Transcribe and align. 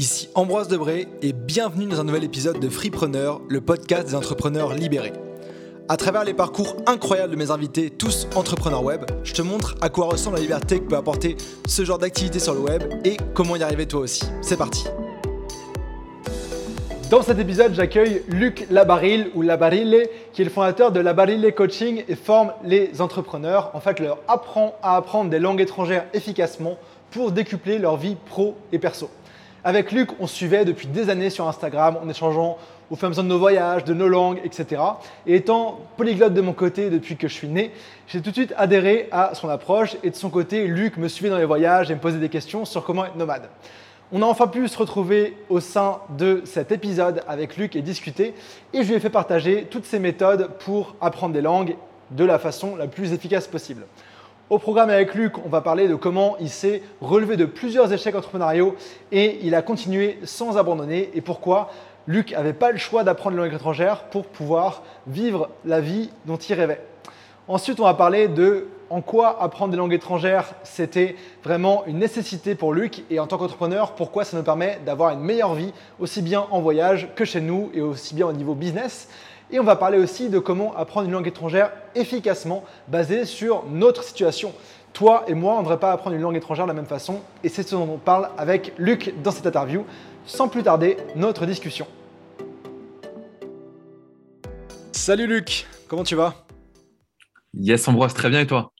ici 0.00 0.30
Ambroise 0.34 0.68
Debré 0.68 1.08
et 1.20 1.34
bienvenue 1.34 1.84
dans 1.84 2.00
un 2.00 2.04
nouvel 2.04 2.24
épisode 2.24 2.58
de 2.58 2.70
Freepreneur, 2.70 3.42
le 3.50 3.60
podcast 3.60 4.06
des 4.06 4.14
entrepreneurs 4.14 4.72
libérés. 4.72 5.12
À 5.90 5.98
travers 5.98 6.24
les 6.24 6.32
parcours 6.32 6.74
incroyables 6.86 7.32
de 7.34 7.36
mes 7.36 7.50
invités, 7.50 7.90
tous 7.90 8.26
entrepreneurs 8.34 8.82
web, 8.82 9.02
je 9.24 9.34
te 9.34 9.42
montre 9.42 9.74
à 9.82 9.90
quoi 9.90 10.06
ressemble 10.06 10.36
la 10.36 10.42
liberté 10.42 10.78
que 10.78 10.84
peut 10.84 10.96
apporter 10.96 11.36
ce 11.68 11.84
genre 11.84 11.98
d'activité 11.98 12.38
sur 12.38 12.54
le 12.54 12.60
web 12.60 12.82
et 13.04 13.18
comment 13.34 13.56
y 13.56 13.62
arriver 13.62 13.84
toi 13.84 14.00
aussi. 14.00 14.24
C'est 14.40 14.56
parti 14.56 14.86
Dans 17.10 17.20
cet 17.20 17.38
épisode, 17.38 17.74
j'accueille 17.74 18.22
Luc 18.26 18.66
Labarille 18.70 19.26
ou 19.34 19.42
Labarille, 19.42 20.08
qui 20.32 20.40
est 20.40 20.46
le 20.46 20.50
fondateur 20.50 20.92
de 20.92 21.00
Labarille 21.00 21.52
Coaching 21.52 22.04
et 22.08 22.16
forme 22.16 22.54
les 22.64 23.02
entrepreneurs. 23.02 23.70
En 23.74 23.80
fait, 23.80 24.00
leur 24.00 24.16
apprend 24.28 24.76
à 24.82 24.96
apprendre 24.96 25.28
des 25.28 25.40
langues 25.40 25.60
étrangères 25.60 26.06
efficacement 26.14 26.78
pour 27.10 27.32
décupler 27.32 27.76
leur 27.76 27.98
vie 27.98 28.16
pro 28.28 28.56
et 28.72 28.78
perso. 28.78 29.10
Avec 29.62 29.92
Luc, 29.92 30.08
on 30.20 30.26
suivait 30.26 30.64
depuis 30.64 30.86
des 30.86 31.10
années 31.10 31.28
sur 31.28 31.46
Instagram 31.46 31.98
en 32.02 32.08
échangeant 32.08 32.56
au 32.90 32.96
fur 32.96 33.04
et 33.04 33.06
à 33.06 33.08
mesure 33.10 33.24
de 33.24 33.28
nos 33.28 33.38
voyages, 33.38 33.84
de 33.84 33.92
nos 33.92 34.08
langues, 34.08 34.40
etc. 34.42 34.80
Et 35.26 35.36
étant 35.36 35.80
polyglotte 35.98 36.32
de 36.32 36.40
mon 36.40 36.54
côté 36.54 36.88
depuis 36.88 37.16
que 37.16 37.28
je 37.28 37.34
suis 37.34 37.48
né, 37.48 37.70
j'ai 38.08 38.22
tout 38.22 38.30
de 38.30 38.34
suite 38.34 38.54
adhéré 38.56 39.08
à 39.12 39.34
son 39.34 39.50
approche 39.50 39.96
et 40.02 40.08
de 40.08 40.16
son 40.16 40.30
côté, 40.30 40.66
Luc 40.66 40.96
me 40.96 41.08
suivait 41.08 41.28
dans 41.28 41.36
les 41.36 41.44
voyages 41.44 41.90
et 41.90 41.94
me 41.94 42.00
posait 42.00 42.18
des 42.18 42.30
questions 42.30 42.64
sur 42.64 42.84
comment 42.84 43.04
être 43.04 43.16
nomade. 43.16 43.50
On 44.12 44.22
a 44.22 44.26
enfin 44.26 44.46
pu 44.46 44.66
se 44.66 44.78
retrouver 44.78 45.36
au 45.50 45.60
sein 45.60 45.98
de 46.16 46.40
cet 46.46 46.72
épisode 46.72 47.22
avec 47.28 47.58
Luc 47.58 47.76
et 47.76 47.82
discuter 47.82 48.34
et 48.72 48.82
je 48.82 48.88
lui 48.88 48.94
ai 48.94 49.00
fait 49.00 49.10
partager 49.10 49.66
toutes 49.70 49.84
ses 49.84 49.98
méthodes 49.98 50.48
pour 50.60 50.96
apprendre 51.02 51.34
des 51.34 51.42
langues 51.42 51.76
de 52.10 52.24
la 52.24 52.38
façon 52.38 52.76
la 52.76 52.86
plus 52.86 53.12
efficace 53.12 53.46
possible. 53.46 53.84
Au 54.50 54.58
programme 54.58 54.90
avec 54.90 55.14
Luc, 55.14 55.38
on 55.46 55.48
va 55.48 55.60
parler 55.60 55.86
de 55.86 55.94
comment 55.94 56.36
il 56.40 56.48
s'est 56.50 56.82
relevé 57.00 57.36
de 57.36 57.44
plusieurs 57.44 57.92
échecs 57.92 58.16
entrepreneuriaux 58.16 58.74
et 59.12 59.38
il 59.46 59.54
a 59.54 59.62
continué 59.62 60.18
sans 60.24 60.58
abandonner 60.58 61.08
et 61.14 61.20
pourquoi 61.20 61.70
Luc 62.08 62.32
n'avait 62.32 62.52
pas 62.52 62.72
le 62.72 62.76
choix 62.76 63.04
d'apprendre 63.04 63.36
la 63.36 63.44
langue 63.44 63.54
étrangère 63.54 64.06
pour 64.06 64.26
pouvoir 64.26 64.82
vivre 65.06 65.50
la 65.64 65.80
vie 65.80 66.10
dont 66.26 66.36
il 66.36 66.54
rêvait. 66.54 66.84
Ensuite, 67.46 67.78
on 67.78 67.84
va 67.84 67.94
parler 67.94 68.26
de 68.26 68.66
en 68.90 69.02
quoi 69.02 69.40
apprendre 69.40 69.70
des 69.70 69.76
langues 69.76 69.92
étrangères, 69.92 70.52
c'était 70.64 71.14
vraiment 71.44 71.84
une 71.86 72.00
nécessité 72.00 72.56
pour 72.56 72.72
Luc 72.72 73.04
et 73.08 73.20
en 73.20 73.28
tant 73.28 73.38
qu'entrepreneur, 73.38 73.92
pourquoi 73.92 74.24
ça 74.24 74.36
nous 74.36 74.42
permet 74.42 74.80
d'avoir 74.84 75.12
une 75.12 75.20
meilleure 75.20 75.54
vie, 75.54 75.72
aussi 76.00 76.22
bien 76.22 76.46
en 76.50 76.60
voyage 76.60 77.08
que 77.14 77.24
chez 77.24 77.40
nous 77.40 77.70
et 77.72 77.82
aussi 77.82 78.16
bien 78.16 78.26
au 78.26 78.32
niveau 78.32 78.54
business? 78.54 79.06
Et 79.52 79.58
on 79.58 79.64
va 79.64 79.74
parler 79.74 79.98
aussi 79.98 80.28
de 80.28 80.38
comment 80.38 80.76
apprendre 80.76 81.06
une 81.06 81.12
langue 81.12 81.26
étrangère 81.26 81.72
efficacement 81.96 82.64
basée 82.86 83.24
sur 83.24 83.64
notre 83.66 84.04
situation. 84.04 84.52
Toi 84.92 85.24
et 85.26 85.34
moi, 85.34 85.54
on 85.54 85.58
ne 85.58 85.62
devrait 85.62 85.80
pas 85.80 85.90
apprendre 85.90 86.14
une 86.14 86.22
langue 86.22 86.36
étrangère 86.36 86.66
de 86.66 86.70
la 86.70 86.74
même 86.74 86.86
façon. 86.86 87.20
Et 87.42 87.48
c'est 87.48 87.64
ce 87.64 87.74
dont 87.74 87.88
on 87.90 87.98
parle 87.98 88.30
avec 88.38 88.72
Luc 88.78 89.12
dans 89.24 89.32
cette 89.32 89.46
interview. 89.46 89.84
Sans 90.24 90.48
plus 90.48 90.62
tarder, 90.62 90.98
notre 91.16 91.46
discussion. 91.46 91.88
Salut 94.92 95.26
Luc, 95.26 95.66
comment 95.88 96.04
tu 96.04 96.14
vas? 96.14 96.34
Yes 97.54 97.88
Ambroise, 97.88 98.14
très 98.14 98.30
bien 98.30 98.40
et 98.40 98.46
toi? 98.46 98.70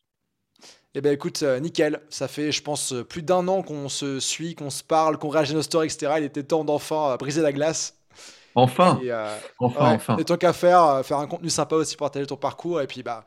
Eh 0.94 1.00
bien 1.00 1.10
écoute, 1.10 1.42
euh, 1.42 1.58
nickel. 1.58 2.00
Ça 2.10 2.28
fait, 2.28 2.52
je 2.52 2.62
pense, 2.62 2.94
plus 3.08 3.22
d'un 3.22 3.48
an 3.48 3.62
qu'on 3.62 3.88
se 3.88 4.20
suit, 4.20 4.54
qu'on 4.54 4.70
se 4.70 4.84
parle, 4.84 5.18
qu'on 5.18 5.28
réagit 5.30 5.52
à 5.52 5.56
nos 5.56 5.62
stories, 5.62 5.86
etc. 5.86 6.12
Il 6.18 6.24
était 6.24 6.44
temps 6.44 6.62
d'enfin 6.62 7.16
briser 7.16 7.42
la 7.42 7.52
glace. 7.52 7.99
Enfin, 8.60 9.00
et, 9.02 9.10
euh, 9.10 9.26
enfin, 9.58 9.94
enfin. 9.94 10.16
Et 10.18 10.24
tant 10.24 10.36
qu'à 10.36 10.52
faire, 10.52 10.82
euh, 10.84 11.02
faire 11.02 11.18
un 11.18 11.26
contenu 11.26 11.48
sympa 11.50 11.76
aussi 11.76 11.96
pour 11.96 12.06
partager 12.06 12.26
ton 12.26 12.36
parcours. 12.36 12.80
Et 12.80 12.86
puis, 12.86 13.02
bah, 13.02 13.24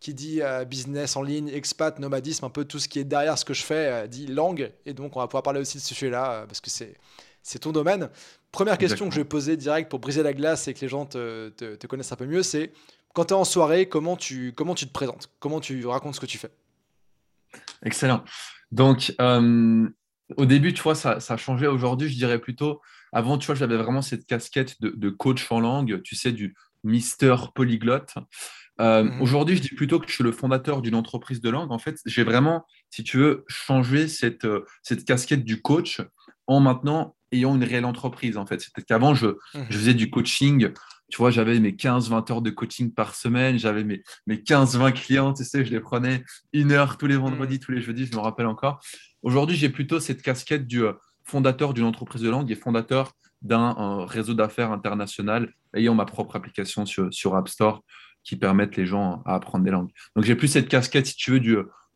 qui 0.00 0.14
dit 0.14 0.42
euh, 0.42 0.64
business 0.64 1.16
en 1.16 1.22
ligne, 1.22 1.48
expat, 1.48 1.98
nomadisme, 1.98 2.44
un 2.44 2.50
peu 2.50 2.64
tout 2.64 2.78
ce 2.78 2.88
qui 2.88 2.98
est 2.98 3.04
derrière 3.04 3.36
ce 3.36 3.44
que 3.44 3.54
je 3.54 3.62
fais, 3.62 4.06
dit 4.08 4.26
langue. 4.26 4.72
Et 4.84 4.92
donc, 4.92 5.16
on 5.16 5.20
va 5.20 5.26
pouvoir 5.26 5.42
parler 5.42 5.60
aussi 5.60 5.78
de 5.78 5.82
ce 5.82 5.88
sujet-là 5.94 6.44
parce 6.46 6.60
que 6.60 6.70
c'est, 6.70 6.94
c'est 7.42 7.58
ton 7.58 7.72
domaine. 7.72 8.10
Première 8.52 8.78
question 8.78 9.08
que 9.08 9.14
je 9.14 9.20
vais 9.20 9.24
poser 9.24 9.56
direct 9.56 9.90
pour 9.90 9.98
briser 9.98 10.22
la 10.22 10.32
glace 10.32 10.68
et 10.68 10.74
que 10.74 10.80
les 10.80 10.88
gens 10.88 11.04
te, 11.04 11.48
te, 11.48 11.86
connaissent 11.86 12.12
un 12.12 12.16
peu 12.16 12.26
mieux, 12.26 12.42
c'est 12.42 12.72
quand 13.12 13.26
tu 13.26 13.34
es 13.34 13.36
en 13.36 13.44
soirée, 13.44 13.88
comment 13.88 14.16
tu, 14.16 14.52
comment 14.54 14.74
tu 14.74 14.86
te 14.86 14.92
présentes? 14.92 15.30
Comment 15.40 15.60
tu 15.60 15.84
racontes 15.86 16.14
ce 16.14 16.20
que 16.20 16.26
tu 16.26 16.38
fais? 16.38 16.50
Excellent. 17.82 18.22
Donc, 18.70 19.14
au 20.36 20.46
début, 20.46 20.72
tu 20.72 20.82
vois, 20.82 20.94
ça, 20.94 21.20
ça 21.20 21.34
a 21.34 21.36
changé. 21.36 21.66
Aujourd'hui, 21.66 22.08
je 22.08 22.16
dirais 22.16 22.38
plutôt 22.38 22.80
avant, 23.12 23.38
tu 23.38 23.46
vois, 23.46 23.54
j'avais 23.54 23.76
vraiment 23.76 24.02
cette 24.02 24.26
casquette 24.26 24.80
de, 24.80 25.10
coach 25.10 25.50
en 25.50 25.60
langue, 25.60 26.02
tu 26.02 26.16
sais, 26.16 26.32
du 26.32 26.54
Mister 26.84 27.34
Polyglotte. 27.54 28.14
Euh, 28.80 29.04
mhm. 29.04 29.22
Aujourd'hui, 29.22 29.56
je 29.56 29.62
dis 29.62 29.74
plutôt 29.74 29.98
que 29.98 30.08
je 30.08 30.12
suis 30.12 30.24
le 30.24 30.32
fondateur 30.32 30.82
d'une 30.82 30.94
entreprise 30.94 31.40
de 31.40 31.50
langue. 31.50 31.72
En 31.72 31.78
fait, 31.78 31.98
j'ai 32.04 32.24
vraiment, 32.24 32.66
si 32.90 33.04
tu 33.04 33.18
veux, 33.18 33.44
changé 33.48 34.08
cette, 34.08 34.44
euh, 34.44 34.64
cette 34.82 35.04
casquette 35.04 35.44
du 35.44 35.62
coach 35.62 36.02
en 36.46 36.60
maintenant 36.60 37.16
ayant 37.32 37.56
une 37.56 37.64
réelle 37.64 37.84
entreprise. 37.84 38.36
En 38.36 38.46
fait, 38.46 38.60
c'était 38.60 38.82
qu'avant, 38.82 39.14
je, 39.14 39.26
mhm. 39.26 39.66
je, 39.70 39.78
faisais 39.78 39.94
du 39.94 40.10
coaching. 40.10 40.72
Tu 41.08 41.18
vois, 41.18 41.30
j'avais 41.30 41.58
mes 41.60 41.72
15-20 41.72 42.32
heures 42.32 42.42
de 42.42 42.50
coaching 42.50 42.92
par 42.92 43.14
semaine. 43.14 43.58
J'avais 43.58 43.84
mes, 43.84 44.02
mes 44.26 44.36
15-20 44.36 44.92
clients. 44.92 45.32
Tu 45.32 45.44
sais, 45.44 45.64
je 45.64 45.70
les 45.70 45.80
prenais 45.80 46.24
une 46.52 46.72
heure 46.72 46.98
tous 46.98 47.06
les 47.06 47.16
vendredis, 47.16 47.54
mhm. 47.54 47.60
tous 47.60 47.72
les 47.72 47.80
jeudis. 47.80 48.06
Je 48.06 48.14
me 48.14 48.20
rappelle 48.20 48.46
encore. 48.46 48.80
Aujourd'hui, 49.22 49.56
j'ai 49.56 49.70
plutôt 49.70 50.00
cette 50.00 50.22
casquette 50.22 50.66
du 50.66 50.84
euh, 50.84 50.92
fondateur 51.26 51.74
d'une 51.74 51.84
entreprise 51.84 52.22
de 52.22 52.30
langue 52.30 52.50
et 52.50 52.54
fondateur 52.54 53.12
d'un 53.42 54.06
réseau 54.06 54.34
d'affaires 54.34 54.72
international 54.72 55.52
ayant 55.74 55.94
ma 55.94 56.06
propre 56.06 56.36
application 56.36 56.86
sur, 56.86 57.12
sur, 57.12 57.36
App 57.36 57.48
Store 57.48 57.82
qui 58.24 58.36
permettent 58.36 58.76
les 58.76 58.86
gens 58.86 59.22
à 59.26 59.34
apprendre 59.34 59.64
des 59.64 59.70
langues. 59.70 59.90
Donc 60.14 60.24
j'ai 60.24 60.34
plus 60.34 60.48
cette 60.48 60.68
casquette, 60.68 61.06
si 61.06 61.16
tu 61.16 61.32
veux, 61.32 61.40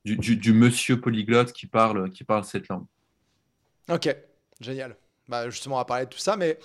du, 0.05 0.37
du, 0.37 0.53
monsieur 0.53 1.01
polyglotte 1.01 1.53
qui 1.53 1.67
parle, 1.67 2.11
qui 2.11 2.25
parle 2.25 2.45
cette 2.45 2.69
langue. 2.69 2.85
Ok, 3.89 4.15
génial. 4.61 4.97
Bah, 5.29 5.49
justement, 5.49 5.77
on 5.77 5.79
va 5.79 5.85
parler 5.85 6.05
de 6.05 6.11
tout 6.11 6.19
ça, 6.19 6.37
mais 6.37 6.59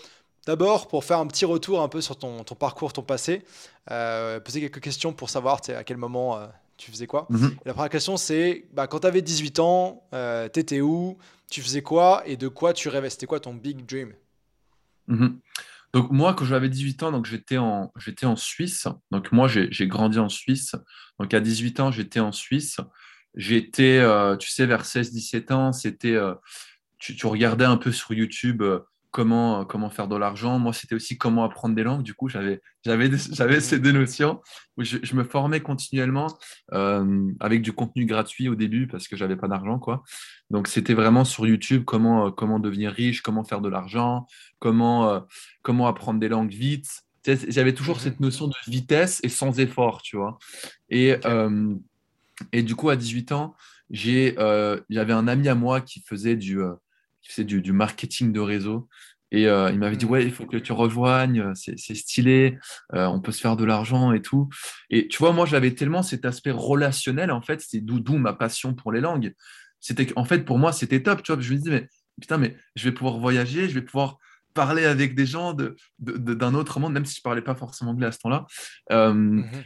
d'abord, 0.45 0.87
pour 0.87 1.03
faire 1.03 1.19
un 1.19 1.27
petit 1.27 1.45
retour 1.45 1.81
un 1.81 1.87
peu 1.87 2.01
sur 2.01 2.17
ton, 2.17 2.43
ton 2.43 2.55
parcours, 2.55 2.93
ton 2.93 3.01
passé, 3.01 3.43
euh, 3.91 4.39
poser 4.39 4.61
quelques 4.61 4.81
questions 4.81 5.13
pour 5.13 5.29
savoir 5.29 5.61
à 5.69 5.83
quel 5.83 5.97
moment 5.97 6.37
euh, 6.37 6.47
tu 6.77 6.91
faisais 6.91 7.07
quoi. 7.07 7.27
Mhm. 7.29 7.55
La 7.65 7.73
première 7.73 7.89
question, 7.89 8.17
c'est 8.17 8.65
bah, 8.73 8.87
quand 8.87 8.99
tu 8.99 9.07
avais 9.07 9.21
18 9.21 9.59
ans, 9.59 10.07
euh, 10.13 10.49
tu 10.53 10.59
étais 10.59 10.81
où? 10.81 11.17
Tu 11.49 11.61
faisais 11.61 11.81
quoi? 11.81 12.23
Et 12.25 12.37
de 12.37 12.47
quoi 12.47 12.73
tu 12.73 12.89
rêvais? 12.89 13.09
C'était 13.09 13.27
quoi 13.27 13.39
ton 13.39 13.53
big 13.53 13.85
dream? 13.85 14.13
Mhm. 15.07 15.39
Donc 15.93 16.11
moi, 16.11 16.33
quand 16.33 16.43
j'avais 16.45 16.67
18 16.67 17.03
ans, 17.03 17.11
donc 17.11 17.25
j'étais 17.25 17.57
en, 17.57 17.93
j'étais 17.97 18.25
en 18.25 18.35
Suisse. 18.35 18.87
Donc 19.11 19.31
moi, 19.31 19.47
j'ai 19.47 19.87
grandi 19.87 20.19
en 20.19 20.27
Suisse. 20.27 20.75
Donc 21.19 21.33
à 21.33 21.39
18 21.39 21.79
ans, 21.79 21.91
j'étais 21.91 22.19
en 22.19 22.33
Suisse. 22.33 22.77
J'étais, 23.35 23.99
euh, 23.99 24.37
tu 24.37 24.49
sais, 24.49 24.65
vers 24.65 24.85
16-17 24.85 25.51
ans, 25.51 25.73
c'était, 25.73 26.13
euh, 26.13 26.33
tu, 26.99 27.15
tu, 27.15 27.27
regardais 27.27 27.65
un 27.65 27.77
peu 27.77 27.91
sur 27.91 28.13
YouTube 28.13 28.61
euh, 28.61 28.79
comment, 29.15 29.63
comment 29.63 29.89
faire 29.89 30.09
de 30.09 30.17
l'argent. 30.17 30.59
Moi, 30.59 30.73
c'était 30.73 30.93
aussi 30.93 31.17
comment 31.17 31.45
apprendre 31.45 31.73
des 31.73 31.83
langues. 31.83 32.03
Du 32.03 32.13
coup, 32.13 32.27
j'avais, 32.27 32.61
j'avais, 32.83 33.09
j'avais 33.31 33.61
ces 33.61 33.79
deux 33.79 33.93
notions 33.93 34.41
où 34.75 34.83
je, 34.83 35.15
me 35.15 35.23
formais 35.23 35.61
continuellement 35.61 36.27
euh, 36.73 37.31
avec 37.39 37.61
du 37.61 37.71
contenu 37.71 38.05
gratuit 38.05 38.49
au 38.49 38.55
début 38.55 38.87
parce 38.87 39.07
que 39.07 39.15
j'avais 39.15 39.37
pas 39.37 39.47
d'argent, 39.47 39.79
quoi. 39.79 40.03
Donc, 40.49 40.67
c'était 40.67 40.93
vraiment 40.93 41.23
sur 41.23 41.47
YouTube 41.47 41.85
comment, 41.85 42.29
comment 42.29 42.59
devenir 42.59 42.91
riche, 42.91 43.21
comment 43.21 43.45
faire 43.45 43.61
de 43.61 43.69
l'argent, 43.69 44.27
comment, 44.59 45.09
euh, 45.09 45.21
comment 45.61 45.87
apprendre 45.87 46.19
des 46.19 46.27
langues 46.27 46.51
vite. 46.51 47.03
J'avais 47.25 47.73
toujours 47.73 48.01
cette 48.01 48.19
notion 48.19 48.49
de 48.49 48.53
vitesse 48.67 49.21
et 49.23 49.29
sans 49.29 49.61
effort, 49.61 50.01
tu 50.01 50.17
vois. 50.17 50.37
Et, 50.89 51.15
euh, 51.23 51.73
et 52.51 52.63
du 52.63 52.75
coup, 52.75 52.89
à 52.89 52.97
18 52.97 53.31
ans, 53.31 53.55
j'ai, 53.89 54.35
j'avais 54.89 55.13
un 55.13 55.27
ami 55.29 55.47
à 55.47 55.55
moi 55.55 55.79
qui 55.79 56.01
faisait 56.01 56.35
du 56.35 56.59
qui 57.25 57.31
faisait 57.31 57.43
du, 57.43 57.71
marketing 57.73 58.31
de 58.31 58.39
réseau. 58.39 58.87
Et 59.31 59.47
euh, 59.47 59.71
il 59.71 59.79
m'avait 59.79 59.97
dit, 59.97 60.05
mm. 60.05 60.09
ouais, 60.09 60.23
il 60.23 60.31
faut 60.31 60.45
que 60.45 60.57
tu 60.57 60.71
rejoignes, 60.71 61.53
c'est 61.55 61.95
stylé, 61.95 62.57
euh, 62.93 63.07
on 63.07 63.19
peut 63.19 63.31
se 63.31 63.41
faire 63.41 63.57
de 63.57 63.65
l'argent 63.65 64.11
et 64.13 64.21
tout. 64.21 64.49
Et 64.89 65.07
tu 65.07 65.17
vois, 65.17 65.33
moi, 65.33 65.45
j'avais 65.45 65.71
tellement 65.73 66.03
cet 66.03 66.25
aspect 66.25 66.51
relationnel, 66.51 67.31
en 67.31 67.41
fait, 67.41 67.61
c'est 67.61 67.81
d'où 67.81 68.17
ma 68.17 68.33
passion 68.33 68.75
pour 68.75 68.91
les 68.91 69.01
langues. 69.01 69.33
C'était 69.79 70.07
En 70.15 70.25
fait, 70.25 70.45
pour 70.45 70.57
moi, 70.57 70.71
c'était 70.71 71.01
top, 71.01 71.23
tu 71.23 71.33
vois. 71.33 71.41
Je 71.41 71.51
me 71.53 71.57
disais, 71.57 71.71
mais 71.71 71.89
putain, 72.21 72.37
mais 72.37 72.55
je 72.75 72.85
vais 72.85 72.91
pouvoir 72.91 73.17
voyager, 73.17 73.67
je 73.67 73.73
vais 73.73 73.81
pouvoir 73.81 74.19
parler 74.53 74.85
avec 74.85 75.15
des 75.15 75.25
gens 75.25 75.53
d'un 75.53 75.73
de, 75.99 76.55
autre 76.55 76.79
monde, 76.79 76.93
même 76.93 77.05
si 77.05 77.17
je 77.17 77.21
parlais 77.21 77.41
pas 77.41 77.55
forcément 77.55 77.91
anglais 77.91 78.07
à 78.07 78.11
ce 78.11 78.19
temps-là. 78.19 78.45
Euh, 78.91 79.13
mm-hmm. 79.13 79.63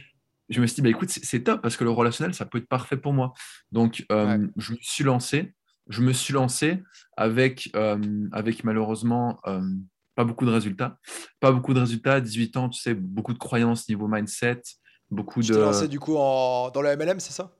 Je 0.48 0.60
me 0.60 0.66
suis 0.66 0.76
dit, 0.76 0.82
bah, 0.82 0.88
écoute, 0.88 1.10
c'est 1.10 1.44
top 1.44 1.62
parce 1.62 1.76
que 1.76 1.84
le 1.84 1.90
relationnel, 1.90 2.34
ça 2.34 2.44
peut 2.44 2.58
être 2.58 2.68
parfait 2.68 2.96
pour 2.96 3.12
moi. 3.12 3.34
Donc, 3.70 4.04
je 4.10 4.72
me 4.72 4.78
suis 4.80 5.04
lancé 5.04 5.54
je 5.90 6.00
me 6.02 6.12
suis 6.12 6.32
lancé 6.32 6.82
avec, 7.16 7.70
euh, 7.76 7.98
avec 8.32 8.64
malheureusement 8.64 9.38
euh, 9.46 9.60
pas 10.14 10.24
beaucoup 10.24 10.46
de 10.46 10.50
résultats. 10.50 10.96
Pas 11.40 11.52
beaucoup 11.52 11.74
de 11.74 11.80
résultats. 11.80 12.14
À 12.14 12.20
18 12.20 12.56
ans, 12.56 12.68
tu 12.68 12.80
sais, 12.80 12.94
beaucoup 12.94 13.34
de 13.34 13.38
croyances 13.38 13.88
niveau 13.88 14.08
mindset, 14.08 14.62
beaucoup 15.10 15.42
tu 15.42 15.50
de. 15.50 15.56
Tu 15.56 15.60
lancé 15.60 15.88
du 15.88 16.00
coup 16.00 16.16
en... 16.16 16.70
dans 16.70 16.80
le 16.80 16.96
MLM, 16.96 17.20
c'est 17.20 17.32
ça? 17.32 17.52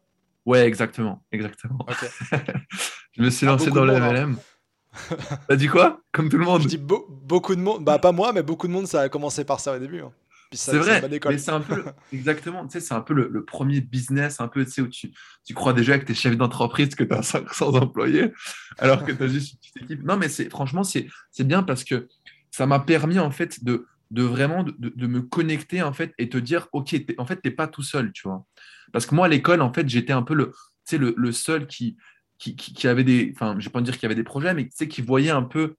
Ouais, 0.46 0.66
exactement. 0.66 1.22
exactement. 1.32 1.84
je 3.12 3.22
me 3.22 3.30
suis 3.30 3.46
lancé 3.46 3.70
dans 3.70 3.84
le 3.84 3.98
MLM. 3.98 4.38
Hein. 4.38 5.16
T'as 5.48 5.56
dit 5.56 5.68
quoi? 5.68 6.00
Comme 6.12 6.28
tout 6.28 6.38
le 6.38 6.44
monde 6.44 6.62
Je 6.62 6.68
dis 6.68 6.78
beaucoup 6.78 7.54
de 7.54 7.60
monde. 7.60 7.84
Bah, 7.84 7.98
pas 7.98 8.12
moi, 8.12 8.32
mais 8.32 8.42
beaucoup 8.42 8.66
de 8.66 8.72
monde, 8.72 8.86
ça 8.86 9.02
a 9.02 9.08
commencé 9.08 9.44
par 9.44 9.60
ça 9.60 9.76
au 9.76 9.78
début. 9.78 10.00
Hein. 10.00 10.12
C'est 10.52 10.78
vrai, 10.78 11.02
mais 11.08 11.38
c'est 11.38 11.50
un 11.52 11.60
peu, 11.60 11.84
exactement, 12.12 12.66
tu 12.66 12.72
sais, 12.72 12.80
c'est 12.80 12.94
un 12.94 13.00
peu 13.00 13.14
le, 13.14 13.44
premier 13.44 13.80
business, 13.80 14.40
un 14.40 14.48
peu, 14.48 14.64
tu 14.64 14.70
sais, 14.72 14.82
où 14.82 14.88
tu, 14.88 15.12
tu 15.44 15.54
crois 15.54 15.72
déjà 15.72 15.98
que 15.98 16.04
tu 16.04 16.12
es 16.12 16.14
chef 16.14 16.36
d'entreprise, 16.36 16.94
que 16.96 17.04
tu 17.04 17.14
as 17.14 17.22
500 17.22 17.74
employés, 17.76 18.32
alors 18.78 19.04
que 19.04 19.12
tu 19.12 19.22
as 19.22 19.28
juste 19.28 19.52
une 19.52 19.58
petite 19.58 19.76
équipe. 19.82 20.02
Non, 20.02 20.16
mais 20.16 20.28
franchement, 20.48 20.82
c'est 20.82 21.08
bien 21.40 21.62
parce 21.62 21.84
que 21.84 22.08
ça 22.50 22.66
m'a 22.66 22.80
permis, 22.80 23.20
en 23.20 23.30
fait, 23.30 23.62
de, 23.62 23.86
de 24.10 24.22
vraiment 24.24 24.64
de, 24.64 24.74
de, 24.76 25.06
me 25.06 25.22
connecter, 25.22 25.82
en 25.82 25.92
fait, 25.92 26.12
et 26.18 26.28
te 26.28 26.36
dire, 26.36 26.66
OK, 26.72 26.96
en 27.18 27.26
fait, 27.26 27.40
tu 27.40 27.48
n'es 27.48 27.54
pas 27.54 27.68
tout 27.68 27.84
seul, 27.84 28.10
tu 28.10 28.26
vois. 28.26 28.44
Parce 28.92 29.06
que 29.06 29.14
moi, 29.14 29.26
à 29.26 29.28
l'école, 29.28 29.60
en 29.60 29.72
fait, 29.72 29.88
j'étais 29.88 30.12
un 30.12 30.22
peu 30.22 30.34
le, 30.34 30.52
le, 30.92 31.14
le 31.16 31.32
seul 31.32 31.68
qui, 31.68 31.96
qui, 32.38 32.56
qui, 32.56 32.88
avait 32.88 33.04
des, 33.04 33.32
enfin, 33.36 33.52
je 33.52 33.58
ne 33.58 33.62
vais 33.62 33.70
pas 33.70 33.82
dire 33.82 33.94
qu'il 33.94 34.02
y 34.02 34.06
avait 34.06 34.16
des 34.16 34.24
projets, 34.24 34.52
mais 34.52 34.64
tu 34.64 34.72
sais, 34.74 34.88
qui 34.88 35.00
voyait 35.00 35.30
un 35.30 35.42
peu 35.42 35.76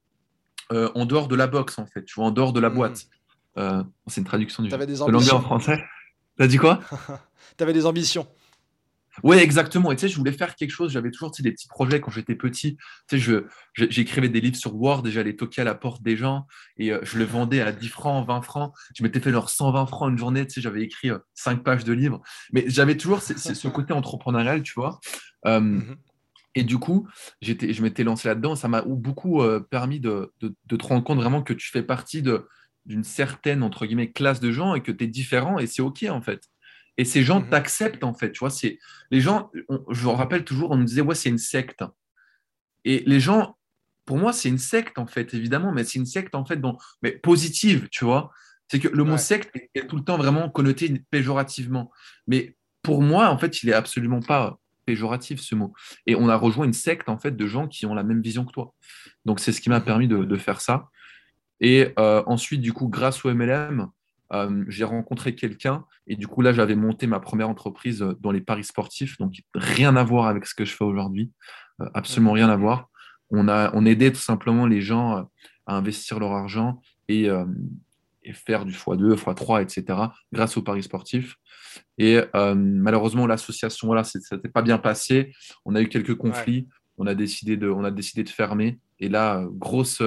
euh, 0.72 0.90
en 0.94 1.04
dehors 1.04 1.28
de 1.28 1.36
la 1.36 1.46
boxe, 1.46 1.78
en 1.78 1.86
fait, 1.86 2.04
tu 2.04 2.14
vois, 2.14 2.26
en 2.26 2.30
dehors 2.30 2.54
de 2.54 2.60
la 2.60 2.70
mmh. 2.70 2.74
Euh, 3.58 3.82
c'est 4.06 4.20
une 4.20 4.26
traduction 4.26 4.62
du 4.62 4.68
de 4.68 5.10
l'anglais 5.10 5.32
en 5.32 5.40
français. 5.40 5.84
T'as 6.38 6.46
dit 6.46 6.58
quoi? 6.58 6.80
Tu 7.58 7.62
avais 7.64 7.74
des 7.74 7.84
ambitions. 7.84 8.26
Oui, 9.22 9.36
exactement. 9.36 9.92
Et 9.92 9.96
tu 9.96 10.02
sais, 10.02 10.08
je 10.08 10.16
voulais 10.16 10.32
faire 10.32 10.56
quelque 10.56 10.70
chose. 10.70 10.90
J'avais 10.90 11.10
toujours 11.10 11.30
des 11.38 11.52
petits 11.52 11.68
projets 11.68 12.00
quand 12.00 12.10
j'étais 12.10 12.34
petit. 12.34 12.78
Tu 13.08 13.20
sais, 13.20 13.44
j'écrivais 13.74 14.30
des 14.30 14.40
livres 14.40 14.56
sur 14.56 14.74
Word 14.74 15.06
et 15.06 15.10
j'allais 15.10 15.36
toquer 15.36 15.60
à 15.60 15.64
la 15.64 15.74
porte 15.74 16.02
des 16.02 16.16
gens 16.16 16.46
et 16.78 16.92
euh, 16.92 17.00
je 17.02 17.18
le 17.18 17.24
vendais 17.24 17.60
à 17.60 17.72
10 17.72 17.88
francs, 17.88 18.26
20 18.26 18.40
francs. 18.40 18.72
Je 18.94 19.02
m'étais 19.02 19.20
fait 19.20 19.30
leur 19.30 19.50
120 19.50 19.84
francs 19.86 20.10
une 20.10 20.16
journée. 20.16 20.46
Tu 20.46 20.54
sais, 20.54 20.60
j'avais 20.62 20.82
écrit 20.82 21.10
5 21.34 21.62
pages 21.62 21.84
de 21.84 21.92
livres. 21.92 22.22
Mais 22.52 22.64
j'avais 22.68 22.96
toujours 22.96 23.20
ce, 23.20 23.68
côté 23.68 23.92
entrepreneurial, 23.92 24.62
tu 24.62 24.72
vois. 24.74 24.98
Mhm. 25.44 25.96
Et 26.54 26.64
du 26.64 26.78
coup, 26.78 27.06
j'étais, 27.42 27.74
je 27.74 27.82
m'étais 27.82 28.04
lancé 28.04 28.28
là-dedans. 28.28 28.56
Ça 28.56 28.68
m'a 28.68 28.82
beaucoup 28.82 29.42
permis 29.70 30.00
de, 30.00 30.32
de, 30.40 30.54
de, 30.66 30.76
te 30.76 30.86
rendre 30.86 31.04
compte 31.04 31.18
vraiment 31.18 31.42
que 31.42 31.52
tu 31.52 31.70
fais 31.70 31.82
partie 31.82 32.22
de, 32.22 32.46
d'une 32.86 33.04
certaine, 33.04 33.62
entre 33.62 33.86
guillemets, 33.86 34.10
classe 34.10 34.40
de 34.40 34.50
gens 34.50 34.74
et 34.74 34.82
que 34.82 34.92
tu 34.92 35.04
es 35.04 35.06
différent 35.06 35.58
et 35.58 35.66
c'est 35.66 35.82
OK, 35.82 36.04
en 36.08 36.20
fait. 36.20 36.48
Et 36.98 37.04
ces 37.04 37.22
gens 37.22 37.40
mhm. 37.40 37.48
t'acceptent, 37.48 38.04
en 38.04 38.14
fait. 38.14 38.32
Tu 38.32 38.40
vois, 38.40 38.50
c'est 38.50 38.78
les 39.10 39.20
gens, 39.20 39.50
je 39.90 40.04
me 40.04 40.10
rappelle 40.10 40.44
toujours, 40.44 40.70
on 40.72 40.76
nous 40.76 40.84
disait, 40.84 41.00
ouais, 41.00 41.14
c'est 41.14 41.30
une 41.30 41.38
secte. 41.38 41.84
Et 42.84 43.02
les 43.06 43.20
gens, 43.20 43.56
pour 44.04 44.18
moi, 44.18 44.32
c'est 44.32 44.48
une 44.48 44.58
secte, 44.58 44.98
en 44.98 45.06
fait, 45.06 45.32
évidemment, 45.34 45.72
mais 45.72 45.84
c'est 45.84 45.98
une 45.98 46.06
secte, 46.06 46.34
en 46.34 46.44
fait, 46.44 46.56
dont, 46.56 46.76
mais 47.02 47.12
positive, 47.12 47.88
tu 47.90 48.04
vois. 48.04 48.30
C'est 48.68 48.78
que 48.78 48.88
le 48.88 49.04
mot 49.04 49.18
secte 49.18 49.54
est 49.74 49.86
tout 49.86 49.96
le 49.96 50.04
temps 50.04 50.16
vraiment 50.16 50.48
connoté 50.48 51.02
péjorativement. 51.10 51.90
Mais 52.26 52.56
pour 52.82 53.02
moi, 53.02 53.28
en 53.28 53.38
fait, 53.38 53.62
il 53.62 53.68
est 53.68 53.74
absolument 53.74 54.20
pas 54.20 54.58
péjoratif, 54.86 55.40
ce 55.40 55.54
mot. 55.54 55.72
Et 56.06 56.14
on 56.16 56.28
a 56.28 56.36
rejoint 56.36 56.64
une 56.64 56.72
secte, 56.72 57.08
en 57.08 57.18
fait, 57.18 57.36
de 57.36 57.46
gens 57.46 57.68
qui 57.68 57.86
ont 57.86 57.94
la 57.94 58.02
même 58.02 58.22
vision 58.22 58.44
que 58.44 58.52
toi. 58.52 58.74
Donc, 59.24 59.40
c'est 59.40 59.52
ce 59.52 59.60
qui 59.60 59.68
m'a 59.68 59.78
mhm. 59.78 59.84
permis 59.84 60.08
de, 60.08 60.24
de, 60.24 60.36
faire 60.36 60.60
ça. 60.60 60.88
Et 61.62 61.94
euh, 61.98 62.22
ensuite, 62.26 62.60
du 62.60 62.72
coup, 62.72 62.88
grâce 62.88 63.24
au 63.24 63.32
MLM, 63.32 63.88
euh, 64.32 64.64
j'ai 64.68 64.84
rencontré 64.84 65.34
quelqu'un 65.34 65.84
et 66.08 66.16
du 66.16 66.26
coup, 66.26 66.42
là, 66.42 66.52
j'avais 66.52 66.74
monté 66.74 67.06
ma 67.06 67.20
première 67.20 67.48
entreprise 67.48 68.02
euh, 68.02 68.18
dans 68.20 68.32
les 68.32 68.40
paris 68.40 68.64
sportifs. 68.64 69.16
Donc, 69.18 69.40
rien 69.54 69.94
à 69.96 70.02
voir 70.02 70.26
avec 70.26 70.44
ce 70.44 70.54
que 70.54 70.64
je 70.64 70.74
fais 70.74 70.84
aujourd'hui. 70.84 71.30
absolument 71.94 72.32
rien 72.32 72.50
à 72.50 72.56
voir. 72.56 72.90
On, 73.30 73.48
a, 73.48 73.70
on 73.74 73.86
aidait 73.86 74.12
tout 74.12 74.20
simplement 74.20 74.66
les 74.66 74.82
gens 74.82 75.28
à 75.66 75.76
investir 75.76 76.18
leur 76.18 76.32
argent 76.32 76.82
et, 77.08 77.28
et 78.24 78.32
faire 78.34 78.66
du 78.66 78.72
x2, 78.72 79.14
x3, 79.14 79.62
etc. 79.62 79.98
grâce 80.32 80.58
aux 80.58 80.62
paris 80.62 80.82
sportifs. 80.82 81.36
Et 81.96 82.20
malheureusement, 82.34 83.26
l'association, 83.26 83.86
voilà, 83.86 84.04
ça 84.04 84.18
n'était 84.32 84.50
pas 84.50 84.60
bien 84.60 84.76
passé. 84.76 85.32
On 85.64 85.74
a 85.74 85.80
eu 85.80 85.88
quelques 85.88 86.14
conflits. 86.14 86.68
On, 86.98 87.06
a 87.06 87.14
décidé 87.14 87.56
de, 87.56 87.70
on 87.70 87.84
a 87.84 87.90
décidé 87.90 88.22
de 88.22 88.28
fermer. 88.28 88.78
Et 89.00 89.08
là, 89.08 89.46
grosse 89.50 90.02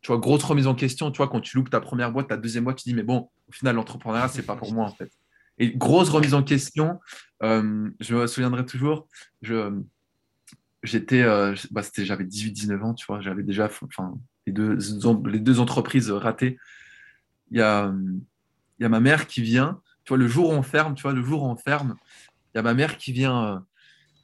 tu 0.00 0.08
vois, 0.08 0.18
grosse 0.18 0.44
remise 0.44 0.66
en 0.66 0.74
question, 0.74 1.10
tu 1.10 1.18
vois, 1.18 1.28
quand 1.28 1.40
tu 1.40 1.56
loupes 1.56 1.70
ta 1.70 1.80
première 1.80 2.12
boîte, 2.12 2.28
ta 2.28 2.36
deuxième 2.36 2.64
boîte, 2.64 2.78
tu 2.78 2.88
dis, 2.88 2.94
mais 2.94 3.02
bon, 3.02 3.28
au 3.48 3.52
final, 3.52 3.76
l'entrepreneuriat, 3.76 4.28
c'est 4.28 4.42
pas 4.42 4.56
pour 4.56 4.72
moi, 4.72 4.84
en 4.86 4.94
fait. 4.94 5.10
Et 5.58 5.76
grosse 5.76 6.08
remise 6.08 6.34
en 6.34 6.42
question, 6.42 7.00
euh, 7.42 7.90
je 8.00 8.14
me 8.14 8.26
souviendrai 8.26 8.64
toujours, 8.64 9.08
j'étais, 10.82 11.22
euh, 11.22 11.54
bah, 11.72 11.82
j'avais 11.96 12.24
18-19 12.24 12.82
ans, 12.82 12.94
tu 12.94 13.06
vois, 13.06 13.20
j'avais 13.20 13.42
déjà 13.42 13.68
enfin, 13.82 14.14
les, 14.46 14.52
deux, 14.52 15.60
entreprises 15.60 16.10
ratées. 16.10 16.58
Il 17.50 17.58
y 17.58 17.62
a, 17.62 17.92
y 18.78 18.84
a 18.84 18.88
ma 18.88 19.00
mère 19.00 19.26
qui 19.26 19.42
vient, 19.42 19.80
tu 20.04 20.10
vois, 20.10 20.18
le 20.18 20.28
jour 20.28 20.50
où 20.50 20.52
on 20.52 20.62
ferme, 20.62 20.94
tu 20.94 21.02
vois, 21.02 21.12
le 21.12 21.22
jour 21.22 21.42
où 21.42 21.46
on 21.46 21.56
ferme, 21.56 21.96
il 22.54 22.58
y 22.58 22.60
a 22.60 22.62
ma 22.62 22.74
mère 22.74 22.96
qui 22.96 23.12
vient, 23.12 23.44
euh, 23.44 23.58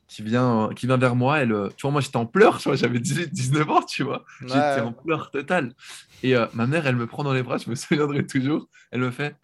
qui 0.09 0.23
vient, 0.23 0.71
qui 0.75 0.87
vient 0.87 0.97
vers 0.97 1.17
moi. 1.17 1.39
Elle, 1.39 1.53
euh, 1.53 1.69
tu 1.77 1.83
vois, 1.83 1.91
moi, 1.91 2.01
j'étais 2.01 2.17
en 2.17 2.27
pleurs, 2.27 2.59
tu 2.59 2.69
vois, 2.69 2.77
j'avais 2.77 2.99
18, 3.01 3.33
19 3.33 3.71
ans, 3.71 3.83
tu 3.83 4.03
vois. 4.03 4.25
J'étais 4.43 4.81
en 4.81 4.93
pleurs 4.93 5.31
total. 5.31 5.75
Et 6.23 6.37
euh, 6.37 6.47
ma 6.55 6.67
mère, 6.67 6.87
elle 6.87 6.97
me 6.97 7.07
prend 7.07 7.25
dans 7.25 7.33
les 7.33 7.43
bras, 7.43 7.59
je 7.59 7.71
me 7.71 7.75
souviendrai 7.75 8.27
toujours. 8.27 8.69
Elle 8.91 9.01
me 9.01 9.11
fait 9.11 9.37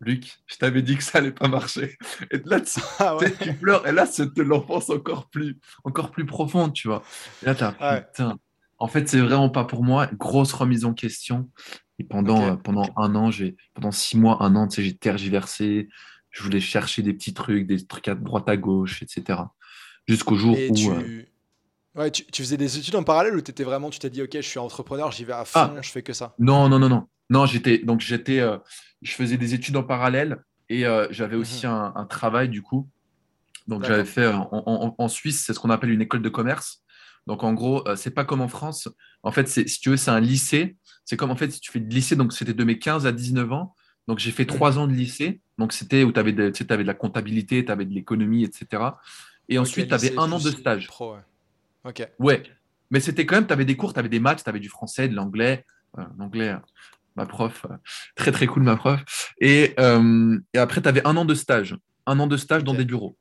Luc, 0.00 0.38
je 0.46 0.56
t'avais 0.56 0.82
dit 0.82 0.96
que 0.96 1.02
ça 1.02 1.18
allait 1.18 1.32
pas 1.32 1.48
marcher. 1.48 1.96
Et 2.30 2.38
là, 2.44 2.60
tu, 2.60 2.80
ah 2.98 3.16
pleures. 3.60 3.86
Et 3.86 3.92
là, 3.92 4.06
c'est 4.06 4.34
de 4.34 4.42
l'enfance 4.42 4.90
encore 4.90 5.28
plus, 5.28 5.58
encore 5.84 6.10
plus 6.10 6.26
profonde, 6.26 6.72
tu 6.72 6.88
vois. 6.88 7.02
Et 7.42 7.46
là, 7.46 7.54
as, 7.60 8.00
putain. 8.02 8.38
En 8.78 8.88
fait, 8.88 9.08
c'est 9.08 9.20
vraiment 9.20 9.48
pas 9.48 9.64
pour 9.64 9.82
moi. 9.84 10.08
Grosse 10.18 10.52
remise 10.52 10.84
en 10.84 10.92
question. 10.92 11.48
Et 11.98 12.04
pendant, 12.04 12.42
euh, 12.42 12.56
pendant 12.56 12.86
un 12.96 13.14
an, 13.14 13.30
j'ai, 13.30 13.56
pendant 13.72 13.92
six 13.92 14.18
mois, 14.18 14.42
un 14.42 14.56
an, 14.56 14.66
tu 14.66 14.76
sais, 14.76 14.82
j'ai 14.82 14.96
tergiversé. 14.96 15.88
Je 16.30 16.42
voulais 16.42 16.60
chercher 16.60 17.02
des 17.02 17.14
petits 17.14 17.32
trucs, 17.32 17.66
des 17.66 17.86
trucs 17.86 18.08
à 18.08 18.16
droite 18.16 18.48
à 18.48 18.56
gauche, 18.56 19.02
etc 19.02 19.44
jusqu'au 20.08 20.36
jour 20.36 20.56
où. 20.56 20.74
Tu... 20.74 20.88
Euh, 20.88 21.22
ouais, 21.94 22.10
tu, 22.10 22.42
faisais 22.42 22.56
des 22.56 22.78
études 22.78 22.96
en 22.96 23.04
parallèle 23.04 23.36
ou 23.36 23.40
tu 23.40 23.50
étais 23.50 23.64
vraiment, 23.64 23.90
tu 23.90 23.98
t'es 23.98 24.10
dit, 24.10 24.22
OK, 24.22 24.30
je 24.34 24.40
suis 24.40 24.58
entrepreneur, 24.58 25.10
j'y 25.12 25.24
vais 25.24 25.32
à 25.32 25.44
fond, 25.44 25.74
ah. 25.76 25.82
je 25.82 25.90
fais 25.90 26.02
que 26.02 26.12
ça? 26.12 26.34
Non, 26.38 26.68
non, 26.68 26.78
non, 26.78 26.88
non. 26.88 27.06
Non, 27.30 27.46
j'étais, 27.46 27.78
donc 27.78 28.00
j'étais, 28.00 28.40
euh, 28.40 28.58
je 29.02 29.12
faisais 29.12 29.36
des 29.36 29.54
études 29.54 29.76
en 29.76 29.82
parallèle 29.82 30.42
et 30.68 30.86
euh, 30.86 31.06
j'avais 31.10 31.36
aussi 31.36 31.66
mhm. 31.66 31.92
un, 31.94 32.04
travail 32.04 32.48
du 32.48 32.62
coup. 32.62 32.88
Donc 33.66 33.84
j'avais 33.84 34.04
fait 34.04 34.26
en, 34.26 35.08
Suisse, 35.08 35.42
c'est 35.46 35.54
ce 35.54 35.58
qu'on 35.58 35.70
appelle 35.70 35.90
une 35.90 36.02
école 36.02 36.20
de 36.20 36.28
commerce. 36.28 36.82
Donc 37.26 37.42
en 37.42 37.54
gros, 37.54 37.82
c'est 37.96 38.10
pas 38.10 38.26
comme 38.26 38.42
en 38.42 38.48
France. 38.48 38.90
En 39.22 39.32
fait, 39.32 39.48
si 39.48 39.64
tu 39.80 39.88
veux, 39.88 39.96
c'est 39.96 40.10
un 40.10 40.20
lycée. 40.20 40.76
C'est 41.06 41.16
comme 41.16 41.30
en 41.30 41.36
fait, 41.36 41.50
si 41.50 41.60
tu 41.60 41.72
fais 41.72 41.80
de 41.80 41.88
lycée, 41.88 42.14
donc 42.14 42.34
c'était 42.34 42.52
de 42.52 42.64
mes 42.64 42.78
15 42.78 43.06
à 43.06 43.12
19 43.12 43.52
ans. 43.52 43.74
Donc 44.06 44.18
j'ai 44.18 44.32
fait 44.32 44.44
mhm. 44.44 44.54
trois 44.54 44.78
ans 44.78 44.86
de 44.86 44.92
lycée. 44.92 45.40
Donc 45.58 45.72
c'était 45.72 46.04
où 46.04 46.12
tu 46.12 46.20
avais, 46.20 46.32
de, 46.32 46.52
avais 46.68 46.82
de 46.82 46.86
la 46.86 46.94
comptabilité, 46.94 47.64
tu 47.64 47.72
avais 47.72 47.84
de 47.84 47.94
l'économie, 47.94 48.44
etc. 48.44 48.82
Et 49.48 49.58
ensuite, 49.58 49.88
tu 49.88 49.94
avais 49.94 50.16
un 50.18 50.30
an 50.32 50.38
de 50.38 50.50
stage. 50.50 50.86
Pro, 50.86 51.14
ouais. 51.14 51.20
Ok. 51.84 52.08
Ouais. 52.18 52.42
Mais 52.90 53.00
c'était 53.00 53.26
quand 53.26 53.36
même, 53.36 53.46
tu 53.46 53.52
avais 53.52 53.64
des 53.64 53.76
cours, 53.76 53.92
tu 53.92 53.98
avais 53.98 54.08
des 54.08 54.20
maths, 54.20 54.42
tu 54.42 54.48
avais 54.48 54.60
du 54.60 54.68
français, 54.68 55.08
de 55.08 55.14
l'anglais. 55.14 55.64
l'anglais, 56.18 56.50
euh, 56.50 56.58
ma 57.16 57.26
prof, 57.26 57.66
euh, 57.70 57.76
très 58.14 58.32
très 58.32 58.46
cool, 58.46 58.62
ma 58.62 58.76
prof. 58.76 59.02
Et, 59.40 59.74
euh, 59.78 60.38
et 60.52 60.58
après, 60.58 60.80
tu 60.82 60.88
avais 60.88 61.06
un 61.06 61.16
an 61.16 61.24
de 61.24 61.34
stage. 61.34 61.76
Un 62.06 62.18
an 62.20 62.26
de 62.26 62.36
stage 62.36 62.64
dans 62.64 62.74
des 62.74 62.84
bureaux 62.84 63.16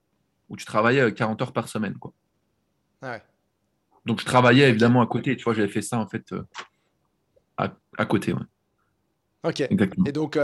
où 0.50 0.58
tu 0.58 0.66
travaillais 0.66 1.14
40 1.14 1.42
heures 1.42 1.54
par 1.54 1.70
semaine. 1.70 1.98
Quoi. 1.98 2.14
Ouais. 3.02 3.22
Donc, 4.06 4.20
je 4.20 4.26
travaillais 4.26 4.70
évidemment 4.70 5.02
à 5.02 5.08
côté. 5.08 5.36
Tu 5.38 5.44
vois, 5.44 5.54
j'avais 5.54 5.70
fait 5.70 5.82
ça 5.82 5.98
en 5.98 6.08
fait 6.08 6.34
à, 7.58 7.74
à, 7.98 8.06
côté. 8.06 8.34
Ouais. 8.34 8.42
Ok. 9.44 9.62
Exactement. 9.62 10.06
Et 10.06 10.12
donc, 10.12 10.38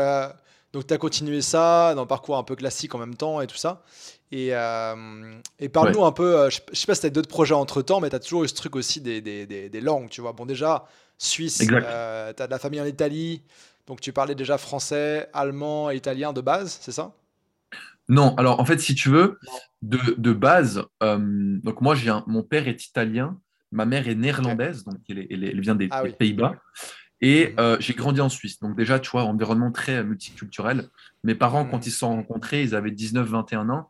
donc 0.73 0.87
tu 0.87 0.93
as 0.93 0.97
continué 0.97 1.41
ça 1.41 1.93
dans 1.95 2.03
un 2.03 2.05
parcours 2.05 2.37
un 2.37 2.43
peu 2.43 2.55
classique 2.55 2.93
en 2.95 2.99
même 2.99 3.15
temps 3.15 3.41
et 3.41 3.47
tout 3.47 3.57
ça. 3.57 3.83
Et, 4.31 4.49
euh, 4.51 5.39
et 5.57 5.69
parle-nous 5.69 6.05
un 6.05 6.11
peu, 6.11 6.37
euh, 6.37 6.49
je, 6.51 6.59
ne 6.69 6.75
sais 6.75 6.85
pas 6.85 6.93
si 6.93 7.01
tu 7.01 7.07
as 7.07 7.09
d'autres 7.09 7.29
projets 7.29 7.55
entre 7.55 7.81
temps, 7.81 7.99
mais 7.99 8.09
tu 8.09 8.15
as 8.15 8.19
toujours 8.19 8.43
eu 8.43 8.47
ce 8.47 8.53
truc 8.53 8.75
aussi 8.75 9.01
des, 9.01 9.21
des, 9.21 9.45
des, 9.47 9.81
langues, 9.81 10.09
tu 10.09 10.21
vois. 10.21 10.33
Bon, 10.33 10.45
déjà, 10.45 10.85
Suisse, 11.17 11.65
euh, 11.71 12.33
tu 12.35 12.43
as 12.43 12.45
de 12.45 12.51
la 12.51 12.59
famille 12.59 12.79
en 12.79 12.85
Italie, 12.85 13.41
donc 13.87 14.01
tu 14.01 14.13
parlais 14.13 14.35
déjà 14.35 14.59
français, 14.59 15.27
allemand 15.33 15.89
et 15.89 15.95
italien 15.95 16.31
de 16.31 16.41
base, 16.41 16.77
c'est 16.81 16.91
ça? 16.91 17.15
Non, 18.07 18.35
alors 18.35 18.59
en 18.59 18.65
fait, 18.65 18.79
si 18.79 18.93
tu 18.93 19.09
veux, 19.09 19.39
de, 19.81 19.99
de 20.17 20.33
base, 20.33 20.83
donc 21.01 21.81
moi, 21.81 21.95
j'ai 21.95 22.15
mon 22.27 22.43
père 22.43 22.67
est 22.67 22.85
italien, 22.85 23.39
ma 23.71 23.85
mère 23.85 24.07
est 24.07 24.15
néerlandaise, 24.15 24.83
donc 24.83 24.97
elle, 25.09 25.27
elle, 25.29 25.59
vient 25.59 25.75
des, 25.75 25.87
ah 25.91 26.03
Pays-Bas. 26.03 26.55
Et 27.21 27.53
mhm. 27.57 27.77
j'ai 27.79 27.93
grandi 27.93 28.21
en 28.21 28.29
Suisse. 28.29 28.59
Donc 28.59 28.77
déjà, 28.77 28.99
tu 28.99 29.09
vois, 29.09 29.23
environnement 29.23 29.71
très 29.71 30.03
multiculturel. 30.03 30.87
Mes 31.23 31.35
parents, 31.35 31.65
quand 31.65 31.77
mhm. 31.77 31.83
ils 31.85 31.91
se 31.91 31.99
sont 31.99 32.09
rencontrés, 32.09 32.63
ils 32.63 32.75
avaient 32.75 32.91
19-21 32.91 33.69
ans 33.69 33.89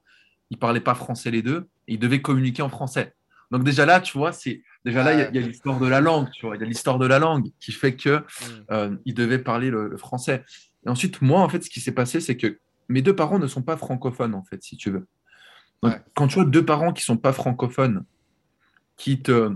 ils 0.49 0.57
parlaient 0.57 0.79
pas 0.79 0.95
français 0.95 1.31
les 1.31 1.41
deux, 1.41 1.67
et 1.87 1.93
ils 1.93 1.99
devaient 1.99 2.21
communiquer 2.21 2.61
en 2.61 2.69
français. 2.69 3.13
Donc 3.51 3.63
déjà 3.63 3.85
là, 3.85 3.99
tu 3.99 4.17
vois, 4.17 4.31
c'est 4.31 4.61
déjà 4.85 5.03
là, 5.03 5.13
il 5.13 5.35
y 5.35 5.43
a, 5.43 5.47
l'histoire 5.47 5.79
de 5.79 5.87
la 5.87 6.01
langue, 6.01 6.29
tu 6.31 6.45
vois, 6.45 6.55
il 6.55 6.59
y 6.59 6.63
a 6.63 6.67
l'histoire 6.67 6.99
de 6.99 7.07
la 7.07 7.19
langue 7.19 7.49
qui 7.59 7.71
fait 7.71 7.95
que 7.95 8.17
mm. 8.19 8.23
euh, 8.71 8.95
ils 9.05 9.13
devaient 9.13 9.39
parler 9.39 9.69
le, 9.69 9.95
français. 9.97 10.43
Et 10.85 10.89
ensuite, 10.89 11.21
moi, 11.21 11.41
en 11.41 11.49
fait, 11.49 11.63
ce 11.63 11.69
qui 11.69 11.81
s'est 11.81 11.91
passé, 11.91 12.21
c'est 12.21 12.37
que 12.37 12.59
mes 12.87 13.01
deux 13.01 13.15
parents 13.15 13.39
ne 13.39 13.47
sont 13.47 13.61
pas 13.61 13.77
francophones, 13.77 14.33
en 14.33 14.43
fait, 14.43 14.61
si 14.63 14.77
tu 14.77 14.91
veux. 14.91 15.07
Quand 16.13 16.27
tu 16.27 16.39
as 16.39 16.43
deux 16.43 16.65
parents 16.65 16.91
qui 16.91 17.03
sont 17.03 17.17
pas 17.17 17.31
francophones, 17.31 18.03
qui 18.97 19.21
te 19.21 19.55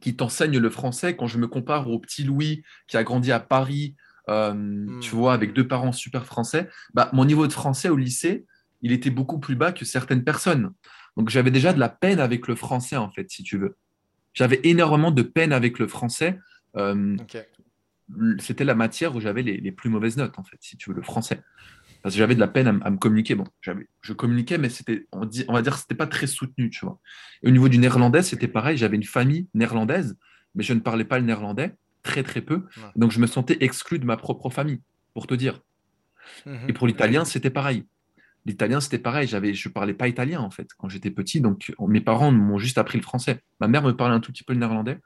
qui 0.00 0.16
t'enseignent 0.16 0.58
le 0.58 0.70
français, 0.70 1.16
quand 1.16 1.26
je 1.26 1.38
me 1.38 1.46
compare 1.46 1.88
au 1.88 1.98
petit 1.98 2.24
Louis 2.24 2.62
qui 2.86 2.96
a 2.96 3.04
grandi 3.04 3.32
à 3.32 3.40
Paris, 3.40 3.94
euh, 4.28 4.52
mm. 4.54 5.00
tu 5.00 5.14
vois, 5.14 5.32
avec 5.34 5.52
deux 5.52 5.66
parents 5.66 5.92
super 5.92 6.24
français, 6.26 6.68
bah, 6.94 7.10
mon 7.12 7.24
niveau 7.24 7.46
de 7.46 7.52
français 7.52 7.88
au 7.88 7.96
lycée, 7.96 8.44
il 8.82 8.92
était 8.92 9.10
beaucoup 9.10 9.38
plus 9.38 9.56
bas 9.56 9.72
que 9.72 9.84
certaines 9.84 10.24
personnes. 10.24 10.72
Donc 11.16 11.30
j'avais 11.30 11.50
déjà 11.50 11.72
de 11.72 11.80
la 11.80 11.88
peine 11.88 12.20
avec 12.20 12.46
le 12.46 12.54
français, 12.54 12.96
en 12.96 13.10
fait, 13.10 13.30
si 13.30 13.42
tu 13.42 13.58
veux. 13.58 13.76
J'avais 14.34 14.60
énormément 14.62 15.10
de 15.10 15.22
peine 15.22 15.52
avec 15.52 15.78
le 15.78 15.88
français. 15.88 16.38
Euh, 16.76 17.16
c'était 18.38 18.64
la 18.64 18.74
matière 18.74 19.16
où 19.16 19.20
j'avais 19.20 19.42
les, 19.42 19.72
plus 19.72 19.90
mauvaises 19.90 20.16
notes, 20.16 20.38
en 20.38 20.44
fait, 20.44 20.58
si 20.60 20.76
tu 20.76 20.90
veux, 20.90 20.96
le 20.96 21.02
français. 21.02 21.42
Parce 22.02 22.14
que 22.14 22.18
j'avais 22.18 22.34
de 22.34 22.40
la 22.40 22.48
peine 22.48 22.80
à, 22.82 22.90
me 22.90 22.96
communiquer. 22.96 23.34
Bon, 23.34 23.44
je 23.60 24.12
communiquais, 24.12 24.58
mais 24.58 24.68
c'était, 24.68 25.06
on, 25.12 25.24
dit, 25.24 25.44
on 25.48 25.52
va 25.52 25.62
dire, 25.62 25.76
c'était 25.76 25.94
pas 25.94 26.06
très 26.06 26.26
soutenu, 26.26 26.70
tu 26.70 26.84
vois. 26.84 27.00
Et 27.42 27.48
au 27.48 27.50
niveau 27.50 27.68
du 27.68 27.78
néerlandais, 27.78 28.22
c'était 28.22 28.48
pareil. 28.48 28.76
J'avais 28.76 28.96
une 28.96 29.04
famille 29.04 29.48
néerlandaise, 29.54 30.16
mais 30.54 30.62
je 30.62 30.72
ne 30.72 30.80
parlais 30.80 31.04
pas 31.04 31.18
le 31.18 31.24
néerlandais, 31.24 31.74
très 32.02 32.22
très 32.22 32.40
peu. 32.40 32.64
Donc 32.96 33.10
je 33.10 33.20
me 33.20 33.26
sentais 33.26 33.58
exclu 33.60 33.98
de 33.98 34.04
ma 34.04 34.16
propre 34.16 34.48
famille, 34.50 34.80
pour 35.12 35.26
te 35.26 35.34
dire. 35.34 35.60
Mhm. 36.46 36.68
Et 36.68 36.72
pour 36.72 36.86
l'italien, 36.86 37.24
c'était 37.24 37.50
pareil. 37.50 37.84
L'italien, 38.46 38.80
c'était 38.80 38.98
pareil. 38.98 39.26
J'avais, 39.26 39.52
je 39.52 39.68
parlais 39.68 39.92
pas 39.92 40.08
italien 40.08 40.40
en 40.40 40.50
fait 40.50 40.68
quand 40.78 40.88
j'étais 40.88 41.10
petit, 41.10 41.40
donc 41.40 41.74
mes 41.80 42.00
parents 42.00 42.30
m'ont 42.30 42.58
juste 42.58 42.78
appris 42.78 42.96
le 42.96 43.02
français. 43.02 43.42
Ma 43.60 43.68
mère 43.68 43.82
me 43.82 43.92
parlait 43.92 44.14
un 44.14 44.20
tout 44.20 44.32
petit 44.32 44.44
peu 44.44 44.52
le 44.52 44.60
néerlandais, 44.60 44.98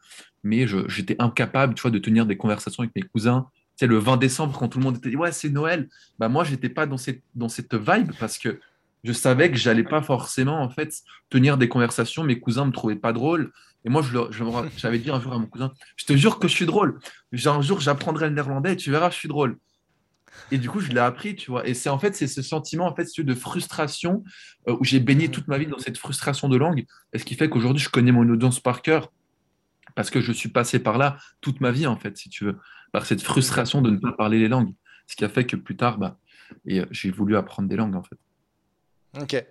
mais 0.44 0.66
j'étais 0.88 1.16
incapable, 1.18 1.74
tu 1.74 1.82
vois, 1.82 1.90
de 1.90 1.98
tenir 1.98 2.26
des 2.26 2.36
conversations 2.36 2.82
avec 2.82 2.94
mes 2.94 3.02
cousins. 3.02 3.48
Le 3.86 3.98
20 3.98 4.16
décembre 4.16 4.58
quand 4.58 4.68
tout 4.68 4.78
le 4.78 4.84
monde 4.84 4.96
était 4.96 5.10
dit 5.10 5.16
ouais 5.16 5.32
c'est 5.32 5.48
Noël. 5.50 5.88
Bah 6.18 6.28
moi 6.28 6.44
j'étais 6.44 6.68
pas 6.68 6.86
dans 6.86 6.98
cette 6.98 7.22
dans 7.34 7.48
cette 7.48 7.74
vibe 7.74 8.12
parce 8.18 8.38
que 8.38 8.60
je 9.04 9.12
savais 9.12 9.50
que 9.50 9.56
j'allais 9.56 9.82
pas 9.82 10.02
forcément 10.02 10.62
en 10.62 10.70
fait 10.70 11.02
tenir 11.28 11.58
des 11.58 11.68
conversations. 11.68 12.22
Mes 12.22 12.38
cousins 12.38 12.66
me 12.66 12.72
trouvaient 12.72 12.96
pas 12.96 13.12
drôle. 13.12 13.52
Et 13.84 13.88
moi, 13.88 14.02
j'avais 14.76 14.98
dit 14.98 15.10
un 15.10 15.20
jour 15.20 15.32
à 15.32 15.38
mon 15.38 15.46
cousin, 15.46 15.72
je 15.96 16.04
te 16.04 16.12
jure 16.12 16.38
que 16.38 16.46
je 16.46 16.54
suis 16.54 16.66
drôle. 16.66 17.00
Un 17.32 17.62
jour, 17.62 17.80
j'apprendrai 17.80 18.28
le 18.28 18.34
néerlandais 18.34 18.74
et 18.74 18.76
tu 18.76 18.92
verras, 18.92 19.10
je 19.10 19.16
suis 19.16 19.28
drôle. 19.28 19.58
Et 20.50 20.58
du 20.58 20.70
coup, 20.70 20.80
je 20.80 20.90
l'ai 20.92 21.00
appris, 21.00 21.34
tu 21.34 21.50
vois. 21.50 21.66
Et 21.66 21.74
c'est 21.74 21.88
en 21.88 21.98
fait, 21.98 22.14
c'est 22.14 22.26
ce 22.26 22.42
sentiment 22.42 22.86
en 22.86 22.94
fait 22.94 23.08
de 23.18 23.34
frustration 23.34 24.22
euh, 24.68 24.76
où 24.78 24.84
j'ai 24.84 25.00
baigné 25.00 25.28
toute 25.30 25.48
ma 25.48 25.58
vie 25.58 25.66
dans 25.66 25.78
cette 25.78 25.98
frustration 25.98 26.48
de 26.48 26.56
langue, 26.56 26.84
et 27.12 27.18
ce 27.18 27.24
qui 27.24 27.34
fait 27.34 27.48
qu'aujourd'hui, 27.48 27.82
je 27.82 27.88
connais 27.88 28.12
mon 28.12 28.28
audience 28.28 28.60
par 28.60 28.82
cœur 28.82 29.12
parce 29.94 30.10
que 30.10 30.20
je 30.20 30.32
suis 30.32 30.48
passé 30.48 30.78
par 30.78 30.98
là 30.98 31.18
toute 31.40 31.60
ma 31.60 31.70
vie 31.70 31.86
en 31.86 31.96
fait, 31.96 32.16
si 32.16 32.28
tu 32.28 32.44
veux, 32.44 32.58
par 32.92 33.06
cette 33.06 33.22
frustration 33.22 33.82
de 33.82 33.90
ne 33.90 33.96
pas 33.96 34.12
parler 34.12 34.38
les 34.38 34.48
langues, 34.48 34.72
ce 35.06 35.16
qui 35.16 35.24
a 35.24 35.28
fait 35.28 35.44
que 35.44 35.56
plus 35.56 35.76
tard, 35.76 35.98
bah, 35.98 36.18
et 36.66 36.80
euh, 36.80 36.86
j'ai 36.90 37.10
voulu 37.10 37.36
apprendre 37.36 37.68
des 37.68 37.76
langues 37.76 37.96
en 37.96 38.02
fait. 38.02 38.18
Ok. 39.20 39.44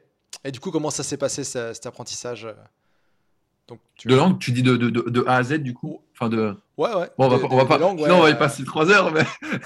Et 0.44 0.52
du 0.52 0.60
coup, 0.60 0.72
comment 0.72 0.90
ça 0.90 1.04
s'est 1.04 1.18
passé 1.18 1.44
cet 1.44 1.86
apprentissage 1.86 2.46
euh, 2.46 3.76
De 4.06 4.16
langue, 4.16 4.40
tu 4.40 4.52
dis 4.52 4.64
de, 4.64 4.78
de, 4.78 4.90
de, 4.90 5.24
A 5.28 5.36
à 5.36 5.44
Z 5.44 5.60
du 5.60 5.74
coup 5.74 6.02
enfin 6.14 6.30
de... 6.30 6.56
Ouais, 6.78 6.94
ouais. 6.96 7.10
Bon, 7.18 7.26
on 7.26 7.30
va, 7.30 7.48
on 7.50 7.58
va 7.58 7.66
pas... 7.66 7.78
non, 7.78 7.96
on 7.98 8.22
va 8.22 8.30
y 8.30 8.38
passer 8.38 8.64
trois 8.64 8.90
heures, 8.90 9.12
mais. 9.12 9.26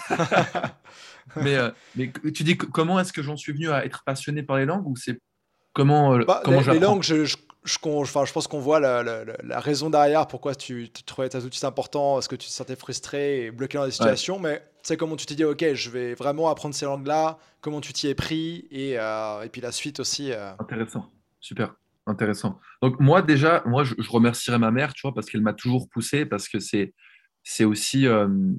mais, 1.36 1.56
euh, 1.56 1.72
mais 1.96 2.12
tu 2.34 2.44
dis 2.44 2.58
comment 2.58 3.00
est-ce 3.00 3.14
que 3.14 3.22
j'en 3.22 3.38
suis 3.38 3.54
venu 3.54 3.70
à 3.70 3.86
être 3.86 4.04
passionné 4.04 4.44
par 4.44 4.58
les 4.58 4.66
langues 4.66 4.88
ou 4.88 4.96
c'est 4.96 5.20
comment, 5.74 6.14
euh, 6.14 6.24
bah, 6.26 6.42
comment 6.44 6.62
les, 6.62 6.74
les, 6.74 6.80
langues, 6.80 7.04
je, 7.04 7.26
je, 7.26 7.38
je, 7.66 7.78
enfin, 7.84 8.26
je 8.26 8.32
pense 8.32 8.48
qu'on 8.48 8.60
voit 8.60 8.80
la, 8.80 9.04
la, 9.04 9.60
raison 9.60 9.90
derrière 9.90 10.28
pourquoi 10.28 10.56
tu, 10.56 10.90
trouvais 11.06 11.30
tes 11.30 11.40
outils 11.40 11.66
importants, 11.66 12.20
est-ce 12.20 12.30
que 12.30 12.36
tu 12.36 12.48
te 12.48 12.54
sentais 12.54 12.76
frustré 12.76 13.46
et 13.46 13.52
bloqué 13.52 13.78
dans 13.78 13.86
des 13.86 13.92
situations, 13.92 14.40
mais 14.40 14.64
c'est 14.84 14.98
comment 14.98 15.16
tu 15.16 15.26
t'es 15.26 15.36
dit, 15.36 15.44
ok, 15.44 15.74
je 15.74 15.90
vais 15.90 16.14
vraiment 16.14 16.50
apprendre 16.50 16.76
ces 16.76 16.86
langues-là, 16.86 17.38
comment 17.62 17.82
tu 17.82 17.92
t'y 17.92 18.08
es 18.08 18.16
pris 18.16 18.68
et, 18.72 18.98
euh, 18.98 19.42
et 19.42 19.50
puis 19.50 19.62
la 19.62 19.72
suite 19.72 20.00
aussi. 20.00 20.32
Intéressant, 20.60 21.12
super. 21.40 21.76
Intéressant. 22.08 22.60
Donc 22.84 23.00
moi 23.00 23.24
déjà, 23.24 23.64
moi 23.66 23.84
je, 23.84 23.96
je 23.98 24.12
remercierais 24.12 24.60
ma 24.60 24.70
mère, 24.70 24.94
tu 24.94 25.02
vois, 25.02 25.14
parce 25.14 25.28
qu'elle 25.28 25.42
m'a 25.42 25.54
toujours 25.54 25.90
poussé, 25.90 26.26
parce 26.26 26.48
que 26.48 26.60
c'est 26.60 26.94
c'est 27.42 27.64
aussi 27.66 28.06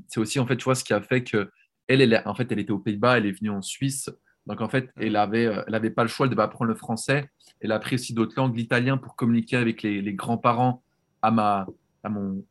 c'est 0.09 0.19
aussi 0.19 0.41
en 0.41 0.47
fait, 0.47 0.57
tu 0.57 0.65
vois, 0.65 0.75
ce 0.75 0.83
qui 0.83 0.93
a 0.93 1.01
fait 1.01 1.23
que 1.23 1.49
elle, 1.89 2.01
elle, 2.01 2.23
en 2.25 2.35
fait, 2.35 2.51
elle 2.51 2.59
était 2.59 2.73
aux 2.73 2.79
Pays-Bas, 2.79 3.19
elle 3.19 3.27
est 3.27 3.33
venue 3.33 3.51
en 3.51 3.63
Suisse. 3.63 4.11
Donc, 4.47 4.61
en 4.61 4.69
fait, 4.69 4.91
elle 4.97 5.13
n'avait 5.13 5.47
euh, 5.47 5.63
elle 5.67 5.75
avait 5.75 5.91
pas 5.91 6.03
le 6.03 6.09
choix, 6.09 6.27
elle 6.27 6.31
devait 6.31 6.43
apprendre 6.43 6.69
le 6.71 6.77
français. 6.77 7.31
Elle 7.61 7.73
a 7.73 7.77
appris 7.77 7.97
aussi 7.97 8.15
d'autres 8.15 8.35
langues, 8.37 8.57
l'italien, 8.57 8.97
pour 8.97 9.17
communiquer 9.17 9.57
avec 9.57 9.83
les, 9.83 10.03
les 10.03 10.15
grands-parents 10.15 10.83
à, 11.23 11.31
ma, 11.31 11.67
à 12.03 12.09
mon. 12.09 12.45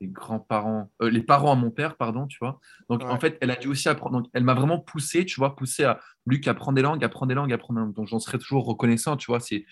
Les 0.00 0.08
grands-parents, 0.08 0.90
euh, 1.00 1.10
les 1.10 1.22
parents 1.22 1.52
à 1.52 1.54
mon 1.54 1.70
père, 1.70 1.96
pardon, 1.96 2.26
tu 2.26 2.38
vois. 2.40 2.58
Donc, 2.88 3.04
en 3.04 3.20
fait, 3.20 3.38
elle 3.40 3.52
a 3.52 3.56
dû 3.56 3.68
aussi 3.68 3.88
apprendre. 3.88 4.18
Donc, 4.18 4.30
elle 4.32 4.42
m'a 4.42 4.54
vraiment 4.54 4.80
poussé, 4.80 5.24
tu 5.24 5.38
vois, 5.38 5.54
poussé 5.54 5.84
à 5.84 6.00
Luc 6.26 6.48
à 6.48 6.50
apprendre 6.50 6.74
des 6.74 6.82
langues, 6.82 7.04
apprendre 7.04 7.28
des 7.28 7.36
langues, 7.36 7.52
apprendre 7.52 7.78
des 7.78 7.84
langues. 7.86 7.94
Donc, 7.94 8.08
j'en 8.08 8.18
serais 8.18 8.38
toujours 8.38 8.64
reconnaissant, 8.64 9.16
tu 9.16 9.26
vois. 9.26 9.38
C'est 9.38 9.64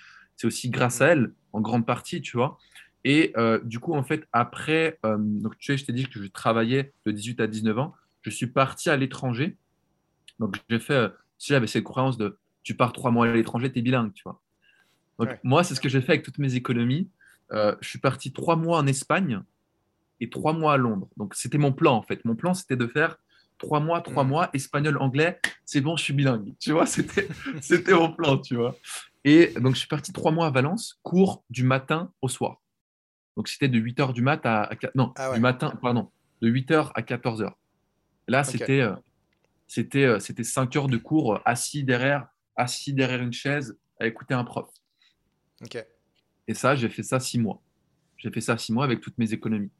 aussi 0.44 0.70
grâce 0.70 1.00
à 1.00 1.08
elle, 1.08 1.32
en 1.52 1.60
grande 1.60 1.84
partie, 1.84 2.22
tu 2.22 2.37
vois. 2.37 2.58
Et 3.02 3.32
euh, 3.37 3.58
du 3.64 3.80
coup, 3.80 3.94
en 3.94 4.04
fait, 4.04 4.28
après, 4.32 5.00
donc, 5.02 5.58
tu 5.58 5.72
sais, 5.72 5.76
je 5.76 5.84
t'ai 5.84 5.92
dit 5.92 6.06
que 6.06 6.22
je 6.22 6.28
travaillais 6.28 6.92
de 7.06 7.10
18 7.10 7.40
à 7.40 7.49
19 7.49 7.78
ans 7.78 7.94
je 8.22 8.30
suis 8.30 8.46
parti 8.46 8.90
à 8.90 8.96
l'étranger. 8.96 9.56
Donc, 10.38 10.56
j'ai 10.68 10.78
fait, 10.78 11.10
si 11.40 11.54
j'avais 11.54 11.66
cette 11.66 11.85
croyance 11.85 12.18
de 12.18 12.38
tu 12.62 12.76
pars 12.76 12.92
trois 12.92 13.11
mois 13.11 13.26
à 13.26 13.32
l'étranger, 13.32 13.73
tu 13.73 13.78
es 13.78 13.82
bilingue, 13.82 14.12
tu 14.12 14.23
vois. 14.23 14.40
Donc, 15.18 15.30
moi, 15.42 15.64
c'est 15.64 15.75
ce 15.75 15.80
que 15.80 15.88
j'ai 15.88 16.00
fait 16.02 16.12
avec 16.12 16.23
toutes 16.23 16.38
mes 16.38 16.54
économies. 16.54 17.09
Euh, 17.52 17.75
je 17.80 17.88
suis 17.88 17.99
parti 17.99 18.32
trois 18.32 18.56
mois 18.56 18.78
en 18.78 18.87
Espagne 18.87 19.40
et 20.20 20.28
trois 20.30 20.52
mois 20.52 20.75
à 20.75 20.76
Londres. 20.76 21.09
Donc, 21.16 21.35
c'était 21.35 21.59
mon 21.59 21.73
plan, 21.73 21.94
en 21.94 22.02
fait. 22.02 22.25
Mon 22.26 22.37
plan, 22.37 22.52
c'était 22.54 22.76
de 22.76 22.87
faire 22.87 23.16
trois 23.56 23.80
mois, 23.80 24.02
trois 24.02 24.25
mm. 24.25 24.28
mois, 24.28 24.50
espagnol, 24.52 24.99
anglais, 24.99 25.40
c'est 25.64 25.80
bon, 25.80 25.97
je 25.97 26.04
suis 26.04 26.12
bilingue. 26.12 26.54
Tu 26.59 26.73
vois, 26.73 26.87
c'était, 26.87 27.26
mon 27.92 28.12
plan, 28.12 28.37
tu 28.38 28.56
vois. 28.56 28.76
Et 29.25 29.52
donc, 29.61 29.75
je 29.75 29.80
suis 29.80 29.88
parti 29.88 30.12
trois 30.12 30.32
mois 30.32 30.47
à 30.47 30.50
Valence, 30.50 30.99
cours 31.02 31.42
du 31.49 31.64
matin 31.64 32.12
au 32.20 32.28
soir. 32.28 32.61
Donc, 33.37 33.49
c'était 33.49 33.68
de 33.68 33.78
8 33.78 33.99
h 33.99 34.12
du 34.12 34.23
mat 34.23 34.44
à, 34.44 34.70
non, 34.94 35.12
ah 35.16 35.32
du 35.35 35.40
matin, 35.40 35.73
pardon, 35.80 36.11
de 36.42 36.49
8 36.49 36.70
h 36.70 36.90
à 36.94 37.02
14 37.02 37.42
h 37.42 37.52
Là, 38.28 38.44
c'était 38.44 38.80
euh, 38.80 38.94
c'était 39.71 40.05
euh, 40.05 40.19
c'était 40.19 40.43
cinq 40.43 40.75
heures 40.75 40.89
de 40.89 40.97
cours 40.97 41.37
euh, 41.37 41.41
assis 41.45 41.85
derrière 41.85 42.27
assis 42.57 42.93
derrière 42.93 43.23
une 43.23 43.33
chaise 43.33 43.79
à 44.00 44.07
écouter 44.09 44.35
un 44.35 44.43
prof. 44.43 44.69
Et 46.49 46.55
ça, 46.55 46.75
j'ai 46.75 46.89
fait 46.89 47.05
ça 47.05 47.21
six 47.21 47.39
mois. 47.39 47.62
J'ai 48.17 48.33
fait 48.33 48.41
ça 48.41 48.59
six 48.59 48.73
mois 48.73 48.83
avec 48.83 49.00
toutes 49.00 49.17
mes 49.17 49.33
économies. 49.33 49.71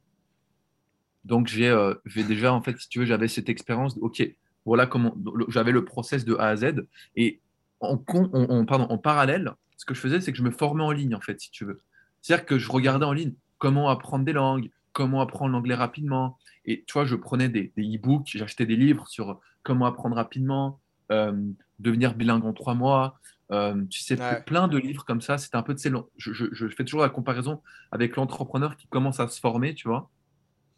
Donc 1.25 1.49
j'ai 1.49 1.75
déjà 2.07 2.53
en 2.53 2.63
fait, 2.63 2.79
si 2.79 2.89
tu 2.89 3.01
veux, 3.01 3.05
j'avais 3.05 3.27
cette 3.27 3.49
expérience. 3.49 3.99
ok, 4.01 4.23
voilà 4.65 4.87
comment 4.87 5.17
j'avais 5.49 5.73
le 5.73 5.85
process 5.85 6.25
de 6.25 6.37
A 6.37 6.49
à 6.49 6.57
Z 6.57 6.87
et 7.17 7.41
en, 7.81 7.97
pardon, 7.99 8.85
en 8.85 8.99
parallèle, 8.99 9.55
ce 9.77 9.85
que 9.85 9.95
je 9.95 10.01
faisais, 10.01 10.21
c'est 10.21 10.31
que 10.31 10.39
je 10.39 10.45
me 10.45 10.53
formais 10.53 10.85
en 10.85 10.93
ligne 10.93 11.17
en 11.17 11.21
fait, 11.21 11.41
si 11.41 11.51
tu 11.51 11.65
veux. 11.65 11.83
C'est-à-dire 12.23 12.47
que 12.47 12.59
je 12.59 12.71
regardais 12.71 13.07
en 13.07 13.13
ligne 13.13 13.35
comment 13.59 13.89
apprendre 13.89 14.25
des 14.25 14.35
langues, 14.35 14.71
comment 14.93 15.21
apprendre 15.21 15.51
l'anglais 15.51 15.75
rapidement. 15.75 16.39
Et 16.65 16.85
tu 16.87 16.93
vois, 16.93 17.05
je 17.05 17.17
prenais 17.17 17.49
des, 17.49 17.73
e-books, 17.77 18.31
j'achetais 18.35 18.67
des 18.67 18.77
livres 18.77 19.09
sur 19.09 19.41
comment 19.63 19.87
apprendre 19.87 20.17
rapidement, 20.17 20.81
euh, 21.13 21.33
devenir 21.79 22.15
bilingue 22.15 22.45
en 22.45 22.53
trois 22.53 22.75
mois. 22.75 23.19
Euh, 23.53 23.85
tu 23.91 24.01
sais, 24.01 24.17
plein 24.47 24.69
de 24.69 24.79
livres 24.79 25.05
comme 25.05 25.21
ça. 25.21 25.39
C'était 25.39 25.57
un 25.57 25.63
peu, 25.63 25.75
de 25.75 25.79
sais, 25.79 25.91
je, 26.17 26.33
je, 26.33 26.69
fais 26.69 26.85
toujours 26.85 27.01
la 27.01 27.09
comparaison 27.09 27.63
avec 27.91 28.17
l'entrepreneur 28.17 28.77
qui 28.77 28.87
commence 28.87 29.19
à 29.19 29.29
se 29.29 29.41
former, 29.41 29.75
tu 29.75 29.89
vois. 29.89 30.09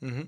Mm-hmm. 0.02 0.26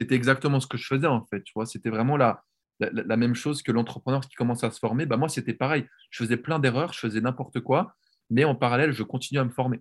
C'était 0.00 0.14
exactement 0.14 0.58
ce 0.58 0.66
que 0.66 0.78
je 0.78 0.86
faisais 0.86 1.06
en 1.06 1.24
fait, 1.26 1.42
tu 1.42 1.52
vois. 1.54 1.66
C'était 1.66 1.90
vraiment 1.90 2.16
la, 2.16 2.44
la, 2.80 3.16
même 3.16 3.34
chose 3.34 3.62
que 3.62 3.72
l'entrepreneur 3.72 4.22
qui 4.22 4.34
commence 4.34 4.64
à 4.64 4.70
se 4.70 4.78
former. 4.78 5.06
Bah, 5.06 5.16
moi, 5.16 5.28
c'était 5.28 5.54
pareil. 5.54 5.86
Je 6.10 6.24
faisais 6.24 6.36
plein 6.36 6.58
d'erreurs, 6.58 6.92
je 6.92 6.98
faisais 6.98 7.20
n'importe 7.20 7.60
quoi, 7.60 7.94
mais 8.30 8.44
en 8.44 8.54
parallèle, 8.54 8.92
je 8.92 9.02
continuais 9.02 9.40
à 9.40 9.44
me 9.44 9.50
former. 9.50 9.80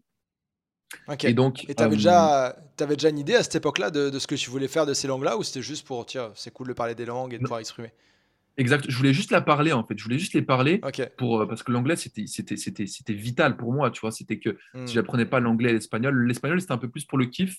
Et 1.24 1.34
donc, 1.34 1.66
tu 1.66 1.84
avais, 1.84 1.96
déjà, 1.96 2.56
avais 2.80 2.96
déjà 2.96 3.10
une 3.10 3.20
idée 3.20 3.36
à 3.36 3.44
cette 3.44 3.56
époque-là 3.56 3.92
de, 3.92 4.10
de, 4.10 4.20
ce 4.20 4.28
que 4.28 4.36
tu 4.36 4.50
voulais 4.50 4.68
faire 4.68 4.86
de 4.86 4.94
ces 4.94 5.08
langues-là 5.08 5.38
ou 5.38 5.44
c'était 5.44 5.62
juste 5.62 5.86
pour, 5.86 6.06
tiens, 6.06 6.32
c'est 6.36 6.52
cool 6.52 6.68
de 6.68 6.74
parler 6.74 6.96
des 6.96 7.06
langues 7.06 7.34
et 7.34 7.38
de 7.38 7.44
pouvoir 7.44 7.60
exprimer? 7.60 7.92
Exact, 8.58 8.86
je 8.90 8.98
voulais 8.98 9.14
juste 9.14 9.32
la 9.32 9.42
parler 9.42 9.72
en 9.72 9.84
fait, 9.84 9.98
je 9.98 10.04
voulais 10.04 10.20
juste 10.20 10.34
les 10.34 10.42
parler 10.42 10.82
pour, 11.18 11.42
euh, 11.42 11.46
parce 11.48 11.64
que 11.64 11.72
l'anglais 11.72 11.96
c'était, 11.96 13.14
vital 13.14 13.56
pour 13.56 13.72
moi, 13.72 13.90
tu 13.92 14.02
vois, 14.02 14.12
c'était 14.12 14.40
que 14.40 14.50
si 14.52 14.78
hmm. 14.78 14.88
si 14.88 14.94
j'apprenais 14.96 15.26
pas 15.26 15.40
l'anglais 15.40 15.70
et 15.70 15.74
l'espagnol, 15.74 16.28
l'espagnol 16.28 16.60
c'était 16.60 16.74
un 16.74 16.78
peu 16.78 16.90
plus 16.90 17.06
pour 17.06 17.18
le 17.18 17.28
kiff, 17.28 17.58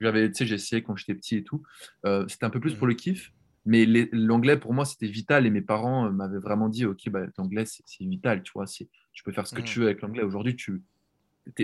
j'avais, 0.00 0.28
tu 0.28 0.38
sais, 0.38 0.46
j'ai 0.46 0.54
essayé 0.54 0.82
quand 0.82 0.96
j'étais 0.96 1.14
petit 1.14 1.36
et 1.36 1.44
tout, 1.44 1.62
euh, 2.06 2.24
c'était 2.26 2.46
un 2.46 2.50
peu 2.50 2.58
plus 2.58 2.74
pour 2.74 2.86
hmm. 2.86 2.90
le 2.90 2.94
kiff, 2.94 3.32
mais 3.66 3.84
l'anglais 4.12 4.56
pour 4.56 4.72
moi 4.72 4.86
c'était 4.86 5.08
vital 5.08 5.44
et 5.44 5.50
mes 5.50 5.60
parents 5.60 6.06
euh, 6.06 6.10
m'avaient 6.10 6.38
vraiment 6.38 6.70
dit, 6.70 6.86
ok, 6.86 7.10
bah, 7.10 7.26
l'anglais 7.36 7.66
c'est, 7.66 7.84
vital, 8.00 8.42
tu 8.42 8.52
vois, 8.54 8.64
tu 8.66 9.22
peux 9.22 9.32
faire 9.32 9.46
ce 9.46 9.54
que 9.54 9.60
hmm. 9.60 9.64
tu 9.64 9.80
veux 9.80 9.86
avec 9.86 10.00
l'anglais, 10.00 10.22
aujourd'hui 10.22 10.56
tu 10.56 10.82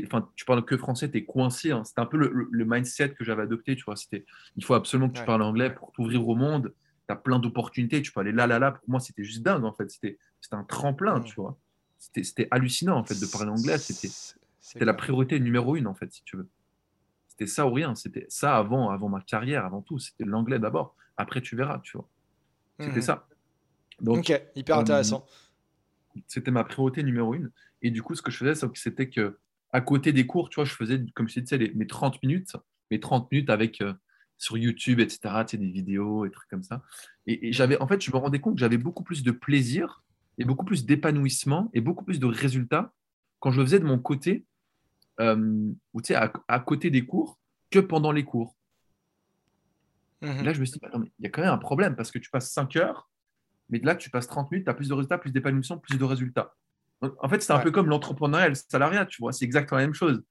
enfin, 0.05 0.29
tu 0.35 0.45
parles 0.45 0.65
que 0.65 0.77
français, 0.77 1.11
tu 1.11 1.19
es 1.19 1.25
coincé. 1.25 1.71
Hein. 1.71 1.85
C'était 1.85 2.01
un 2.01 2.07
peu 2.07 2.17
le, 2.17 2.65
mindset 2.65 3.11
que 3.15 3.25
j'avais 3.25 3.43
adopté. 3.43 3.77
Tu 3.77 3.85
vois, 3.85 3.97
c'était, 3.97 4.25
il 4.57 4.65
faut 4.65 4.75
absolument 4.75 5.09
que 5.09 5.19
tu 5.19 5.25
parles 5.25 5.43
anglais 5.43 5.71
pour 5.71 5.93
t'ouvrir 5.93 6.27
au 6.27 6.35
monde. 6.35 6.75
Tu 7.09 7.13
as 7.13 7.17
plein 7.17 7.39
d'opportunités. 7.39 8.03
Tu 8.03 8.13
peux 8.13 8.21
aller 8.21 8.33
là, 8.33 8.47
là, 8.47 8.59
là. 8.59 8.73
Pour 8.73 8.89
moi, 8.89 9.01
c'était 9.01 9.25
juste 9.25 9.43
dingue, 9.43 9.65
en 9.65 9.73
fait. 9.73 9.91
C'était, 9.91 10.19
c'était 10.41 10.57
un 10.57 10.65
tremplin, 10.65 11.21
tu 11.21 11.35
vois. 11.37 11.59
C'était, 11.99 12.25
c'était 12.25 12.49
hallucinant, 12.51 12.99
en 12.99 13.05
fait, 13.05 13.19
de 13.19 13.27
parler 13.27 13.51
anglais. 13.51 13.79
C'était, 13.79 14.11
c'était 14.61 14.85
la 14.85 14.95
priorité 14.95 15.39
numéro 15.41 15.77
une, 15.77 15.87
en 15.87 15.95
fait, 15.95 16.13
si 16.13 16.23
tu 16.25 16.37
veux. 16.37 16.49
C'était 17.29 17.47
ça 17.47 17.67
ou 17.67 17.73
rien. 17.73 17.95
C'était 17.95 18.27
ça 18.29 18.57
avant, 18.57 18.91
avant 18.91 19.09
ma 19.09 19.21
carrière, 19.21 19.65
avant 19.65 19.83
tout. 19.83 19.99
C'était 19.99 20.25
l'anglais 20.25 20.59
d'abord. 20.59 20.97
Après, 21.17 21.41
tu 21.41 21.57
verras, 21.57 21.81
tu 21.81 21.97
vois. 21.97 22.09
C'était 22.79 22.97
mhm. 22.97 23.03
ça. 23.03 23.29
Donc, 24.01 24.19
ok, 24.19 24.43
hyper 24.55 24.79
intéressant. 24.79 25.27
c'était 26.27 26.51
ma 26.51 26.65
priorité 26.65 27.03
numéro 27.03 27.35
une. 27.35 27.51
Et 27.83 27.91
du 27.91 28.03
coup, 28.03 28.15
ce 28.15 28.23
que 28.23 28.31
je 28.31 28.39
faisais, 28.39 28.69
c'était 28.75 29.09
que 29.09 29.39
à 29.73 29.81
côté 29.81 30.13
des 30.13 30.27
cours, 30.27 30.49
tu 30.49 30.57
vois, 30.57 30.65
je 30.65 30.73
faisais, 30.73 31.05
comme 31.15 31.29
je 31.29 31.41
disais, 31.41 31.73
mes 31.75 31.87
30 31.87 32.23
minutes, 32.23 32.57
mes 32.91 33.01
30 33.01 33.31
minutes 33.31 33.51
avec 33.51 33.81
euh, 33.81 33.93
sur 34.39 34.57
YouTube, 34.57 35.01
etc., 35.01 35.19
tu 35.47 35.53
sais, 35.53 35.57
des 35.59 35.71
vidéos 35.71 36.25
et 36.25 36.31
trucs 36.31 36.49
comme 36.49 36.63
ça. 36.63 36.83
Et, 37.27 37.53
j'avais, 37.53 37.81
en 37.81 37.87
fait, 37.87 38.03
je 38.03 38.11
me 38.11 38.17
rendais 38.17 38.41
compte 38.41 38.55
que 38.55 38.61
j'avais 38.61 38.79
beaucoup 38.79 39.03
plus 39.03 39.23
de 39.23 39.31
plaisir 39.31 40.05
et 40.39 40.45
beaucoup 40.45 40.65
plus 40.65 40.85
d'épanouissement 40.85 41.71
et 41.75 41.81
beaucoup 41.81 42.05
plus 42.05 42.21
de 42.21 42.27
résultats 42.27 42.93
quand 43.39 43.51
je 43.51 43.61
le 43.61 43.67
faisais 43.67 43.79
de 43.79 43.85
mon 43.85 43.99
côté, 43.99 44.47
euh, 45.21 45.73
ou 45.93 46.03
tu 46.03 46.15
sais, 46.15 46.15
à, 46.15 46.61
côté 46.61 46.91
des 46.91 47.05
cours, 47.05 47.39
que 47.71 47.79
pendant 47.79 48.13
les 48.13 48.25
cours. 48.25 48.57
Et 50.23 50.43
là, 50.43 50.53
je 50.53 50.61
me 50.61 50.65
suis 50.65 50.81
dit, 50.81 50.87
il 51.19 51.25
y 51.25 51.27
a 51.27 51.31
quand 51.31 51.43
même 51.43 51.53
un 51.53 51.59
problème 51.59 51.95
parce 51.95 52.11
que 52.11 52.19
tu 52.19 52.31
passes 52.31 52.51
5 52.51 52.77
heures, 52.77 53.11
mais 53.69 53.79
là, 53.81 53.95
tu 53.95 54.11
passes 54.11 54.27
30 54.27 54.51
minutes, 54.51 54.65
tu 54.65 54.71
as 54.71 54.75
plus 54.75 54.89
de 54.89 54.95
résultats, 54.95 55.19
plus 55.19 55.31
d'épanouissement, 55.31 55.79
plus 55.79 55.99
de 55.99 56.05
résultats. 56.05 56.55
En 57.01 57.29
fait, 57.29 57.43
c'est 57.43 57.53
un 57.53 57.59
peu 57.59 57.71
comme 57.71 57.89
l'entrepreneuriat 57.89 58.47
et 58.47 58.51
le 58.51 58.55
salariat, 58.55 59.07
tu 59.07 59.21
vois, 59.21 59.33
c'est 59.33 59.45
exactement 59.45 59.79
la 59.79 59.87
même 59.87 59.95
chose. 59.95 60.23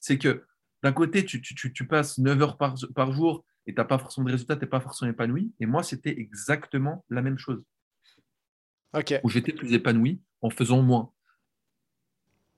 C'est 0.00 0.18
que 0.18 0.44
d'un 0.82 0.92
côté, 0.92 1.24
tu, 1.24 1.40
tu, 1.40 1.72
tu, 1.72 1.86
passes 1.86 2.18
9 2.18 2.42
heures 2.42 2.56
par, 2.56 2.74
par 2.94 3.12
jour 3.12 3.44
et 3.66 3.74
tu 3.74 3.78
n'as 3.78 3.84
pas 3.84 3.98
forcément 3.98 4.26
de 4.26 4.32
résultats, 4.32 4.56
tu 4.56 4.62
n'es 4.62 4.68
pas 4.68 4.80
forcément 4.80 5.10
épanoui. 5.10 5.52
Et 5.60 5.66
moi, 5.66 5.82
c'était 5.82 6.18
exactement 6.18 7.04
la 7.08 7.22
même 7.22 7.38
chose. 7.38 7.62
Ok. 8.94 9.18
Où 9.22 9.28
j'étais 9.28 9.52
plus 9.52 9.72
épanoui 9.72 10.20
en 10.40 10.50
faisant 10.50 10.82
moins. 10.82 11.12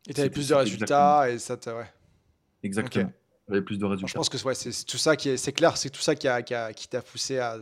Et 0.08 0.14
tu 0.14 0.20
avais 0.20 0.30
plus 0.30 0.48
de 0.48 0.54
résultats 0.54 1.30
et 1.30 1.38
ça, 1.38 1.56
ouais. 1.66 1.90
Exactement. 2.62 3.12
J'avais 3.48 3.62
plus 3.62 3.78
de 3.78 3.84
résultats. 3.84 4.10
je 4.10 4.14
pense 4.14 4.28
que 4.28 4.42
ouais, 4.42 4.54
c'est 4.54 4.84
tout 4.86 4.96
ça 4.96 5.16
qui 5.16 5.30
est, 5.30 5.36
c'est 5.36 5.52
clair, 5.52 5.76
c'est 5.76 5.90
tout 5.90 6.00
ça 6.00 6.14
qui, 6.14 6.26
a, 6.28 6.42
qui, 6.42 6.88
t'a 6.88 7.02
poussé 7.02 7.38
à 7.38 7.58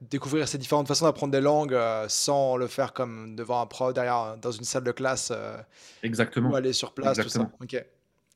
découvrir 0.00 0.46
ces 0.46 0.58
différentes 0.58 0.88
façons 0.88 1.06
d'apprendre 1.06 1.32
des 1.32 1.40
langues 1.40 1.74
euh, 1.74 2.06
sans 2.08 2.56
le 2.56 2.66
faire 2.66 2.92
comme 2.92 3.34
devant 3.34 3.60
un 3.60 3.66
pro 3.66 3.92
derrière 3.92 4.36
dans 4.40 4.50
une 4.50 4.64
salle 4.64 4.84
de 4.84 4.92
classe. 4.92 5.32
Euh, 5.34 5.56
Exactement. 6.02 6.50
Ou 6.50 6.56
aller 6.56 6.72
sur 6.72 6.94
place, 6.94 7.18
Exactement. 7.18 7.50
tout 7.60 7.66
ça. 7.70 7.78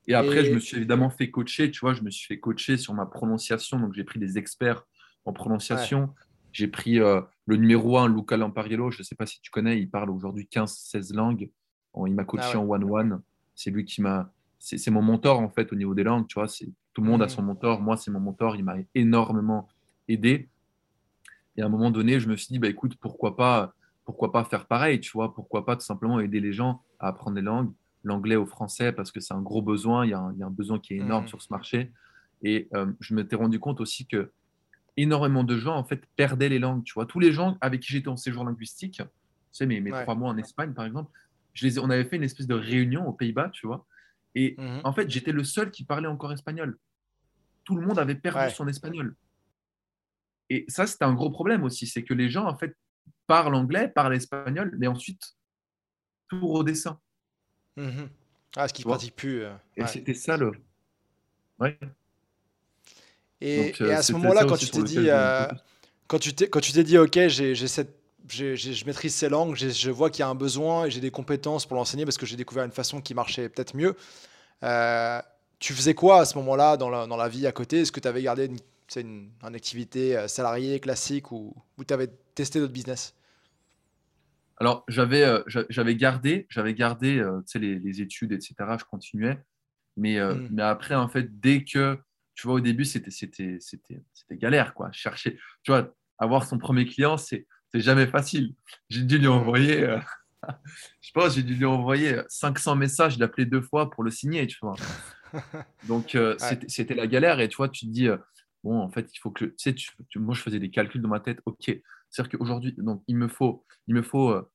Et 0.08 0.14
après, 0.14 0.44
je 0.44 0.52
me 0.52 0.58
suis 0.58 0.78
évidemment 0.78 1.10
fait 1.10 1.30
coacher, 1.30 1.70
tu 1.70 1.80
vois, 1.80 1.94
je 1.94 2.02
me 2.02 2.10
suis 2.10 2.26
fait 2.26 2.40
coacher 2.40 2.76
sur 2.76 2.94
ma 2.94 3.06
prononciation. 3.06 3.78
Donc, 3.78 3.94
j'ai 3.94 4.02
pris 4.02 4.18
des 4.18 4.38
experts 4.38 4.84
en 5.24 5.32
prononciation. 5.32 6.12
J'ai 6.52 6.66
pris 6.66 6.98
euh, 6.98 7.20
le 7.46 7.56
numéro 7.56 7.96
1, 7.96 8.08
Luca 8.08 8.36
Lampariello. 8.36 8.90
Je 8.90 8.98
ne 8.98 9.04
sais 9.04 9.14
pas 9.14 9.26
si 9.26 9.40
tu 9.40 9.52
connais, 9.52 9.78
il 9.78 9.88
parle 9.88 10.10
aujourd'hui 10.10 10.48
15-16 10.50 11.14
langues. 11.14 11.50
il 12.06 12.14
m'a 12.14 12.24
coaché 12.24 12.52
ah 12.54 12.60
en 12.60 12.68
one-one. 12.68 13.20
C'est 13.54 13.70
lui 13.70 13.84
qui 13.84 14.02
m'a. 14.02 14.32
C'est 14.58 14.90
mon 14.90 15.00
mentor, 15.00 15.38
en 15.38 15.48
fait, 15.48 15.72
au 15.72 15.76
niveau 15.76 15.94
des 15.94 16.02
langues. 16.02 16.26
Tu 16.26 16.34
vois, 16.34 16.48
tout 16.92 17.00
le 17.02 17.06
monde 17.06 17.22
a 17.22 17.26
mmh. 17.26 17.30
son 17.30 17.42
mentor. 17.42 17.80
Moi, 17.80 17.96
c'est 17.96 18.10
mon 18.10 18.20
mentor. 18.20 18.56
Il 18.56 18.64
m'a 18.64 18.76
énormément 18.94 19.68
aidé. 20.08 20.48
Et 21.60 21.62
à 21.62 21.66
un 21.66 21.68
moment 21.68 21.90
donné, 21.90 22.20
je 22.20 22.26
me 22.26 22.36
suis 22.36 22.48
dit, 22.48 22.58
bah, 22.58 22.68
écoute, 22.68 22.96
pourquoi 22.98 23.36
pas, 23.36 23.74
pourquoi 24.06 24.32
pas 24.32 24.44
faire 24.44 24.64
pareil, 24.64 24.98
tu 24.98 25.10
vois 25.12 25.34
Pourquoi 25.34 25.66
pas 25.66 25.76
tout 25.76 25.84
simplement 25.84 26.18
aider 26.18 26.40
les 26.40 26.54
gens 26.54 26.82
à 26.98 27.08
apprendre 27.08 27.36
des 27.36 27.42
langues 27.42 27.70
l'anglais 28.02 28.36
au 28.36 28.46
français 28.46 28.92
parce 28.92 29.12
que 29.12 29.20
c'est 29.20 29.34
un 29.34 29.42
gros 29.42 29.60
besoin. 29.60 30.06
Il 30.06 30.10
y, 30.10 30.14
a 30.14 30.20
un, 30.20 30.50
besoin 30.50 30.78
qui 30.78 30.94
est 30.94 30.96
énorme 30.96 31.24
mmh. 31.24 31.28
sur 31.28 31.42
ce 31.42 31.48
marché. 31.50 31.92
Et 32.42 32.66
euh, 32.72 32.90
je 33.00 33.14
m'étais 33.14 33.36
rendu 33.36 33.60
compte 33.60 33.78
aussi 33.78 34.06
que 34.06 34.32
énormément 34.96 35.44
de 35.44 35.58
gens 35.58 35.76
en 35.76 35.84
fait 35.84 36.02
perdaient 36.16 36.48
les 36.48 36.58
langues. 36.58 36.82
Tu 36.82 36.94
vois, 36.94 37.04
tous 37.04 37.20
les 37.20 37.30
gens 37.30 37.58
avec 37.60 37.82
qui 37.82 37.92
j'étais 37.92 38.08
en 38.08 38.16
séjour 38.16 38.42
linguistique, 38.42 39.02
tu 39.02 39.04
sais, 39.52 39.66
mes, 39.66 39.82
mes 39.82 39.90
trois 39.90 40.14
mois 40.14 40.30
en 40.30 40.38
Espagne 40.38 40.72
par 40.72 40.86
exemple, 40.86 41.10
je 41.52 41.66
les, 41.66 41.78
on 41.78 41.90
avait 41.90 42.04
fait 42.04 42.16
une 42.16 42.22
espèce 42.22 42.46
de 42.46 42.54
réunion 42.54 43.06
aux 43.06 43.12
Pays-Bas, 43.12 43.50
tu 43.52 43.66
vois. 43.66 43.84
Et 44.34 44.54
mmh 44.56 44.80
en 44.84 44.94
fait, 44.94 45.10
j'étais 45.10 45.32
le 45.32 45.44
seul 45.44 45.70
qui 45.70 45.84
parlait 45.84 46.08
encore 46.08 46.32
espagnol. 46.32 46.78
Tout 47.64 47.76
le 47.76 47.86
monde 47.86 47.98
avait 47.98 48.14
perdu 48.14 48.50
son 48.54 48.66
espagnol. 48.66 49.14
Et 50.50 50.64
ça, 50.68 50.86
c'était 50.86 51.04
un 51.04 51.14
gros 51.14 51.30
problème 51.30 51.62
aussi, 51.62 51.86
c'est 51.86 52.02
que 52.02 52.12
les 52.12 52.28
gens 52.28 52.44
en 52.44 52.58
fait 52.58 52.76
parlent 53.26 53.54
anglais, 53.54 53.88
parlent 53.88 54.14
espagnol, 54.14 54.74
mais 54.78 54.88
ensuite 54.88 55.22
tout 56.28 56.46
redescend. 56.46 56.96
Mmh 57.76 58.02
ah, 58.56 58.66
ce 58.66 58.74
qui 58.74 58.86
ne 58.86 59.10
plus. 59.10 59.44
Euh, 59.44 59.52
et 59.76 59.86
c'était 59.86 60.14
ça 60.14 60.36
le. 60.36 60.52
Ouais. 61.60 61.78
Et, 63.40 63.72
euh, 63.80 63.96
à 63.96 64.02
ce 64.02 64.12
moment-là, 64.12 64.44
quand, 64.44 64.56
tu 64.56 64.68
t'es 64.68 64.82
dit, 64.82 65.08
euh, 65.08 65.46
quand 66.08 66.18
tu 66.18 66.34
t'es 66.34 66.48
quand 66.48 66.60
tu 66.60 66.72
t'es 66.72 66.82
dit, 66.82 66.98
ok, 66.98 67.28
j'ai 67.28 67.54
cette 67.54 67.96
je 68.28 68.84
maîtrise 68.86 69.14
ces 69.14 69.28
langues, 69.28 69.56
je 69.56 69.90
vois 69.90 70.10
qu'il 70.10 70.20
y 70.20 70.22
a 70.24 70.28
un 70.28 70.34
besoin 70.34 70.86
et 70.86 70.90
j'ai 70.90 71.00
des 71.00 71.10
compétences 71.10 71.64
pour 71.64 71.76
l'enseigner 71.76 72.04
parce 72.04 72.18
que 72.18 72.26
j'ai 72.26 72.36
découvert 72.36 72.64
une 72.64 72.72
façon 72.72 73.00
qui 73.00 73.14
marchait 73.14 73.48
peut-être 73.48 73.76
mieux. 73.76 73.94
tu 75.58 75.72
faisais 75.72 75.94
quoi 75.94 76.20
à 76.20 76.24
ce 76.24 76.36
moment-là 76.38 76.76
dans 76.76 76.90
la, 76.90 77.06
dans 77.06 77.16
la 77.16 77.28
vie 77.28 77.46
à 77.46 77.52
côté? 77.52 77.80
Est-ce 77.80 77.92
que 77.92 78.00
tu 78.00 78.08
avais 78.08 78.22
gardé 78.22 78.46
une, 78.46 78.58
une, 78.96 79.30
une, 79.42 79.54
activité 79.54 80.26
salariée 80.28 80.80
classique 80.80 81.32
ou, 81.32 81.54
ou 81.78 81.84
tu 81.84 81.94
avais 81.94 82.08
testé 82.34 82.58
d'autres 82.58 82.72
business? 82.72 83.14
Alors, 84.60 84.84
j'avais, 84.88 85.24
euh, 85.24 85.42
j'avais 85.70 85.96
gardé, 85.96 86.46
j'avais 86.50 86.74
gardé 86.74 87.18
euh, 87.18 87.40
les, 87.54 87.78
les, 87.78 88.02
études, 88.02 88.32
etc. 88.32 88.54
Je 88.78 88.84
continuais. 88.84 89.38
Mais, 89.96 90.18
euh, 90.18 90.34
mm. 90.34 90.48
mais 90.52 90.62
après, 90.62 90.94
en 90.94 91.08
fait, 91.08 91.40
dès 91.40 91.64
que, 91.64 91.98
tu 92.34 92.46
vois, 92.46 92.56
au 92.56 92.60
début, 92.60 92.84
c'était, 92.84 93.10
c'était, 93.10 93.56
c'était, 93.58 94.02
c'était 94.12 94.36
galère, 94.36 94.74
quoi. 94.74 94.90
Chercher, 94.92 95.38
tu 95.62 95.72
vois, 95.72 95.94
avoir 96.18 96.44
son 96.46 96.58
premier 96.58 96.84
client, 96.84 97.16
c'est, 97.16 97.46
c'est 97.72 97.80
jamais 97.80 98.06
facile. 98.06 98.54
J'ai 98.90 99.02
dû 99.02 99.16
lui 99.16 99.28
mm. 99.28 99.32
envoyer, 99.32 99.96
je 101.00 101.10
pense, 101.14 101.36
j'ai 101.36 101.42
dû 101.42 101.54
lui 101.54 101.64
envoyer 101.64 102.20
500 102.28 102.76
messages, 102.76 103.18
l'appeler 103.18 103.46
deux 103.46 103.62
fois 103.62 103.88
pour 103.88 104.04
le 104.04 104.10
signer, 104.10 104.46
tu 104.46 104.58
vois. 104.60 104.76
Donc, 105.88 106.18
c'était, 106.36 106.68
c'était 106.68 106.94
la 106.94 107.06
galère. 107.06 107.40
Et 107.40 107.48
tu 107.48 107.56
vois, 107.56 107.70
tu 107.70 107.86
te 107.86 107.90
dis, 107.90 108.08
bon, 108.64 108.80
en 108.80 108.90
fait, 108.90 109.10
il 109.14 109.18
faut 109.18 109.30
que, 109.30 109.46
tu 109.46 109.54
sais, 109.56 109.74
tu, 109.74 110.18
moi, 110.18 110.34
je 110.34 110.42
faisais 110.42 110.58
des 110.58 110.70
calculs 110.70 111.02
dans 111.02 111.08
ma 111.08 111.20
tête. 111.20 111.40
OK, 111.46 111.64
c'est-à-dire 112.10 112.38
qu'aujourd'hui, 112.38 112.74
donc, 112.78 113.02
il 113.06 113.16
me 113.16 113.28
faut, 113.28 113.64
il 113.86 113.94
me 113.94 114.02
faut 114.02 114.30
euh, 114.30 114.50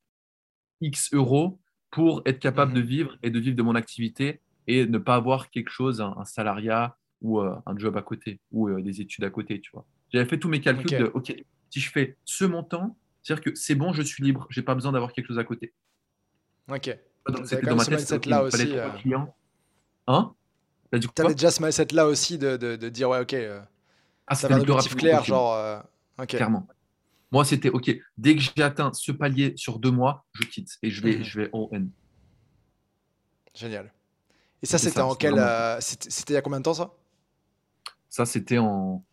X 0.81 1.13
euros 1.13 1.59
pour 1.91 2.21
être 2.25 2.39
capable 2.39 2.73
de 2.73 2.81
mhm. 2.81 2.87
vivre 2.87 3.17
et 3.23 3.29
de 3.29 3.39
vivre 3.39 3.55
de 3.55 3.63
mon 3.63 3.75
activité 3.75 4.41
et 4.67 4.85
ne 4.85 4.97
pas 4.97 5.15
avoir 5.15 5.49
quelque 5.49 5.69
chose, 5.69 6.01
un, 6.01 6.25
salariat 6.25 6.97
ou 7.21 7.39
euh, 7.39 7.55
un 7.65 7.77
job 7.77 7.95
à 7.97 8.01
côté 8.01 8.39
ou 8.51 8.67
euh, 8.67 8.81
des 8.81 9.01
études 9.01 9.23
à 9.23 9.29
côté, 9.29 9.61
tu 9.61 9.71
vois. 9.71 9.85
J'avais 10.11 10.25
fait 10.25 10.39
tous 10.39 10.49
mes 10.49 10.61
calculs 10.61 10.99
de, 10.99 11.11
OK, 11.13 11.35
si 11.69 11.79
je 11.79 11.91
fais 11.91 12.17
ce 12.25 12.45
montant, 12.45 12.97
c'est-à-dire 13.23 13.43
que 13.43 13.55
c'est 13.55 13.75
bon, 13.75 13.93
je 13.93 14.01
suis 14.01 14.23
libre, 14.23 14.47
j'ai 14.49 14.61
pas 14.61 14.75
besoin 14.75 14.91
d'avoir 14.91 15.13
quelque 15.13 15.27
chose 15.27 15.39
à 15.39 15.43
côté. 15.43 15.73
Ok. 16.69 16.95
C'était 17.45 17.65
dans 17.65 17.75
ma 17.75 17.85
tête, 17.85 18.25
là 18.27 18.43
aussi. 18.43 18.75
Hein? 20.07 20.35
Tu 20.91 21.21
avais 21.21 21.33
déjà 21.33 21.49
ce 21.49 21.61
mindset 21.61 21.87
là 21.93 22.07
aussi 22.07 22.37
de, 22.37 22.57
de, 22.57 22.89
dire, 22.89 23.09
ouais, 23.09 23.19
ok, 23.19 23.35
ah, 24.27 24.35
ça 24.35 24.53
un 24.53 24.59
objectif 24.59 24.95
clair, 24.95 25.23
genre. 25.23 25.83
Clairement. 26.27 26.67
Moi, 27.31 27.43
c'était 27.43 27.69
OK, 27.69 27.91
dès 28.17 28.35
que 28.35 28.41
j'ai 28.41 28.63
atteint 28.63 28.93
ce 28.93 29.11
palier 29.11 29.53
sur 29.57 29.79
deux 29.79 29.91
mois, 29.91 30.25
je 30.33 30.43
quitte 30.43 30.77
et 30.81 30.89
je 30.89 31.01
vais, 31.01 31.17
mhm. 31.17 31.23
je 31.23 31.41
vais 31.41 31.49
all 31.53 31.67
in. 31.73 31.87
Génial. 33.53 33.91
Et 34.61 34.65
ça, 34.65 34.77
c'était 34.77 35.01
en 35.01 35.15
quel. 35.15 35.37
Euh, 35.37 35.77
c'était 35.81 36.33
il 36.33 36.35
y 36.35 36.37
a 36.37 36.41
combien 36.41 36.59
de 36.59 36.63
temps, 36.63 36.73
ça? 36.73 36.93
Ça, 38.09 38.25
c'était 38.25 38.57
en, 38.57 39.03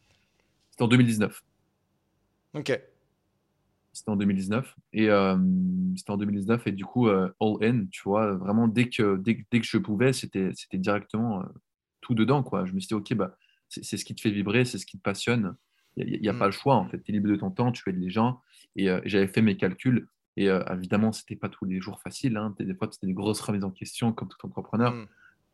en 0.78 0.88
2019. 0.88 1.42
Ok. 2.54 2.80
C'était 3.92 4.10
en 4.10 4.16
2019. 4.16 4.74
Et 4.92 5.10
euh, 5.10 5.36
c'était 5.96 6.10
en 6.10 6.16
2019. 6.16 6.66
Et 6.68 6.72
du 6.72 6.84
coup, 6.84 7.08
euh, 7.08 7.28
all 7.40 7.56
in, 7.62 7.86
tu 7.90 8.02
vois, 8.04 8.34
vraiment, 8.34 8.68
dès 8.68 8.88
que, 8.88 9.16
dès, 9.16 9.44
dès 9.50 9.60
que 9.60 9.66
je 9.66 9.78
pouvais, 9.78 10.12
c'était 10.12 10.52
directement 10.74 11.44
tout 12.00 12.14
dedans, 12.14 12.42
quoi. 12.42 12.66
Je 12.66 12.72
me 12.72 12.80
suis 12.80 12.88
dit, 12.88 12.94
OK, 12.94 13.14
bah, 13.14 13.36
c'est 13.80 13.96
ce 13.96 14.04
qui 14.04 14.14
te 14.14 14.20
fait 14.20 14.30
vibrer, 14.30 14.64
c'est 14.64 14.78
ce 14.78 14.86
qui 14.86 14.98
te 14.98 15.02
passionne. 15.02 15.56
Il 15.96 16.20
n'y 16.20 16.28
a, 16.28 16.34
pas 16.34 16.46
mm. 16.46 16.48
le 16.48 16.52
choix, 16.52 16.76
en 16.76 16.88
fait. 16.88 17.02
Tu 17.02 17.10
es 17.10 17.14
libre 17.14 17.28
de 17.28 17.36
ton 17.36 17.50
temps, 17.50 17.72
tu 17.72 17.88
aides 17.88 17.98
les 17.98 18.10
gens. 18.10 18.40
Et 18.76 18.90
euh, 18.90 19.00
j'avais 19.04 19.26
fait 19.26 19.42
mes 19.42 19.56
calculs. 19.56 20.08
Et 20.36 20.48
euh, 20.48 20.64
évidemment, 20.72 21.12
ce 21.12 21.22
n'était 21.22 21.36
pas 21.36 21.48
tous 21.48 21.64
les 21.64 21.80
jours 21.80 22.00
facile. 22.00 22.36
Hein. 22.36 22.54
Des 22.58 22.74
fois, 22.74 22.88
c'était 22.90 23.06
des 23.06 23.12
grosses 23.14 23.40
remises 23.40 23.64
en 23.64 23.70
question, 23.70 24.12
comme 24.12 24.28
tout 24.28 24.46
entrepreneur. 24.46 24.92
Mm. 24.92 25.06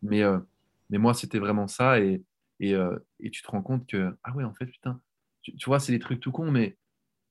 Mais, 0.02 0.22
euh, 0.22 0.38
mais 0.90 0.98
moi, 0.98 1.14
c'était 1.14 1.38
vraiment 1.38 1.66
ça. 1.66 2.00
Et, 2.00 2.22
et, 2.60 2.74
et, 3.20 3.30
tu 3.30 3.42
te 3.42 3.50
rends 3.50 3.62
compte 3.62 3.86
que, 3.86 4.16
ah 4.24 4.34
ouais, 4.34 4.44
en 4.44 4.54
fait, 4.54 4.66
putain, 4.66 5.00
tu, 5.42 5.52
vois, 5.66 5.78
c'est 5.78 5.92
des 5.92 6.00
trucs 6.00 6.20
tout 6.20 6.32
cons. 6.32 6.50
Mais 6.50 6.76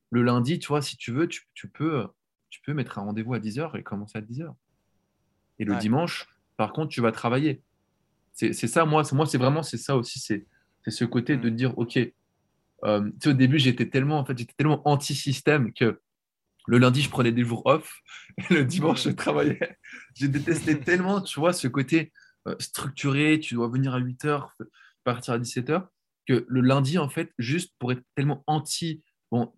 le 0.09 0.23
lundi, 0.23 0.59
tu 0.59 0.67
vois, 0.67 0.81
si 0.81 0.97
tu 0.97 1.11
veux, 1.11 1.27
tu, 1.27 1.47
tu 1.53 1.67
peux, 1.69 2.07
tu 2.49 2.61
peux 2.61 2.73
mettre 2.73 2.97
un 2.97 3.03
rendez-vous 3.03 3.33
à 3.33 3.39
10h 3.39 3.77
et 3.77 3.83
commencer 3.83 4.17
à 4.17 4.21
10h. 4.21 4.53
Et 5.59 5.65
le 5.65 5.75
dimanche, 5.75 6.27
par 6.55 6.71
contre, 6.71 6.89
tu 6.89 7.01
vas 7.01 7.11
travailler. 7.11 7.61
C'est 8.33 8.53
ça, 8.53 8.85
moi, 8.85 9.01
moi 9.13 9.25
c'est 9.25 9.39
vraiment 9.39 9.63
c'est 9.63 9.77
ça 9.77 9.97
aussi. 9.97 10.19
C'est 10.19 10.45
ce 10.91 11.05
côté 11.05 11.37
de 11.37 11.49
mm. 11.49 11.55
dire, 11.55 11.77
OK, 11.77 11.99
euh, 12.85 13.11
au 13.25 13.33
début, 13.33 13.59
j'étais 13.59 13.89
tellement, 13.89 14.19
en 14.19 14.25
fait, 14.25 14.37
j'étais 14.37 14.53
tellement 14.57 14.87
anti-système 14.87 15.73
que 15.73 15.99
le 16.67 16.77
lundi, 16.77 17.01
je 17.01 17.09
prenais 17.09 17.31
des 17.31 17.43
jours 17.43 17.65
off 17.65 18.01
et 18.37 18.53
le 18.53 18.65
dimanche, 18.65 19.03
je 19.03 19.09
travaillais. 19.09 19.77
J'ai 20.13 20.27
détesté 20.27 20.79
tellement, 20.81 21.21
tu 21.21 21.39
vois, 21.39 21.53
ce 21.53 21.67
côté 21.67 22.11
euh, 22.47 22.55
structuré, 22.59 23.39
tu 23.39 23.55
dois 23.55 23.69
venir 23.69 23.93
à 23.93 23.99
8 23.99 24.25
heures, 24.25 24.55
partir 25.03 25.33
à 25.33 25.39
17 25.39 25.69
heures, 25.69 25.87
que 26.27 26.45
le 26.47 26.61
lundi, 26.61 26.97
en 26.97 27.09
fait, 27.09 27.31
juste 27.37 27.73
pour 27.79 27.91
être 27.91 28.03
tellement 28.15 28.43
anti. 28.47 29.01
Bon, 29.31 29.53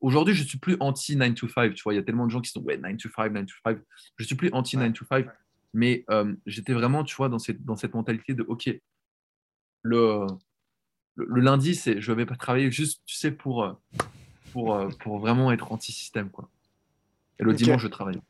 aujourd'hui, 0.00 0.34
je 0.34 0.44
suis 0.44 0.58
plus 0.58 0.76
anti 0.80 1.16
9 1.16 1.34
to 1.34 1.48
5, 1.48 1.74
tu 1.74 1.82
vois, 1.82 1.94
il 1.94 1.96
y 1.96 2.00
a 2.00 2.02
tellement 2.02 2.26
de 2.26 2.30
gens 2.30 2.40
qui 2.40 2.50
sont, 2.50 2.62
ouais, 2.62 2.76
9 2.76 2.96
to 2.98 3.08
5, 3.08 3.32
9 3.32 3.46
to 3.46 3.54
5. 3.64 3.78
Je 4.16 4.24
suis 4.24 4.36
plus 4.36 4.50
anti 4.52 4.76
9 4.76 4.92
to 4.92 5.04
5, 5.06 5.26
mais 5.72 6.04
euh, 6.10 6.34
j'étais 6.46 6.74
vraiment, 6.74 7.04
tu 7.04 7.16
vois, 7.16 7.28
dans 7.28 7.38
cette, 7.38 7.64
dans 7.64 7.76
cette 7.76 7.94
mentalité 7.94 8.34
de, 8.34 8.42
OK, 8.42 8.70
le 9.82 10.26
le, 11.26 11.40
lundi, 11.40 11.74
c'est 11.74 12.00
je 12.00 12.12
vais 12.12 12.26
pas 12.26 12.36
travailler 12.36 12.70
juste, 12.70 13.00
tu 13.06 13.16
sais, 13.16 13.30
pour, 13.30 13.64
euh, 13.64 13.72
pour, 14.52 14.74
euh, 14.74 14.88
pour 15.00 15.18
vraiment 15.18 15.52
être 15.52 15.72
anti-système. 15.72 16.30
Quoi. 16.30 16.48
Et 17.38 17.44
le 17.44 17.54
dimanche, 17.54 17.82
je 17.82 17.88
travaille. 17.88 18.20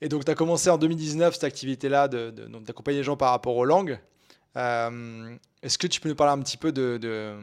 Et 0.00 0.08
donc, 0.08 0.24
tu 0.24 0.30
as 0.30 0.34
commencé 0.34 0.68
en 0.68 0.78
2019 0.78 1.34
cette 1.34 1.44
activité-là 1.44 2.08
d'accompagner 2.08 2.96
de, 2.96 3.00
les 3.00 3.04
gens 3.04 3.16
par 3.16 3.30
rapport 3.30 3.56
aux 3.56 3.64
langues. 3.64 3.98
Euh, 4.56 5.36
est-ce 5.62 5.78
que 5.78 5.86
tu 5.86 6.00
peux 6.00 6.08
nous 6.08 6.14
parler 6.14 6.38
un 6.38 6.42
petit 6.42 6.56
peu 6.56 6.72
de, 6.72 7.38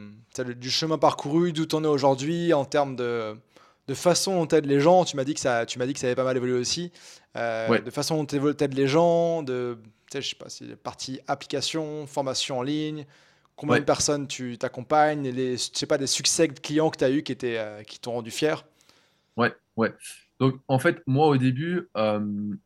du 0.54 0.70
chemin 0.70 0.98
parcouru, 0.98 1.52
d'où 1.52 1.66
tu 1.66 1.76
en 1.76 1.84
es 1.84 1.88
aujourd'hui 1.88 2.52
en 2.52 2.64
termes 2.64 2.96
de, 2.96 3.36
de 3.86 3.94
façon 3.94 4.34
dont 4.34 4.46
tu 4.46 4.54
aides 4.56 4.66
les 4.66 4.80
gens? 4.80 5.04
Tu 5.04 5.16
m'as 5.16 5.24
dit, 5.24 5.34
que 5.34 5.40
ça, 5.40 5.66
tu 5.66 5.78
m'as 5.78 5.86
dit 5.86 5.94
que 5.94 6.00
ça 6.00 6.06
avait 6.06 6.16
pas 6.16 6.24
mal 6.24 6.36
évolué 6.36 6.58
aussi. 6.58 6.92
De 7.34 7.90
façon 7.90 8.16
dont 8.16 8.26
tu 8.26 8.36
aides 8.36 8.74
les 8.74 8.86
gens, 8.86 9.42
de 9.42 9.78
je 10.20 10.28
sais 10.28 10.36
pas, 10.36 10.46
partie 10.82 11.20
application, 11.26 12.06
formation 12.06 12.58
en 12.58 12.62
ligne, 12.62 13.06
Combien 13.56 13.78
de 13.78 13.84
personnes 13.84 14.26
tu 14.26 14.58
t'accompagnes 14.58 15.28
les, 15.28 15.56
Je 15.56 15.70
sais 15.72 15.86
pas, 15.86 15.98
des 15.98 16.08
succès 16.08 16.48
de 16.48 16.58
clients 16.58 16.90
que 16.90 16.98
tu 16.98 17.04
as 17.04 17.10
eu 17.10 17.22
qui, 17.22 17.32
étaient, 17.32 17.58
euh, 17.58 17.82
qui 17.82 18.00
t'ont 18.00 18.12
rendu 18.12 18.30
fier? 18.30 18.64
Ouais, 19.36 19.54
ouais. 19.76 19.94
Donc, 20.40 20.60
en 20.66 20.78
fait, 20.78 21.02
moi, 21.06 21.28
au 21.28 21.36
début, 21.36 21.88
euh, 21.96 22.20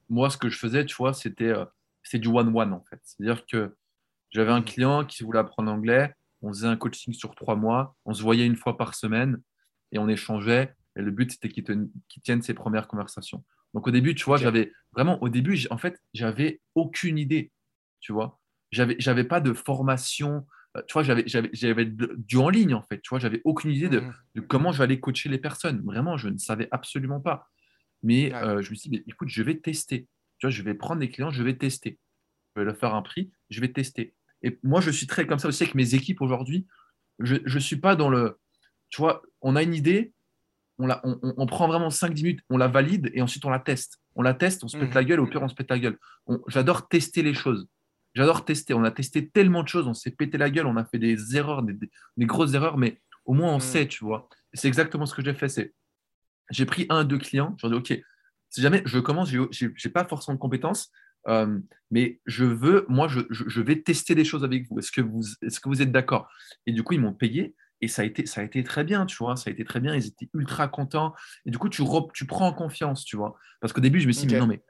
moi, 0.09 0.31
ce 0.31 0.39
que 0.39 0.49
je 0.49 0.59
faisais, 0.59 0.87
tu 0.87 0.97
vois, 0.97 1.13
c'était 1.13 1.53
c'est 2.03 2.19
du 2.19 2.29
one-one, 2.29 2.73
en 2.73 2.85
fait. 2.89 3.01
C'est-à-dire 3.03 3.45
que 3.47 3.77
j'avais 4.31 4.51
un 4.51 4.61
mmh. 4.61 4.65
client 4.65 5.05
qui 5.05 5.23
voulait 5.25 5.39
apprendre 5.39 5.71
l'anglais, 5.71 6.15
on 6.43 6.49
faisait 6.49 6.67
un 6.67 6.77
coaching 6.77 7.13
sur 7.13 7.35
trois 7.35 7.57
mois, 7.57 7.97
on 8.05 8.15
se 8.15 8.23
voyait 8.23 8.47
une 8.47 8.57
fois 8.57 8.77
par 8.77 8.95
semaine 8.95 9.41
et 9.93 9.99
on 9.99 10.09
échangeait. 10.09 10.75
Et 10.97 11.03
le 11.03 11.11
but, 11.11 11.33
c'était 11.33 11.49
qu'il 11.49 11.65
tienne 12.23 12.43
ses 12.43 12.55
premières 12.55 12.89
conversations. 12.89 13.45
Donc 13.75 13.87
au 13.87 13.91
début, 13.91 14.15
tu 14.15 14.25
vois, 14.25 14.37
j'avais 14.37 14.73
vraiment, 14.93 15.23
au 15.23 15.29
début, 15.29 15.59
en 15.71 15.79
fait, 15.79 16.01
j'avais 16.15 16.61
aucune 16.75 17.19
idée, 17.19 17.53
tu 18.01 18.13
vois. 18.13 18.41
J'avais, 18.71 18.97
j'avais 18.99 19.25
pas 19.25 19.41
de 19.41 19.53
formation, 19.53 20.37
euh, 20.37 20.41
tu 20.87 20.93
vois, 20.93 21.03
j'avais, 21.03 21.25
j'avais, 21.27 21.51
j'avais 21.53 21.85
du 21.87 22.37
en 22.37 22.49
ligne, 22.49 22.75
en 22.75 22.83
fait, 22.83 23.01
tu 23.01 23.11
vois, 23.11 23.19
j'avais 23.19 23.41
aucune 23.45 23.71
idée 23.71 23.89
de, 23.89 24.01
mmh. 24.01 24.43
comment 24.49 24.73
j'allais 24.73 25.01
coacher 25.01 25.29
les 25.29 25.39
personnes. 25.39 25.83
Vraiment, 25.85 26.17
je 26.17 26.29
ne 26.29 26.39
savais 26.39 26.69
absolument 26.71 27.21
pas. 27.21 27.49
Mais 28.03 28.35
euh, 28.35 28.63
je 28.63 28.71
me 28.71 28.77
suis 28.77 28.91
dit, 28.91 29.03
écoute, 29.07 29.29
je 29.29 29.43
vais 29.43 29.57
tester. 29.57 30.07
Tu 30.39 30.47
vois, 30.47 30.51
je 30.51 30.63
vais 30.63 30.75
prendre 30.75 31.01
des 31.01 31.11
clients, 31.11 31.31
je 31.31 31.43
vais 31.43 31.57
tester. 31.57 31.99
Je 32.55 32.61
vais 32.61 32.67
leur 32.67 32.77
faire 32.77 32.95
un 32.95 33.03
prix, 33.03 33.31
je 33.51 33.61
vais 33.61 33.73
tester. 33.73 34.15
Et 34.43 34.59
moi, 34.63 34.81
je 34.81 34.91
suis 34.91 35.07
très 35.07 35.27
comme 35.27 35.39
ça 35.39 35.49
aussi 35.49 35.65
avec 35.65 35.75
mes 35.75 35.95
équipes 35.95 36.21
aujourd'hui. 36.21 36.67
Je 37.19 37.37
ne 37.43 37.59
suis 37.61 37.77
pas 37.77 37.97
dans 37.97 38.09
le. 38.09 38.39
Tu 38.91 39.01
vois, 39.01 39.23
on 39.43 39.57
a 39.57 39.63
une 39.63 39.75
idée, 39.75 40.13
on, 40.79 40.87
la, 40.87 41.03
on, 41.05 41.47
prend 41.47 41.67
vraiment 41.67 41.89
5-10 41.89 42.15
minutes, 42.15 42.41
on 42.49 42.57
la 42.57 42.69
valide 42.69 43.11
et 43.13 43.21
ensuite 43.21 43.45
on 43.45 43.51
la 43.51 43.59
teste. 43.59 44.01
On 44.15 44.23
la 44.23 44.35
teste, 44.35 44.63
on 44.65 44.69
se 44.69 44.77
pète 44.77 44.91
mmh. 44.91 44.95
la 44.95 45.05
gueule, 45.05 45.21
au 45.21 45.27
pire, 45.27 45.43
on 45.43 45.49
se 45.49 45.55
pète 45.55 45.71
la 45.71 45.79
gueule. 45.79 45.99
J'adore 46.47 46.89
tester 46.89 47.23
les 47.23 47.35
choses. 47.35 47.69
J'adore 48.19 48.45
tester. 48.45 48.75
On 48.75 48.83
a 48.83 48.91
testé 48.91 49.29
tellement 49.29 49.63
de 49.63 49.69
choses, 49.69 49.87
on 49.87 49.95
s'est 49.95 50.11
pété 50.11 50.39
la 50.39 50.51
gueule, 50.51 50.67
on 50.67 50.77
a 50.77 50.85
fait 50.85 50.99
des 50.99 51.37
erreurs, 51.37 51.63
des, 51.63 51.79
grosses 52.27 52.53
erreurs, 52.55 52.77
mais 52.77 53.01
au 53.25 53.33
moins 53.33 53.53
on 53.53 53.59
mmh. 53.59 53.61
sait, 53.61 53.87
tu 53.87 54.05
vois. 54.05 54.29
C'est 54.55 54.67
exactement 54.67 55.07
ce 55.07 55.15
que 55.15 55.23
j'ai 55.23 55.35
fait. 55.35 55.49
C'est 55.49 55.73
j'ai 56.51 56.67
pris 56.67 56.87
un, 56.89 57.05
deux 57.05 57.19
clients, 57.19 57.55
j'ai 57.59 57.69
dit, 57.69 57.75
OK, 57.75 58.03
si 58.51 58.61
jamais 58.61 58.83
je 58.87 58.99
commence, 58.99 59.31
je 59.31 59.67
n'ai 59.67 59.93
pas 59.93 60.05
forcément 60.05 60.35
de 60.35 60.41
compétences, 60.41 60.91
euh, 61.29 61.61
mais 61.93 62.21
je 62.27 62.45
veux, 62.45 62.87
moi, 62.89 63.07
je, 63.07 63.21
je, 63.31 63.61
vais 63.61 63.83
tester 63.83 64.17
des 64.17 64.25
choses 64.25 64.43
avec 64.43 64.69
vous. 64.69 64.81
Est-ce 64.81 64.91
que 64.91 65.01
vous, 65.01 65.23
est-ce 65.43 65.61
que 65.61 65.69
vous 65.69 65.81
êtes 65.81 65.93
d'accord? 65.93 66.29
Et 66.67 66.73
du 66.73 66.83
coup, 66.83 66.95
ils 66.95 67.01
m'ont 67.01 67.15
payé 67.15 67.55
et 67.81 67.87
ça 67.87 68.03
a, 68.03 68.05
été, 68.05 68.27
ça 68.27 68.41
a 68.41 68.45
été 68.45 68.65
très 68.65 68.83
bien, 68.83 69.07
tu 69.07 69.17
vois. 69.19 69.37
Ça 69.37 69.51
a 69.51 69.53
été 69.53 69.65
très 69.65 69.79
bien. 69.79 69.95
Ils 69.95 70.07
étaient 70.07 70.29
ultra 70.35 70.67
contents. 70.67 71.15
Et 71.47 71.53
du 71.53 71.59
coup, 71.59 71.69
tu, 71.69 71.83
tu 72.15 72.27
prends 72.27 72.49
en 72.49 72.53
confiance, 72.53 73.05
tu 73.05 73.17
vois. 73.17 73.37
Parce 73.61 73.73
qu'au 73.73 73.81
début, 73.81 74.01
je 74.01 74.09
me 74.09 74.13
suis 74.13 74.27
dit, 74.27 74.35
mais 74.35 74.41
non, 74.41 74.49
mais 74.49 74.63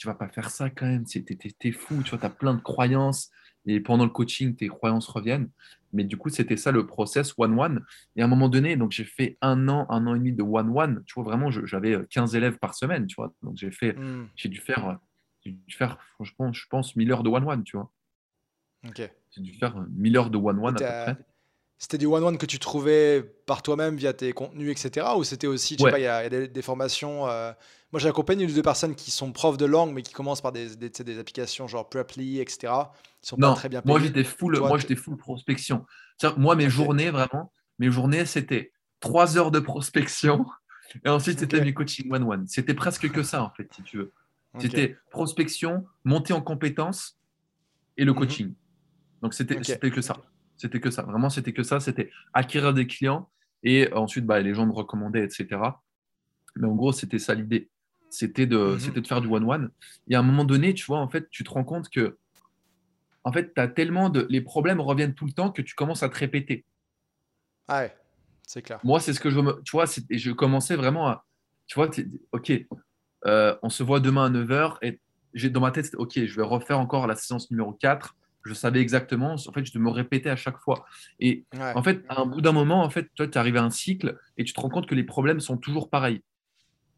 tu 0.00 0.06
vas 0.06 0.14
pas 0.14 0.28
faire 0.28 0.48
ça 0.48 0.70
quand 0.70 0.86
même. 0.86 1.04
Tu 1.04 1.18
es, 1.18 1.72
fou, 1.72 2.02
tu 2.02 2.10
vois. 2.10 2.18
Tu 2.18 2.24
as 2.24 2.30
plein 2.30 2.54
de 2.54 2.62
croyances. 2.62 3.30
Et 3.66 3.80
pendant 3.80 4.04
le 4.04 4.10
coaching, 4.10 4.56
tes 4.56 4.68
croyances 4.68 5.06
reviennent. 5.06 5.50
Mais 5.92 6.04
du 6.04 6.16
coup, 6.16 6.30
c'était 6.30 6.56
ça 6.56 6.72
le 6.72 6.86
process 6.86 7.34
one-one. 7.36 7.84
Et 8.16 8.22
à 8.22 8.24
un 8.24 8.28
moment 8.28 8.48
donné, 8.48 8.76
donc 8.76 8.92
j'ai 8.92 9.04
fait 9.04 9.36
un 9.42 9.68
an, 9.68 9.86
un 9.90 10.06
an 10.06 10.14
et 10.14 10.18
demi 10.18 10.32
de 10.32 10.42
one-one. 10.42 11.04
Tu 11.04 11.12
vois, 11.12 11.24
vraiment, 11.24 11.50
j'avais 11.50 11.98
15 12.08 12.34
élèves 12.34 12.56
par 12.56 12.74
semaine, 12.74 13.06
tu 13.06 13.16
vois. 13.16 13.34
Donc 13.42 13.58
j'ai 13.58 13.70
fait, 13.70 13.92
hmm. 13.92 14.28
j'ai 14.36 14.48
dû 14.48 14.58
faire 14.58 14.98
j'ai 15.44 15.52
dû 15.52 15.74
faire, 15.76 15.98
franchement, 16.14 16.50
je 16.50 16.64
pense, 16.68 16.96
1000 16.96 17.12
heures 17.12 17.22
de 17.22 17.28
one-one, 17.28 17.62
tu 17.64 17.76
vois. 17.76 17.92
Ok. 18.88 19.10
J'ai 19.32 19.42
dû 19.42 19.52
faire 19.52 19.86
1000 19.90 20.16
heures 20.16 20.30
de 20.30 20.38
one-one 20.38 20.76
à 20.76 20.78
peu 20.78 21.12
près. 21.12 21.24
C'était 21.80 21.96
du 21.96 22.04
one-one 22.04 22.36
que 22.36 22.44
tu 22.44 22.58
trouvais 22.58 23.22
par 23.46 23.62
toi-même 23.62 23.96
via 23.96 24.12
tes 24.12 24.34
contenus, 24.34 24.70
etc. 24.70 25.06
Ou 25.16 25.24
c'était 25.24 25.46
aussi, 25.46 25.78
tu 25.78 25.84
sais 25.84 25.90
pas, 25.90 25.98
il 25.98 26.02
y, 26.02 26.06
a, 26.06 26.28
des, 26.28 26.62
formations. 26.62 27.26
Euh, 27.26 27.52
moi, 27.90 27.98
j'ai 27.98 28.08
accompagné 28.08 28.44
une 28.44 28.50
ou 28.50 28.54
deux 28.54 28.62
personnes 28.62 28.94
qui 28.94 29.10
sont 29.10 29.32
profs 29.32 29.56
de 29.56 29.64
langue, 29.64 29.94
mais 29.94 30.02
qui 30.02 30.12
commencent 30.12 30.42
par 30.42 30.52
des, 30.52 30.76
des, 30.76 30.90
des 30.90 31.18
applications 31.18 31.66
genre 31.68 31.88
Preply, 31.88 32.38
etc. 32.38 32.70
Qui 33.22 33.30
sont 33.30 33.36
non, 33.38 33.48
pas 33.48 33.54
très 33.54 33.68
bien 33.70 33.80
payées. 33.80 33.94
Moi, 33.94 34.00
j'étais 34.06 34.24
full, 34.24 34.58
moi, 34.58 34.76
j'étais 34.76 34.94
full 34.94 35.16
prospection. 35.16 35.86
Moi, 36.36 36.54
mes 36.54 36.68
journées, 36.68 37.08
vraiment, 37.08 37.50
mes 37.78 37.90
journées, 37.90 38.26
c'était 38.26 38.72
3 39.00 39.38
heures 39.38 39.50
de 39.50 39.60
prospection. 39.60 40.44
Et 41.06 41.08
ensuite, 41.08 41.38
c'était 41.38 41.62
mes 41.62 41.72
coaching 41.72 42.12
one-one. 42.12 42.46
C'était 42.46 42.74
presque 42.74 43.10
que 43.10 43.22
ça, 43.22 43.42
en 43.42 43.50
fait, 43.56 43.72
si 43.74 43.82
tu 43.84 43.96
veux. 43.96 44.12
C'était 44.58 44.98
prospection, 45.10 45.86
montée 46.04 46.34
en 46.34 46.42
compétences 46.42 47.18
et 47.96 48.04
le 48.04 48.12
mhm. 48.12 48.18
coaching. 48.18 48.54
Donc, 49.22 49.32
c'était 49.32 49.56
que 49.56 50.02
ça. 50.02 50.18
C'était 50.60 50.80
que 50.80 50.90
ça. 50.90 51.02
Vraiment, 51.02 51.30
c'était 51.30 51.54
que 51.54 51.62
ça. 51.62 51.80
C'était 51.80 52.10
acquérir 52.34 52.74
des 52.74 52.86
clients 52.86 53.30
et 53.62 53.90
ensuite, 53.94 54.26
bah, 54.26 54.40
les 54.40 54.52
gens 54.54 54.66
me 54.66 54.72
recommandaient, 54.72 55.24
etc. 55.24 55.48
Mais 56.56 56.66
en 56.66 56.74
gros, 56.74 56.92
c'était 56.92 57.18
ça 57.18 57.34
l'idée. 57.34 57.70
C'était 58.10 58.46
de, 58.46 58.76
mhm. 58.76 58.92
de 58.92 59.06
faire 59.06 59.22
du 59.22 59.28
one-one. 59.28 59.70
Et 60.08 60.16
à 60.16 60.18
un 60.18 60.22
moment 60.22 60.44
donné, 60.44 60.74
tu 60.74 60.84
vois, 60.84 60.98
en 60.98 61.08
fait, 61.08 61.30
tu 61.30 61.44
te 61.44 61.50
rends 61.50 61.64
compte 61.64 61.88
que 61.88 62.18
en 63.24 63.32
fait, 63.32 63.54
tu 63.54 63.60
as 63.60 63.68
tellement 63.68 64.10
de. 64.10 64.26
Les 64.28 64.40
problèmes 64.40 64.80
reviennent 64.80 65.14
tout 65.14 65.26
le 65.26 65.32
temps 65.32 65.50
que 65.50 65.62
tu 65.62 65.74
commences 65.74 66.02
à 66.02 66.08
te 66.08 66.16
répéter. 66.16 66.64
Ah 67.68 67.82
ouais, 67.82 67.96
c'est 68.46 68.62
clair. 68.62 68.80
Moi, 68.82 69.00
c'est 69.00 69.12
ce 69.12 69.20
que 69.20 69.30
je 69.30 69.40
me. 69.40 69.62
Tu 69.62 69.72
vois, 69.72 69.84
et 70.10 70.18
je 70.18 70.30
commençais 70.30 70.76
vraiment 70.76 71.08
à. 71.08 71.24
Tu 71.66 71.74
vois, 71.74 71.90
ok, 72.32 72.52
euh, 73.26 73.56
on 73.62 73.68
se 73.68 73.82
voit 73.82 74.00
demain 74.00 74.26
à 74.26 74.30
9h 74.30 74.78
et 74.82 75.00
j'ai 75.34 75.50
dans 75.50 75.60
ma 75.60 75.70
tête, 75.70 75.94
ok, 75.96 76.24
je 76.24 76.34
vais 76.34 76.42
refaire 76.42 76.80
encore 76.80 77.06
la 77.06 77.14
séance 77.14 77.50
numéro 77.50 77.72
4. 77.72 78.16
Je 78.44 78.54
savais 78.54 78.80
exactement, 78.80 79.34
en 79.34 79.52
fait, 79.52 79.64
je 79.64 79.78
me 79.78 79.90
répétais 79.90 80.30
à 80.30 80.36
chaque 80.36 80.58
fois. 80.58 80.86
Et 81.18 81.44
en 81.58 81.82
fait, 81.82 82.02
à 82.08 82.20
un 82.20 82.26
bout 82.26 82.40
d'un 82.40 82.52
moment, 82.52 82.82
en 82.82 82.90
fait, 82.90 83.08
toi, 83.14 83.26
tu 83.26 83.36
arrives 83.36 83.56
à 83.56 83.62
un 83.62 83.70
cycle 83.70 84.18
et 84.38 84.44
tu 84.44 84.52
te 84.52 84.60
rends 84.60 84.70
compte 84.70 84.86
que 84.86 84.94
les 84.94 85.04
problèmes 85.04 85.40
sont 85.40 85.58
toujours 85.58 85.90
pareils. 85.90 86.22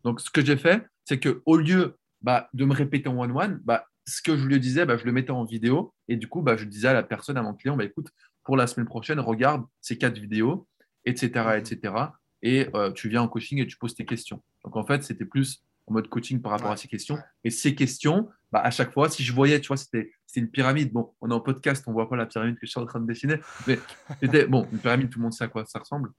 Donc, 0.04 0.20
ce 0.20 0.30
que 0.30 0.44
j'ai 0.44 0.56
fait, 0.56 0.86
c'est 1.04 1.20
qu'au 1.20 1.56
lieu 1.56 1.96
bah, 2.20 2.48
de 2.54 2.64
me 2.64 2.74
répéter 2.74 3.08
en 3.08 3.18
one-one, 3.18 3.60
bah, 3.64 3.86
ce 4.06 4.22
que 4.22 4.36
je 4.36 4.46
lui 4.46 4.58
disais, 4.60 4.84
bah, 4.84 4.96
je 4.96 5.04
le 5.04 5.12
mettais 5.12 5.30
en 5.30 5.44
vidéo. 5.44 5.94
Et 6.08 6.16
du 6.16 6.28
coup, 6.28 6.42
bah, 6.42 6.56
je 6.56 6.64
disais 6.64 6.88
à 6.88 6.92
la 6.92 7.02
personne, 7.02 7.36
à 7.36 7.42
mon 7.42 7.54
client, 7.54 7.76
bah, 7.76 7.84
écoute, 7.84 8.08
pour 8.44 8.56
la 8.56 8.66
semaine 8.66 8.86
prochaine, 8.86 9.20
regarde 9.20 9.64
ces 9.80 9.98
quatre 9.98 10.18
vidéos, 10.18 10.66
etc. 11.04 11.56
etc. 11.56 11.94
Et 12.42 12.68
euh, 12.74 12.90
tu 12.92 13.08
viens 13.08 13.22
en 13.22 13.28
coaching 13.28 13.58
et 13.58 13.66
tu 13.66 13.76
poses 13.76 13.94
tes 13.94 14.04
questions. 14.04 14.42
Donc, 14.64 14.76
en 14.76 14.84
fait, 14.84 15.02
c'était 15.02 15.24
plus 15.24 15.62
en 15.86 15.94
mode 15.94 16.08
coaching 16.08 16.40
par 16.40 16.52
rapport 16.52 16.70
à 16.70 16.76
ces 16.76 16.88
questions. 16.88 17.18
Et 17.44 17.50
ces 17.50 17.74
questions, 17.74 18.28
bah, 18.52 18.60
à 18.60 18.70
chaque 18.70 18.92
fois, 18.92 19.08
si 19.08 19.24
je 19.24 19.32
voyais, 19.32 19.60
tu 19.60 19.68
vois, 19.68 19.78
c'était 19.78 20.12
une 20.36 20.50
pyramide. 20.50 20.92
Bon, 20.92 21.14
on 21.20 21.30
est 21.30 21.34
en 21.34 21.40
podcast, 21.40 21.84
on 21.86 21.90
ne 21.90 21.94
voit 21.94 22.08
pas 22.08 22.16
la 22.16 22.26
pyramide 22.26 22.54
que 22.56 22.66
je 22.66 22.70
suis 22.70 22.80
en 22.80 22.86
train 22.86 23.00
de 23.00 23.06
dessiner, 23.06 23.36
mais 23.66 23.78
c'était 24.20 24.46
bon, 24.46 24.68
une 24.72 24.78
pyramide, 24.78 25.08
tout 25.10 25.18
le 25.18 25.24
monde 25.24 25.32
sait 25.32 25.44
à 25.44 25.48
quoi 25.48 25.64
ça 25.64 25.78
ressemble. 25.78 26.12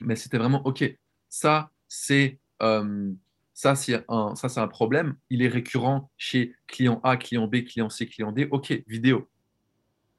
Mais 0.00 0.14
c'était 0.14 0.38
vraiment, 0.38 0.64
OK, 0.66 0.84
ça, 1.28 1.70
c'est 1.88 2.38
euh, 2.62 3.12
ça, 3.54 3.76
c'est 3.76 4.04
un, 4.08 4.34
ça, 4.34 4.48
c'est 4.48 4.60
un 4.60 4.68
problème. 4.68 5.16
Il 5.30 5.40
est 5.40 5.48
récurrent 5.48 6.10
chez 6.18 6.54
client 6.66 7.00
A, 7.02 7.16
client 7.16 7.46
B, 7.46 7.64
client 7.64 7.88
C, 7.88 8.06
client 8.06 8.32
D. 8.32 8.48
OK, 8.50 8.72
vidéo. 8.86 9.28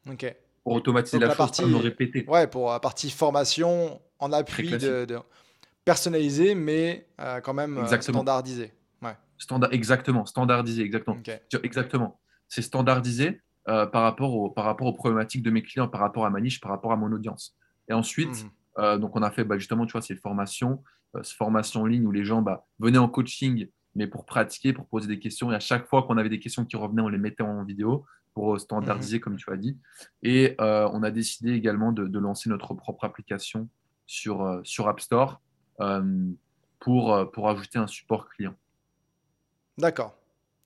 OK. 0.09 0.35
Pour 0.63 0.73
automatiser 0.73 1.19
la, 1.19 1.35
partie, 1.35 1.61
pour 1.61 1.81
répéter. 1.81 2.25
Ouais, 2.27 2.47
pour 2.47 2.71
la 2.71 2.79
partie 2.79 3.11
formation 3.11 4.01
en 4.17 4.31
appui 4.31 4.69
de, 4.69 5.05
personnalisé, 5.83 6.55
mais 6.55 7.07
euh, 7.19 7.39
quand 7.41 7.53
même 7.53 7.77
euh, 7.77 8.01
standardisé. 8.01 8.71
Standard, 9.37 9.73
exactement, 9.73 10.25
standardisé, 10.25 10.83
exactement. 10.83 11.17
Exactement. 11.63 12.19
C'est 12.47 12.61
standardisé 12.61 13.41
euh, 13.67 13.85
par, 13.85 14.03
rapport 14.03 14.53
par 14.53 14.65
rapport 14.65 14.87
aux 14.87 14.93
problématiques 14.93 15.43
de 15.43 15.51
mes 15.51 15.61
clients, 15.61 15.87
par 15.87 16.01
rapport 16.01 16.25
à 16.25 16.29
ma 16.29 16.41
niche, 16.41 16.61
par 16.61 16.71
rapport 16.71 16.91
à 16.91 16.95
mon 16.95 17.11
audience. 17.11 17.55
Et 17.89 17.93
ensuite, 17.93 18.45
mhm. 18.77 18.99
donc 18.99 19.15
on 19.15 19.21
a 19.21 19.31
fait 19.31 19.43
bah, 19.43 19.57
justement, 19.57 19.85
tu 19.85 19.93
vois, 19.93 20.01
ces 20.01 20.15
formations, 20.15 20.83
ces 21.23 21.35
formations 21.35 21.81
en 21.81 21.85
ligne 21.85 22.05
où 22.05 22.11
les 22.11 22.25
gens 22.25 22.41
bah, 22.41 22.65
venaient 22.79 22.97
en 22.97 23.09
coaching, 23.09 23.67
mais 23.95 24.07
pour 24.07 24.25
pratiquer, 24.25 24.73
pour 24.73 24.87
poser 24.87 25.07
des 25.07 25.19
questions. 25.19 25.51
Et 25.51 25.55
à 25.55 25.59
chaque 25.59 25.87
fois 25.87 26.03
qu'on 26.03 26.17
avait 26.17 26.29
des 26.29 26.39
questions 26.39 26.65
qui 26.65 26.75
revenaient, 26.75 27.01
on 27.01 27.09
les 27.09 27.17
mettait 27.17 27.43
en 27.43 27.63
vidéo 27.63 28.05
pour 28.33 28.59
standardiser, 28.59 29.17
mhm. 29.17 29.21
comme 29.21 29.35
tu 29.37 29.51
as 29.51 29.57
dit. 29.57 29.77
Et 30.23 30.55
on 30.59 31.03
a 31.03 31.11
décidé 31.11 31.51
également 31.53 31.91
de, 31.91 32.07
de, 32.07 32.19
lancer 32.19 32.49
notre 32.49 32.73
propre 32.73 33.05
application 33.05 33.69
sur, 34.05 34.61
sur 34.63 34.87
App 34.87 34.99
Store 34.99 35.41
euh, 35.81 36.31
pour, 36.79 37.13
euh, 37.13 37.25
pour 37.25 37.49
ajouter 37.49 37.79
un 37.79 37.87
support 37.87 38.29
client. 38.29 38.55
D'accord. 39.77 40.15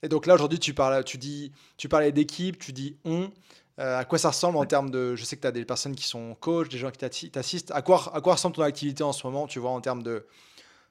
Et 0.01 0.07
donc 0.07 0.25
là, 0.25 0.35
aujourd'hui, 0.35 0.59
tu, 0.59 0.73
parles, 0.73 1.03
tu, 1.03 1.17
dis, 1.17 1.51
tu 1.77 1.89
parlais 1.89 2.11
d'équipe, 2.11 2.57
tu 2.57 2.71
dis 2.71 2.97
on. 3.05 3.31
Euh, 3.79 3.97
à 3.97 4.05
quoi 4.05 4.17
ça 4.17 4.29
ressemble 4.29 4.57
en 4.57 4.65
termes 4.65 4.89
de. 4.89 5.15
Je 5.15 5.23
sais 5.23 5.35
que 5.35 5.41
tu 5.41 5.47
as 5.47 5.51
des 5.51 5.65
personnes 5.65 5.95
qui 5.95 6.05
sont 6.05 6.35
coach, 6.35 6.69
des 6.69 6.77
gens 6.77 6.91
qui 6.91 7.29
t'assistent. 7.29 7.71
À 7.71 7.81
quoi, 7.81 8.15
à 8.15 8.21
quoi 8.21 8.33
ressemble 8.33 8.55
ton 8.55 8.63
activité 8.63 9.03
en 9.03 9.13
ce 9.13 9.25
moment, 9.25 9.47
tu 9.47 9.59
vois, 9.59 9.71
en 9.71 9.81
termes 9.81 10.03
de 10.03 10.25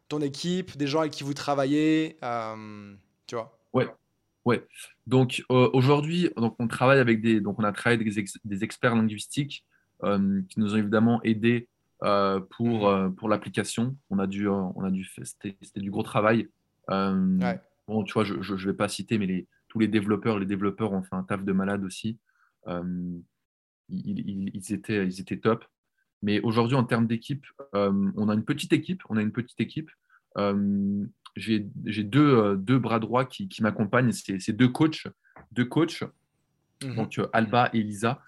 ton 0.08 0.20
équipe, 0.20 0.76
des 0.76 0.86
gens 0.86 1.00
avec 1.00 1.12
qui 1.12 1.22
vous 1.22 1.34
travaillez 1.34 2.18
Tu 3.26 3.34
vois? 3.34 3.58
Ouais. 3.72 3.88
Ouais. 4.44 4.66
Donc 5.06 5.42
aujourd'hui, 5.50 6.30
donc 6.36 6.56
on 6.58 6.68
travaille 6.68 6.98
avec 6.98 7.20
des, 7.20 7.40
donc 7.40 7.58
on 7.58 7.64
a 7.64 7.72
travaillé 7.72 8.00
avec 8.00 8.14
des, 8.14 8.24
des 8.44 8.64
experts 8.64 8.94
linguistiques 8.94 9.66
qui 10.02 10.60
nous 10.60 10.74
ont 10.74 10.78
évidemment 10.78 11.20
aidés 11.24 11.68
euh, 12.04 12.38
pour, 12.56 12.88
euh, 12.88 13.08
pour 13.08 13.28
l'application. 13.28 13.96
On 14.08 14.20
a 14.20 14.28
dû, 14.28 14.48
euh, 14.48 14.52
on 14.52 14.84
a 14.84 14.90
dû 14.90 15.04
c'était, 15.24 15.56
du 15.80 15.90
gros 15.90 16.04
travail. 16.04 16.48
Bon, 17.88 18.04
tu 18.04 18.12
vois, 18.12 18.24
je 18.24 18.34
ne 18.34 18.58
vais 18.58 18.74
pas 18.74 18.88
citer, 18.88 19.18
mais 19.18 19.26
les, 19.26 19.48
tous 19.68 19.78
les 19.78 19.88
développeurs, 19.88 20.38
les 20.38 20.46
développeurs 20.46 20.92
ont 20.92 21.02
fait 21.02 21.16
un 21.16 21.24
taf 21.24 21.42
de 21.42 21.52
malade 21.52 21.84
aussi. 21.84 22.18
Ils, 23.88 24.72
étaient, 24.72 25.06
ils 25.06 25.20
étaient 25.20 25.38
top. 25.38 25.64
Mais 26.22 26.40
aujourd'hui, 26.40 26.76
en 26.76 26.84
termes 26.84 27.06
d'équipe, 27.06 27.46
on 27.72 28.28
a 28.28 28.34
une 28.34 28.44
petite 28.44 28.74
équipe. 28.74 29.02
On 29.08 29.16
a 29.16 29.22
une 29.22 29.32
petite 29.32 29.60
équipe. 29.60 29.90
j'ai 31.34 31.60
deux, 32.04 32.56
deux, 32.58 32.78
bras 32.78 33.00
droits 33.00 33.24
qui, 33.24 33.48
qui 33.48 33.62
m'accompagnent. 33.62 34.12
C'est 34.12 34.52
deux 34.52 34.68
coachs. 34.68 35.06
Deux 35.52 35.64
coachs. 35.64 36.04
Mhm. 36.84 36.94
Donc 36.94 37.20
Alba 37.32 37.70
et 37.72 37.82
Lisa. 37.82 38.20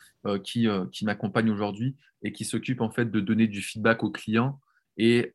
qui, 0.42 0.68
qui 0.90 1.04
m'accompagne 1.04 1.50
aujourd'hui 1.50 1.96
et 2.22 2.32
qui 2.32 2.44
s'occupe 2.44 2.80
en 2.80 2.90
fait 2.90 3.10
de 3.10 3.20
donner 3.20 3.46
du 3.46 3.60
feedback 3.60 4.02
aux 4.02 4.10
clients 4.10 4.58
et, 5.00 5.32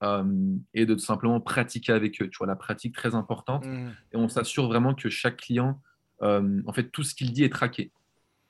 et 0.73 0.85
de 0.85 0.97
simplement 0.97 1.39
pratiquer 1.41 1.91
avec 1.91 2.21
eux. 2.21 2.29
Tu 2.29 2.37
vois, 2.37 2.47
la 2.47 2.55
pratique 2.55 2.93
très 2.93 3.15
importante. 3.15 3.65
Mmh. 3.65 3.89
Et 4.13 4.17
on 4.17 4.29
s'assure 4.29 4.67
vraiment 4.67 4.93
que 4.93 5.09
chaque 5.09 5.37
client, 5.37 5.81
en 6.21 6.73
fait, 6.73 6.89
tout 6.91 7.03
ce 7.03 7.15
qu'il 7.15 7.31
dit 7.31 7.43
est 7.43 7.51
traqué. 7.51 7.91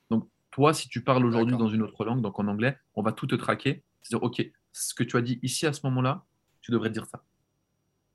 Donc, 0.09 0.27
toi, 0.51 0.73
si 0.73 0.89
tu 0.89 1.01
parles 1.01 1.25
aujourd'hui 1.25 1.57
dans 1.57 1.69
une 1.69 1.81
autre 1.81 2.03
langue, 2.05 2.21
donc 2.21 2.39
en 2.39 2.47
anglais, 2.47 2.77
on 2.95 3.01
va 3.01 3.11
tout 3.11 3.27
te 3.27 3.35
traquer. 3.35 3.83
C'est-à-dire, 4.01 4.23
OK, 4.23 4.51
ce 4.73 4.93
que 4.93 5.03
tu 5.03 5.15
as 5.15 5.21
dit 5.21 5.39
ici 5.41 5.65
à 5.65 5.73
ce 5.73 5.81
moment-là, 5.85 6.23
tu 6.61 6.71
devrais 6.71 6.89
dire 6.89 7.05
ça. 7.05 7.23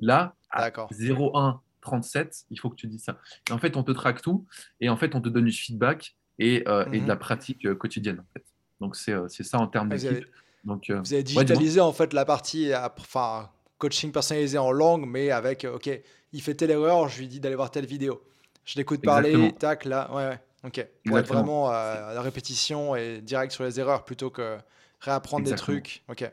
Là, 0.00 0.34
à 0.50 0.70
0,1, 0.70 1.60
37, 1.80 2.44
il 2.50 2.58
faut 2.58 2.70
que 2.70 2.76
tu 2.76 2.86
dises 2.86 3.04
ça. 3.04 3.18
Et 3.48 3.52
en 3.52 3.58
fait, 3.58 3.76
on 3.76 3.82
te 3.82 3.92
traque 3.92 4.22
tout 4.22 4.46
et 4.80 4.88
en 4.88 4.96
fait, 4.96 5.14
on 5.14 5.20
te 5.20 5.28
donne 5.28 5.46
du 5.46 5.52
feedback 5.52 6.16
et, 6.38 6.64
euh, 6.68 6.84
et 6.92 7.00
de 7.00 7.06
la 7.06 7.14
mhm. 7.14 7.20
pratique 7.20 7.64
euh, 7.66 7.74
quotidienne. 7.74 8.20
En 8.20 8.26
fait. 8.32 8.44
Donc, 8.80 8.96
c'est 8.96 9.12
euh, 9.12 9.28
ça 9.28 9.58
en 9.58 9.66
termes 9.66 9.88
d'équipe. 9.88 10.26
Donc, 10.64 10.90
vous 10.90 11.14
avez 11.14 11.23
digitalisé 11.23 11.81
en 11.81 11.92
fait 11.92 12.12
la 12.12 12.25
partie 12.25 12.73
enfin, 12.75 13.49
coaching 13.79 14.12
personnalisé 14.12 14.59
en 14.59 14.73
langue, 14.73 15.07
mais 15.07 15.31
avec, 15.31 15.64
OK, 15.64 15.90
il 16.33 16.42
fait 16.42 16.55
telle 16.55 16.70
erreur, 16.70 17.09
je 17.09 17.18
lui 17.20 17.29
dis 17.29 17.40
d'aller 17.40 17.57
voir 17.57 17.70
telle 17.70 17.87
vidéo. 17.87 18.23
Je 18.64 18.79
l'écoute 18.79 19.03
parler, 19.03 19.53
tac, 19.59 19.85
là, 19.85 20.09
ouais, 20.14 20.29
ouais. 20.29 20.40
OK. 20.64 20.87
Pour 21.07 21.18
être 21.18 21.29
vraiment 21.29 21.70
à 21.70 22.12
la 22.14 22.23
répétition 22.23 22.94
et 22.94 23.20
direct 23.20 23.53
sur 23.53 23.64
les 23.64 23.81
erreurs 23.81 24.05
plutôt 24.05 24.31
que 24.31 24.59
réapprendre 25.01 25.46
des 25.46 25.55
trucs. 25.55 26.05
OK. 26.09 26.31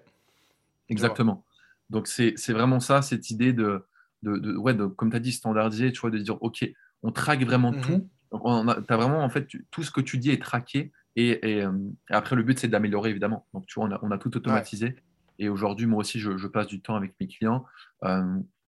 Exactement. 0.90 1.44
Donc, 1.90 2.08
c'est 2.08 2.36
vraiment 2.50 2.80
ça, 2.80 3.02
cette 3.02 3.30
idée 3.30 3.54
de, 3.54 3.86
de, 4.24 4.56
ouais, 4.58 4.74
de 4.74 4.86
comme 4.86 5.10
tu 5.10 5.16
as 5.16 5.22
dit, 5.22 5.32
standardiser, 5.32 5.92
tu 5.92 6.02
vois, 6.02 6.10
de 6.10 6.18
dire, 6.18 6.38
OK, 6.42 6.70
on 7.04 7.12
traque 7.12 7.44
vraiment 7.44 7.72
mmh 7.72 7.82
tout. 7.82 8.10
Donc, 8.32 8.42
tu 8.88 8.94
as 8.94 8.98
vraiment, 8.98 9.24
en 9.24 9.30
fait, 9.30 9.48
tout 9.72 9.84
ce 9.84 9.92
que 9.92 10.02
tu 10.02 10.18
dis 10.18 10.32
est 10.32 10.42
traqué. 10.42 10.92
Et, 11.18 11.40
euh, 11.44 11.72
et, 12.10 12.14
après, 12.14 12.38
le 12.38 12.44
but, 12.44 12.58
c'est 12.58 12.70
d'améliorer, 12.70 13.10
évidemment. 13.10 13.46
Donc, 13.54 13.66
tu 13.66 13.76
vois, 13.76 13.90
on 13.90 13.92
a, 13.92 14.00
on 14.02 14.12
a 14.12 14.18
tout 14.18 14.36
automatisé. 14.38 14.96
Et 15.40 15.50
aujourd'hui, 15.50 15.86
moi 15.86 16.00
aussi, 16.00 16.20
je, 16.20 16.38
je, 16.38 16.48
passe 16.48 16.68
du 16.68 16.82
temps 16.82 16.96
avec 16.96 17.14
mes 17.20 17.28
clients, 17.28 17.66
euh, 18.06 18.24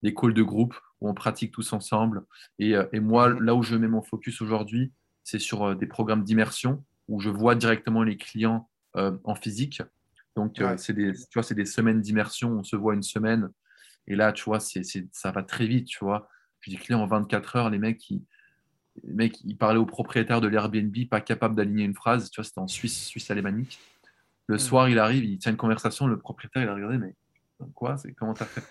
des 0.02 0.14
calls 0.14 0.32
de 0.32 0.42
groupe 0.42 0.74
où 1.02 1.08
on 1.10 1.14
pratique 1.14 1.52
tous 1.52 1.74
ensemble. 1.74 2.24
Et, 2.58 2.74
euh, 2.74 2.86
et 2.94 3.00
moi, 3.00 3.28
mmh 3.28 3.40
là 3.40 3.54
où 3.54 3.62
je 3.62 3.76
mets 3.76 3.88
mon 3.88 4.02
focus 4.02 4.40
aujourd'hui, 4.40 4.92
c'est 5.24 5.38
sur 5.38 5.76
des 5.76 5.86
programmes 5.86 6.24
d'immersion 6.24 6.82
où 7.08 7.20
je 7.20 7.28
vois 7.28 7.54
directement 7.54 8.02
les 8.02 8.16
clients 8.16 8.68
en 8.94 9.34
physique 9.34 9.82
donc, 10.36 10.60
euh, 10.60 10.76
c'est 10.76 10.92
des, 10.92 11.12
tu 11.14 11.34
vois, 11.34 11.42
c'est 11.42 11.54
des 11.54 11.64
semaines 11.64 12.00
d'immersion. 12.00 12.50
On 12.50 12.62
se 12.62 12.76
voit 12.76 12.94
une 12.94 13.02
semaine. 13.02 13.48
Et 14.06 14.14
là, 14.14 14.32
tu 14.32 14.44
vois, 14.44 14.60
c'est, 14.60 14.82
ça 15.10 15.32
va 15.32 15.42
très 15.42 15.66
vite, 15.66 15.86
tu 15.86 16.04
vois. 16.04 16.28
Je 16.60 16.70
dis 16.70 16.76
client 16.76 17.00
en 17.00 17.06
24 17.06 17.56
heures, 17.56 17.70
les 17.70 17.78
mecs, 17.78 18.08
ils, 18.10 18.22
les 19.04 19.12
mecs, 19.12 19.40
ils 19.44 19.56
parlaient 19.56 19.78
au 19.78 19.86
propriétaire 19.86 20.40
de 20.40 20.48
l'Airbnb, 20.48 20.94
pas 21.08 21.20
capable 21.20 21.54
d'aligner 21.54 21.84
une 21.84 21.94
phrase. 21.94 22.30
Tu 22.30 22.40
vois, 22.40 22.44
c'était 22.44 22.60
en 22.60 22.68
Suisse, 22.68 23.06
Suisse 23.06 23.30
alémanique. 23.30 23.78
Le 24.46 24.56
hmm. 24.56 24.58
soir, 24.58 24.88
il 24.88 24.98
arrive, 24.98 25.24
il 25.24 25.38
tient 25.38 25.52
une 25.52 25.58
conversation. 25.58 26.06
Le 26.06 26.18
propriétaire, 26.18 26.62
il 26.62 26.68
a 26.68 26.74
regardé, 26.74 26.98
mais 26.98 27.14
quoi 27.74 27.96
c'est 27.96 28.12
comment 28.12 28.34
t'as 28.34 28.44
fait? 28.44 28.62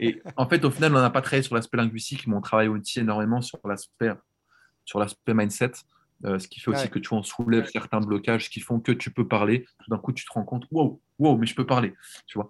Et 0.00 0.22
en 0.36 0.48
fait, 0.48 0.64
au 0.64 0.70
final, 0.70 0.94
on 0.94 1.00
n'a 1.00 1.10
pas 1.10 1.22
travaillé 1.22 1.42
sur 1.42 1.54
l'aspect 1.54 1.76
linguistique, 1.76 2.26
mais 2.26 2.34
on 2.34 2.40
travaille 2.40 2.68
aussi 2.68 3.00
énormément 3.00 3.40
sur 3.40 3.58
l'aspect, 3.64 4.12
sur 4.84 4.98
l'aspect 4.98 5.34
mindset. 5.34 5.72
Euh, 6.24 6.38
ce 6.38 6.48
qui 6.48 6.60
fait 6.60 6.70
aussi 6.70 6.88
que 6.88 6.98
tu 6.98 7.12
en 7.12 7.22
soulèves 7.22 7.68
certains 7.70 8.00
blocages 8.00 8.48
qui 8.48 8.60
font 8.60 8.80
que 8.80 8.92
tu 8.92 9.10
peux 9.10 9.26
parler. 9.26 9.66
Tout 9.84 9.90
d'un 9.90 9.98
coup, 9.98 10.12
tu 10.12 10.24
te 10.24 10.32
rends 10.32 10.44
compte, 10.44 10.66
wow, 10.70 11.00
wow, 11.18 11.36
mais 11.36 11.46
je 11.46 11.54
peux 11.54 11.66
parler. 11.66 11.94
Tu 12.26 12.38
vois 12.38 12.46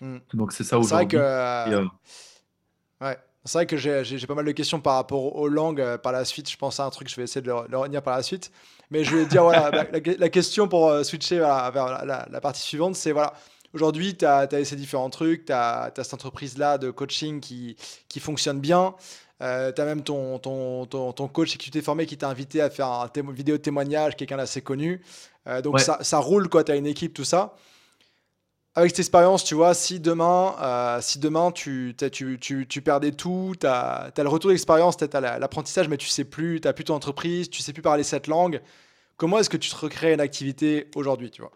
hmm. 0.00 0.18
Donc, 0.34 0.52
c'est 0.52 0.64
ça 0.64 0.78
aujourd'hui. 0.78 1.08
C'est 1.10 1.18
vrai 1.18 1.70
que, 1.70 1.74
euh, 1.74 1.86
ouais. 3.00 3.18
C'est 3.44 3.58
vrai 3.58 3.66
que 3.66 3.76
j'ai 3.76 4.26
pas 4.26 4.34
mal 4.34 4.44
de 4.44 4.52
questions 4.52 4.80
par 4.80 4.94
rapport 4.94 5.36
aux 5.36 5.48
langues 5.48 5.80
euh, 5.80 5.98
par 5.98 6.12
la 6.12 6.24
suite. 6.24 6.48
Je 6.48 6.56
pense 6.56 6.78
à 6.78 6.84
un 6.84 6.90
truc, 6.90 7.08
je 7.08 7.16
vais 7.16 7.24
essayer 7.24 7.40
de 7.40 7.48
le, 7.48 7.76
retenir 7.78 8.02
par 8.02 8.16
la 8.16 8.22
suite. 8.22 8.52
Mais 8.90 9.04
je 9.04 9.16
vais 9.16 9.26
dire, 9.26 9.42
voilà, 9.42 9.70
la, 10.18 10.28
question 10.28 10.68
pour 10.68 11.04
switcher 11.04 11.38
vers 11.38 12.04
la, 12.30 12.40
partie 12.40 12.60
suivante, 12.60 12.94
c'est 12.94 13.12
voilà, 13.12 13.32
aujourd'hui, 13.74 14.16
tu 14.16 14.24
as, 14.24 14.48
as, 14.52 14.64
ces 14.64 14.76
différents 14.76 15.10
trucs, 15.10 15.46
tu 15.46 15.52
as, 15.52 15.92
as, 15.96 16.04
cette 16.04 16.14
entreprise-là 16.14 16.78
de 16.78 16.90
coaching 16.90 17.40
qui, 17.40 17.76
qui 18.08 18.20
fonctionne 18.20 18.60
bien. 18.60 18.94
Euh, 19.42 19.72
tu 19.72 19.80
as 19.80 19.84
même 19.84 20.02
ton, 20.02 20.38
ton, 20.38 20.86
ton, 20.86 21.28
coach 21.28 21.56
qui 21.56 21.70
t'es 21.70 21.82
formé 21.82 22.06
qui 22.06 22.16
t'a 22.16 22.28
invité 22.28 22.60
à 22.60 22.70
faire 22.70 22.86
un 22.86 23.10
vidéo 23.32 23.58
témoignage, 23.58 24.16
quelqu'un 24.16 24.36
d'assez 24.36 24.62
connu. 24.62 25.00
Euh, 25.48 25.60
donc 25.60 25.80
ça, 25.80 25.98
ça, 26.02 26.18
roule, 26.18 26.48
quoi. 26.48 26.62
Tu 26.62 26.70
as 26.70 26.76
une 26.76 26.86
équipe, 26.86 27.12
tout 27.12 27.24
ça. 27.24 27.56
Avec 28.74 28.90
cette 28.90 29.00
expérience, 29.00 29.44
tu 29.44 29.54
vois, 29.54 29.74
si 29.74 30.00
demain, 30.00 30.56
euh, 30.62 30.98
si 31.02 31.18
demain 31.18 31.50
tu, 31.50 31.94
tu, 32.10 32.38
tu, 32.38 32.66
tu, 32.66 32.82
perdais 32.82 33.12
tout, 33.12 33.54
tu 33.60 33.66
as, 33.66 34.10
le 34.16 34.28
retour 34.28 34.50
d'expérience, 34.50 34.96
tu 34.96 35.04
as 35.04 35.38
l'apprentissage, 35.38 35.88
mais 35.88 35.98
tu 35.98 36.08
sais 36.08 36.24
plus, 36.24 36.60
tu 36.60 36.68
n'as 36.68 36.72
plus 36.72 36.84
ton 36.84 36.94
entreprise, 36.94 37.50
tu 37.50 37.60
sais 37.60 37.74
plus 37.74 37.82
parler 37.82 38.02
cette 38.02 38.28
langue, 38.28 38.62
comment 39.16 39.38
est-ce 39.38 39.50
que 39.50 39.58
tu 39.58 39.68
te 39.68 39.76
recrées 39.76 40.14
une 40.14 40.20
activité 40.20 40.88
aujourd'hui, 40.94 41.30
tu 41.30 41.42
vois? 41.42 41.52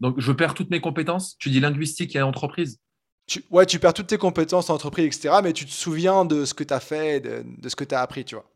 Donc, 0.00 0.20
je 0.20 0.32
perds 0.32 0.54
toutes 0.54 0.70
mes 0.70 0.80
compétences? 0.80 1.36
Tu 1.38 1.50
dis 1.50 1.60
linguistique 1.60 2.14
et 2.16 2.22
entreprise? 2.22 2.80
Tu, 3.26 3.44
ouais, 3.50 3.66
tu 3.66 3.78
perds 3.78 3.94
toutes 3.94 4.06
tes 4.06 4.18
compétences 4.18 4.70
en 4.70 4.74
entreprise, 4.74 5.06
etc. 5.06 5.36
Mais 5.42 5.52
tu 5.52 5.66
te 5.66 5.70
souviens 5.70 6.24
de 6.24 6.44
ce 6.44 6.54
que 6.54 6.64
tu 6.64 6.74
as 6.74 6.80
fait, 6.80 7.20
de, 7.20 7.44
de, 7.44 7.68
ce 7.68 7.76
que 7.76 7.84
tu 7.84 7.94
as 7.94 8.00
appris, 8.00 8.24
tu 8.24 8.34
vois? 8.34 8.50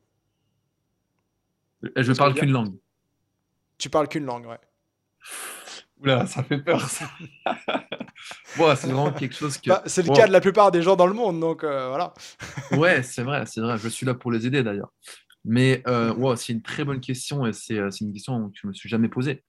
Et 1.97 2.03
je 2.03 2.13
parle 2.13 2.35
qu'une 2.35 2.51
langue. 2.53 2.75
Tu 3.77 3.91
parles 3.91 4.09
qu'une 4.09 4.25
langue, 4.25 4.47
ouais. 4.47 4.61
Oula, 6.03 6.27
ça 6.27 6.43
fait 6.43 6.59
peur, 6.59 6.81
ça. 6.88 7.09
c'est 8.77 8.87
vraiment 8.87 9.12
quelque 9.12 9.35
chose 9.35 9.59
que. 9.59 9.71
Bah, 9.71 9.83
c'est 9.87 10.07
le 10.07 10.12
cas 10.12 10.27
de 10.27 10.33
la 10.33 10.41
plupart 10.41 10.71
des 10.71 10.83
gens 10.83 10.97
dans 10.97 11.07
le 11.07 11.15
monde, 11.15 11.38
donc 11.41 11.65
euh, 11.65 11.88
voilà. 11.88 12.12
ouais, 12.73 13.03
c'est 13.03 13.23
vrai, 13.23 13.45
c'est 13.47 13.61
vrai. 13.61 13.79
Je 13.79 13.88
suis 13.88 14.05
là 14.07 14.15
pour 14.15 14.33
les 14.33 14.47
aider 14.47 14.62
d'ailleurs. 14.62 14.93
Mais 15.45 15.83
euh, 15.88 16.37
c'est 16.37 16.53
une 16.53 16.62
très 16.62 16.85
bonne 16.85 17.01
question 17.01 17.47
et 17.47 17.51
euh, 17.73 17.91
c'est 17.91 18.05
une 18.05 18.12
question 18.12 18.49
que 18.49 18.57
je 18.61 18.67
ne 18.67 18.69
me 18.69 18.75
suis 18.75 18.88
jamais 18.88 19.09
posée. 19.09 19.43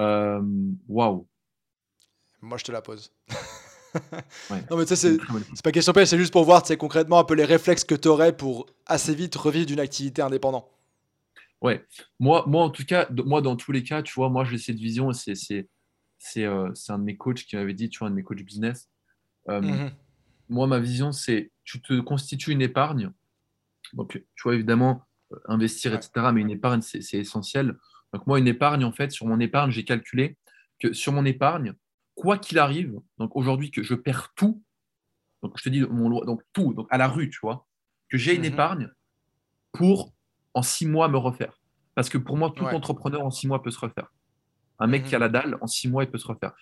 Euh, 0.00 0.40
waouh. 0.88 1.26
Moi, 2.40 2.58
je 2.58 2.64
te 2.64 2.72
la 2.72 2.80
pose. 2.80 3.12
non, 4.70 4.78
mais 4.78 4.86
tu 4.86 4.96
sais, 4.96 5.18
c'est 5.18 5.62
pas 5.62 5.70
question 5.70 5.92
c'est 5.94 6.18
juste 6.18 6.32
pour 6.32 6.44
voir 6.44 6.62
concrètement 6.78 7.18
un 7.18 7.24
peu 7.24 7.34
les 7.34 7.44
réflexes 7.44 7.84
que 7.84 7.94
tu 7.94 8.08
aurais 8.08 8.34
pour 8.34 8.66
assez 8.86 9.14
vite 9.14 9.34
revivre 9.36 9.66
d'une 9.66 9.80
activité 9.80 10.22
indépendante. 10.22 10.66
Ouais, 11.62 11.86
moi, 12.18 12.44
moi 12.48 12.64
en 12.64 12.70
tout 12.70 12.84
cas, 12.84 13.08
moi 13.24 13.40
dans 13.40 13.56
tous 13.56 13.70
les 13.70 13.84
cas, 13.84 14.02
tu 14.02 14.12
vois, 14.14 14.28
moi 14.28 14.44
j'ai 14.44 14.58
cette 14.58 14.78
vision, 14.78 15.12
c'est 15.12 15.34
c'est 16.18 16.44
euh, 16.44 16.72
un 16.88 16.98
de 16.98 17.04
mes 17.04 17.16
coachs 17.16 17.44
qui 17.44 17.56
m'avait 17.56 17.74
dit, 17.74 17.88
tu 17.88 17.98
vois, 17.98 18.08
un 18.08 18.10
de 18.10 18.16
mes 18.16 18.22
coachs 18.22 18.42
business. 18.42 18.88
Euh, 19.48 19.60
mhm. 19.60 19.92
Moi, 20.48 20.66
ma 20.66 20.78
vision, 20.78 21.10
c'est 21.10 21.50
tu 21.64 21.82
te 21.82 21.98
constitues 22.00 22.52
une 22.52 22.62
épargne. 22.62 23.10
Donc, 23.92 24.12
tu 24.12 24.42
vois, 24.44 24.54
évidemment, 24.54 25.02
euh, 25.32 25.38
investir, 25.46 25.94
etc. 25.94 26.30
Mais 26.32 26.40
une 26.40 26.50
épargne, 26.50 26.80
c'est 26.80 27.18
essentiel. 27.18 27.76
Donc, 28.12 28.26
moi, 28.26 28.38
une 28.38 28.46
épargne, 28.46 28.84
en 28.84 28.92
fait, 28.92 29.10
sur 29.10 29.26
mon 29.26 29.40
épargne, 29.40 29.72
j'ai 29.72 29.84
calculé 29.84 30.38
que 30.78 30.92
sur 30.92 31.12
mon 31.12 31.24
épargne, 31.24 31.74
quoi 32.14 32.38
qu'il 32.38 32.58
arrive, 32.58 33.00
donc 33.18 33.34
aujourd'hui 33.34 33.70
que 33.70 33.82
je 33.82 33.94
perds 33.94 34.32
tout, 34.36 34.62
donc 35.42 35.58
je 35.58 35.64
te 35.64 35.68
dis 35.70 35.80
mon 35.80 36.24
donc 36.24 36.42
tout, 36.52 36.74
donc 36.74 36.86
à 36.90 36.98
la 36.98 37.08
rue, 37.08 37.30
tu 37.30 37.38
vois, 37.42 37.66
que 38.08 38.18
j'ai 38.18 38.34
une 38.34 38.42
mhm. 38.42 38.52
épargne 38.52 38.90
pour 39.72 40.12
en 40.54 40.62
six 40.62 40.86
mois 40.86 41.08
me 41.08 41.16
refaire. 41.16 41.60
Parce 41.94 42.08
que 42.08 42.18
pour 42.18 42.36
moi, 42.36 42.52
tout 42.54 42.64
entrepreneur 42.64 43.24
en 43.24 43.30
six 43.30 43.46
mois 43.46 43.62
peut 43.62 43.70
se 43.70 43.78
refaire. 43.78 44.12
Un 44.78 44.86
mec 44.86 45.04
qui 45.04 45.14
a 45.14 45.18
mhm. 45.18 45.22
la 45.22 45.28
dalle, 45.28 45.58
en 45.60 45.66
six 45.66 45.88
mois, 45.88 46.04
il 46.04 46.10
peut 46.10 46.18
se 46.18 46.26
refaire. 46.26 46.52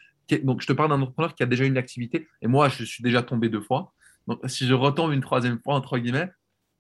Donc 0.42 0.61
je 0.61 0.66
te 0.66 0.72
parle 0.72 0.90
d'un 0.90 1.00
entrepreneur 1.00 1.35
qui 1.35 1.42
a 1.42 1.46
déjà 1.46 1.64
une 1.64 1.76
activité, 1.76 2.29
et 2.40 2.46
moi, 2.46 2.68
je 2.68 2.85
suis 2.85 3.03
déjà 3.03 3.22
tombé 3.22 3.48
deux 3.48 3.61
fois. 3.61 3.92
Donc 4.26 4.40
si 4.46 4.66
je 4.66 4.74
retombe 4.74 5.12
une 5.12 5.20
troisième 5.20 5.59
fois, 5.61 5.74
entre 5.74 5.98
guillemets, 5.98 6.31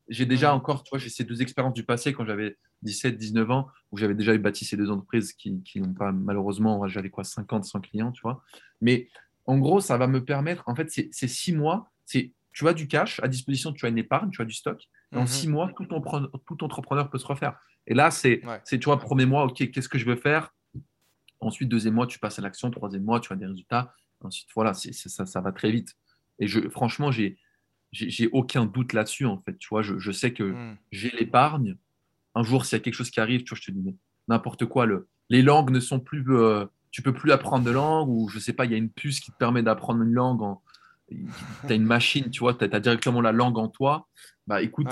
j'ai 0.08 0.26
déjà 0.26 0.54
encore, 0.54 0.82
tu 0.82 0.90
vois, 0.90 0.98
j'ai 0.98 1.08
ces 1.08 1.24
deux 1.24 1.40
expériences 1.40 1.74
du 1.74 1.84
passé 1.84 2.12
quand 2.12 2.24
j'avais 2.24 2.56
17, 2.82 3.16
19 3.16 3.50
ans, 3.50 3.68
où 3.92 3.96
j'avais 3.96 4.14
déjà 4.14 4.36
bâti 4.38 4.64
ces 4.64 4.76
deux 4.76 4.90
entreprises 4.90 5.32
qui, 5.32 5.62
qui 5.62 5.80
n'ont 5.80 5.94
pas, 5.94 6.12
malheureusement, 6.12 6.86
j'avais 6.88 7.10
quoi, 7.10 7.24
50, 7.24 7.64
100 7.64 7.80
clients, 7.80 8.12
tu 8.12 8.22
vois. 8.22 8.42
Mais 8.80 9.08
en 9.46 9.58
gros, 9.58 9.80
ça 9.80 9.96
va 9.96 10.06
me 10.06 10.24
permettre, 10.24 10.64
en 10.66 10.74
fait, 10.74 10.90
c'est 10.90 11.28
six 11.28 11.52
mois, 11.52 11.90
c'est 12.06 12.32
tu 12.52 12.66
as 12.68 12.74
du 12.74 12.88
cash 12.88 13.20
à 13.22 13.28
disposition, 13.28 13.72
tu 13.72 13.86
as 13.86 13.88
une 13.88 13.98
épargne, 13.98 14.30
tu 14.30 14.42
as 14.42 14.44
du 14.44 14.54
stock. 14.54 14.88
En 15.14 15.20
mhm. 15.20 15.26
six 15.26 15.48
mois, 15.48 15.72
tout, 15.76 15.84
tout, 15.84 16.64
entrepreneur 16.64 17.10
peut 17.10 17.18
se 17.18 17.26
refaire. 17.26 17.58
Et 17.86 17.94
là, 17.94 18.10
c'est, 18.10 18.42
tu 18.68 18.84
vois, 18.84 18.98
premier 18.98 19.26
mois, 19.26 19.44
OK, 19.44 19.70
qu'est-ce 19.70 19.88
que 19.88 19.98
je 19.98 20.06
veux 20.06 20.16
faire? 20.16 20.54
Ensuite, 21.40 21.68
deuxième 21.68 21.94
mois, 21.94 22.06
tu 22.06 22.18
passes 22.18 22.38
à 22.38 22.42
l'action. 22.42 22.70
Troisième 22.70 23.04
mois, 23.04 23.20
tu 23.20 23.32
as 23.32 23.36
des 23.36 23.46
résultats. 23.46 23.94
Ensuite, 24.20 24.48
voilà, 24.54 24.74
ça, 24.74 25.26
ça 25.26 25.40
va 25.40 25.52
très 25.52 25.70
vite. 25.70 25.96
Et 26.38 26.46
je, 26.46 26.68
franchement, 26.68 27.10
j'ai, 27.10 27.38
j'ai 27.92 28.28
aucun 28.32 28.66
doute 28.66 28.92
là-dessus, 28.92 29.26
en 29.26 29.38
fait. 29.38 29.56
Tu 29.58 29.68
vois, 29.68 29.82
je, 29.82 30.10
sais 30.10 30.32
que 30.32 30.42
hmm. 30.42 30.76
j'ai 30.92 31.10
l'épargne. 31.10 31.76
Un 32.34 32.42
jour, 32.42 32.64
s'il 32.64 32.76
y 32.78 32.80
a 32.80 32.84
quelque 32.84 32.94
chose 32.94 33.10
qui 33.10 33.20
arrive, 33.20 33.42
tu 33.42 33.50
vois, 33.50 33.58
je 33.60 33.70
te 33.70 33.70
dis, 33.72 33.96
n'importe 34.28 34.66
quoi, 34.66 34.86
le, 34.86 35.08
les 35.28 35.42
langues 35.42 35.70
ne 35.70 35.80
sont 35.80 35.98
plus. 35.98 36.24
Euh, 36.28 36.66
tu 36.90 37.02
peux 37.02 37.12
plus 37.12 37.32
apprendre 37.32 37.64
de 37.64 37.70
langue, 37.70 38.08
ou 38.08 38.28
je 38.28 38.38
sais 38.38 38.52
pas, 38.52 38.64
il 38.64 38.72
y 38.72 38.74
a 38.74 38.76
une 38.76 38.90
puce 38.90 39.20
qui 39.20 39.30
te 39.30 39.36
permet 39.36 39.62
d'apprendre 39.62 40.02
une 40.02 40.12
langue. 40.12 40.42
En, 40.42 40.62
tu 41.10 41.72
as 41.72 41.74
une 41.74 41.84
machine, 41.84 42.30
tu 42.30 42.40
vois, 42.40 42.54
tu 42.54 42.64
as, 42.64 42.80
directement 42.80 43.20
la 43.20 43.32
langue 43.32 43.58
en 43.58 43.68
toi. 43.68 44.08
Bah 44.46 44.62
écoute, 44.62 44.88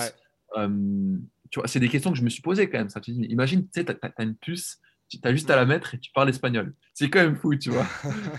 euh, 0.56 1.16
tu 1.50 1.60
vois, 1.60 1.68
c'est 1.68 1.80
des 1.80 1.88
questions 1.88 2.12
que 2.12 2.18
je 2.18 2.22
me 2.22 2.28
suis 2.28 2.42
posées 2.42 2.68
quand 2.68 2.78
même. 2.78 2.90
Ça. 2.90 3.00
Imagine, 3.06 3.62
tu 3.62 3.80
sais, 3.80 3.84
tu 3.84 3.92
as, 3.92 4.22
une 4.22 4.34
puce, 4.34 4.80
tu 5.08 5.18
as 5.22 5.32
juste 5.32 5.50
à 5.50 5.56
la 5.56 5.64
mettre 5.64 5.94
et 5.94 5.98
tu 5.98 6.10
parles 6.12 6.28
espagnol. 6.28 6.74
C'est 6.94 7.10
quand 7.10 7.20
même 7.20 7.36
fou, 7.36 7.54
tu 7.56 7.70
vois. 7.70 7.86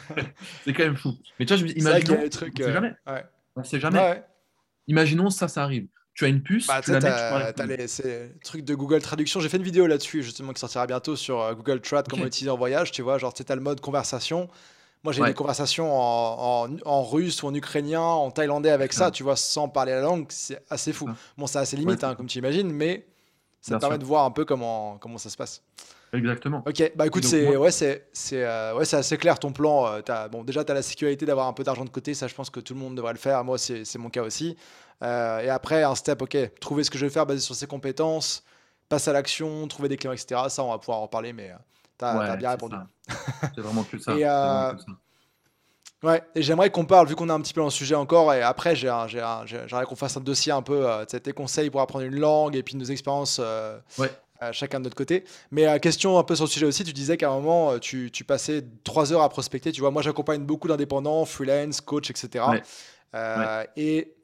c'est 0.64 0.74
quand 0.74 0.84
même 0.84 0.98
fou. 0.98 1.14
Mais 1.40 1.46
tu 1.46 1.54
vois, 1.54 1.58
je 1.58 1.64
me 1.64 1.70
dis, 1.70 1.80
imagine. 1.80 2.18
On 2.18 2.32
sait 2.32 2.74
jamais. 2.74 2.94
On 3.56 3.64
sait 3.64 3.80
jamais. 3.80 4.24
Imaginons 4.88 5.30
ça, 5.30 5.48
ça 5.48 5.64
arrive. 5.64 5.88
tu 6.16 6.26
as 6.26 6.30
une 6.30 6.42
puce, 6.42 6.68
bah, 6.68 6.82
tu 6.82 6.92
la 6.92 7.00
mets, 7.00 7.54
tu 7.54 7.68
les, 7.68 7.88
C'est 7.88 8.34
le 8.34 8.40
truc 8.44 8.66
de 8.66 8.74
Google 8.76 9.02
Traduction. 9.02 9.40
J'ai 9.40 9.50
fait 9.50 9.58
une 9.58 9.64
vidéo 9.64 9.86
là-dessus, 9.86 10.24
justement, 10.24 10.52
qui 10.52 10.60
sortira 10.60 10.88
bientôt 10.88 11.16
sur 11.16 11.40
euh, 11.40 11.54
Google 11.54 11.80
Trad, 11.80 12.08
comment 12.08 12.26
utiliser 12.26 12.50
en 12.50 12.58
voyage. 12.58 12.92
Tu 12.92 13.04
vois, 13.04 13.20
genre, 13.20 13.34
tu 13.34 13.44
as 13.48 13.56
le 13.56 13.62
mode 13.62 13.82
conversation. 13.82 14.50
Moi, 15.04 15.14
j'ai 15.14 15.24
des 15.24 15.34
conversations 15.34 15.98
en, 15.98 16.68
en, 16.86 17.04
russe 17.04 17.42
ou 17.44 17.48
en 17.48 17.54
ukrainien, 17.54 18.02
en 18.02 18.32
thaïlandais 18.32 18.70
avec 18.70 18.92
ça, 18.92 19.12
tu 19.12 19.24
vois, 19.24 19.38
sans 19.38 19.70
parler 19.70 19.94
la 19.94 20.02
langue. 20.02 20.26
C'est 20.30 20.62
assez 20.70 20.92
fou. 20.92 21.10
Bon, 21.38 21.48
c'est 21.48 21.60
assez 21.60 21.78
limite, 21.78 22.04
hein, 22.04 22.16
comme 22.16 22.28
tu 22.28 22.38
imagines, 22.38 22.70
mais 22.72 23.06
ça 23.62 23.80
permet 23.80 23.98
de 23.98 24.06
voir 24.06 24.26
un 24.26 24.32
peu 24.32 24.46
comment, 24.46 24.98
comment 25.00 25.18
ça 25.18 25.30
se 25.30 25.38
passe. 25.38 25.64
Exactement. 26.12 26.64
Ok, 26.66 26.92
bah 26.96 27.06
écoute, 27.06 27.24
c'est 27.24 27.56
ouais, 27.56 27.72
c'est 27.72 28.04
euh, 28.34 28.76
ouais, 28.76 28.94
assez 28.94 29.18
clair 29.18 29.38
ton 29.38 29.52
plan. 29.52 29.86
Euh, 29.86 30.02
as, 30.08 30.28
bon, 30.28 30.44
déjà, 30.44 30.64
tu 30.64 30.72
as 30.72 30.76
la 30.76 30.82
sécurité 30.82 31.26
d'avoir 31.26 31.48
un 31.48 31.54
peu 31.54 31.64
d'argent 31.64 31.86
de 31.86 31.90
côté, 31.90 32.14
ça 32.14 32.28
je 32.28 32.34
pense 32.34 32.50
que 32.50 32.60
tout 32.60 32.74
le 32.74 32.80
monde 32.80 32.96
devrait 32.96 33.14
le 33.14 33.20
faire. 33.20 33.44
Moi, 33.44 33.58
c'est 33.58 33.98
mon 33.98 34.10
cas 34.10 34.24
aussi. 34.24 34.58
Euh, 35.04 35.40
et 35.42 35.50
après, 35.50 35.84
un 35.84 35.96
step, 35.96 36.22
ok, 36.22 36.38
trouver 36.60 36.84
ce 36.84 36.90
que 36.90 36.98
je 36.98 37.06
vais 37.06 37.12
faire 37.12 37.26
basé 37.26 37.42
sur 37.42 37.56
ses 37.56 37.68
compétences, 37.68 38.44
passe 38.90 39.08
à 39.08 39.14
l'action, 39.14 39.68
trouver 39.68 39.88
des 39.88 39.98
clients, 39.98 40.14
etc. 40.14 40.42
Ça, 40.50 40.64
on 40.64 40.72
va 40.72 40.80
pouvoir 40.80 41.00
en 41.00 41.08
parler, 41.08 41.32
mais 41.32 41.52
tu 42.00 42.06
as, 42.06 42.36
bien 42.38 42.52
répondu. 42.52 42.76
C'est 43.56 43.62
vraiment 43.62 43.84
plus 43.84 44.00
ça. 44.00 44.14
et, 44.16 44.26
Ouais, 46.02 46.24
et 46.34 46.42
j'aimerais 46.42 46.70
qu'on 46.70 46.86
parle, 46.86 47.08
vu 47.08 47.16
qu'on 47.16 47.28
a 47.28 47.34
un 47.34 47.42
petit 47.42 47.54
peu 47.54 47.60
dans 47.60 47.68
le 47.68 47.72
sujet 47.72 47.96
encore, 47.96 48.34
et 48.34 48.42
après, 48.42 48.74
j'aimerais 48.74 49.86
qu'on 49.86 49.96
fasse 49.98 50.16
un 50.16 50.22
dossier 50.22 50.54
un 50.54 50.62
peu, 50.62 50.90
euh, 50.90 51.04
tes 51.04 51.34
conseils 51.34 51.70
pour 51.70 51.82
apprendre 51.82 52.06
une 52.06 52.18
langue 52.18 52.56
et 52.56 52.64
puis 52.64 52.78
nos 52.78 52.86
expériences 52.86 53.42
ouais. 53.98 54.10
chacun 54.54 54.80
de 54.80 54.86
notre 54.86 54.96
côté. 54.96 55.26
Mais 55.52 55.78
question 55.82 56.18
un 56.18 56.24
peu 56.24 56.36
sur 56.36 56.46
le 56.46 56.50
sujet 56.50 56.66
aussi, 56.66 56.86
tu 56.86 56.94
disais 56.94 57.18
qu'à 57.18 57.30
un 57.30 57.34
moment, 57.42 57.78
tu, 57.80 58.12
tu, 58.12 58.24
passais 58.24 58.64
trois 58.86 59.12
heures 59.12 59.24
à 59.24 59.28
prospecter. 59.28 59.74
Tu 59.74 59.82
vois, 59.82 59.92
moi, 59.92 60.02
j'accompagne 60.02 60.44
beaucoup 60.44 60.70
d'indépendants, 60.70 61.26
freelance, 61.26 61.82
coach, 61.82 62.10
etc. 62.10 62.46
Et 63.76 64.16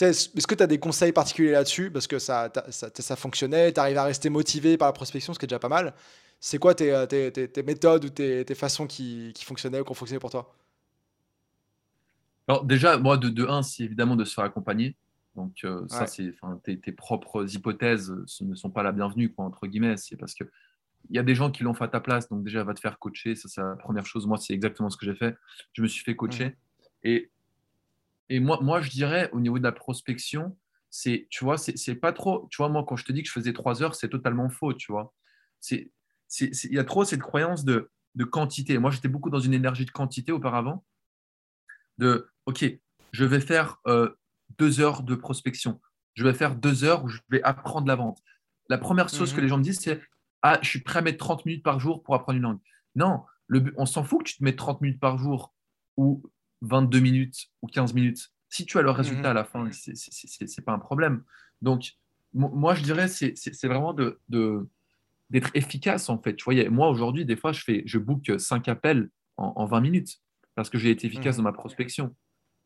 est-ce 0.00 0.46
que 0.46 0.54
tu 0.54 0.62
as 0.62 0.68
des 0.68 0.78
conseils 0.78 1.12
particuliers 1.12 1.52
là-dessus? 1.52 1.90
Parce 1.90 2.06
que 2.06 2.20
ça, 2.20 2.48
ça, 2.70 2.90
ça 2.96 3.16
fonctionnait, 3.16 3.72
tu 3.72 3.80
arrives 3.80 3.98
à 3.98 4.04
rester 4.04 4.28
motivé 4.28 4.76
par 4.76 4.86
la 4.86 4.92
prospection, 4.92 5.34
ce 5.34 5.40
qui 5.40 5.46
est 5.46 5.48
déjà 5.48 5.58
pas 5.58 5.68
mal. 5.68 5.94
C'est 6.46 6.58
quoi 6.58 6.74
tes, 6.74 6.92
euh, 6.92 7.06
tes, 7.06 7.32
tes, 7.32 7.62
méthodes 7.62 8.04
ou 8.04 8.10
tes, 8.10 8.54
façons 8.54 8.86
qui, 8.86 9.32
qui, 9.34 9.46
fonctionnaient 9.46 9.80
ou 9.80 9.84
qui 9.84 9.92
ont 9.92 9.94
fonctionné 9.94 10.20
pour 10.20 10.28
toi? 10.28 10.54
Alors 12.46 12.66
déjà, 12.66 12.98
moi, 12.98 13.16
de, 13.16 13.30
de 13.30 13.46
un, 13.46 13.62
c'est 13.62 13.82
évidemment 13.82 14.14
de 14.14 14.26
se 14.26 14.34
faire 14.34 14.44
accompagner. 14.44 14.94
Donc 15.36 15.64
euh, 15.64 15.88
ça, 15.88 16.06
c'est 16.06 16.34
tes, 16.62 16.92
propres 16.92 17.50
hypothèses 17.54 18.14
ne 18.42 18.54
sont 18.54 18.68
pas 18.68 18.82
la 18.82 18.92
bienvenue, 18.92 19.32
quoi, 19.32 19.46
entre 19.46 19.66
guillemets. 19.66 19.96
C'est 19.96 20.18
parce 20.18 20.34
que 20.34 20.44
il 21.08 21.16
y 21.16 21.18
a 21.18 21.22
des 21.22 21.34
gens 21.34 21.50
qui 21.50 21.62
l'ont 21.62 21.72
fait 21.72 21.84
à 21.84 21.88
ta 21.88 22.00
place, 22.00 22.28
donc 22.28 22.44
déjà, 22.44 22.62
va 22.62 22.74
te 22.74 22.80
faire 22.80 22.98
coacher. 22.98 23.36
Ça, 23.36 23.48
c'est 23.48 23.62
la 23.62 23.76
première 23.76 24.04
chose. 24.04 24.26
Moi, 24.26 24.36
c'est 24.36 24.52
exactement 24.52 24.90
ce 24.90 24.98
que 24.98 25.06
j'ai 25.06 25.14
fait. 25.14 25.34
Je 25.72 25.80
me 25.80 25.88
suis 25.88 26.04
fait 26.04 26.14
coacher. 26.14 26.48
Mmh. 26.48 26.54
Et 27.04 27.30
et 28.28 28.38
moi, 28.40 28.58
moi, 28.60 28.82
je 28.82 28.90
dirais, 28.90 29.30
au 29.32 29.40
niveau 29.40 29.58
de 29.58 29.64
la 29.64 29.72
prospection, 29.72 30.54
c'est, 30.90 31.26
tu 31.30 31.42
vois, 31.42 31.56
c'est 31.56 31.94
pas 31.94 32.12
trop, 32.12 32.48
tu 32.50 32.58
vois, 32.58 32.68
moi, 32.68 32.84
quand 32.86 32.96
je 32.96 33.06
te 33.06 33.12
dis 33.12 33.22
que 33.22 33.28
je 33.28 33.32
faisais 33.32 33.54
trois 33.54 33.82
heures, 33.82 33.94
c'est 33.94 34.10
totalement 34.10 34.50
faux, 34.50 34.74
tu 34.74 34.92
vois. 34.92 35.14
Il 36.40 36.72
y 36.72 36.78
a 36.78 36.84
trop 36.84 37.04
cette 37.04 37.20
croyance 37.20 37.64
de, 37.64 37.90
de 38.14 38.24
quantité. 38.24 38.78
Moi, 38.78 38.90
j'étais 38.90 39.08
beaucoup 39.08 39.30
dans 39.30 39.40
une 39.40 39.54
énergie 39.54 39.84
de 39.84 39.90
quantité 39.90 40.32
auparavant, 40.32 40.84
de, 41.98 42.28
OK, 42.46 42.64
je 43.12 43.24
vais 43.24 43.40
faire 43.40 43.78
euh, 43.86 44.10
deux 44.58 44.80
heures 44.80 45.02
de 45.02 45.14
prospection. 45.14 45.80
Je 46.14 46.24
vais 46.24 46.34
faire 46.34 46.54
deux 46.54 46.84
heures 46.84 47.04
où 47.04 47.08
je 47.08 47.18
vais 47.28 47.42
apprendre 47.42 47.86
la 47.86 47.96
vente. 47.96 48.20
La 48.68 48.78
première 48.78 49.08
chose 49.08 49.32
que 49.32 49.36
mhm. 49.36 49.42
les 49.42 49.48
gens 49.48 49.58
me 49.58 49.62
disent, 49.62 49.80
c'est, 49.80 50.00
ah, 50.42 50.58
je 50.62 50.68
suis 50.68 50.80
prêt 50.80 51.00
à 51.00 51.02
mettre 51.02 51.18
30 51.18 51.46
minutes 51.46 51.62
par 51.62 51.80
jour 51.80 52.02
pour 52.02 52.14
apprendre 52.14 52.36
une 52.36 52.42
langue. 52.42 52.60
Non, 52.94 53.24
le, 53.46 53.72
on 53.76 53.86
s'en 53.86 54.04
fout 54.04 54.20
que 54.20 54.30
tu 54.30 54.38
te 54.38 54.44
mettes 54.44 54.56
30 54.56 54.80
minutes 54.80 55.00
par 55.00 55.18
jour 55.18 55.54
ou 55.96 56.22
22 56.62 57.00
minutes 57.00 57.46
ou 57.62 57.66
15 57.66 57.94
minutes. 57.94 58.30
Si 58.48 58.64
tu 58.66 58.78
as 58.78 58.82
le 58.82 58.90
résultat 58.90 59.30
à 59.30 59.34
la 59.34 59.44
fin, 59.44 59.68
ce 59.72 59.90
n'est 59.90 60.64
pas 60.64 60.72
un 60.72 60.78
problème. 60.78 61.24
Donc, 61.60 61.94
moi, 62.32 62.74
je 62.74 62.82
dirais, 62.82 63.08
c'est 63.08 63.66
vraiment 63.66 63.94
de, 63.94 64.20
d'être 65.34 65.50
efficace, 65.54 66.08
en 66.08 66.18
fait. 66.18 66.36
Tu 66.36 66.44
vois, 66.44 66.70
moi, 66.70 66.88
aujourd'hui, 66.88 67.26
des 67.26 67.36
fois, 67.36 67.52
je, 67.52 67.60
fais, 67.60 67.82
je 67.84 67.98
book 67.98 68.32
5 68.38 68.68
appels 68.68 69.10
en, 69.36 69.66
20 69.66 69.80
minutes 69.80 70.16
parce 70.54 70.70
que 70.70 70.78
j'ai 70.78 70.90
été 70.90 71.06
efficace 71.06 71.36
mmh. 71.36 71.38
dans 71.38 71.44
ma 71.44 71.52
prospection. 71.52 72.16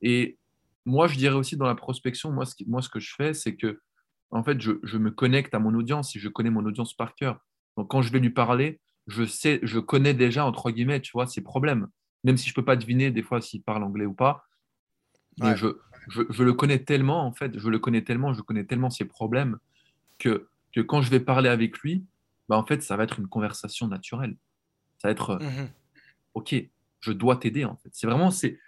Et 0.02 0.38
moi, 0.84 1.08
je 1.08 1.16
dirais 1.16 1.34
aussi 1.34 1.56
dans 1.56 1.66
la 1.66 1.74
prospection, 1.74 2.30
moi, 2.30 2.46
ce, 2.46 2.54
moi, 2.66 2.82
ce 2.82 2.88
que 2.88 3.00
je 3.00 3.12
fais, 3.16 3.34
c'est 3.34 3.56
que, 3.56 3.80
en 4.30 4.44
fait, 4.44 4.60
je, 4.60 4.72
je, 4.84 4.98
me 4.98 5.10
connecte 5.10 5.54
à 5.54 5.58
mon 5.58 5.74
audience 5.74 6.14
et 6.14 6.20
je 6.20 6.28
connais 6.28 6.50
mon 6.50 6.64
audience 6.64 6.94
par 6.94 7.14
cœur. 7.14 7.40
Donc, 7.76 7.90
quand 7.90 8.02
je 8.02 8.12
vais 8.12 8.20
lui 8.20 8.30
parler, 8.30 8.80
je 9.08 9.24
sais, 9.24 9.58
je 9.62 9.78
connais 9.78 10.14
déjà, 10.14 10.44
entre 10.44 10.70
guillemets, 10.70 11.00
tu 11.00 11.12
vois, 11.12 11.26
ses 11.26 11.40
problèmes 11.40 11.88
même 12.24 12.36
si 12.36 12.46
je 12.48 12.52
ne 12.52 12.54
peux 12.56 12.64
pas 12.64 12.76
deviner 12.76 13.10
des 13.10 13.22
fois 13.22 13.40
s'il 13.40 13.62
parle 13.62 13.82
anglais 13.82 14.06
ou 14.06 14.14
pas. 14.14 14.44
Mais 15.40 15.56
je, 15.56 15.68
je, 16.08 16.42
le 16.42 16.52
connais 16.52 16.80
tellement, 16.80 17.24
en 17.24 17.32
fait, 17.32 17.56
je 17.58 17.68
le 17.68 17.78
connais 17.78 18.02
tellement, 18.02 18.32
je 18.32 18.42
connais 18.42 18.64
tellement 18.64 18.90
ses 18.90 19.04
problèmes 19.04 19.58
que, 20.18 20.48
que 20.72 20.80
quand 20.80 21.00
je 21.00 21.10
vais 21.10 21.20
parler 21.20 21.48
avec 21.48 21.78
lui, 21.78 22.04
bah, 22.48 22.56
en 22.56 22.64
fait, 22.64 22.82
ça 22.82 22.96
va 22.96 23.04
être 23.04 23.18
une 23.18 23.28
conversation 23.28 23.88
naturelle. 23.88 24.36
Ça 24.98 25.08
va 25.08 25.12
être, 25.12 25.38
mmh 25.40 25.70
OK, 26.34 26.54
je 27.00 27.12
dois 27.12 27.36
t'aider, 27.36 27.64
en 27.64 27.76
fait. 27.76 27.88
C'est 27.92 28.06
vraiment, 28.06 28.30
c'est, 28.30 28.60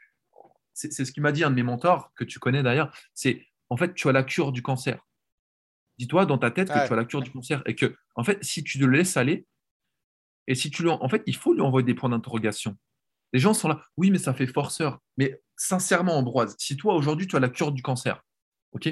c'est, 0.73 1.05
ce 1.05 1.13
qu'il 1.13 1.23
m'a 1.23 1.31
dit 1.31 1.45
un 1.45 1.51
de 1.51 1.55
mes 1.55 1.63
mentors, 1.63 2.13
que 2.15 2.25
tu 2.25 2.39
connais 2.39 2.63
d'ailleurs, 2.63 2.93
c'est, 3.15 3.47
en 3.69 3.77
fait, 3.77 3.95
tu 3.95 4.09
as 4.09 4.13
la 4.13 4.25
cure 4.25 4.51
du 4.51 4.63
cancer. 4.63 5.07
Dis-toi 5.99 6.27
dans 6.27 6.39
ta 6.39 6.51
tête 6.51 6.69
que 6.69 6.87
tu 6.87 6.93
as 6.93 6.97
la 6.97 7.05
cure 7.05 7.21
du 7.21 7.31
cancer 7.31 7.63
et 7.67 7.75
que, 7.75 7.95
en 8.17 8.25
fait, 8.25 8.43
si 8.43 8.65
tu 8.65 8.79
le 8.79 8.89
laisses 8.89 9.17
aller, 9.17 9.47
et 10.47 10.55
si 10.55 10.71
tu 10.71 10.83
lui, 10.83 10.91
en 10.91 11.09
fait, 11.09 11.23
il 11.27 11.37
faut 11.37 11.55
lui 11.55 11.61
envoyer 11.61 11.85
des 11.85 11.95
points 11.95 12.09
d'interrogation. 12.09 12.77
Les 13.33 13.39
gens 13.39 13.55
sont 13.55 13.69
là, 13.69 13.85
oui, 13.97 14.11
mais 14.11 14.19
ça 14.19 14.35
fait 14.35 14.47
forceur. 14.47 14.99
Mais 15.17 15.41
sincèrement, 15.57 16.17
Ambroise, 16.17 16.57
si 16.59 16.77
toi 16.77 16.95
aujourd'hui 16.95 17.29
tu 17.29 17.37
as 17.37 17.41
la 17.41 17.49
cure 17.49 17.71
du 17.71 17.83
cancer, 17.83 18.25
ok 18.73 18.89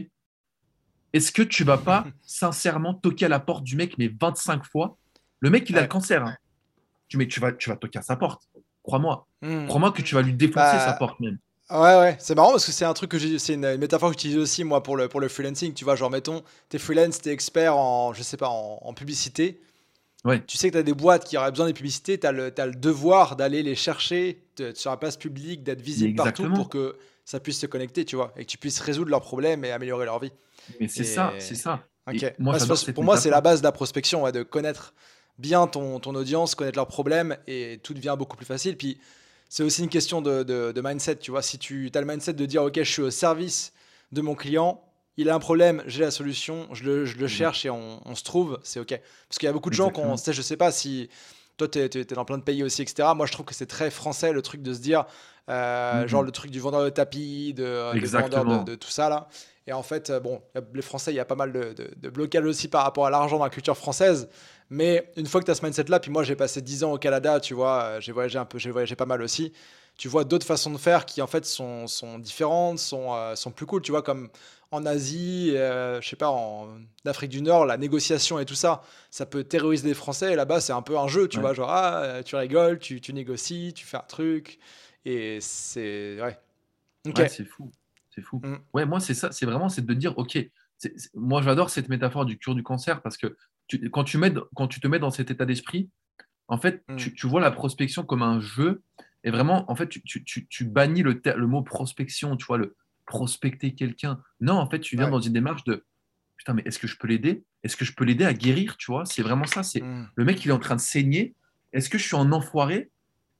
Est-ce 1.13 1.33
que 1.33 1.43
tu 1.43 1.65
vas 1.65 1.79
pas 1.79 2.07
sincèrement 2.23 2.95
toquer 2.95 3.27
à 3.27 3.29
la 3.29 3.41
porte 3.41 3.65
du 3.65 3.77
mec 3.77 3.97
mais 3.99 4.11
25 4.21 4.65
fois? 4.65 4.97
Le 5.41 5.51
mec, 5.51 5.69
il 5.71 5.79
a 5.79 5.83
le 5.83 5.89
cancer. 5.89 6.25
Hein. 6.25 6.37
Tu, 7.09 7.17
mais 7.17 7.29
tu 7.29 7.41
vas, 7.41 7.53
tu 7.53 7.71
vas 7.71 7.77
toquer 7.77 8.01
à 8.01 8.03
sa 8.03 8.17
porte. 8.17 8.49
Crois-moi. 8.83 9.27
Hmm. 9.43 9.67
Crois-moi 9.67 9.93
que 9.93 10.03
tu 10.03 10.15
vas 10.15 10.23
lui 10.23 10.33
défoncer 10.33 10.77
bah, 10.77 10.85
sa 10.85 10.93
porte 10.95 11.21
même. 11.21 11.39
Ouais, 11.71 11.99
ouais, 11.99 12.17
c'est 12.19 12.35
marrant 12.35 12.53
parce 12.53 12.65
que 12.65 12.73
c'est 12.73 12.87
un 12.87 12.95
truc 12.95 13.11
que 13.11 13.19
j'ai, 13.19 13.39
c'est 13.39 13.55
une, 13.55 13.77
métaphore 13.77 14.09
que 14.11 14.15
j'utilise 14.15 14.39
aussi 14.39 14.65
moi 14.65 14.83
pour 14.83 14.97
le, 14.97 15.09
pour 15.09 15.21
le 15.21 15.29
freelancing. 15.29 15.75
Tu 15.75 15.85
vois, 15.85 15.97
genre, 15.97 16.11
mettons, 16.11 16.43
t'es 16.71 16.79
freelance, 16.79 17.21
t'es 17.21 17.31
expert 17.31 17.77
en, 17.77 18.15
je 18.15 18.23
sais 18.23 18.39
pas, 18.39 18.49
en 18.49 18.93
publicité. 18.95 19.61
Tu 20.47 20.57
sais 20.59 20.69
que 20.69 20.73
tu 20.73 20.79
as 20.79 20.83
des 20.83 20.95
boîtes 20.95 21.25
qui 21.25 21.37
auraient 21.37 21.51
besoin 21.51 21.67
des 21.67 21.73
publicités, 21.73 22.19
tu 22.19 22.27
as, 22.27 22.33
le 22.33 22.51
devoir 22.73 23.37
d'aller 23.37 23.63
les 23.63 23.75
chercher 23.75 24.43
sur 24.75 24.91
la 24.91 24.97
place 24.97 25.17
publique, 25.17 25.63
d'être 25.63 25.81
visible 25.81 26.17
partout 26.17 26.51
pour 26.53 26.69
que 26.69 26.97
ça 27.29 27.41
puisse 27.41 27.61
se 27.61 27.67
connecter, 27.67 28.07
tu 28.07 28.17
vois, 28.17 28.33
et 28.39 28.47
que 28.47 28.51
tu 28.51 28.57
puisses 28.57 28.81
résoudre 28.81 29.11
leurs 29.11 29.21
problèmes 29.21 29.63
et 29.63 29.71
améliorer 29.71 30.07
leur 30.07 30.19
vie. 30.19 30.33
Mais 30.81 30.89
c'est 30.89 31.05
ça, 31.05 31.35
c'est 31.39 31.57
ça. 31.57 31.85
Moi, 32.39 32.57
pour 32.95 33.05
moi, 33.05 33.19
c'est 33.19 33.29
la 33.29 33.43
base 33.43 33.61
de 33.61 33.65
la 33.65 33.73
prospection, 33.73 34.31
de 34.31 34.43
connaître 34.43 34.95
bien 35.37 35.67
ton, 35.67 36.01
ton, 36.01 36.15
audience, 36.15 36.55
connaître 36.55 36.79
leurs 36.79 36.87
problèmes, 36.87 37.37
et 37.47 37.81
tout 37.83 37.93
devient 37.93 38.17
beaucoup 38.19 38.39
plus 38.39 38.47
facile. 38.47 38.79
Puis 38.79 38.99
c'est 39.51 39.63
aussi 39.63 39.83
une 39.83 39.91
question 39.91 40.23
de, 40.23 40.43
de, 40.43 40.81
mindset, 40.83 41.17
tu 41.17 41.31
vois. 41.31 41.43
Si 41.43 41.59
tu 41.59 41.91
as 41.95 42.01
le 42.01 42.07
mindset 42.07 42.33
de 42.33 42.47
dire, 42.47 42.63
OK, 42.63 42.77
je 42.77 42.91
suis 42.91 43.03
au 43.03 43.11
service 43.11 43.75
de 44.11 44.23
mon 44.23 44.35
client, 44.35 44.83
il 45.19 45.29
a 45.29 45.35
un 45.35 45.39
problème, 45.39 45.83
j'ai 45.87 46.01
la 46.01 46.11
solution, 46.11 46.67
je 46.73 46.85
le, 46.85 47.05
je 47.05 47.19
le 47.19 47.27
mmh. 47.27 47.29
cherche 47.29 47.67
et 47.67 47.71
on, 47.71 48.15
se 48.15 48.25
trouve, 48.25 48.59
c'est 48.63 48.81
OK. 48.81 48.99
Parce 49.29 49.39
qu'il 49.39 49.47
y 49.47 49.51
a 49.51 49.53
beaucoup 49.53 49.69
de 49.69 49.75
gens 49.75 49.91
qu'on 49.91 50.17
sait, 50.17 50.33
je 50.33 50.41
sais 50.41 50.57
pas 50.57 50.73
si 50.73 51.11
toi, 51.59 51.69
tu 51.69 51.79
es, 51.79 52.05
dans 52.05 52.25
plein 52.25 52.39
de 52.39 52.43
pays 52.43 52.63
aussi, 52.63 52.83
etc. 52.83 53.11
Moi, 53.15 53.27
je 53.27 53.33
trouve 53.33 53.45
que 53.45 53.55
c'est 53.55 53.67
très 53.67 53.91
français 53.91 54.33
le 54.33 54.41
truc 54.41 54.63
de 54.63 54.73
se 54.73 54.79
dire, 54.79 55.05
euh, 55.51 56.05
mmh. 56.05 56.09
genre 56.09 56.23
le 56.23 56.31
truc 56.31 56.51
du 56.51 56.61
vendeur 56.61 56.85
de 56.85 56.89
tapis, 56.89 57.53
de, 57.53 57.65
euh, 57.65 57.93
vendeur 58.05 58.65
de, 58.65 58.75
tout 58.77 58.89
ça 58.89 59.09
là. 59.09 59.29
Et 59.67 59.73
en 59.73 59.83
fait, 59.83 60.09
euh, 60.09 60.19
bon, 60.19 60.41
les 60.73 60.81
Français, 60.81 61.13
il 61.13 61.17
y 61.17 61.21
a 61.21 61.27
pas 61.27 61.35
mal 61.35 61.53
de, 61.53 61.75
de 61.95 62.09
blocage 62.09 62.45
aussi 62.47 62.69
par 62.69 62.85
rapport 62.85 63.05
à 63.05 63.11
l'argent 63.11 63.37
dans 63.37 63.45
la 63.45 63.51
culture 63.51 63.77
française. 63.77 64.31
Mais 64.71 65.11
une 65.17 65.27
fois 65.27 65.41
que 65.41 65.47
tu 65.47 65.51
as 65.51 65.57
ce 65.57 65.63
mindset-là, 65.63 66.01
puis 66.01 66.11
moi 66.11 66.23
j'ai 66.23 66.37
passé 66.37 66.63
10 66.63 66.85
ans 66.85 66.93
au 66.93 66.99
Canada, 66.99 67.41
tu 67.41 67.53
vois, 67.53 68.01
j'ai 68.01 68.13
voyagé 68.13 68.39
un 68.39 68.47
peu, 68.47 68.59
j'ai 68.59 68.71
voyagé 68.71 68.97
pas 68.97 69.05
mal 69.05 69.21
aussi. 69.21 69.53
Tu 69.97 70.09
vois 70.09 70.25
d'autres 70.25 70.47
façons 70.47 70.71
de 70.71 70.79
faire 70.79 71.05
qui 71.05 71.21
en 71.21 71.27
fait 71.27 71.45
sont, 71.45 71.87
sont 71.87 72.19
différentes, 72.19 72.79
sont, 72.79 73.35
sont 73.35 73.51
plus 73.51 73.67
cool, 73.67 73.83
tu 73.83 73.91
vois, 73.91 74.03
comme 74.03 74.31
en 74.71 74.85
Asie, 74.85 75.53
euh, 75.55 76.01
je 76.01 76.09
sais 76.09 76.17
pas, 76.17 76.29
en 76.29 76.69
Afrique 77.05 77.31
du 77.31 77.41
Nord, 77.41 77.65
la 77.65 77.77
négociation 77.77 78.39
et 78.39 78.45
tout 78.45 78.55
ça, 78.55 78.83
ça 79.11 79.25
peut 79.25 79.45
terroriser 79.45 79.89
les 79.89 79.95
Français. 79.95 80.33
Et 80.33 80.37
là-bas, 80.37 80.61
c'est 80.61 80.73
un 80.73 80.83
peu 80.83 80.99
un 80.99 81.09
jeu, 81.09 81.29
tu 81.29 81.41
vois, 81.41 81.55
genre, 81.55 81.71
ah, 81.71 82.23
tu 82.25 82.37
rigoles, 82.37 82.79
tu, 82.79 83.01
tu, 83.01 83.13
négocies, 83.15 83.73
tu 83.75 83.87
fais 83.87 83.97
un 83.97 84.01
truc. 84.01 84.59
Et 85.05 85.39
c'est. 85.41 86.21
Ouais. 86.21 86.39
c'est 87.29 87.47
fou. 87.47 87.71
C'est 88.11 88.23
fou. 88.23 88.41
Mm. 88.45 88.57
Ouais, 88.75 88.85
moi, 88.85 89.01
c'est 89.01 89.15
ça, 89.15 89.33
c'est 89.33 89.47
vraiment 89.47 89.69
c'est 89.69 89.85
de 89.85 89.95
dire, 89.95 90.17
OK, 90.19 90.39
moi, 91.15 91.41
j'adore 91.41 91.71
cette 91.71 91.89
métaphore 91.89 92.27
du 92.27 92.39
cure 92.39 92.55
du 92.55 92.63
cancer 92.63 93.01
parce 93.01 93.17
que 93.17 93.37
tu, 93.69 93.91
quand, 93.91 94.05
tu 94.05 94.19
mets, 94.19 94.33
quand 94.55 94.69
tu 94.69 94.81
te 94.81 94.87
mets 94.87 94.99
dans 94.99 95.11
cet 95.11 95.31
état 95.31 95.47
d'esprit, 95.47 95.89
en 96.49 96.59
fait, 96.59 96.83
mm. 96.89 96.97
tu, 96.97 97.15
tu, 97.15 97.27
vois 97.27 97.41
la 97.41 97.51
prospection 97.51 98.05
comme 98.05 98.23
un 98.23 98.41
jeu. 98.41 98.83
Et 99.25 99.31
vraiment, 99.31 99.71
en 99.71 99.75
fait, 99.75 99.89
tu, 99.89 100.25
tu 100.25 100.65
bannis 100.65 101.03
le, 101.03 101.21
le 101.25 101.47
mot 101.47 101.63
prospection, 101.63 102.37
tu 102.37 102.47
vois, 102.47 102.59
le, 102.59 102.77
prospecter 103.09 103.75
quelqu'un. 103.75 104.21
Non, 104.41 104.55
en 104.55 104.71
fait, 104.71 104.81
tu 104.81 104.97
viens 104.97 105.11
dans 105.11 105.21
une 105.21 105.33
démarche 105.33 105.65
de 105.65 105.85
putain, 106.37 106.55
mais 106.55 106.63
est-ce 106.65 106.79
que 106.79 106.87
je 106.87 106.97
peux 106.97 107.09
l'aider? 107.09 107.43
Est-ce 107.65 107.77
que 107.77 107.85
je 107.85 107.93
peux 107.93 108.05
l'aider 108.05 108.25
à 108.25 108.33
guérir 108.33 108.77
Tu 108.77 108.93
vois, 108.93 109.05
c'est 109.05 109.23
vraiment 109.23 109.47
ça. 109.47 109.65
C'est 109.65 109.83
mm. 109.83 110.09
le 110.15 110.25
mec, 110.25 110.45
il 110.45 110.49
est 110.49 110.53
en 110.53 110.61
train 110.61 110.77
de 110.77 110.81
saigner. 110.81 111.35
Est-ce 111.73 111.91
que 111.91 111.99
je 111.99 112.05
suis 112.05 112.15
en 112.15 112.31
enfoiré? 112.31 112.91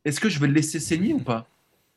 Est-ce 0.05 0.21
que 0.21 0.29
je 0.29 0.41
vais 0.41 0.49
le 0.49 0.55
laisser 0.55 0.81
saigner 0.81 1.15
ou 1.15 1.21
pas? 1.21 1.49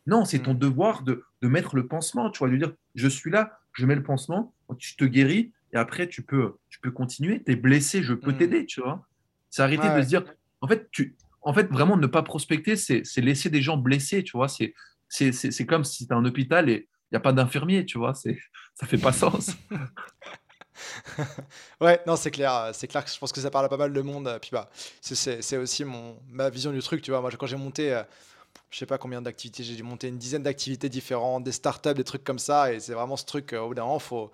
Non, 0.05 0.26
c'est 0.26 0.39
ton 0.39 0.53
mm. 0.53 0.59
devoir 0.59 1.01
de, 1.01 1.24
de, 1.41 1.47
mettre 1.47 1.76
le 1.76 1.88
pansement. 1.88 2.30
Tu 2.30 2.39
vois, 2.39 2.49
de 2.49 2.57
dire 2.57 2.74
je 2.93 3.07
suis 3.07 3.32
là, 3.32 3.59
je 3.74 3.86
mets 3.86 3.95
le 3.95 4.03
pansement, 4.03 4.53
tu 4.78 4.95
te 4.95 5.05
guéris 5.05 5.51
et 5.74 5.78
après, 5.78 6.07
tu 6.07 6.22
peux, 6.22 6.55
tu 6.69 6.80
peux 6.82 6.91
continuer. 6.91 7.41
Tu 7.43 7.53
es 7.53 7.55
blessé, 7.55 8.03
je 8.03 8.13
peux 8.13 8.34
Mm. 8.34 8.38
t'aider, 8.38 8.65
tu 8.65 8.82
vois? 8.82 9.07
C'est 9.49 9.63
arrêter 9.63 9.88
Ouais, 9.88 9.97
de 9.97 10.01
se 10.03 10.07
dire, 10.07 10.24
en 10.61 10.67
fait, 10.67 10.89
tu, 10.91 11.15
en 11.41 11.53
fait, 11.53 11.67
vraiment, 11.72 11.97
ne 11.97 12.07
pas 12.07 12.22
prospecter, 12.22 12.76
c'est 12.76 13.03
c'est 13.05 13.22
laisser 13.22 13.49
des 13.49 13.61
gens 13.61 13.78
blessés, 13.78 14.24
tu 14.24 14.34
vois? 14.38 14.47
C'est 14.47 14.74
c'est- 15.07 15.32
c'est- 15.34 15.51
c'est 15.51 15.65
comme 15.65 15.84
si 15.84 16.07
tu 16.07 16.13
un 16.13 16.24
hôpital 16.24 16.69
et 16.69 16.88
n'y 17.14 17.18
a 17.18 17.22
pas 17.22 17.34
d'infirmier, 17.34 17.86
tu 17.86 17.97
vois. 17.97 18.14
C'est- 18.14 18.38
Ça 18.76 18.88
fait 18.88 18.97
pas 18.97 19.12
sens. 19.14 19.51
Ouais, 21.82 21.99
non, 22.07 22.16
c'est 22.16 22.32
clair, 22.32 22.53
euh, 22.55 22.72
c'est 22.74 22.88
clair 22.88 23.03
que 23.05 23.12
je 23.12 23.18
pense 23.18 23.32
que 23.32 23.41
ça 23.41 23.49
parle 23.51 23.66
à 23.66 23.70
pas 23.70 23.78
mal 23.78 23.93
de 23.93 24.01
monde. 24.01 24.28
euh, 24.28 24.39
Puis 24.39 24.49
bah, 24.51 24.70
c'est- 25.01 25.57
aussi 25.57 25.84
mon, 25.86 26.18
ma 26.30 26.49
vision 26.49 26.72
du 26.72 26.80
truc, 26.82 27.01
tu 27.01 27.12
vois. 27.12 27.22
Moi, 27.22 27.32
quand 27.38 27.47
j'ai 27.47 27.55
monté, 27.57 27.93
euh, 27.93 28.03
je 28.72 28.80
sais 28.80 28.86
pas 28.86 28.97
combien 28.97 29.22
d'activités, 29.22 29.64
j'ai 29.64 29.76
dû 29.76 29.84
monter 29.84 30.07
une 30.09 30.18
dizaine 30.18 30.43
d'activités 30.43 30.89
différentes, 30.89 31.43
des 31.43 31.51
startups, 31.51 31.93
des 31.95 32.03
trucs 32.03 32.24
comme 32.24 32.39
ça. 32.39 32.74
Et 32.74 32.80
c'est 32.80 32.93
vraiment 32.93 33.18
ce 33.18 33.26
truc, 33.26 33.53
euh, 33.53 33.62
au 33.62 33.70
bout 33.70 33.76
d'un 33.76 33.84
moment, 33.84 33.99
faut, 33.99 34.32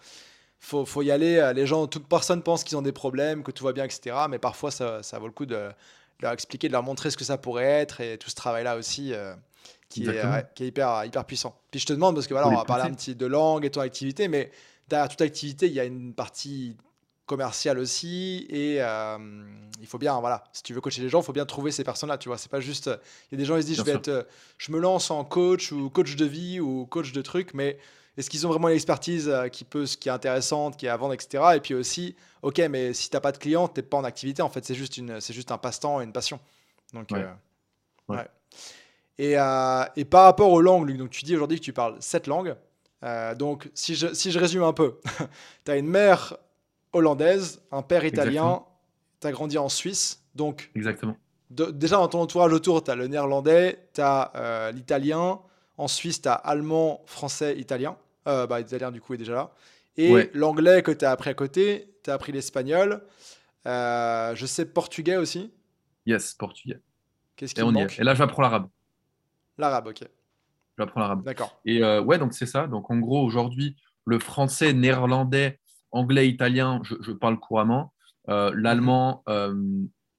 faut, 0.60 0.86
faut 0.86 1.02
y 1.04 1.12
aller. 1.12 1.38
euh, 1.38 1.54
Les 1.54 1.68
gens, 1.68 1.88
toute 1.88 2.08
personne 2.08 2.44
pense 2.44 2.64
qu'ils 2.64 2.78
ont 2.78 2.82
des 2.84 2.94
problèmes, 2.94 3.44
que 3.44 3.52
tout 3.52 3.64
va 3.66 3.74
bien, 3.74 3.86
etc. 3.86 4.28
Mais 4.30 4.40
parfois, 4.40 4.72
ça, 4.72 5.04
ça 5.04 5.20
vaut 5.20 5.28
le 5.28 5.34
coup 5.34 5.46
de 5.46 5.70
leur 6.22 6.34
expliquer, 6.34 6.68
de 6.70 6.74
leur 6.74 6.84
montrer 6.84 7.12
ce 7.12 7.18
que 7.18 7.26
ça 7.26 7.38
pourrait 7.38 7.66
être 7.66 8.02
et 8.02 8.18
tout 8.18 8.30
ce 8.30 8.36
travail-là 8.36 8.78
aussi. 8.78 9.14
Qui 9.90 10.04
est, 10.06 10.10
Exactement. 10.10 10.34
ouais, 10.34 10.46
qui 10.56 10.64
est 10.64 10.68
hyper, 10.68 11.06
hyper 11.06 11.26
puissant. 11.26 11.60
Puis 11.72 11.80
je 11.80 11.86
te 11.86 11.94
demande, 11.94 12.16
parce 12.16 12.28
que 12.28 12.34
voilà, 12.34 12.48
on 12.50 12.56
va 12.56 12.66
parler 12.66 12.84
un 12.84 12.94
petit 12.94 13.16
de 13.16 13.26
langue 13.26 13.66
et 13.66 13.70
ton 13.70 13.82
activité, 13.82 14.28
mais 14.28 14.52
derrière 14.88 15.08
toute 15.10 15.22
activité, 15.22 15.68
il 15.68 15.74
y 15.74 15.80
a 15.80 15.86
une 15.86 16.14
partie 16.14 16.76
commerciale 17.26 17.78
aussi, 17.78 18.46
et 18.50 18.78
euh, 18.82 19.18
il 19.82 19.88
faut 19.88 19.98
bien, 19.98 20.18
voilà, 20.22 20.46
si 20.54 20.64
tu 20.64 20.74
veux 20.74 20.80
coacher 20.80 21.02
les 21.02 21.10
gens, 21.10 21.20
il 21.22 21.26
faut 21.26 21.34
bien 21.34 21.46
trouver 21.46 21.72
ces 21.72 21.84
personnes-là, 21.84 22.18
tu 22.18 22.30
vois, 22.30 22.38
c'est 22.38 22.50
pas 22.50 22.62
juste, 22.62 22.88
il 23.30 23.34
y 23.34 23.36
a 23.36 23.38
des 23.38 23.44
gens, 23.46 23.58
ils 23.58 23.64
se 23.64 23.68
disent, 23.68 23.76
Bien 23.84 23.84
je 23.84 23.86
vais 23.86 24.04
sûr. 24.04 24.14
être, 24.14 24.28
euh, 24.28 24.30
je 24.58 24.72
me 24.72 24.80
lance 24.80 25.12
en 25.12 25.26
coach, 25.26 25.74
ou 25.74 25.90
coach 25.90 26.16
de 26.16 26.26
vie, 26.26 26.62
ou 26.62 26.86
coach 26.86 27.12
de 27.12 27.22
trucs, 27.22 27.54
mais 27.54 27.78
est-ce 28.16 28.30
qu'ils 28.30 28.48
ont 28.48 28.50
vraiment 28.50 28.70
l'expertise 28.70 29.28
euh, 29.28 29.50
qui 29.50 29.66
peut, 29.66 29.84
qui 29.86 30.08
est 30.08 30.12
intéressante, 30.12 30.78
qui 30.78 30.86
est 30.86 30.90
à 30.90 30.96
vendre, 30.96 31.14
etc. 31.14 31.44
Et 31.56 31.60
puis 31.60 31.74
aussi, 31.74 32.16
ok, 32.44 32.60
mais 32.70 32.94
si 32.94 33.10
t'as 33.10 33.20
pas 33.20 33.34
de 33.34 33.38
clients, 33.38 33.68
t'es 33.68 33.82
pas 33.84 33.98
en 33.98 34.06
activité, 34.06 34.42
en 34.42 34.50
fait, 34.50 34.64
c'est 34.64 34.74
juste 34.76 34.96
une, 34.98 35.20
c'est 35.20 35.34
juste 35.34 35.52
un 35.52 35.58
passe-temps, 35.58 36.00
une 36.00 36.14
passion. 36.14 36.40
Donc, 36.94 37.10
Ouais. 37.12 37.20
euh, 37.24 37.34
Ouais. 38.08 38.18
ouais. 38.20 38.28
Et, 39.20 39.38
euh, 39.38 39.84
et 39.96 40.06
par 40.06 40.26
rapport 40.26 40.52
aux 40.52 40.62
langues, 40.62 40.88
Luc, 40.88 40.98
donc 40.98 41.10
tu 41.10 41.24
dis 41.26 41.36
aujourd'hui 41.36 41.60
que 41.60 41.66
tu 41.66 41.74
parles 41.74 41.96
sept 42.00 42.28
langues. 42.28 42.56
Euh, 43.04 43.36
donc, 43.36 43.70
si 43.74 43.96
je, 43.96 44.14
si 44.14 44.32
je 44.32 44.40
résume 44.40 44.64
un 44.64 44.74
peu, 44.74 45.00
tu 45.66 45.72
as 45.72 45.78
une 45.78 45.88
mère 45.88 46.38
hollandaise, 46.94 47.62
un 47.72 47.82
père 47.82 48.06
italien, 48.06 48.64
tu 49.22 49.28
as 49.28 49.32
grandi 49.32 49.58
en 49.58 49.70
Suisse. 49.70 50.24
Donc, 50.36 50.72
Exactement. 50.76 51.18
de- 51.50 51.72
déjà 51.72 51.98
dans 51.98 52.08
ton 52.08 52.22
entourage 52.22 52.54
autour, 52.54 52.84
tu 52.84 52.92
as 52.92 52.96
le 52.96 53.08
néerlandais, 53.08 53.88
tu 53.94 54.02
as 54.02 54.72
l'italien. 54.74 55.40
En 55.78 55.88
Suisse, 55.88 56.22
tu 56.24 56.28
as 56.30 56.34
allemand, 56.34 57.04
français, 57.06 57.56
italien. 57.60 57.98
Euh, 58.28 58.48
bah, 58.48 58.60
italien, 58.60 58.92
du 58.92 59.00
coup, 59.00 59.14
est 59.14 59.18
déjà 59.18 59.34
là. 59.36 59.52
Et 59.96 60.12
Ouais. 60.12 60.32
l'anglais 60.34 60.82
que 60.82 60.92
tu 60.92 61.06
as 61.06 61.12
appris 61.12 61.30
à 61.30 61.34
côté, 61.36 61.94
tu 62.04 62.10
as 62.10 62.14
appris 62.16 62.32
l'espagnol. 62.32 63.04
Euh, 63.68 64.34
je 64.36 64.46
sais 64.46 64.66
portugais 64.66 65.18
aussi. 65.18 65.52
Yes, 66.08 66.34
portugais. 66.34 66.80
Qu'est-ce 67.36 67.52
Et 67.52 67.56
qui 67.56 67.64
on 67.64 67.72
me 67.72 67.78
y 67.78 67.80
est. 67.80 67.84
manque? 67.84 68.00
Et 68.00 68.04
là, 68.04 68.16
j'apprends 68.16 68.42
l'arabe. 68.42 68.70
L'arabe, 69.58 69.88
ok. 69.88 70.08
J'apprends 70.78 71.00
l'arabe. 71.00 71.24
D'accord. 71.24 71.60
Et 71.66 71.84
euh, 71.84 72.02
ouais, 72.02 72.18
donc 72.20 72.34
c'est 72.34 72.46
ça. 72.46 72.68
Donc 72.68 72.90
en 72.92 72.98
gros, 73.00 73.24
aujourd'hui, 73.26 73.76
le 74.06 74.20
français, 74.20 74.74
néerlandais, 74.74 75.60
anglais, 75.92 76.30
italien, 76.30 76.80
je, 76.84 76.96
je 77.02 77.12
parle 77.12 77.40
couramment. 77.40 77.94
Euh, 78.30 78.52
l'allemand, 78.56 79.24
euh, 79.30 79.56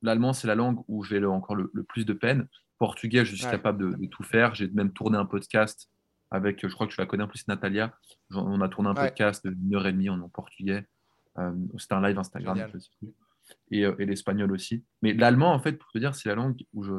l'allemand, 0.03 0.33
c'est 0.33 0.49
la 0.49 0.55
langue 0.57 0.79
où 0.89 1.05
j'ai 1.05 1.21
le- 1.21 1.31
encore 1.31 1.55
le, 1.57 1.71
le 1.73 1.83
plus 1.85 2.05
de 2.05 2.13
peine. 2.13 2.49
Portugais, 2.79 3.25
je 3.25 3.35
suis 3.37 3.45
Ouais. 3.45 3.51
capable 3.53 3.79
de, 3.93 3.97
de 3.97 4.07
tout 4.07 4.23
faire. 4.25 4.55
J'ai 4.55 4.69
même 4.69 4.93
tourné 4.93 5.17
un 5.19 5.27
podcast 5.27 5.89
avec, 6.31 6.67
je 6.67 6.73
crois 6.75 6.87
que 6.87 6.93
tu 6.93 7.01
la 7.01 7.07
connais 7.07 7.23
en 7.25 7.29
plus, 7.29 7.47
Natalia. 7.49 7.95
On 8.33 8.61
a 8.61 8.69
tourné 8.69 8.89
un 8.91 8.95
Ouais. 8.95 9.09
podcast 9.09 9.47
d'une 9.47 9.75
heure 9.75 9.87
et 9.87 9.93
demie 9.93 10.11
en, 10.11 10.29
portugais. 10.29 10.87
C'était 11.79 11.95
un 11.95 12.03
live 12.07 12.19
Instagram. 12.19 12.57
Génial. 12.57 12.71
je 12.75 12.79
sais 12.81 12.91
plus. 12.99 13.09
Et, 13.71 13.81
et 13.83 14.07
l'espagnol 14.07 14.51
aussi. 14.53 14.85
Mais 15.03 15.13
l'allemand, 15.13 15.53
en 15.55 15.61
fait, 15.61 15.73
pour 15.75 15.91
te 15.93 15.99
dire, 15.99 16.15
c'est 16.15 16.29
la 16.29 16.35
langue 16.35 16.57
où 16.75 16.83
je, 16.83 16.93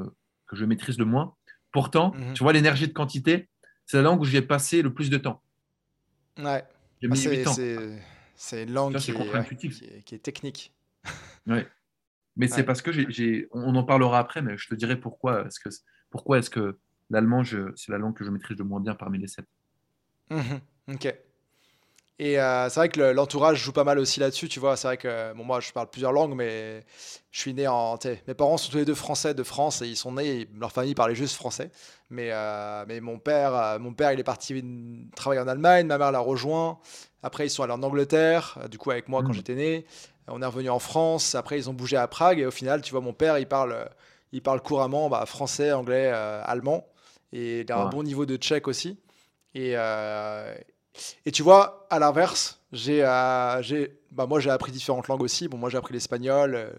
que 0.47 0.55
je 0.55 0.63
maîtrise 0.65 0.97
le 0.97 1.05
moins. 1.05 1.35
Pourtant, 1.72 2.13
Mhm. 2.15 2.34
tu 2.34 2.43
vois, 2.43 2.53
l'énergie 2.53 2.88
de 2.88 2.93
quantité, 2.93 3.49
c'est 3.86 3.97
la 3.97 4.03
langue 4.03 4.22
où 4.22 4.26
j'ai 4.26 4.41
passé 4.41 4.82
le 4.82 4.93
plus 4.93 5.09
de 5.09 5.17
temps. 5.17 5.41
Ouais. 6.38 6.63
J'ai 7.01 7.07
Ah, 7.07 7.13
mis 7.13 7.17
c'est, 7.17 7.38
8 7.38 7.47
ans. 7.47 7.53
c'est- 7.53 8.01
c'est 8.36 8.63
une 8.63 8.74
langue 8.74 8.97
qui 8.97 9.11
est, 9.11 9.13
ouais, 9.13 9.20
contre-intuitif. 9.26 9.80
qui, 9.80 9.86
est, 9.86 10.01
qui 10.03 10.15
est 10.15 10.20
technique. 10.20 10.74
Ouais. 11.47 11.67
Mais 12.36 12.47
c'est 12.47 12.63
parce 12.63 12.82
que 12.82 12.91
j'ai, 12.91 13.47
on 13.51 13.76
en 13.76 13.84
parlera 13.84 14.20
après, 14.20 14.41
mais 14.41 14.57
je 14.57 14.67
te 14.70 14.76
dirai 14.76 14.97
pourquoi 14.99 15.45
est-ce 15.47 15.59
que, 15.59 15.70
pourquoi 16.09 16.38
est-ce 16.39 16.49
que 16.49 16.78
l'allemand, 17.09 17.43
c'est 17.43 17.89
la 17.91 17.97
langue 17.97 18.15
que 18.15 18.24
je 18.24 18.30
maîtrise 18.30 18.57
le 18.57 18.63
moins 18.63 18.80
bien 18.80 18.95
parmi 18.95 19.17
les 19.17 19.28
sept. 19.28 19.45
Mhm. 20.30 20.59
Ok. 20.93 21.13
Et 22.22 22.38
euh, 22.38 22.67
c'est 22.67 22.80
vrai 22.82 22.89
que 22.89 22.99
le- 22.99 23.13
l'entourage 23.13 23.59
joue 23.63 23.72
pas 23.72 23.86
mal 23.86 23.97
aussi 23.97 24.20
là-dessus, 24.20 24.49
tu 24.49 24.59
vois. 24.59 24.76
C'est 24.76 24.88
vrai 24.89 24.97
que 24.97 25.34
bon, 25.34 25.45
moi, 25.45 25.61
je 25.61 25.72
parle 25.72 25.89
plusieurs 25.89 26.11
langues, 26.11 26.36
mais 26.36 26.84
je 27.32 27.39
suis 27.39 27.53
né 27.53 27.65
en. 27.65 27.97
Mes 28.28 28.34
parents 28.34 28.57
sont 28.57 28.70
tous 28.72 28.78
les 28.78 28.84
deux 28.86 28.93
français 28.95 29.34
de 29.34 29.41
France 29.43 29.82
et 29.82 29.88
ils 29.88 29.95
sont 29.95 30.11
nés, 30.11 30.41
et 30.41 30.49
leur 30.59 30.74
famille 30.74 30.95
parlait 30.95 31.15
juste 31.15 31.36
français. 31.36 31.72
Mais, 32.09 32.30
euh, 32.32 32.84
mais 32.89 32.99
mon 32.99 33.20
père, 33.20 33.55
euh, 33.55 33.80
mon 33.80 33.93
père, 33.93 34.11
il 34.11 34.20
est 34.20 34.24
parti 34.24 34.61
travailler 35.15 35.41
en 35.41 35.47
Allemagne, 35.47 35.88
ma 35.88 35.97
mère 35.97 36.11
l'a 36.11 36.20
rejoint. 36.20 36.80
Après, 37.24 37.47
ils 37.47 37.49
sont 37.49 37.63
allés 37.63 37.72
en 37.74 37.84
Angleterre, 37.84 38.59
du 38.70 38.78
coup, 38.78 38.91
avec 38.91 39.07
moi 39.07 39.22
quand 39.22 39.30
Mhm. 39.30 39.36
j'étais 39.36 39.55
né. 39.55 39.86
On 40.28 40.41
est 40.41 40.45
revenu 40.45 40.70
en 40.70 40.80
France. 40.80 41.36
Après, 41.36 41.57
ils 41.57 41.70
ont 41.70 41.74
bougé 41.74 41.95
à 41.95 42.07
Prague 42.09 42.39
et 42.39 42.45
au 42.45 42.51
final, 42.51 42.82
tu 42.82 42.91
vois, 42.91 43.01
mon 43.01 43.13
père, 43.13 43.38
il 43.39 43.47
parle, 43.47 43.89
il 44.34 44.41
parle 44.41 44.61
couramment 44.61 45.07
bah, 45.09 45.26
français, 45.26 45.72
anglais, 45.72 46.07
allemand. 46.09 46.86
Et 47.32 47.61
il 47.61 47.72
a 47.72 47.78
un 47.80 47.86
bon 47.89 48.03
niveau 48.03 48.26
de 48.26 48.36
tchèque 48.36 48.67
aussi. 48.67 48.99
Et, 49.55 49.76
et 51.26 51.32
tu 51.32 51.43
vois, 51.43 51.88
à 51.89 52.00
l'inverse, 52.00 52.60
j'ai, 52.72 53.04
euh, 53.04 53.88
bah 54.12 54.26
moi 54.28 54.39
j'ai 54.39 54.50
appris 54.50 54.72
différentes 54.72 55.08
langues 55.08 55.22
aussi. 55.22 55.47
Bon, 55.47 55.58
moi 55.58 55.70
j'ai 55.70 55.78
appris 55.78 55.93
l'espagnol, 55.93 56.56
euh, 56.56 56.70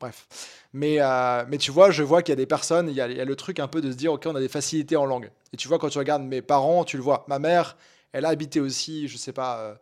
bref. 0.00 0.26
Mais, 0.72 0.96
euh, 1.00 1.44
mais 1.48 1.58
tu 1.58 1.70
vois, 1.70 1.90
je 1.90 2.02
vois 2.02 2.22
qu'il 2.22 2.32
y 2.32 2.34
a 2.34 2.36
des 2.36 2.46
personnes, 2.46 2.88
il 2.88 2.96
y 2.96 3.00
a, 3.00 3.24
le 3.24 3.36
truc 3.36 3.60
un 3.60 3.68
peu 3.68 3.80
de 3.80 3.90
se 3.90 3.96
dire, 3.96 4.12
ok, 4.12 4.24
on 4.26 4.34
a 4.34 4.40
des 4.40 4.48
facilités 4.48 4.96
en 4.96 5.06
langue. 5.06 5.30
Et 5.52 5.56
tu 5.56 5.68
vois, 5.68 5.78
quand 5.78 5.88
tu 5.88 5.98
regardes 5.98 6.22
mes 6.22 6.42
parents, 6.42 6.84
tu 6.84 6.96
le 6.96 7.02
vois. 7.02 7.24
Ma 7.28 7.38
mère, 7.38 7.76
elle 8.12 8.24
a 8.24 8.28
habité 8.28 8.60
aussi, 8.60 9.08
je 9.08 9.16
sais 9.16 9.32
pas, 9.32 9.78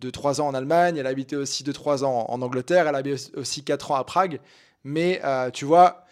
2-3 0.00 0.40
ans 0.40 0.48
en 0.48 0.54
Allemagne, 0.54 0.96
elle 0.96 1.06
a 1.06 1.10
habité 1.10 1.36
aussi 1.36 1.64
2-3 1.64 2.04
ans 2.04 2.26
en 2.28 2.42
Angleterre, 2.42 2.88
elle 2.88 2.94
a 2.94 2.98
habité 2.98 3.30
aussi 3.36 3.64
4 3.64 3.92
ans 3.92 3.96
à 3.96 4.04
Prague. 4.04 4.40
Mais 4.84 5.20
tu 5.52 5.64
vois, 5.64 6.03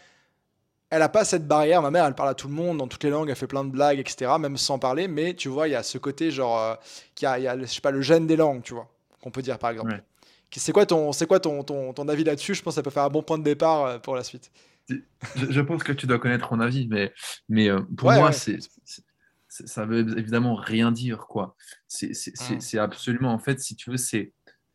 elle 0.93 0.99
n'a 0.99 1.09
pas 1.09 1.25
cette 1.25 1.49
barrière. 1.49 1.81
Ma 1.81 1.91
mère, 1.91 2.05
elle 2.05 2.15
parle 2.15 2.29
à 2.29 2.35
tout 2.35 2.49
le 2.49 2.55
monde 2.55 2.77
dans 2.77 2.87
toutes 2.87 3.03
les 3.03 3.09
langues, 3.09 3.31
elle 3.31 3.37
fait 3.37 3.47
plein 3.47 3.65
de 3.65 3.71
blagues, 3.71 3.99
etc., 3.99 4.31
même 4.39 4.59
sans 4.59 4.79
parler. 4.79 5.09
Mais 5.09 5.33
tu 5.33 5.49
vois, 5.49 5.67
il 5.67 5.71
y 5.71 5.75
a 5.75 5.83
ce 5.83 5.97
côté, 5.97 6.31
genre, 6.31 6.59
euh, 6.61 6.75
qu'il 7.15 7.25
y 7.25 7.29
a, 7.29 7.39
il 7.39 7.45
y 7.45 7.49
a, 7.49 7.59
je 7.59 7.65
sais 7.65 7.81
pas, 7.81 7.91
le 7.91 8.03
gène 8.03 8.27
des 8.27 8.37
langues, 8.37 8.63
tu 8.63 8.75
vois, 8.75 8.89
qu'on 9.23 9.31
peut 9.31 9.41
dire 9.41 9.59
par 9.59 9.71
exemple. 9.71 9.93
Ouais. 9.93 10.03
C'est 10.55 10.73
quoi, 10.73 10.85
ton, 10.85 11.11
quoi 11.27 11.41
ton, 11.41 11.65
ton, 11.65 11.95
ton 11.95 12.09
avis 12.09 12.25
là-dessus? 12.25 12.55
Je 12.55 12.63
pense 12.63 12.75
que 12.75 12.77
ça 12.77 12.83
peut 12.83 12.91
faire 12.91 13.05
un 13.05 13.09
bon 13.09 13.23
point 13.23 13.39
de 13.39 13.43
départ 13.43 13.85
euh, 13.87 13.99
pour 13.99 14.15
la 14.17 14.23
suite. 14.23 14.53
Je, 14.91 14.97
je 15.35 15.61
pense 15.63 15.83
que 15.83 15.93
tu 15.93 16.07
dois 16.07 16.19
connaître 16.19 16.53
mon 16.53 16.61
avis, 16.61 16.87
mais, 16.89 17.15
mais 17.49 17.71
euh, 17.71 17.81
pour 17.97 18.09
Ouais, 18.09 18.19
moi, 18.19 18.27
ouais. 18.27 18.33
c'est, 18.35 18.59
ça 19.49 19.87
veut 19.87 20.01
évidemment 20.19 20.55
rien 20.55 20.93
dire, 20.93 21.27
quoi. 21.27 21.57
C'est, 21.89 22.11
Mm. 22.11 22.61
c'est 22.61 22.79
absolument, 22.79 23.33
en 23.33 23.39
fait, 23.39 23.61
si 23.61 23.77
tu 23.77 23.91
veux, 23.91 23.97
c'est, 23.97 24.35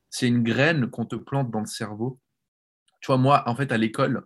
c'est 0.09 0.27
une 0.27 0.41
graine 0.41 0.89
qu'on 0.89 1.05
te 1.05 1.15
plante 1.15 1.51
dans 1.51 1.59
le 1.59 1.67
cerveau. 1.67 2.17
Tu 3.01 3.07
vois, 3.07 3.17
moi, 3.17 3.43
en 3.45 3.55
fait, 3.55 3.71
à 3.71 3.77
l'école, 3.77 4.25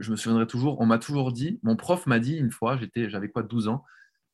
je 0.00 0.10
me 0.10 0.16
souviendrai 0.16 0.46
toujours, 0.46 0.80
on 0.80 0.86
m'a 0.86 0.98
toujours 0.98 1.32
dit, 1.32 1.58
mon 1.62 1.76
prof 1.76 2.06
m'a 2.06 2.18
dit 2.18 2.36
une 2.36 2.50
fois, 2.50 2.76
j'étais, 2.76 3.08
j'avais 3.10 3.28
quoi, 3.30 3.42
12 3.42 3.68
ans, 3.68 3.84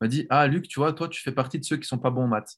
m'a 0.01 0.09
dit, 0.09 0.27
ah, 0.31 0.47
Luc, 0.47 0.69
tu 0.69 0.81
vois, 0.81 0.93
toi, 0.93 1.09
tu 1.09 1.23
fais 1.23 1.33
partie 1.33 1.59
de 1.59 1.65
ceux 1.65 1.77
qui 1.77 1.87
sont 1.89 1.99
pas 1.99 2.11
bons 2.11 2.25
en 2.25 2.29
maths. 2.29 2.57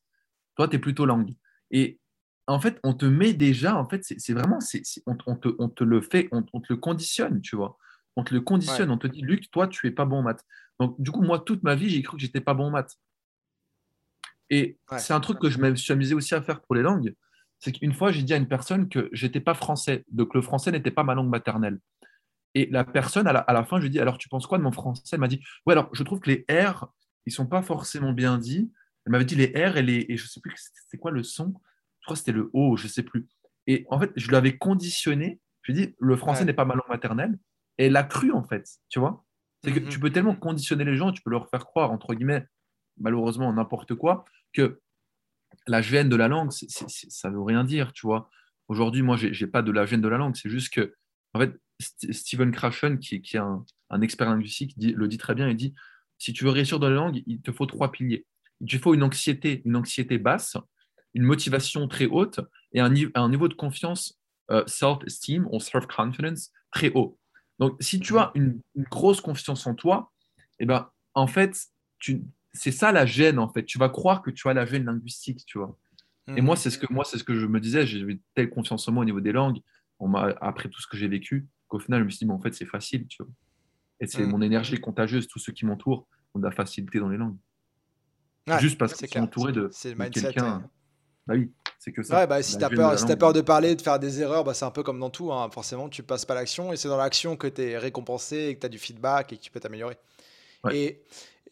Toi, 0.56 0.68
tu 0.68 0.76
es 0.76 0.78
plutôt 0.78 1.06
langue. 1.06 1.34
Et 1.70 1.98
en 2.46 2.60
fait, 2.60 2.78
on 2.84 2.94
te 2.94 3.04
met 3.06 3.32
déjà, 3.34 3.76
en 3.76 3.88
fait, 3.88 4.04
c'est 4.04 4.18
c'est 4.20 4.32
vraiment, 4.32 4.60
c'est 4.60 4.80
c'est- 4.84 5.02
on, 5.06 5.16
on 5.26 5.36
te, 5.36 5.48
on 5.58 5.68
te 5.68 5.84
le 5.84 6.00
fait, 6.00 6.28
on, 6.32 6.44
on 6.52 6.60
te 6.60 6.72
le 6.72 6.76
conditionne, 6.78 7.40
tu 7.42 7.56
vois. 7.56 7.76
On 8.16 8.24
te 8.24 8.32
le 8.32 8.40
conditionne, 8.40 8.90
on 8.90 8.98
te 8.98 9.06
dit, 9.06 9.20
Luc, 9.20 9.50
toi, 9.50 9.68
tu 9.68 9.86
es 9.86 9.90
pas 9.90 10.04
bon 10.06 10.18
en 10.18 10.22
maths. 10.22 10.44
Donc, 10.80 10.94
du 11.00 11.10
coup, 11.10 11.22
moi, 11.22 11.38
toute 11.40 11.62
ma 11.62 11.74
vie, 11.74 11.90
j'ai 11.90 12.02
cru 12.02 12.16
que 12.16 12.22
j'étais 12.22 12.40
pas 12.40 12.54
bon 12.54 12.66
en 12.66 12.70
maths. 12.70 12.96
Et 14.50 14.78
Ouais. 14.90 14.98
c'est 14.98 15.12
un 15.12 15.20
truc 15.20 15.38
que 15.40 15.50
je 15.50 15.58
me 15.58 15.74
suis 15.74 15.92
amusé 15.92 16.14
aussi 16.14 16.34
à 16.34 16.40
faire 16.42 16.60
pour 16.60 16.74
les 16.74 16.82
langues. 16.82 17.14
C'est 17.58 17.72
qu'une 17.72 17.92
fois, 17.92 18.12
j'ai 18.12 18.22
dit 18.22 18.32
à 18.34 18.36
une 18.36 18.48
personne 18.48 18.88
que 18.88 19.08
j'étais 19.12 19.40
pas 19.40 19.54
français, 19.54 20.04
donc 20.10 20.34
le 20.34 20.42
français 20.42 20.70
n'était 20.70 20.90
pas 20.90 21.02
ma 21.04 21.14
langue 21.14 21.28
maternelle. 21.30 21.80
Et 22.58 22.66
la 22.70 22.84
personne, 22.84 23.26
à 23.26 23.34
la, 23.34 23.40
à 23.40 23.52
la 23.52 23.64
fin, 23.64 23.76
je 23.78 23.82
lui 23.82 23.90
dis, 23.90 24.00
alors 24.00 24.16
tu 24.16 24.30
penses 24.30 24.46
quoi 24.46 24.56
de 24.56 24.62
mon 24.62 24.72
français? 24.72 25.02
Elle 25.12 25.20
m'a 25.20 25.28
dit, 25.28 25.44
ouais, 25.66 25.72
alors 25.72 25.90
je 25.92 26.02
trouve 26.02 26.20
que 26.20 26.30
les 26.30 26.46
R, 26.50 26.90
ils 27.26 27.32
sont 27.32 27.46
pas 27.46 27.60
forcément 27.60 28.14
bien 28.14 28.38
dits. 28.38 28.72
Elle 29.04 29.12
m'avait 29.12 29.26
dit 29.26 29.34
les 29.34 29.48
R 29.48 29.76
et 29.76 29.82
les, 29.82 30.06
et 30.08 30.16
je 30.16 30.26
sais 30.26 30.40
plus 30.40 30.54
c'était 30.56 30.96
quoi 30.96 31.10
le 31.10 31.22
son? 31.22 31.52
Je 32.00 32.06
crois 32.06 32.14
que 32.14 32.18
c'était 32.20 32.32
le 32.32 32.48
O, 32.54 32.78
je 32.78 32.88
sais 32.88 33.02
plus. 33.02 33.26
Et 33.66 33.84
en 33.90 34.00
fait, 34.00 34.10
je 34.16 34.30
l'avais 34.30 34.56
conditionné. 34.56 35.38
Je 35.60 35.72
lui 35.72 35.82
ai 35.82 35.86
dit, 35.88 35.94
le 35.98 36.16
français 36.16 36.40
Ouais. 36.40 36.46
n'est 36.46 36.54
pas 36.54 36.64
ma 36.64 36.74
langue 36.74 36.88
maternelle. 36.88 37.38
Et 37.76 37.86
elle 37.86 37.92
l'a 37.92 38.04
cru, 38.04 38.32
en 38.32 38.42
fait, 38.42 38.66
tu 38.88 39.00
vois? 39.00 39.26
C'est 39.62 39.72
que 39.72 39.80
Mhm. 39.80 39.88
tu 39.90 40.00
peux 40.00 40.10
tellement 40.10 40.34
conditionner 40.34 40.84
les 40.86 40.96
gens, 40.96 41.12
tu 41.12 41.20
peux 41.20 41.30
leur 41.30 41.50
faire 41.50 41.66
croire, 41.66 41.90
entre 41.92 42.14
guillemets, 42.14 42.46
malheureusement, 42.98 43.52
n'importe 43.52 43.94
quoi, 43.96 44.24
que 44.54 44.80
la 45.66 45.82
gêne 45.82 46.08
de 46.08 46.16
la 46.16 46.28
langue, 46.28 46.52
c'est- 46.52 46.70
c'est- 46.70 46.88
c'est- 46.88 47.10
ça 47.10 47.28
veut 47.28 47.42
rien 47.42 47.64
dire, 47.64 47.92
tu 47.92 48.06
vois? 48.06 48.30
Aujourd'hui, 48.68 49.02
moi, 49.02 49.16
j'ai 49.18 49.46
pas 49.46 49.60
de 49.60 49.72
la 49.72 49.84
gêne 49.84 50.00
de 50.00 50.08
la 50.08 50.16
langue, 50.16 50.36
c'est 50.36 50.48
juste 50.48 50.72
que, 50.72 50.94
en 51.34 51.40
fait, 51.40 51.52
St- 51.80 52.12
Stephen 52.12 52.50
Krashen, 52.52 52.98
qui, 52.98 53.22
qui 53.22 53.36
est 53.36 53.40
un, 53.40 53.64
un 53.90 54.00
expert 54.00 54.28
linguistique, 54.28 54.78
dit- 54.78 54.92
le 54.92 55.08
dit 55.08 55.18
très 55.18 55.34
bien, 55.34 55.48
il 55.48 55.56
dit, 55.56 55.74
si 56.18 56.32
tu 56.32 56.44
veux 56.44 56.50
réussir 56.50 56.78
dans 56.78 56.88
la 56.88 56.94
langue, 56.94 57.22
il 57.26 57.40
te 57.40 57.52
faut 57.52 57.66
trois 57.66 57.92
piliers. 57.92 58.26
Il 58.60 58.68
te 58.68 58.78
faut 58.78 58.94
une 58.94 59.02
anxiété, 59.02 59.62
une 59.64 59.76
anxiété 59.76 60.18
basse, 60.18 60.56
une 61.14 61.24
motivation 61.24 61.88
très 61.88 62.06
haute 62.06 62.40
et 62.72 62.80
un, 62.80 62.92
un 63.14 63.28
niveau 63.28 63.48
de 63.48 63.54
confiance 63.54 64.18
euh, 64.50 64.64
self-esteem 64.66 65.46
ou 65.50 65.60
self-confidence 65.60 66.52
très 66.70 66.90
haut. 66.94 67.18
Donc, 67.58 67.76
si 67.80 68.00
tu 68.00 68.16
as 68.18 68.32
une, 68.34 68.60
grosse 68.90 69.20
confiance 69.20 69.66
en 69.66 69.74
toi, 69.74 70.12
eh 70.58 70.66
ben, 70.66 70.90
en 71.14 71.26
fait, 71.26 71.56
c'est 72.52 72.70
ça 72.72 72.92
la 72.92 73.06
gêne, 73.06 73.38
en 73.38 73.50
fait. 73.52 73.64
Tu 73.64 73.78
vas 73.78 73.88
croire 73.88 74.22
que 74.22 74.30
tu 74.30 74.48
as 74.48 74.54
la 74.54 74.66
gêne 74.66 74.84
linguistique, 74.84 75.44
tu 75.46 75.58
vois. 75.58 75.76
Et 76.36 76.40
moi, 76.40 76.56
c'est 76.56 76.70
ce 76.70 76.78
que 76.78 76.92
moi, 76.92 77.04
c'est 77.04 77.18
ce 77.18 77.24
que 77.24 77.34
je 77.38 77.46
me 77.46 77.60
disais. 77.60 77.86
J'avais 77.86 78.18
telle 78.34 78.50
confiance 78.50 78.88
en 78.88 78.92
moi 78.92 79.02
au 79.02 79.04
niveau 79.04 79.20
des 79.20 79.32
langues. 79.32 79.60
On 79.98 80.08
m'a 80.08 80.34
après 80.40 80.68
tout 80.68 80.80
ce 80.80 80.86
que 80.86 80.96
j'ai 80.96 81.08
vécu, 81.08 81.46
qu'au 81.68 81.78
final, 81.78 82.00
je 82.00 82.04
me 82.04 82.10
suis 82.10 82.18
dit, 82.20 82.26
mais 82.26 82.34
en 82.34 82.40
fait, 82.40 82.54
c'est 82.54 82.66
facile, 82.66 83.06
tu 83.06 83.22
vois. 83.22 83.32
Et 84.00 84.06
c'est 84.06 84.22
mm. 84.22 84.30
mon 84.30 84.42
énergie 84.42 84.78
contagieuse, 84.78 85.26
tous 85.26 85.38
ceux 85.38 85.52
qui 85.52 85.64
m'entourent 85.64 86.06
ont 86.34 86.38
de 86.38 86.44
la 86.44 86.50
facilité 86.50 86.98
dans 86.98 87.08
les 87.08 87.16
langues. 87.16 87.36
Juste 88.60 88.78
parce 88.78 88.94
qu'ils 88.94 89.08
sont 89.08 89.20
entourés 89.20 89.52
de, 89.52 89.62
de 89.62 90.08
quelqu'un. 90.08 90.68
Bah 91.26 91.34
oui, 91.34 91.50
c'est 91.80 91.90
que 91.90 92.02
ça. 92.04 92.20
Ouais, 92.20 92.26
bah, 92.26 92.40
si 92.42 92.56
tu 92.56 92.64
as, 92.64 92.70
peur, 92.70 92.96
si 92.96 93.10
as 93.10 93.16
peur 93.16 93.32
de 93.32 93.40
parler, 93.40 93.74
de 93.74 93.82
faire 93.82 93.98
des 93.98 94.20
erreurs, 94.22 94.44
bah, 94.44 94.54
c'est 94.54 94.64
un 94.64 94.70
peu 94.70 94.84
comme 94.84 95.00
dans 95.00 95.10
tout. 95.10 95.32
Hein. 95.32 95.50
Forcément, 95.50 95.88
tu 95.88 96.04
passes 96.04 96.24
pas 96.24 96.34
l'action 96.34 96.72
et 96.72 96.76
c'est 96.76 96.86
dans 96.86 96.96
l'action 96.96 97.36
que 97.36 97.48
tu 97.48 97.62
es 97.62 97.78
récompensé 97.78 98.36
et 98.36 98.54
que 98.54 98.60
tu 98.60 98.66
as 98.66 98.68
du 98.68 98.78
feedback 98.78 99.32
et 99.32 99.36
que 99.36 99.42
tu 99.42 99.50
peux 99.50 99.58
t'améliorer. 99.58 99.96
Et, 100.72 101.02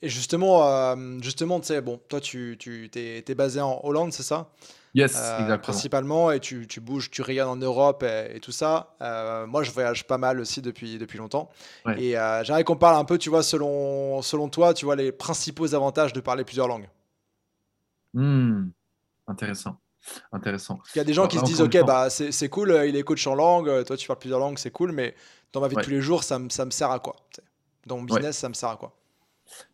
et, 0.02 0.08
justement, 0.08 0.68
euh, 0.68 1.18
justement 1.20 1.60
tu 1.60 1.66
sais, 1.66 1.80
bon, 1.80 2.00
toi, 2.08 2.20
tu, 2.20 2.56
tu 2.58 2.90
es, 2.94 3.24
es, 3.26 3.34
basé 3.34 3.60
en 3.60 3.80
Hollande, 3.82 4.12
c'est 4.12 4.24
ça? 4.24 4.52
Yes, 4.94 5.16
euh, 5.16 5.38
exactement. 5.40 5.58
Principalement, 5.58 6.30
et 6.30 6.38
tu, 6.38 6.68
tu, 6.68 6.80
bouges, 6.80 7.10
tu 7.10 7.20
rayonnes 7.22 7.48
en 7.48 7.56
Europe 7.56 8.04
et, 8.04 8.38
tout 8.40 8.52
ça. 8.52 8.94
Euh, 9.00 9.44
moi, 9.46 9.64
je 9.64 9.72
voyage 9.72 10.06
pas 10.06 10.18
mal 10.18 10.38
aussi 10.38 10.62
depuis, 10.62 10.98
depuis 10.98 11.18
longtemps. 11.18 11.50
Et 11.96 12.16
euh, 12.16 12.44
j'aimerais 12.44 12.62
qu'on 12.62 12.76
parle 12.76 12.96
un 12.96 13.04
peu, 13.04 13.18
tu 13.18 13.28
vois, 13.28 13.42
selon, 13.42 14.22
selon 14.22 14.48
toi, 14.48 14.72
tu 14.72 14.84
vois, 14.84 14.94
les 14.94 15.10
principaux 15.10 15.74
avantages 15.74 16.12
de 16.12 16.20
parler 16.20 16.44
plusieurs 16.44 16.68
langues. 16.68 16.88
Hmm. 18.12 18.68
Intéressant. 19.26 19.80
Intéressant. 20.32 20.78
Il 20.94 20.98
y 20.98 21.00
a 21.00 21.04
des 21.04 21.14
gens 21.14 21.26
qui 21.26 21.38
se 21.38 21.44
disent, 21.44 21.62
ok, 21.62 21.84
bah, 21.84 22.08
c'est 22.10 22.48
cool, 22.48 22.84
il 22.86 22.94
est 22.94 23.02
coach 23.02 23.26
en 23.26 23.34
langue, 23.34 23.84
toi 23.84 23.96
tu 23.96 24.06
parles 24.06 24.18
plusieurs 24.18 24.38
langues, 24.38 24.58
c'est 24.58 24.70
cool, 24.70 24.92
mais 24.92 25.14
dans 25.52 25.60
ma 25.60 25.68
vie 25.68 25.76
de 25.76 25.80
tous 25.80 25.90
les 25.90 26.02
jours, 26.02 26.22
ça, 26.22 26.38
me, 26.38 26.50
ça 26.50 26.64
me 26.66 26.70
sert 26.70 26.90
à 26.90 27.00
quoi 27.00 27.16
Dans 27.86 27.96
mon 27.96 28.04
business, 28.04 28.38
ça 28.38 28.48
me 28.48 28.54
sert 28.54 28.68
à 28.68 28.76
quoi? 28.76 28.94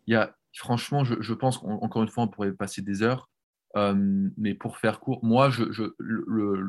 Il 0.07 0.13
y 0.13 0.15
a, 0.15 0.33
Franchement, 0.57 1.03
je, 1.03 1.15
je 1.21 1.33
pense 1.33 1.57
qu'encore 1.57 2.03
une 2.03 2.09
fois, 2.09 2.23
on 2.23 2.27
pourrait 2.27 2.51
passer 2.51 2.81
des 2.81 3.03
heures. 3.03 3.29
Euh, 3.77 4.29
mais 4.37 4.53
pour 4.53 4.77
faire 4.77 4.99
court, 4.99 5.23
moi, 5.23 5.49
je, 5.49 5.63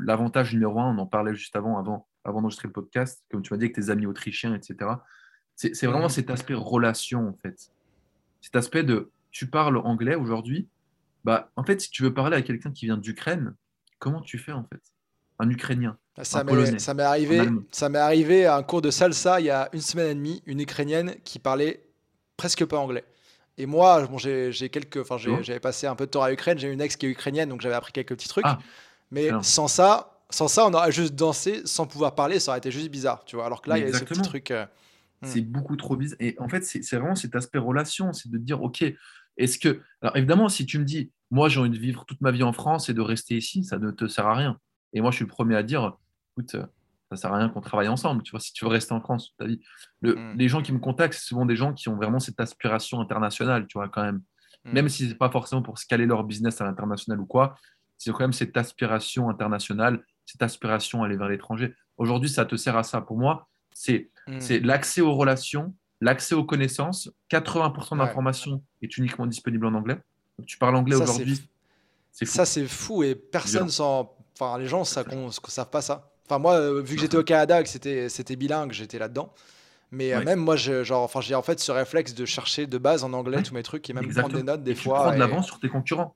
l'avantage 0.04 0.52
numéro 0.52 0.80
un, 0.80 0.94
on 0.94 0.98
en 0.98 1.06
parlait 1.06 1.34
juste 1.34 1.56
avant, 1.56 1.78
avant, 1.78 2.06
avant 2.24 2.40
d'enregistrer 2.40 2.68
le 2.68 2.72
podcast, 2.72 3.24
comme 3.30 3.42
tu 3.42 3.52
m'as 3.52 3.58
dit 3.58 3.64
avec 3.64 3.74
tes 3.74 3.90
amis 3.90 4.06
autrichiens, 4.06 4.54
etc. 4.54 4.90
C'est 5.56 5.86
vraiment 5.86 6.04
mhm. 6.04 6.10
cet 6.10 6.30
aspect 6.30 6.54
relation, 6.54 7.28
en 7.28 7.36
fait. 7.42 7.70
Cet 8.40 8.56
aspect 8.56 8.84
de 8.84 9.10
tu 9.30 9.48
parles 9.48 9.78
anglais 9.78 10.14
aujourd'hui, 10.14 10.68
bah, 11.24 11.50
en 11.56 11.64
fait, 11.64 11.80
si 11.80 11.90
tu 11.90 12.02
veux 12.02 12.14
parler 12.14 12.36
à 12.36 12.42
quelqu'un 12.42 12.70
qui 12.70 12.86
vient 12.86 12.96
d'Ukraine, 12.96 13.54
comment 13.98 14.20
tu 14.20 14.38
fais 14.38 14.52
en 14.52 14.64
fait? 14.64 14.82
Un 15.38 15.48
Ukrainien 15.48 15.96
bah, 16.16 16.24
ça 16.24 16.44
m'est 16.44 17.02
arrivé, 17.02 17.40
ça 17.70 17.88
m'est 17.88 17.98
arrivé 17.98 18.44
à 18.44 18.56
un 18.56 18.62
cours 18.62 18.82
de 18.82 18.90
salsa 18.90 19.40
il 19.40 19.46
y 19.46 19.50
a 19.50 19.70
une 19.72 19.80
semaine 19.80 20.10
et 20.10 20.14
demie, 20.14 20.42
une 20.44 20.60
Ukrainienne 20.60 21.16
qui 21.24 21.38
parlait 21.38 21.86
presque 22.36 22.64
pas 22.66 22.76
anglais. 22.78 23.04
Et 23.62 23.66
moi, 23.66 24.04
bon, 24.08 24.18
j'ai 24.18 24.68
quelques, 24.70 24.96
enfin, 24.96 25.18
j'avais 25.18 25.60
passé 25.60 25.86
un 25.86 25.94
peu 25.94 26.06
de 26.06 26.10
temps 26.10 26.22
à 26.22 26.32
Ukraine. 26.32 26.58
J'ai 26.58 26.72
une 26.72 26.80
ex 26.80 26.96
qui 26.96 27.06
est 27.06 27.10
ukrainienne, 27.10 27.48
donc 27.48 27.60
j'avais 27.60 27.76
appris 27.76 27.92
quelques 27.92 28.14
petits 28.16 28.28
trucs. 28.28 28.44
Ah, 28.44 28.58
mais 29.12 29.30
sans 29.42 29.68
ça, 29.68 30.20
sans 30.30 30.48
ça, 30.48 30.66
on 30.66 30.74
aurait 30.74 30.90
juste 30.90 31.14
dansé 31.14 31.62
sans 31.64 31.86
pouvoir 31.86 32.16
parler. 32.16 32.40
Ça 32.40 32.50
aurait 32.50 32.58
été 32.58 32.72
juste 32.72 32.88
bizarre, 32.88 33.24
tu 33.24 33.36
vois. 33.36 33.46
Alors 33.46 33.62
que 33.62 33.70
là, 33.70 33.78
il 33.78 33.86
y 33.86 33.88
a 33.88 33.96
ce 33.96 34.02
petit 34.02 34.20
truc. 34.20 34.50
Euh, 34.50 34.64
hmm. 35.20 35.26
C'est 35.28 35.42
beaucoup 35.42 35.76
trop 35.76 35.94
bizarre. 35.94 36.16
Et 36.18 36.34
en 36.40 36.48
fait, 36.48 36.64
c'est 36.64 36.96
vraiment 36.96 37.14
cet 37.14 37.36
aspect 37.36 37.58
relation, 37.58 38.12
c'est 38.12 38.32
de 38.32 38.38
dire, 38.38 38.60
ok, 38.60 38.84
est-ce 39.36 39.60
que, 39.60 39.80
alors 40.00 40.16
évidemment, 40.16 40.48
si 40.48 40.66
tu 40.66 40.80
me 40.80 40.84
dis, 40.84 41.12
moi 41.30 41.48
j'ai 41.48 41.60
envie 41.60 41.70
de 41.70 41.78
vivre 41.78 42.04
toute 42.04 42.20
ma 42.20 42.32
vie 42.32 42.42
en 42.42 42.52
France 42.52 42.88
et 42.88 42.94
de 42.94 43.00
rester 43.00 43.36
ici, 43.36 43.62
ça 43.62 43.78
ne 43.78 43.92
te 43.92 44.08
sert 44.08 44.26
à 44.26 44.34
rien. 44.34 44.58
Et 44.92 45.00
moi, 45.00 45.12
je 45.12 45.16
suis 45.16 45.24
le 45.24 45.30
premier 45.30 45.54
à 45.54 45.62
dire, 45.62 45.96
écoute, 46.32 46.56
ça 47.16 47.22
sert 47.22 47.34
à 47.34 47.38
rien 47.38 47.48
qu'on 47.48 47.60
travaille 47.60 47.88
ensemble. 47.88 48.22
Tu 48.22 48.30
vois, 48.30 48.40
si 48.40 48.52
tu 48.52 48.64
veux 48.64 48.70
rester 48.70 48.92
en 48.92 49.00
France 49.00 49.28
toute 49.28 49.36
ta 49.36 49.46
vie, 49.46 49.60
mm. 50.02 50.36
les 50.36 50.48
gens 50.48 50.62
qui 50.62 50.72
me 50.72 50.78
contactent, 50.78 51.14
c'est 51.14 51.26
souvent 51.26 51.46
des 51.46 51.56
gens 51.56 51.72
qui 51.72 51.88
ont 51.88 51.96
vraiment 51.96 52.18
cette 52.18 52.40
aspiration 52.40 53.00
internationale, 53.00 53.66
tu 53.66 53.78
vois, 53.78 53.88
quand 53.88 54.02
même. 54.02 54.22
Mm. 54.64 54.72
Même 54.72 54.88
si 54.88 55.08
c'est 55.08 55.14
pas 55.14 55.30
forcément 55.30 55.62
pour 55.62 55.78
scaler 55.78 56.06
leur 56.06 56.24
business 56.24 56.60
à 56.60 56.64
l'international 56.64 57.20
ou 57.20 57.26
quoi, 57.26 57.56
c'est 57.98 58.10
quand 58.10 58.20
même 58.20 58.32
cette 58.32 58.56
aspiration 58.56 59.28
internationale, 59.28 60.04
cette 60.26 60.42
aspiration 60.42 61.02
à 61.02 61.06
aller 61.06 61.16
vers 61.16 61.28
l'étranger. 61.28 61.74
Aujourd'hui, 61.98 62.28
ça 62.28 62.44
te 62.44 62.56
sert 62.56 62.76
à 62.76 62.82
ça. 62.82 63.00
Pour 63.00 63.18
moi, 63.18 63.48
c'est 63.72 64.10
mm. 64.26 64.56
l'accès 64.64 65.00
aux 65.00 65.14
relations, 65.14 65.74
l'accès 66.00 66.34
aux 66.34 66.44
connaissances. 66.44 67.10
80% 67.30 67.98
d'informations 67.98 68.62
est 68.80 68.96
uniquement 68.96 69.26
disponible 69.26 69.66
en 69.66 69.74
anglais. 69.74 69.98
tu 70.46 70.58
parles 70.58 70.76
anglais 70.76 70.96
aujourd'hui. 70.96 71.40
Ça, 72.12 72.44
c'est 72.44 72.66
fou 72.66 73.02
et 73.02 73.14
personne 73.14 73.68
sans. 73.68 74.16
Enfin, 74.34 74.58
les 74.58 74.66
gens 74.66 74.80
ne 74.80 75.30
savent 75.30 75.70
pas 75.70 75.82
ça. 75.82 76.11
Enfin, 76.32 76.40
moi, 76.40 76.54
euh, 76.54 76.80
vu 76.80 76.94
que 76.94 77.02
j'étais 77.02 77.18
au 77.18 77.22
Canada, 77.22 77.62
que 77.62 77.68
c'était 77.68 78.36
bilingue, 78.36 78.72
j'étais 78.72 78.98
là-dedans. 78.98 79.34
Mais 79.90 80.14
euh, 80.14 80.22
même 80.22 80.38
moi, 80.38 80.56
genre, 80.56 81.02
enfin, 81.02 81.20
j'ai 81.20 81.34
en 81.34 81.42
fait 81.42 81.60
ce 81.60 81.70
réflexe 81.70 82.14
de 82.14 82.24
chercher 82.24 82.66
de 82.66 82.78
base 82.78 83.04
en 83.04 83.12
anglais 83.12 83.42
tous 83.42 83.52
mes 83.52 83.62
trucs 83.62 83.90
et 83.90 83.92
même 83.92 84.10
prendre 84.10 84.34
des 84.34 84.42
notes 84.42 84.62
des 84.62 84.74
fois. 84.74 84.98
Tu 84.98 85.02
prends 85.02 85.12
de 85.12 85.18
l'avance 85.18 85.46
sur 85.46 85.60
tes 85.60 85.68
concurrents. 85.68 86.14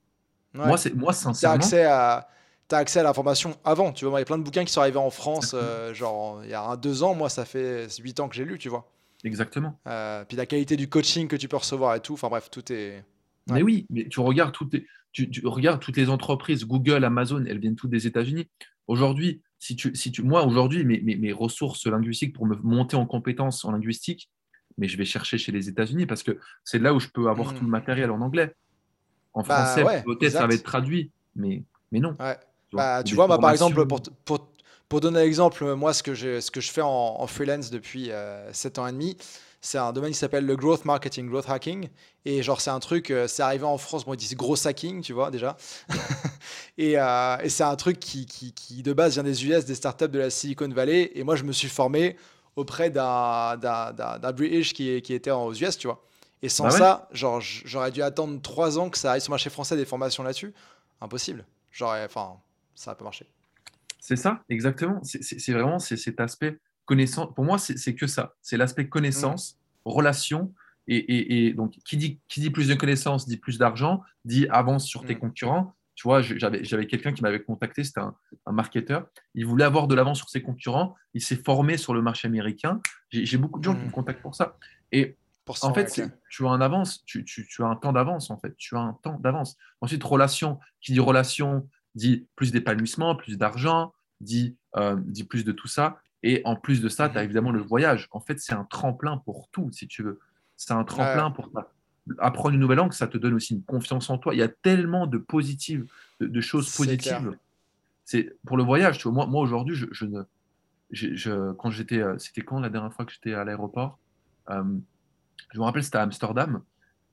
Moi, 0.55 0.75
c'est 0.77 0.95
moi 0.95 1.13
sincèrement. 1.13 1.53
As 1.53 1.57
accès 1.57 1.83
à 1.83 2.29
as 2.71 2.77
accès 2.77 2.99
à 2.99 3.03
l'information 3.03 3.55
avant. 3.63 3.91
Tu 3.91 4.05
vois, 4.05 4.17
il 4.17 4.21
y 4.21 4.23
a 4.23 4.25
plein 4.25 4.39
de 4.39 4.43
bouquins 4.43 4.65
qui 4.65 4.73
sont 4.73 4.81
arrivés 4.81 4.97
en 4.97 5.11
France, 5.11 5.53
euh, 5.53 5.93
genre 5.93 6.43
il 6.43 6.49
y 6.49 6.55
a 6.55 6.63
un, 6.63 6.77
deux 6.77 7.03
ans. 7.03 7.13
Moi, 7.13 7.29
ça 7.29 7.45
fait 7.45 7.87
huit 7.99 8.19
ans 8.19 8.27
que 8.27 8.35
j'ai 8.35 8.45
lu, 8.45 8.57
tu 8.57 8.69
vois. 8.69 8.89
Exactement. 9.23 9.79
Euh, 9.85 10.25
puis 10.25 10.35
la 10.35 10.47
qualité 10.47 10.75
du 10.75 10.89
coaching 10.89 11.27
que 11.27 11.35
tu 11.35 11.47
peux 11.47 11.57
recevoir 11.57 11.93
et 11.93 11.99
tout. 11.99 12.13
Enfin 12.13 12.29
bref, 12.29 12.49
tout 12.49 12.73
est. 12.73 13.03
Mais 13.51 13.61
oui, 13.61 13.85
mais 13.91 14.07
tu 14.09 14.19
regardes, 14.19 14.53
toutes 14.53 14.73
les, 14.73 14.87
tu, 15.11 15.29
regardes 15.45 15.79
toutes 15.79 15.97
les 15.97 16.09
entreprises, 16.09 16.65
Google, 16.65 17.05
Amazon, 17.05 17.45
elles 17.47 17.59
viennent 17.59 17.75
toutes 17.75 17.91
des 17.91 18.07
États-Unis. 18.07 18.49
Aujourd'hui, 18.87 19.41
si 19.59 19.75
tu, 19.75 19.95
si 19.95 20.11
tu, 20.11 20.23
moi, 20.23 20.45
aujourd'hui, 20.45 20.83
mes, 20.85 20.99
mes, 20.99 21.33
ressources 21.33 21.87
linguistiques 21.87 22.33
pour 22.33 22.45
me 22.45 22.55
monter 22.57 22.95
en 22.95 23.05
compétences 23.05 23.65
en 23.65 23.71
linguistique, 23.71 24.29
mais 24.77 24.87
je 24.87 24.97
vais 24.97 25.05
chercher 25.05 25.37
chez 25.37 25.51
les 25.51 25.69
États-Unis 25.69 26.05
parce 26.05 26.23
que 26.23 26.37
c'est 26.63 26.79
là 26.79 26.93
où 26.93 26.99
je 26.99 27.07
peux 27.07 27.29
avoir 27.29 27.53
tout 27.53 27.61
le 27.61 27.67
hmm. 27.67 27.71
matériel 27.71 28.11
en 28.11 28.21
anglais. 28.21 28.55
En 29.33 29.41
bah 29.41 29.65
français, 29.65 30.03
peut-être 30.03 30.31
ça 30.31 30.47
va 30.47 30.53
être 30.53 30.63
traduit, 30.63 31.11
mais, 31.35 31.63
mais 31.91 31.99
non. 31.99 32.11
Tu 32.13 32.17
vois, 32.17 32.37
bah, 32.73 33.03
tu 33.03 33.15
vois 33.15 33.27
moi, 33.27 33.39
par 33.39 33.51
exemple, 33.51 33.85
pour, 33.85 34.01
pour, 34.25 34.51
pour 34.89 35.01
donner 35.01 35.19
un 35.19 35.23
exemple, 35.23 35.73
moi, 35.75 35.93
ce 35.93 36.03
que 36.03 36.13
je, 36.13 36.39
ce 36.39 36.51
que 36.51 36.61
je 36.61 36.71
fais 36.71 36.81
en, 36.83 37.25
freelance 37.27 37.69
depuis 37.69 38.11
euh, 38.11 38.51
7 38.53 38.79
ans 38.79 38.87
et 38.87 38.91
demi, 38.91 39.17
c'est 39.67 39.77
un 39.77 39.91
domaine 39.91 40.11
qui 40.11 40.17
s'appelle 40.17 40.45
le 40.45 40.55
growth 40.55 40.85
marketing, 40.85 41.27
growth 41.29 41.49
hacking. 41.49 41.89
Et 42.23 42.41
genre, 42.41 42.61
c'est 42.61 42.69
un 42.69 42.79
truc, 42.79 43.11
euh, 43.11 43.27
c'est 43.27 43.43
arrivé 43.43 43.65
en 43.65 43.77
France, 43.77 44.05
bon, 44.05 44.13
ils 44.13 44.17
disent 44.17 44.35
gros 44.35 44.65
hacking, 44.65 45.01
tu 45.01 45.11
vois, 45.11 45.29
déjà. 45.29 45.57
et, 46.77 46.97
euh, 46.97 47.37
et 47.43 47.49
c'est 47.49 47.63
un 47.63 47.75
truc 47.75 47.99
qui, 47.99 48.25
qui, 48.25 48.53
qui, 48.53 48.81
de 48.81 48.93
base, 48.93 49.13
vient 49.13 49.23
des 49.23 49.45
US, 49.45 49.65
des 49.65 49.75
startups 49.75 50.07
de 50.07 50.19
la 50.19 50.29
Silicon 50.29 50.69
Valley. 50.69 51.11
Et 51.15 51.23
moi, 51.23 51.35
je 51.35 51.43
me 51.43 51.51
suis 51.51 51.67
formé 51.67 52.15
auprès 52.55 52.89
d'un 52.89 53.57
British 54.33 54.73
qui, 54.73 55.01
qui 55.01 55.13
était 55.13 55.31
aux 55.31 55.53
US, 55.53 55.77
tu 55.77 55.87
vois. 55.87 56.01
Et 56.41 56.47
sans 56.47 56.65
bah 56.65 56.71
ça, 56.71 57.09
genre, 57.11 57.41
j'aurais 57.41 57.91
dû 57.91 58.01
attendre 58.01 58.41
3 58.41 58.79
ans 58.79 58.89
que 58.89 58.97
ça 58.97 59.09
arrive 59.09 59.23
sur 59.23 59.31
le 59.31 59.33
marché 59.33 59.49
français 59.49 59.75
des 59.75 59.85
formations 59.85 60.23
là-dessus. 60.23 60.53
Impossible. 61.01 61.45
J'aurais, 61.71 62.05
enfin, 62.05 62.37
ça 62.73 62.91
n'a 62.91 62.95
pas 62.95 63.03
marché. 63.03 63.27
C'est 63.99 64.15
ça, 64.15 64.39
exactement. 64.47 65.01
C'est 65.03 65.51
vraiment 65.51 65.79
cet 65.79 66.21
aspect 66.21 66.57
connaissance. 66.87 67.33
Pour 67.35 67.45
moi, 67.45 67.59
c'est 67.59 67.93
que 67.93 68.07
ça. 68.07 68.33
C'est 68.41 68.57
l'aspect 68.57 68.89
connaissance, 68.89 69.59
mmh. 69.85 69.89
relation. 69.89 70.53
Et, 70.89 71.53
donc, 71.53 71.77
qui 71.85 71.97
dit, 71.97 72.19
qui 72.29 72.39
dit 72.39 72.49
plus 72.49 72.69
de 72.69 72.73
connaissances 72.73 73.27
dit 73.27 73.37
plus 73.37 73.57
d'argent, 73.59 74.01
dit 74.23 74.47
avance 74.49 74.87
sur 74.87 75.05
tes 75.05 75.15
mmh. 75.15 75.19
concurrents. 75.19 75.75
Tu 75.95 76.07
vois, 76.07 76.21
j'avais 76.21 76.85
quelqu'un 76.87 77.11
qui 77.11 77.23
m'avait 77.23 77.41
contacté, 77.41 77.83
c'était 77.83 78.01
un, 78.01 78.15
marketeur. 78.51 79.07
Il 79.33 79.45
voulait 79.45 79.65
avoir 79.65 79.87
de 79.87 79.95
l'avance 79.95 80.17
sur 80.17 80.29
ses 80.29 80.41
concurrents. 80.41 80.95
Il 81.13 81.21
s'est 81.21 81.35
formé 81.43 81.77
sur 81.77 81.93
le 81.93 82.01
marché 82.01 82.27
américain. 82.27 82.79
J'ai 83.11 83.37
beaucoup 83.37 83.59
de 83.59 83.63
gens 83.63 83.75
qui 83.75 83.81
me 83.81 83.87
mmh. 83.87 83.91
contactent 83.91 84.21
pour 84.21 84.35
ça. 84.35 84.57
Et 84.91 85.17
en 85.61 85.73
fait, 85.73 86.01
tu 86.29 86.45
as 86.45 86.49
un 86.49 86.61
avance, 86.61 87.03
tu, 87.05 87.23
tu, 87.25 87.63
as 87.63 87.65
un 87.65 87.75
temps 87.75 87.93
d'avance, 87.93 88.29
en 88.29 88.37
fait. 88.37 88.55
Tu 88.57 88.75
as 88.75 88.79
un 88.79 88.93
temps 89.01 89.19
d'avance. 89.19 89.57
Ensuite, 89.81 90.03
relation. 90.03 90.59
Qui 90.81 90.93
dit 90.93 90.99
relation 90.99 91.67
dit 91.95 92.27
plus 92.35 92.51
d'épanouissement, 92.51 93.15
plus 93.15 93.37
d'argent, 93.37 93.93
dit, 94.21 94.55
euh, 94.75 94.95
dit 95.03 95.23
plus 95.23 95.43
de 95.43 95.51
tout 95.51 95.67
ça. 95.67 95.99
Et 96.23 96.41
en 96.45 96.55
plus 96.55 96.81
de 96.81 96.89
ça, 96.89 97.09
tu 97.09 97.17
as 97.17 97.23
évidemment 97.23 97.51
le 97.51 97.61
voyage. 97.61 98.07
En 98.11 98.19
fait, 98.19 98.39
c'est 98.39 98.53
un 98.53 98.63
tremplin 98.63 99.17
pour 99.17 99.49
tout, 99.51 99.69
si 99.71 99.87
tu 99.87 100.03
veux. 100.03 100.19
C'est 100.55 100.73
un 100.73 100.83
tremplin 100.83 101.31
pour 101.31 101.51
apprendre 102.19 102.53
une 102.55 102.59
nouvelle 102.59 102.77
langue, 102.77 102.93
ça 102.93 103.07
te 103.07 103.17
donne 103.17 103.33
aussi 103.33 103.53
une 103.53 103.63
confiance 103.63 104.09
en 104.09 104.17
toi. 104.17 104.33
Il 104.33 104.37
y 104.37 104.43
a 104.43 104.47
tellement 104.47 105.07
de 105.07 105.17
positives, 105.17 105.85
de, 106.19 106.41
choses 106.41 106.73
positives. 106.75 107.37
C'est 108.05 108.37
pour 108.45 108.57
le 108.57 108.63
voyage. 108.63 108.97
Tu 108.97 109.03
vois, 109.03 109.11
moi, 109.11 109.25
moi 109.27 109.41
aujourd'hui, 109.41 109.75
je, 109.75 110.05
ne, 110.05 110.23
je, 110.91 111.51
quand 111.53 111.69
j'étais, 111.69 111.99
euh, 111.99 112.17
c'était 112.17 112.41
quand 112.41 112.59
la 112.59 112.69
dernière 112.69 112.93
fois 112.93 113.05
que 113.05 113.11
j'étais 113.11 113.33
à 113.33 113.43
l'aéroport? 113.43 113.99
Euh, 114.49 114.63
Je 115.53 115.59
me 115.59 115.63
rappelle, 115.63 115.83
c'était 115.83 115.97
à 115.97 116.03
Amsterdam. 116.03 116.61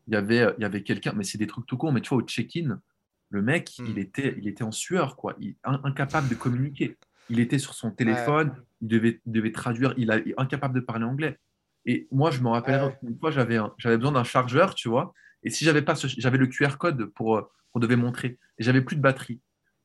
Il 0.07 0.15
y 0.15 0.17
avait, 0.17 0.55
il 0.59 0.63
y 0.63 0.65
avait 0.65 0.83
quelqu'un, 0.83 1.13
mais 1.15 1.25
c'est 1.25 1.39
des 1.39 1.47
trucs 1.47 1.67
tout 1.67 1.77
courts. 1.77 1.93
Mais 1.93 2.01
tu 2.01 2.11
vois, 2.11 2.19
au 2.19 2.27
check-in, 2.27 2.81
le 3.31 3.43
mec, 3.43 3.79
il, 3.79 3.95
hmm. 3.95 3.99
était, 3.99 4.35
il 4.39 4.47
était 4.47 4.65
en 4.65 4.73
sueur, 4.73 5.17
quoi, 5.17 5.35
il, 5.41 5.57
incapable 5.65 6.29
de 6.29 6.35
communiquer. 6.35 6.97
Il 7.31 7.41
était 7.41 7.59
sur 7.59 7.75
son 7.75 7.91
téléphone, 7.91 8.55
il, 8.83 8.89
devait, 8.89 9.21
devait 9.27 9.53
traduire, 9.53 9.95
il 9.97 10.11
est 10.11 10.35
incapable 10.37 10.75
de 10.75 10.81
parler 10.81 11.05
anglais. 11.05 11.39
Et 11.87 12.07
moi, 12.11 12.31
je 12.31 12.41
me 12.41 12.49
rappelle 12.49 12.97
une 13.03 13.19
fois, 13.19 13.31
j'avais, 13.31 13.59
j'avais 13.79 13.97
besoin 13.97 14.13
d'un 14.13 14.25
chargeur, 14.25 14.75
tu 14.75 14.89
vois, 14.89 15.13
et 15.43 15.51
si 15.51 15.65
j'avais 15.65 15.83
pas, 15.83 15.95
j'avais 15.95 16.39
le 16.39 16.47
QR 16.47 16.77
code 16.79 17.07
pour, 17.07 17.51
on 17.75 17.79
devait 17.79 17.97
montrer, 17.97 18.39
et 18.59 18.63
j'avais 18.63 18.81
plus 18.81 18.97
de 18.97 19.03
batterie. 19.03 19.41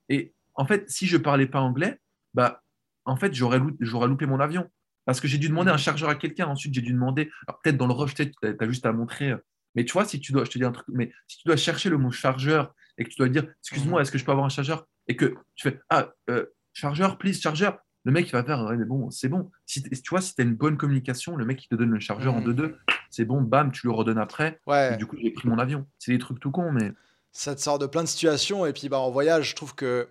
Et 0.08 0.34
en 0.56 0.66
fait, 0.66 0.90
si 0.90 1.08
je 1.08 1.18
parlais 1.18 1.48
pas 1.48 1.62
anglais, 1.62 2.00
bah, 2.34 2.64
en 3.06 3.16
fait, 3.16 3.34
j'aurais 3.34 3.60
loupé 3.60 4.26
mon 4.26 4.40
avion. 4.40 4.70
Parce 5.06 5.20
que 5.20 5.28
j'ai 5.28 5.38
dû 5.40 5.50
demander 5.50 5.72
un 5.72 5.78
chargeur 5.78 6.10
à 6.10 6.16
quelqu'un. 6.16 6.48
Ensuite, 6.48 6.74
j'ai 6.74 6.82
dû 6.82 6.94
demander. 6.94 7.32
peut-être 7.64 7.78
dans 7.78 7.88
le 7.88 7.94
rush, 7.94 8.14
tu 8.14 8.32
as, 8.44 8.68
juste 8.68 8.86
à 8.86 8.92
montrer. 8.92 9.32
Euh, 9.32 9.38
mais 9.76 9.84
tu 9.84 9.94
vois, 9.94 10.06
si 10.06 10.20
tu 10.20 10.32
dois, 10.32 10.44
je 10.46 10.52
te 10.52 10.60
dis 10.60 10.66
un 10.66 10.72
truc, 10.72 10.86
mais 10.90 11.12
si 11.28 11.38
tu 11.38 11.48
dois 11.48 11.58
chercher 11.58 11.90
le 11.90 11.98
mot 11.98 12.12
chargeur 12.12 12.76
et 12.98 13.04
que 13.04 13.10
tu 13.10 13.16
dois 13.18 13.30
dire, 13.30 13.48
excuse-moi, 13.62 14.02
est-ce 14.02 14.12
que 14.12 14.18
je 14.18 14.26
peux 14.26 14.32
avoir 14.32 14.46
un 14.46 14.50
chargeur? 14.50 14.88
Et 15.08 15.16
que 15.16 15.36
tu 15.56 15.70
fais, 15.70 15.80
ah, 15.90 16.10
euh, 16.30 16.46
chargeur, 16.74 17.18
please, 17.18 17.40
chargeur. 17.40 17.80
Le 18.06 18.12
mec, 18.12 18.30
il 18.30 18.32
va 18.32 18.44
faire, 18.44 18.64
mais 18.64 18.86
bon, 18.86 19.12
c'est 19.12 19.28
bon. 19.28 19.52
Si 19.66 19.84
tu 19.84 20.10
vois, 20.10 20.22
si 20.22 20.34
tu 20.34 20.42
as 20.42 20.46
une 20.46 20.56
bonne 20.56 20.78
communication, 20.78 21.36
le 21.36 21.46
mec, 21.46 21.64
il 21.64 21.68
te 21.68 21.76
donne 21.76 21.92
le 21.92 22.00
chargeur 22.00 22.34
en 22.34 22.42
2-2. 22.42 22.76
C'est 23.10 23.26
bon, 23.26 23.42
bam, 23.42 23.72
tu 23.72 23.88
le 23.88 23.92
redonnes 23.92 24.18
après. 24.18 24.60
Ouais. 24.68 24.96
du 24.98 25.06
coup, 25.06 25.18
j'ai 25.22 25.32
pris 25.32 25.48
mon 25.48 25.60
avion. 25.60 25.86
C'est 26.00 26.12
des 26.12 26.20
trucs 26.20 26.40
tout 26.40 26.52
cons, 26.52 26.72
mais. 26.72 26.92
Ça 27.32 27.56
te 27.56 27.62
sort 27.62 27.78
de 27.78 27.86
plein 27.86 28.04
de 28.04 28.08
situations. 28.08 28.66
Et 28.66 28.74
puis, 28.74 28.88
bah, 28.90 29.00
en 29.00 29.12
voyage, 29.12 29.50
je 29.50 29.56
trouve 29.56 29.76
que 29.76 30.08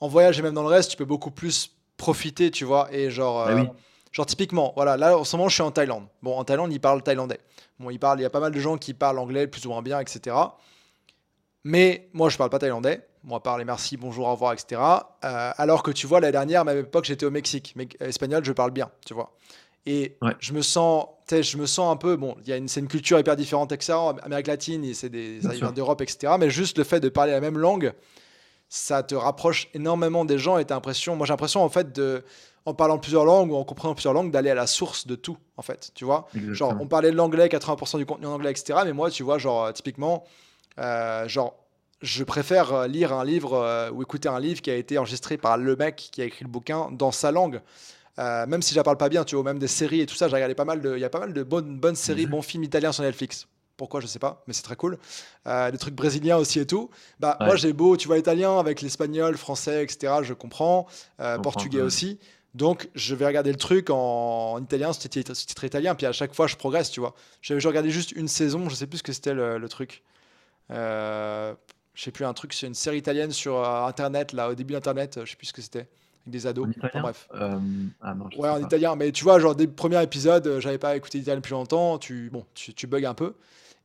en 0.00 0.08
voyage 0.08 0.38
et 0.38 0.42
même 0.42 0.54
dans 0.54 0.62
le 0.62 0.68
reste, 0.68 0.90
tu 0.90 0.96
peux 0.96 1.04
beaucoup 1.04 1.30
plus 1.30 1.76
profiter, 1.96 2.50
tu 2.50 2.64
vois. 2.64 2.92
Et 2.92 3.10
genre, 3.10 3.46
bah 3.46 3.52
euh, 3.52 3.64
genre 4.12 4.26
typiquement, 4.26 4.72
voilà, 4.76 4.96
là 4.96 5.16
en 5.16 5.24
ce 5.24 5.36
moment, 5.36 5.48
je 5.48 5.54
suis 5.54 5.62
en 5.62 5.70
Thaïlande. 5.70 6.06
Bon, 6.22 6.36
en 6.36 6.44
Thaïlande, 6.44 6.72
ils 6.72 6.80
parlent 6.80 7.02
thaïlandais. 7.02 7.40
Bon, 7.78 7.90
ils 7.90 7.98
parlent, 7.98 8.20
il 8.20 8.22
y 8.22 8.26
a 8.26 8.30
pas 8.30 8.40
mal 8.40 8.52
de 8.52 8.60
gens 8.60 8.76
qui 8.76 8.94
parlent 8.94 9.18
anglais 9.18 9.46
plus 9.46 9.64
ou 9.66 9.70
moins 9.70 9.82
bien, 9.82 10.00
etc. 10.00 10.36
Mais 11.64 12.08
moi, 12.12 12.28
je 12.28 12.36
parle 12.36 12.50
pas 12.50 12.58
thaïlandais. 12.58 13.06
Moi, 13.24 13.42
parle 13.42 13.60
les 13.60 13.64
merci, 13.64 13.96
bonjour, 13.96 14.26
au 14.26 14.32
revoir, 14.32 14.52
etc. 14.52 14.80
Euh, 15.24 15.50
alors 15.56 15.82
que 15.82 15.90
tu 15.90 16.06
vois, 16.06 16.20
la 16.20 16.30
dernière, 16.30 16.60
à 16.60 16.64
ma 16.64 16.74
époque, 16.74 17.06
j'étais 17.06 17.24
au 17.24 17.30
Mexique. 17.30 17.72
Mais 17.74 17.88
espagnol, 18.00 18.44
je 18.44 18.52
parle 18.52 18.70
bien, 18.70 18.90
tu 19.06 19.14
vois. 19.14 19.32
Et 19.86 20.16
je 20.40 20.52
me 20.52 20.62
sens, 20.62 21.06
je 21.30 21.56
me 21.56 21.66
sens 21.66 21.92
un 21.92 21.96
peu, 21.96 22.16
bon, 22.16 22.36
c'est 22.44 22.80
une 22.80 22.88
culture 22.88 23.18
hyper 23.18 23.36
différente, 23.36 23.72
etc. 23.72 23.94
Amérique 24.22 24.46
latine, 24.46 24.94
c'est 24.94 25.10
des, 25.10 25.40
ça 25.42 25.72
d'Europe, 25.72 26.00
etc. 26.00 26.34
Mais 26.38 26.48
juste 26.48 26.78
le 26.78 26.84
fait 26.84 27.00
de 27.00 27.08
parler 27.08 27.32
la 27.32 27.40
même 27.40 27.58
langue, 27.58 27.92
ça 28.68 29.02
te 29.02 29.14
rapproche 29.14 29.68
énormément 29.74 30.24
des 30.24 30.38
gens 30.38 30.56
et 30.56 30.64
t'as 30.64 30.74
l'impression, 30.74 31.16
moi 31.16 31.26
j'ai 31.26 31.32
l'impression 31.32 31.62
en 31.62 31.68
fait 31.68 31.94
de, 31.94 32.24
en 32.66 32.72
parlant 32.74 32.98
plusieurs 32.98 33.24
langues 33.24 33.52
ou 33.52 33.56
en 33.56 33.64
comprenant 33.64 33.94
plusieurs 33.94 34.14
langues, 34.14 34.30
d'aller 34.30 34.50
à 34.50 34.54
la 34.54 34.66
source 34.66 35.06
de 35.06 35.14
tout, 35.16 35.36
en 35.56 35.62
fait, 35.62 35.90
tu 35.94 36.04
vois. 36.04 36.28
Genre, 36.34 36.74
on 36.80 36.86
parlait 36.86 37.10
de 37.10 37.16
l'anglais, 37.16 37.46
80% 37.48 37.98
du 37.98 38.06
contenu 38.06 38.26
en 38.26 38.32
anglais, 38.32 38.50
etc. 38.50 38.80
Mais 38.84 38.92
moi, 38.92 39.10
tu 39.10 39.22
vois, 39.22 39.38
genre, 39.38 39.72
typiquement, 39.72 40.24
euh, 40.78 41.28
genre, 41.28 41.54
je 42.04 42.22
préfère 42.22 42.86
lire 42.86 43.12
un 43.12 43.24
livre 43.24 43.54
euh, 43.54 43.90
ou 43.90 44.02
écouter 44.02 44.28
un 44.28 44.38
livre 44.38 44.62
qui 44.62 44.70
a 44.70 44.76
été 44.76 44.98
enregistré 44.98 45.36
par 45.36 45.56
le 45.56 45.74
mec 45.74 45.96
qui 46.12 46.22
a 46.22 46.24
écrit 46.24 46.44
le 46.44 46.50
bouquin 46.50 46.90
dans 46.92 47.10
sa 47.10 47.32
langue. 47.32 47.60
Euh, 48.18 48.46
même 48.46 48.62
si 48.62 48.72
je 48.72 48.76
la 48.76 48.84
parle 48.84 48.96
pas 48.96 49.08
bien, 49.08 49.24
tu 49.24 49.34
vois, 49.34 49.44
même 49.44 49.58
des 49.58 49.68
séries 49.68 50.00
et 50.00 50.06
tout 50.06 50.14
ça, 50.14 50.28
j'ai 50.28 50.34
regardé 50.34 50.54
pas 50.54 50.64
mal 50.64 50.80
de, 50.80 50.94
il 50.96 51.00
y 51.00 51.04
a 51.04 51.10
pas 51.10 51.18
mal 51.18 51.32
de 51.32 51.42
bonnes, 51.42 51.78
bonnes 51.78 51.96
séries, 51.96 52.26
mhm. 52.26 52.32
bons 52.32 52.42
films 52.42 52.62
italiens 52.62 52.92
sur 52.92 53.02
Netflix. 53.02 53.48
Pourquoi, 53.76 54.00
je 54.00 54.06
sais 54.06 54.20
pas, 54.20 54.44
mais 54.46 54.52
c'est 54.52 54.62
très 54.62 54.76
cool. 54.76 54.98
Euh, 55.48 55.72
des 55.72 55.78
trucs 55.78 55.94
brésiliens 55.94 56.36
aussi 56.36 56.60
et 56.60 56.66
tout. 56.66 56.90
Bah, 57.18 57.36
Moi, 57.40 57.56
j'ai 57.56 57.72
beau, 57.72 57.96
tu 57.96 58.06
vois, 58.06 58.18
italien 58.18 58.58
avec 58.60 58.82
l'espagnol, 58.82 59.36
français, 59.36 59.82
etc. 59.82 60.12
Je 60.22 60.32
comprends. 60.32 60.86
Euh, 61.18 61.38
portugais 61.38 61.80
aussi. 61.80 62.20
Donc, 62.54 62.88
je 62.94 63.16
vais 63.16 63.26
regarder 63.26 63.50
le 63.50 63.58
truc 63.58 63.90
en, 63.90 64.62
italien, 64.62 64.92
c'est 64.92 65.08
titre 65.08 65.64
italien. 65.64 65.96
Puis 65.96 66.06
à 66.06 66.12
chaque 66.12 66.34
fois, 66.34 66.46
je 66.46 66.54
progresse, 66.54 66.92
tu 66.92 67.00
vois. 67.00 67.14
J'ai 67.42 67.58
regardé 67.58 67.90
juste 67.90 68.12
une 68.12 68.28
saison, 68.28 68.68
je 68.68 68.76
sais 68.76 68.86
plus 68.86 68.98
ce 68.98 69.02
que 69.02 69.12
c'était 69.12 69.34
le, 69.34 69.68
truc. 69.68 70.04
Euh, 70.70 71.52
je 71.94 72.02
sais 72.02 72.10
plus, 72.10 72.24
un 72.24 72.32
truc, 72.34 72.52
c'est 72.52 72.66
une 72.66 72.74
série 72.74 72.98
italienne 72.98 73.30
sur 73.30 73.58
Internet, 73.66 74.32
là, 74.32 74.50
au 74.50 74.54
début 74.54 74.74
d'Internet, 74.74 75.20
je 75.24 75.30
sais 75.30 75.36
plus 75.36 75.46
ce 75.46 75.52
que 75.52 75.62
c'était 75.62 75.86
des 76.26 76.46
ados. 76.46 76.68
En 76.94 77.00
bref. 77.00 77.28
Euh, 77.34 77.58
ah 78.02 78.14
ouais, 78.36 78.48
en 78.48 78.60
italien. 78.60 78.96
Mais 78.96 79.12
tu 79.12 79.24
vois, 79.24 79.38
genre, 79.38 79.54
des 79.54 79.66
premiers 79.66 80.02
épisodes, 80.02 80.46
euh, 80.46 80.60
j'avais 80.60 80.78
pas 80.78 80.96
écouté 80.96 81.18
l'italien 81.18 81.36
depuis 81.36 81.52
longtemps. 81.52 81.98
Tu, 81.98 82.30
bon, 82.30 82.44
tu, 82.54 82.74
tu 82.74 82.86
bugs 82.86 83.04
un 83.04 83.14
peu. 83.14 83.34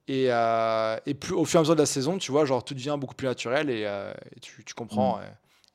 Et, 0.07 0.27
euh, 0.29 0.97
et 1.05 1.13
plus, 1.13 1.33
au 1.33 1.45
fur 1.45 1.57
et 1.57 1.59
à 1.59 1.61
mesure 1.61 1.75
de 1.75 1.81
la 1.81 1.85
saison, 1.85 2.17
tu 2.17 2.31
vois, 2.31 2.45
genre, 2.45 2.63
tout 2.63 2.73
devient 2.73 2.97
beaucoup 2.99 3.15
plus 3.15 3.27
naturel 3.27 3.69
et, 3.69 3.87
tu, 4.41 4.63
tu, 4.63 4.73
comprends, 4.73 5.17
mm. 5.17 5.21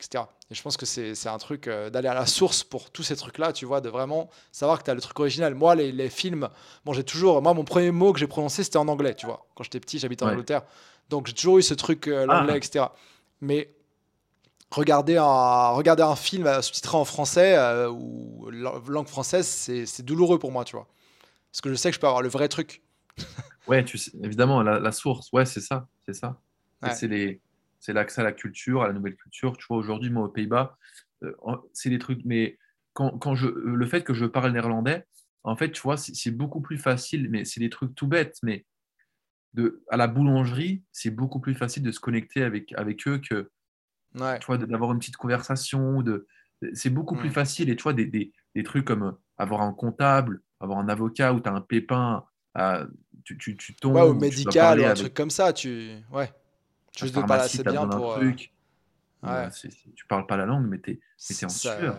Etc. 0.04 0.24
Et 0.50 0.54
je 0.54 0.62
pense 0.62 0.76
que 0.76 0.86
c'est 0.86 1.26
un 1.26 1.38
truc 1.38 1.68
d'aller 1.68 2.08
à 2.08 2.14
la 2.14 2.26
source 2.26 2.64
pour 2.64 2.90
tous 2.90 3.02
ces 3.02 3.16
trucs-là, 3.16 3.52
tu 3.52 3.64
vois, 3.64 3.80
de 3.80 3.88
vraiment 3.88 4.28
savoir 4.52 4.78
que 4.78 4.84
tu 4.84 4.90
as 4.90 4.94
le 4.94 5.00
truc 5.00 5.18
original. 5.18 5.54
Moi, 5.54 5.74
les, 5.74 5.90
les 5.90 6.10
films, 6.10 6.48
bon, 6.84 6.92
j'ai 6.92 7.04
toujours. 7.04 7.40
Moi, 7.40 7.54
mon 7.54 7.64
premier 7.64 7.90
mot 7.90 8.12
que 8.12 8.18
j'ai 8.18 8.26
prononcé, 8.26 8.62
c'était 8.62 8.76
en 8.76 8.88
anglais, 8.88 9.14
tu 9.14 9.26
vois. 9.26 9.46
Quand 9.54 9.64
j'étais 9.64 9.80
petit, 9.80 9.98
j'habitais 9.98 10.24
en 10.24 10.28
Angleterre. 10.28 10.62
Donc, 11.08 11.26
j'ai 11.26 11.32
toujours 11.32 11.58
eu 11.58 11.62
ce 11.62 11.74
truc, 11.74 12.06
l'anglais, 12.06 12.52
ah. 12.52 12.56
etc. 12.56 12.84
Mais 13.40 13.74
regarder 14.74 15.16
un, 15.16 15.70
regarder 15.70 16.02
un 16.02 16.16
film 16.16 16.50
sous-titré 16.62 16.96
en 16.96 17.04
français 17.04 17.56
euh, 17.56 17.88
ou 17.90 18.50
langue 18.50 19.08
française, 19.08 19.46
c'est 19.46 20.02
douloureux 20.02 20.38
pour 20.38 20.52
moi, 20.52 20.64
tu 20.64 20.76
vois. 20.76 20.88
Parce 21.52 21.60
que 21.60 21.70
je 21.70 21.74
sais 21.74 21.90
que 21.90 21.94
je 21.94 22.00
peux 22.00 22.06
avoir 22.06 22.22
le 22.22 22.28
vrai 22.28 22.48
truc. 22.48 22.82
ouais, 23.68 23.84
tu 23.84 23.98
sais, 23.98 24.10
évidemment, 24.22 24.62
la, 24.62 24.92
source, 24.92 25.32
ouais, 25.32 25.46
c'est 25.46 25.60
ça, 25.60 25.86
c'est 26.04 26.14
ça. 26.14 26.40
C'est 26.92 27.40
l'accès 27.92 28.20
à 28.20 28.24
la 28.24 28.32
culture, 28.32 28.82
à 28.82 28.88
la 28.88 28.92
nouvelle 28.92 29.16
culture. 29.16 29.56
Tu 29.56 29.66
vois, 29.68 29.76
aujourd'hui, 29.76 30.10
moi, 30.10 30.24
aux 30.24 30.28
Pays-Bas, 30.28 30.76
euh, 31.22 31.32
c'est 31.72 31.90
des 31.90 31.98
trucs, 31.98 32.24
mais 32.24 32.58
quand, 32.92 33.18
quand, 33.18 33.34
je, 33.34 33.48
le 33.48 33.86
fait 33.86 34.02
que 34.02 34.14
je 34.14 34.24
parle 34.24 34.52
néerlandais, 34.52 35.04
en 35.42 35.56
fait, 35.56 35.70
tu 35.72 35.82
vois, 35.82 35.96
c'est 35.96 36.30
beaucoup 36.30 36.62
plus 36.62 36.78
facile, 36.78 37.28
mais 37.30 37.44
c'est 37.44 37.60
des 37.60 37.68
trucs 37.68 37.94
tout 37.94 38.06
bêtes, 38.06 38.38
mais 38.42 38.64
de, 39.52 39.82
à 39.90 39.96
la 39.96 40.06
boulangerie, 40.06 40.82
c'est 40.90 41.10
beaucoup 41.10 41.38
plus 41.38 41.54
facile 41.54 41.82
de 41.82 41.92
se 41.92 42.00
connecter 42.00 42.42
avec, 42.42 42.72
avec 42.76 43.06
eux 43.06 43.18
que, 43.18 43.50
tu 44.14 44.46
vois, 44.46 44.58
d'avoir 44.58 44.92
une 44.92 44.98
petite 44.98 45.16
conversation. 45.16 46.02
De... 46.02 46.26
C'est 46.72 46.90
beaucoup 46.90 47.14
plus 47.14 47.28
mm. 47.28 47.32
facile. 47.32 47.70
Et 47.70 47.76
tu 47.76 47.82
vois, 47.82 47.92
des, 47.92 48.06
des, 48.06 48.32
des, 48.54 48.62
trucs 48.62 48.86
comme 48.86 49.02
euh, 49.02 49.12
avoir 49.36 49.60
un 49.62 49.72
comptable, 49.72 50.40
avoir 50.60 50.78
un 50.78 50.88
avocat 50.88 51.32
où 51.34 51.40
tu 51.40 51.48
as 51.48 51.52
un 51.52 51.60
pépin, 51.60 52.24
euh, 52.56 52.86
tu, 53.24 53.36
tu, 53.36 53.56
tu, 53.56 53.74
tombes. 53.74 53.96
Ouais, 53.96 54.02
au 54.02 54.14
médical 54.14 54.80
ou 54.80 54.84
un 54.84 54.94
truc 54.94 55.14
comme 55.14 55.30
ça. 55.30 55.52
Tu... 55.52 55.92
Ouais. 56.12 56.32
Juste 56.96 57.14
de 57.14 57.20
parler 57.22 57.44
assez 57.44 57.62
bien 57.62 57.86
pour. 57.88 58.12
Euh, 58.12 58.16
truc. 58.16 58.52
Ouais. 59.22 59.48
tu 59.96 60.06
parles 60.06 60.26
pas 60.26 60.36
la 60.36 60.44
langue, 60.46 60.66
mais 60.66 60.78
tu 60.80 61.00
es, 61.30 61.44
en 61.44 61.48
sueur 61.48 61.96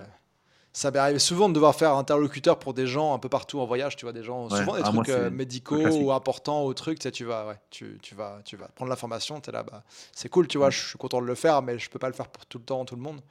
ça 0.75 0.91
m'arrive 0.91 1.19
souvent 1.19 1.47
de 1.47 1.53
devoir 1.53 1.73
faire 1.73 1.93
interlocuteur 1.93 2.59
pour 2.59 2.73
des 2.73 2.85
gens 2.85 3.13
un 3.13 3.17
peu 3.17 3.29
partout 3.29 3.61
en 3.61 3.65
voyage, 3.65 3.95
tu 3.95 4.03
vois, 4.03 4.11
des 4.11 4.23
gens, 4.23 4.49
souvent 4.49 4.75
des 4.75 4.81
ah, 4.83 4.91
trucs 4.91 5.07
euh, 5.07 5.29
médicaux 5.29 5.87
ou 5.87 6.11
importants 6.11 6.65
ou 6.65 6.73
trucs, 6.73 6.99
tu 6.99 7.03
sais, 7.03 7.11
tu 7.11 7.23
vas, 7.23 7.47
ouais, 7.47 7.55
tu, 7.69 7.97
tu, 8.01 8.13
vas, 8.13 8.41
tu 8.43 8.57
vas 8.57 8.67
prendre 8.67 8.89
l'information, 8.89 9.39
tu 9.39 9.49
es 9.49 9.53
là, 9.53 9.63
bah, 9.63 9.83
c'est 10.11 10.27
cool, 10.27 10.49
tu 10.49 10.57
vois, 10.57 10.69
je 10.71 10.85
suis 10.85 10.97
content 10.97 11.21
de 11.21 11.27
le 11.27 11.35
faire, 11.35 11.61
mais 11.61 11.79
je 11.79 11.89
peux 11.89 11.97
pas 11.97 12.09
le 12.09 12.13
faire 12.13 12.27
pour 12.27 12.45
tout 12.45 12.57
le 12.57 12.65
temps, 12.65 12.83
tout 12.83 12.97
le 12.97 13.01
monde. 13.01 13.21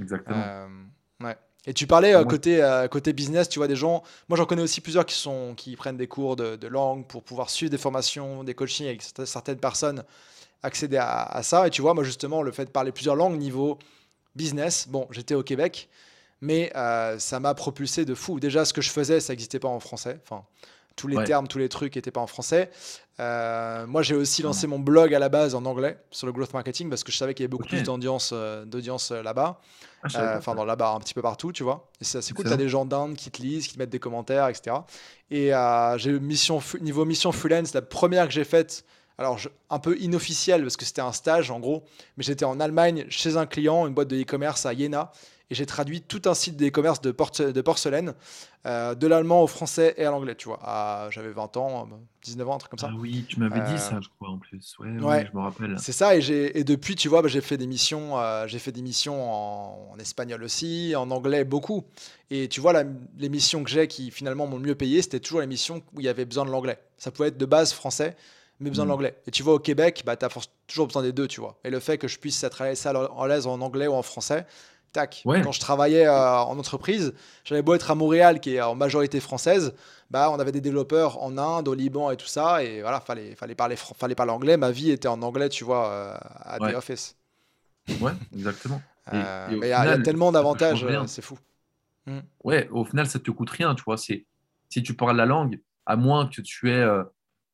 Exactement. 0.00 0.42
Euh, 0.42 0.66
ouais. 1.24 1.36
Et 1.66 1.74
tu 1.74 1.86
parlais 1.86 2.14
euh, 2.14 2.24
côté, 2.24 2.86
côté 2.90 3.12
business, 3.12 3.50
tu 3.50 3.58
vois, 3.58 3.68
des 3.68 3.76
gens, 3.76 4.02
moi 4.30 4.38
j'en 4.38 4.46
connais 4.46 4.62
aussi 4.62 4.80
plusieurs 4.80 5.04
qui, 5.04 5.14
sont, 5.14 5.54
qui 5.54 5.76
prennent 5.76 5.98
des 5.98 6.08
cours 6.08 6.36
de, 6.36 6.56
de 6.56 6.68
langue 6.68 7.06
pour 7.06 7.22
pouvoir 7.22 7.50
suivre 7.50 7.70
des 7.70 7.76
formations, 7.76 8.44
des 8.44 8.54
coachings 8.54 8.86
avec 8.86 9.02
certaines 9.02 9.60
personnes, 9.60 10.04
accéder 10.64 10.96
à, 10.96 11.22
à 11.22 11.42
ça. 11.42 11.66
Et 11.66 11.70
tu 11.70 11.82
vois, 11.82 11.94
moi 11.94 12.02
justement, 12.02 12.42
le 12.42 12.50
fait 12.50 12.64
de 12.64 12.70
parler 12.70 12.90
plusieurs 12.90 13.16
langues 13.16 13.38
niveau 13.38 13.78
business, 14.34 14.88
bon, 14.88 15.06
j'étais 15.10 15.34
au 15.34 15.42
Québec, 15.42 15.88
mais 16.40 16.72
euh, 16.76 17.18
ça 17.18 17.40
m'a 17.40 17.54
propulsé 17.54 18.04
de 18.04 18.14
fou. 18.14 18.40
Déjà, 18.40 18.64
ce 18.64 18.72
que 18.72 18.82
je 18.82 18.90
faisais, 18.90 19.20
ça 19.20 19.32
n'existait 19.32 19.60
pas 19.60 19.68
en 19.68 19.80
français. 19.80 20.20
Enfin, 20.24 20.44
tous 20.96 21.08
les 21.08 21.22
termes, 21.24 21.48
tous 21.48 21.58
les 21.58 21.68
trucs 21.68 21.96
n'étaient 21.96 22.10
pas 22.12 22.20
en 22.20 22.26
français. 22.26 22.70
Euh, 23.18 23.86
moi, 23.86 24.02
j'ai 24.02 24.14
aussi 24.14 24.42
lancé 24.42 24.66
mon 24.66 24.78
blog 24.78 25.12
à 25.14 25.18
la 25.18 25.28
base 25.28 25.54
en 25.54 25.64
anglais 25.64 25.98
sur 26.10 26.26
le 26.26 26.32
growth 26.32 26.52
marketing 26.52 26.88
parce 26.88 27.02
que 27.02 27.10
je 27.10 27.16
savais 27.16 27.34
qu'il 27.34 27.42
y 27.42 27.46
avait 27.46 27.50
beaucoup 27.50 27.66
plus 27.66 27.82
d'audience 27.82 28.30
euh, 28.32 28.64
d'audience 28.64 29.10
là-bas. 29.10 29.60
Ah, 30.14 30.34
enfin, 30.36 30.54
dans 30.54 30.64
là-bas, 30.64 30.90
un 30.90 31.00
petit 31.00 31.14
peu 31.14 31.22
partout, 31.22 31.50
tu 31.50 31.62
vois. 31.62 31.90
Et 32.00 32.04
c'est 32.04 32.20
cool. 32.34 32.44
Tu 32.44 32.52
as 32.52 32.56
des 32.56 32.68
gens 32.68 32.84
d'Inde 32.84 33.16
qui 33.16 33.30
te 33.30 33.40
lisent, 33.40 33.66
qui 33.66 33.74
te 33.74 33.78
mettent 33.78 33.90
des 33.90 33.98
commentaires, 33.98 34.48
etc. 34.48 34.76
Et 35.30 35.50
j'ai 35.96 36.20
mission, 36.20 36.60
niveau 36.80 37.04
mission 37.04 37.32
freelance, 37.32 37.72
la 37.74 37.82
première 37.82 38.26
que 38.26 38.34
j'ai 38.34 38.44
faite, 38.44 38.84
alors 39.18 39.38
un 39.70 39.78
peu 39.78 39.98
inofficielle 39.98 40.62
parce 40.62 40.76
que 40.76 40.84
c'était 40.84 41.00
un 41.00 41.12
stage 41.12 41.50
en 41.50 41.60
gros, 41.60 41.84
mais 42.16 42.24
j'étais 42.24 42.44
en 42.44 42.60
Allemagne 42.60 43.06
chez 43.08 43.36
un 43.36 43.46
client, 43.46 43.86
une 43.86 43.94
boîte 43.94 44.08
de 44.08 44.20
e-commerce 44.20 44.66
à 44.66 44.74
Jena 44.74 45.12
et 45.50 45.54
j'ai 45.54 45.66
traduit 45.66 46.00
tout 46.00 46.22
un 46.24 46.34
site 46.34 46.56
d'e-commerce 46.56 47.00
de, 47.02 47.10
de 47.10 47.60
porcelaine 47.60 48.14
euh, 48.66 48.94
de 48.94 49.06
l'allemand 49.06 49.42
au 49.42 49.46
français 49.46 49.94
et 49.98 50.06
à 50.06 50.10
l'anglais, 50.10 50.34
tu 50.34 50.48
vois. 50.48 51.08
J'avais 51.10 51.32
20 51.32 51.56
ans, 51.58 51.88
19 52.22 52.48
ans, 52.48 52.54
un 52.54 52.58
truc 52.58 52.70
comme 52.70 52.78
ça. 52.78 52.88
Ah 52.90 52.96
oui, 52.98 53.26
tu 53.28 53.38
m'avais 53.38 53.60
dit 53.60 53.78
ça, 53.78 53.96
euh, 53.96 54.00
je 54.00 54.08
crois, 54.08 54.30
en 54.30 54.38
plus. 54.38 54.74
Ouais, 54.78 55.28
je 55.30 55.36
me 55.36 55.42
rappelle. 55.42 55.76
C'est 55.78 55.92
ça, 55.92 56.16
et, 56.16 56.20
et, 56.54 56.64
depuis, 56.64 56.96
tu 56.96 57.08
vois, 57.08 57.20
bah, 57.20 57.28
j'ai 57.28 57.42
fait 57.42 57.58
des 57.58 57.66
missions, 57.66 58.18
euh, 58.18 58.46
j'ai 58.46 58.58
fait 58.58 58.72
des 58.72 58.80
missions 58.80 59.92
en, 59.92 59.98
espagnol 59.98 60.42
aussi, 60.42 60.94
en 60.96 61.10
anglais 61.10 61.44
beaucoup. 61.44 61.84
Et 62.30 62.48
tu 62.48 62.62
vois, 62.62 62.72
la, 62.72 62.84
les 63.18 63.28
missions 63.28 63.62
que 63.62 63.70
j'ai 63.70 63.86
qui 63.86 64.10
finalement 64.10 64.46
m'ont 64.46 64.56
le 64.56 64.62
mieux 64.62 64.74
payé, 64.74 65.02
c'était 65.02 65.20
toujours 65.20 65.40
les 65.40 65.46
missions 65.46 65.82
où 65.92 66.00
il 66.00 66.06
y 66.06 66.08
avait 66.08 66.24
besoin 66.24 66.46
de 66.46 66.50
l'anglais. 66.50 66.78
Ça 66.96 67.10
pouvait 67.10 67.28
être 67.28 67.36
de 67.36 67.46
base 67.46 67.74
français, 67.74 68.16
mais 68.60 68.70
besoin 68.70 68.84
de 68.84 68.88
mm. 68.88 68.92
l'anglais. 68.92 69.16
Et 69.26 69.30
tu 69.30 69.42
vois, 69.42 69.54
au 69.54 69.58
Québec, 69.58 70.02
bah, 70.04 70.16
tu 70.16 70.24
as 70.24 70.30
toujours 70.66 70.86
besoin 70.86 71.02
des 71.02 71.12
deux, 71.12 71.28
tu 71.28 71.40
vois. 71.40 71.58
Et 71.64 71.70
le 71.70 71.80
fait 71.80 71.98
que 71.98 72.08
je 72.08 72.18
puisse 72.18 72.42
être 72.44 72.62
à 72.62 73.28
l'aise 73.28 73.46
en 73.46 73.60
anglais 73.60 73.86
ou 73.86 73.94
en 73.94 74.02
français, 74.02 74.46
tac. 74.94 75.22
Quand 75.24 75.52
je 75.52 75.60
travaillais 75.60 76.06
euh, 76.06 76.38
en 76.38 76.58
entreprise, 76.58 77.12
j'avais 77.44 77.60
beau 77.60 77.74
être 77.74 77.90
à 77.90 77.94
Montréal, 77.94 78.40
qui 78.40 78.54
est 78.54 78.62
en 78.62 78.74
majorité 78.74 79.20
française, 79.20 79.74
bah, 80.10 80.30
on 80.30 80.38
avait 80.38 80.52
des 80.52 80.62
développeurs 80.62 81.22
en 81.22 81.36
Inde, 81.36 81.68
au 81.68 81.74
Liban 81.74 82.10
et 82.10 82.16
tout 82.16 82.26
ça, 82.26 82.62
et 82.64 82.80
voilà, 82.80 83.00
fallait, 83.00 83.34
fallait 83.34 83.54
parler, 83.54 83.76
fallait 83.76 84.14
parler 84.14 84.32
anglais. 84.32 84.56
Ma 84.56 84.70
vie 84.70 84.90
était 84.90 85.08
en 85.08 85.20
anglais, 85.20 85.50
tu 85.50 85.64
vois, 85.64 85.90
euh, 85.90 86.16
à 86.40 86.62
ouais. 86.62 86.72
The 86.72 86.76
Office. 86.76 87.16
Ouais, 88.00 88.12
exactement. 88.34 88.80
Euh, 89.12 89.48
mais 89.50 89.66
il 89.66 89.70
y, 89.70 89.72
a 89.72 89.98
tellement 89.98 90.32
d'avantages, 90.32 90.86
c'est 91.08 91.22
fou. 91.22 91.36
Hmm. 92.06 92.20
Ouais, 92.42 92.68
au 92.70 92.84
final, 92.84 93.06
ça 93.06 93.18
te 93.18 93.30
coûte 93.30 93.50
rien, 93.50 93.74
tu 93.74 93.82
vois. 93.84 93.98
Si 93.98 94.24
tu 94.70 94.94
parles 94.94 95.16
la 95.16 95.26
langue, 95.26 95.60
à 95.84 95.96
moins 95.96 96.26
que 96.26 96.40
tu 96.40 96.70
aies, 96.70 96.86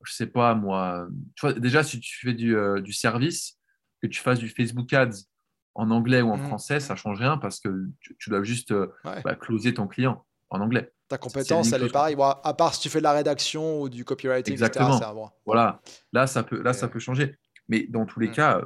je 0.04 0.12
sais 0.12 0.26
pas 0.26 0.54
moi, 0.54 1.08
tu 1.34 1.46
vois, 1.46 1.52
déjà 1.52 1.82
si 1.82 2.00
tu 2.00 2.18
fais 2.26 2.32
du, 2.32 2.56
du 2.82 2.92
service, 2.92 3.58
que 4.02 4.06
tu 4.06 4.20
fasses 4.20 4.38
du 4.38 4.48
Facebook 4.48 4.92
Ads 4.92 5.26
En 5.74 5.90
anglais 5.90 6.22
ou 6.22 6.30
en 6.30 6.36
mmh. 6.36 6.46
français, 6.46 6.80
ça 6.80 6.96
change 6.96 7.18
rien 7.18 7.38
parce 7.38 7.60
que 7.60 7.88
tu, 8.00 8.30
dois 8.30 8.42
juste 8.42 8.74
bah, 9.04 9.34
closer 9.34 9.74
ton 9.74 9.86
client 9.86 10.24
en 10.50 10.60
anglais. 10.60 10.92
Ta 11.08 11.18
compétence, 11.18 11.72
elle 11.72 11.84
est 11.84 11.92
pareille. 11.92 12.16
à 12.20 12.54
part 12.54 12.74
si 12.74 12.80
tu 12.80 12.88
fais 12.88 12.98
de 12.98 13.04
la 13.04 13.12
rédaction 13.12 13.82
ou 13.82 13.88
du 13.88 14.04
copywriting, 14.04 14.52
Exactement. 14.52 14.96
Etc., 14.96 15.10
Voilà. 15.44 15.80
Là, 16.12 16.26
ça 16.26 16.42
peut, 16.42 16.62
là, 16.62 16.72
ça 16.72 16.88
peut 16.88 16.98
changer. 16.98 17.36
Mais 17.68 17.86
dans 17.88 18.06
tous 18.06 18.20
les 18.20 18.28
mmh. 18.28 18.32
cas, 18.32 18.60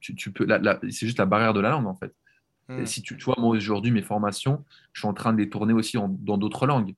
tu, 0.00 0.32
peux, 0.32 0.46
c'est 0.90 1.06
juste 1.06 1.18
la 1.18 1.26
barrière 1.26 1.54
de 1.54 1.60
la 1.60 1.70
langue, 1.70 1.86
en 1.86 1.94
fait. 1.94 2.14
Et 2.68 2.82
mmh. 2.82 2.86
si 2.86 3.02
tu, 3.02 3.14
vois, 3.16 3.34
moi, 3.38 3.50
aujourd'hui, 3.50 3.90
mes 3.90 4.02
formations, 4.02 4.64
je 4.92 5.00
suis 5.00 5.08
en 5.08 5.14
train 5.14 5.32
de 5.32 5.38
les 5.38 5.48
tourner 5.48 5.72
aussi 5.72 5.96
dans 5.96 6.38
d'autres 6.38 6.66
langues. 6.66 6.94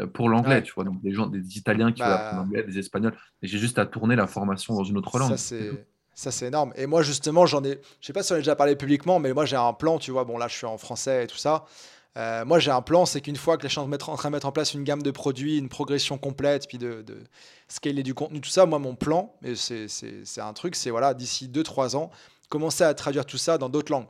Euh, 0.00 0.06
pour 0.06 0.28
l'anglais, 0.28 0.62
tu 0.62 0.72
vois, 0.72 0.84
donc 0.84 1.00
des 1.02 1.12
gens, 1.12 1.26
des 1.26 1.56
Italiens 1.56 1.92
qui 1.92 2.02
veulent 2.02 2.10
apprendre 2.10 2.42
l'anglais, 2.42 2.64
des 2.64 2.78
Espagnols, 2.78 3.14
et 3.42 3.46
j'ai 3.46 3.58
juste 3.58 3.78
à 3.78 3.86
tourner 3.86 4.16
la 4.16 4.26
formation 4.26 4.74
dans 4.74 4.84
une 4.84 4.98
autre 4.98 5.16
langue. 5.18 5.30
Ça, 5.30 5.36
c'est. 5.36 5.86
Ça, 6.16 6.30
c'est 6.30 6.46
énorme. 6.46 6.72
Et 6.76 6.86
moi, 6.86 7.02
justement, 7.02 7.44
j'en 7.44 7.64
ai. 7.64 7.80
Je 8.00 8.06
sais 8.06 8.12
pas 8.12 8.22
si 8.22 8.32
on 8.32 8.36
a 8.36 8.38
déjà 8.38 8.54
parlé 8.54 8.76
publiquement, 8.76 9.18
mais 9.18 9.32
moi, 9.32 9.46
j'ai 9.46 9.56
un 9.56 9.72
plan, 9.72 9.98
tu 9.98 10.12
vois. 10.12 10.24
Bon, 10.24 10.38
là, 10.38 10.46
je 10.46 10.54
suis 10.54 10.66
en 10.66 10.78
français 10.78 11.24
et 11.24 11.26
tout 11.26 11.36
ça. 11.36 11.64
Euh, 12.16 12.44
moi, 12.44 12.60
j'ai 12.60 12.70
un 12.70 12.82
plan, 12.82 13.06
c'est 13.06 13.20
qu'une 13.20 13.36
fois 13.36 13.56
que 13.56 13.64
les 13.64 13.68
gens 13.68 13.84
sont 13.88 14.10
en 14.10 14.16
train 14.16 14.28
de 14.28 14.34
mettre 14.34 14.46
en 14.46 14.52
place 14.52 14.74
une 14.74 14.84
gamme 14.84 15.02
de 15.02 15.10
produits, 15.10 15.58
une 15.58 15.68
progression 15.68 16.16
complète, 16.16 16.68
puis 16.68 16.78
de, 16.78 17.02
de 17.02 17.16
scaler 17.66 18.04
du 18.04 18.14
contenu, 18.14 18.40
tout 18.40 18.50
ça, 18.50 18.66
moi, 18.66 18.78
mon 18.78 18.94
plan, 18.94 19.34
et 19.42 19.56
c'est 19.56 20.40
un 20.40 20.52
truc, 20.52 20.76
c'est 20.76 20.90
voilà, 20.90 21.12
d'ici 21.12 21.48
2-3 21.48 21.96
ans, 21.96 22.10
commencer 22.48 22.84
à 22.84 22.94
traduire 22.94 23.26
tout 23.26 23.38
ça 23.38 23.58
dans 23.58 23.68
d'autres 23.68 23.90
langues. 23.90 24.06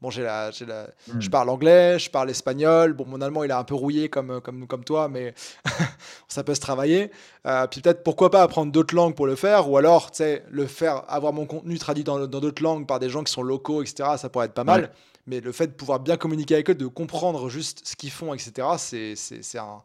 Bon, 0.00 0.10
j'ai 0.10 0.22
la, 0.22 0.50
la... 0.66 0.86
je 1.18 1.26
hmm. 1.26 1.30
parle 1.30 1.48
anglais, 1.48 1.98
je 1.98 2.08
parle 2.08 2.30
espagnol. 2.30 2.92
Bon, 2.92 3.04
mon 3.04 3.20
allemand, 3.20 3.42
il 3.42 3.50
est 3.50 3.54
un 3.54 3.64
peu 3.64 3.74
rouillé 3.74 4.08
comme, 4.08 4.40
comme, 4.40 4.68
comme 4.68 4.84
toi, 4.84 5.08
mais 5.08 5.34
ça 6.28 6.44
peut 6.44 6.54
se 6.54 6.60
travailler. 6.60 7.10
Euh, 7.46 7.66
puis 7.66 7.80
peut-être, 7.80 8.04
pourquoi 8.04 8.30
pas 8.30 8.42
apprendre 8.42 8.70
d'autres 8.70 8.94
langues 8.94 9.16
pour 9.16 9.26
le 9.26 9.34
faire, 9.34 9.68
ou 9.68 9.76
alors, 9.76 10.12
tu 10.12 10.18
sais, 10.18 10.44
le 10.50 10.66
faire, 10.66 11.02
avoir 11.08 11.32
mon 11.32 11.46
contenu 11.46 11.78
traduit 11.78 12.04
dans 12.04 12.26
d'autres 12.28 12.62
langues 12.62 12.86
par 12.86 13.00
des 13.00 13.10
gens 13.10 13.24
qui 13.24 13.32
sont 13.32 13.42
locaux, 13.42 13.82
etc., 13.82 14.10
ça 14.16 14.28
pourrait 14.28 14.46
être 14.46 14.54
pas 14.54 14.64
mal. 14.64 14.92
Mais 15.26 15.40
le 15.40 15.50
fait 15.50 15.66
de 15.66 15.72
pouvoir 15.72 15.98
bien 15.98 16.16
communiquer 16.16 16.54
avec 16.54 16.70
eux, 16.70 16.74
de 16.76 16.86
comprendre 16.86 17.48
juste 17.48 17.80
ce 17.84 17.96
qu'ils 17.96 18.12
font, 18.12 18.34
etc., 18.34 18.68
c'est 18.78 19.58
un... 19.58 19.82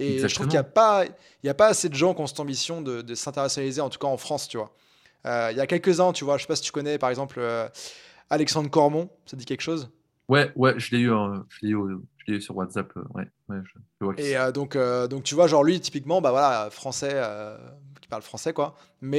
Et 0.00 0.20
je 0.20 0.32
trouve 0.32 0.46
qu'il 0.46 0.54
n'y 0.54 0.58
a, 0.58 0.62
pas, 0.62 1.04
a 1.44 1.54
pas 1.54 1.66
assez 1.66 1.88
de 1.88 1.94
gens 1.94 2.14
qui 2.14 2.20
ont 2.20 2.28
cette 2.28 2.38
ambition 2.38 2.80
de, 2.80 3.02
de 3.02 3.14
s'internationaliser, 3.16 3.80
en 3.80 3.90
tout 3.90 3.98
cas 3.98 4.06
en 4.06 4.16
France, 4.16 4.46
tu 4.46 4.56
vois. 4.56 4.70
Euh, 5.26 5.48
il 5.50 5.58
y 5.58 5.60
a 5.60 5.66
quelques-uns, 5.66 6.12
tu 6.12 6.24
vois, 6.24 6.36
je 6.36 6.42
sais 6.42 6.46
pas 6.46 6.54
si 6.54 6.62
tu 6.62 6.70
connais, 6.70 6.96
par 6.98 7.10
exemple... 7.10 7.38
Euh, 7.40 7.68
Alexandre 8.30 8.70
Cormon, 8.70 9.08
ça 9.26 9.36
dit 9.36 9.44
quelque 9.44 9.62
chose? 9.62 9.90
Ouais, 10.28 10.52
ouais, 10.56 10.74
je 10.76 10.94
l'ai 10.94 11.02
eu, 11.02 11.10
eu, 11.62 11.98
eu, 12.26 12.40
sur 12.40 12.56
WhatsApp. 12.56 12.92
Euh, 12.96 13.02
ouais, 13.14 13.24
ouais, 13.48 14.14
et 14.18 14.36
euh, 14.36 14.52
donc, 14.52 14.76
euh, 14.76 15.08
donc, 15.08 15.22
tu 15.22 15.34
vois, 15.34 15.46
genre 15.46 15.64
lui, 15.64 15.80
typiquement, 15.80 16.20
bah 16.20 16.30
voilà, 16.30 16.68
français, 16.70 17.18
qui 18.00 18.08
parle 18.08 18.22
français, 18.22 18.52
quoi. 18.52 18.76
Mais 19.00 19.18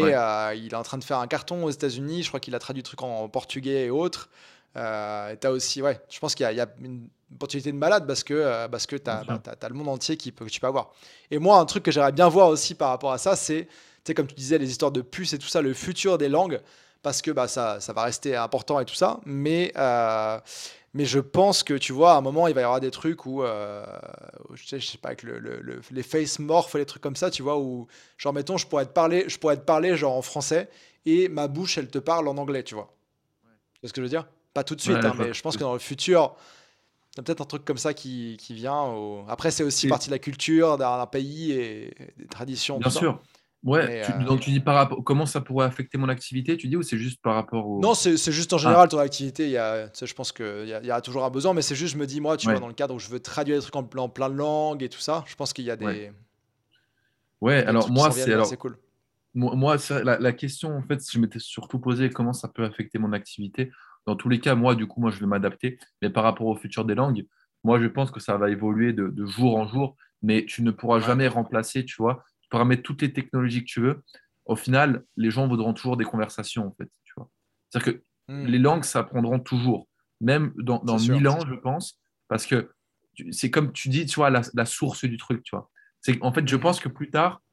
il 0.55 0.69
est 0.71 0.75
en 0.75 0.83
train 0.83 0.99
de 0.99 1.03
faire 1.03 1.17
un 1.19 1.27
carton 1.27 1.63
aux 1.63 1.71
États-Unis. 1.71 2.23
Je 2.23 2.27
crois 2.27 2.39
qu'il 2.39 2.53
a 2.53 2.59
traduit 2.59 2.83
des 2.83 2.85
trucs 2.85 3.01
en, 3.01 3.27
portugais 3.27 3.85
et 3.85 3.89
autres. 3.89 4.29
et 4.75 5.37
tu 5.41 5.47
as 5.47 5.51
aussi, 5.51 5.81
ouais, 5.81 5.99
je 6.09 6.19
pense 6.19 6.35
qu'il 6.35 6.49
y, 6.51 6.61
a 6.61 6.67
une 6.79 7.09
opportunité 7.33 7.71
de 7.71 7.77
malade 7.77 8.05
parce 8.05 8.23
que, 8.23 8.67
parce 8.67 8.85
que 8.85 8.95
tu 8.95 9.09
as, 9.09 9.23
bah, 9.23 9.67
le 9.67 9.73
monde 9.73 9.89
entier 9.89 10.15
qui 10.15 10.31
peut, 10.31 10.45
que 10.45 10.51
tu 10.51 10.59
peux 10.59 10.67
avoir. 10.67 10.91
Et 11.31 11.39
moi, 11.39 11.57
un 11.57 11.65
truc 11.65 11.81
que 11.81 11.91
j'aimerais 11.91 12.11
bien 12.11 12.29
voir 12.29 12.49
aussi 12.49 12.75
par 12.75 12.89
rapport 12.89 13.11
à 13.11 13.17
ça, 13.17 13.35
c'est, 13.35 13.65
tu 13.65 13.71
sais, 14.05 14.13
comme 14.13 14.27
tu 14.27 14.35
disais, 14.35 14.59
les 14.59 14.69
histoires 14.69 14.91
de 14.91 15.01
puces 15.01 15.33
et 15.33 15.39
tout 15.39 15.47
ça, 15.47 15.63
le 15.63 15.73
futur 15.73 16.19
des 16.19 16.29
langues 16.29 16.61
parce 17.01 17.21
que 17.21 17.31
bah, 17.31 17.47
ça, 17.47 17.79
ça 17.79 17.93
va 17.93 18.03
rester 18.03 18.35
important 18.35 18.79
et 18.79 18.85
tout 18.85 18.95
ça. 18.95 19.19
Mais, 19.25 19.71
euh, 19.77 20.39
mais 20.93 21.05
je 21.05 21.19
pense 21.19 21.63
que, 21.63 21.73
tu 21.75 21.93
vois, 21.93 22.13
à 22.13 22.17
un 22.17 22.21
moment, 22.21 22.47
il 22.47 22.53
va 22.53 22.61
y 22.61 22.63
avoir 22.63 22.79
des 22.79 22.91
trucs 22.91 23.25
où, 23.25 23.43
euh, 23.43 23.85
je, 24.53 24.67
sais, 24.67 24.79
je 24.79 24.87
sais 24.87 24.97
pas, 24.97 25.09
avec 25.09 25.23
le, 25.23 25.39
le, 25.39 25.81
les 25.91 26.03
face 26.03 26.39
morph, 26.39 26.75
les 26.75 26.85
trucs 26.85 27.01
comme 27.03 27.15
ça, 27.15 27.29
tu 27.31 27.41
vois, 27.41 27.57
où, 27.57 27.87
genre, 28.17 28.33
mettons, 28.33 28.57
je 28.57 28.67
pourrais 28.67 28.85
te 28.85 28.91
parler, 28.91 29.25
je 29.27 29.37
pourrais 29.37 29.57
te 29.57 29.63
parler 29.63 29.95
genre 29.95 30.15
en 30.15 30.21
français 30.21 30.69
et 31.05 31.29
ma 31.29 31.47
bouche, 31.47 31.77
elle 31.77 31.89
te 31.89 31.99
parle 31.99 32.27
en 32.27 32.37
anglais, 32.37 32.63
tu 32.63 32.75
vois. 32.75 32.93
C'est 33.81 33.87
ce 33.87 33.93
que 33.93 34.01
je 34.01 34.03
veux 34.03 34.09
dire? 34.09 34.27
Pas 34.53 34.63
tout 34.63 34.75
de 34.75 34.81
suite, 34.81 34.97
hein, 34.97 35.13
mais 35.17 35.33
je 35.33 35.41
pense 35.41 35.55
que 35.55 35.63
dans 35.63 35.73
le 35.73 35.79
futur, 35.79 36.35
il 37.13 37.17
y 37.17 37.19
a 37.21 37.23
peut-être 37.23 37.41
un 37.41 37.45
truc 37.45 37.63
comme 37.63 37.77
ça 37.77 37.93
qui, 37.93 38.35
qui 38.39 38.53
vient. 38.53 39.23
Après, 39.27 39.51
c'est 39.51 39.63
aussi 39.63 39.87
partie 39.87 40.07
de 40.07 40.13
la 40.13 40.19
culture 40.19 40.77
d'un 40.77 41.05
pays 41.05 41.51
et 41.51 41.93
des 42.17 42.27
traditions. 42.27 42.77
Bien 42.79 42.89
sûr. 42.89 43.19
Ouais, 43.61 44.03
euh, 44.09 44.23
donc 44.23 44.39
tu 44.39 44.51
dis 44.51 44.61
par 44.61 44.75
rapport, 44.75 45.03
comment 45.03 45.25
ça 45.25 45.41
pourrait 45.41 45.65
affecter 45.65 45.97
mon 45.97 46.07
activité, 46.07 46.55
tu 46.55 46.69
dis, 46.69 46.77
ou 46.77 46.81
c'est 46.81 46.97
juste 46.97 47.21
par 47.21 47.35
rapport 47.35 47.67
au. 47.67 47.81
Non, 47.81 47.93
c'est 47.93 48.15
juste 48.31 48.53
en 48.53 48.55
ah. 48.55 48.59
général 48.59 48.87
ton 48.87 48.99
activité. 48.99 49.45
Il 49.45 49.51
y 49.51 49.57
a, 49.57 49.91
je 49.93 50.13
pense 50.13 50.31
qu'il 50.31 50.65
y, 50.67 50.73
a, 50.73 50.81
y 50.81 50.91
a 50.91 51.01
toujours 51.01 51.25
un 51.25 51.29
besoin, 51.29 51.53
mais 51.53 51.61
c'est 51.61 51.75
juste, 51.75 51.93
je 51.93 51.99
me 51.99 52.07
dis, 52.07 52.21
moi, 52.21 52.37
tu 52.37 52.49
vois, 52.49 52.59
dans 52.59 52.69
le 52.69 52.73
cadre 52.73 52.95
où 52.95 52.99
je 52.99 53.09
veux 53.09 53.19
traduire 53.19 53.57
des 53.57 53.61
trucs 53.61 53.75
en, 53.75 53.83
plein 53.83 54.29
de 54.29 54.35
langues 54.35 54.81
et 54.81 54.89
tout 54.89 54.99
ça, 54.99 55.25
je 55.27 55.35
pense 55.35 55.51
qu'il 55.51 55.65
y 55.65 55.71
a 55.71 55.75
des. 55.75 56.11
Ouais, 57.41 57.63
alors 57.65 57.91
moi, 57.91 58.11
c'est 58.11 58.31
alors. 58.31 58.49
Cool. 58.57 58.77
Moi, 59.35 59.77
la, 60.03 60.17
la, 60.19 60.31
question, 60.33 60.75
en 60.75 60.81
fait, 60.81 60.99
je 61.09 61.19
m'étais 61.19 61.39
surtout 61.39 61.79
posé 61.79 62.09
comment 62.09 62.33
ça 62.33 62.47
peut 62.47 62.63
affecter 62.63 62.97
mon 62.97 63.13
activité. 63.13 63.71
Dans 64.07 64.15
tous 64.15 64.27
les 64.27 64.39
cas, 64.39 64.55
moi, 64.55 64.73
du 64.73 64.87
coup, 64.87 65.01
moi, 65.01 65.11
je 65.11 65.19
vais 65.19 65.27
m'adapter. 65.27 65.77
Mais 66.01 66.09
par 66.09 66.23
rapport 66.23 66.47
au 66.47 66.55
futur 66.55 66.83
des 66.83 66.95
langues, 66.95 67.25
moi, 67.63 67.79
je 67.79 67.87
pense 67.87 68.09
que 68.09 68.19
ça 68.19 68.37
va 68.37 68.49
évoluer 68.49 68.91
de, 68.91 69.07
de 69.07 69.25
jour 69.25 69.55
en 69.57 69.67
jour, 69.67 69.95
mais 70.23 70.45
tu 70.45 70.63
ne 70.63 70.71
pourras 70.71 70.99
jamais 70.99 71.27
remplacer, 71.27 71.85
tu 71.85 71.97
vois 71.97 72.23
tu 72.49 72.55
pourras 72.55 72.65
mettre 72.65 72.81
toutes 72.81 73.03
les 73.03 73.13
technologies 73.13 73.61
que 73.61 73.69
tu 73.69 73.79
veux. 73.79 74.01
Au 74.45 74.55
final, 74.55 75.05
les 75.17 75.29
gens 75.29 75.47
voudront 75.47 75.73
toujours 75.73 75.97
des 75.97 76.05
conversations, 76.05 76.65
en 76.65 76.71
fait. 76.71 76.89
Tu 77.03 77.13
vois. 77.15 77.29
C'est-à-dire 77.69 77.93
que 77.93 78.03
hmm. 78.33 78.45
les 78.47 78.57
langues 78.57 78.83
s'apprendront 78.83 79.39
toujours, 79.39 79.87
même 80.19 80.51
dans, 80.57 80.79
dans 80.79 80.97
mille 80.97 81.27
ans, 81.27 81.45
je 81.47 81.53
pense, 81.53 81.99
parce 82.27 82.47
que 82.47 82.71
c'est 83.29 83.51
comme 83.51 83.71
tu 83.71 83.89
dis, 83.89 84.07
tu 84.07 84.15
vois, 84.15 84.31
la, 84.31 84.65
source 84.65 85.05
du 85.05 85.17
truc, 85.17 85.43
tu 85.43 85.55
vois. 85.55 85.69
C'est 86.01 86.17
en 86.23 86.33
fait, 86.33 86.47
je 86.47 86.55
hmm. 86.55 86.59
pense 86.59 86.79
que 86.79 86.89
plus 86.89 87.11
tard, 87.11 87.43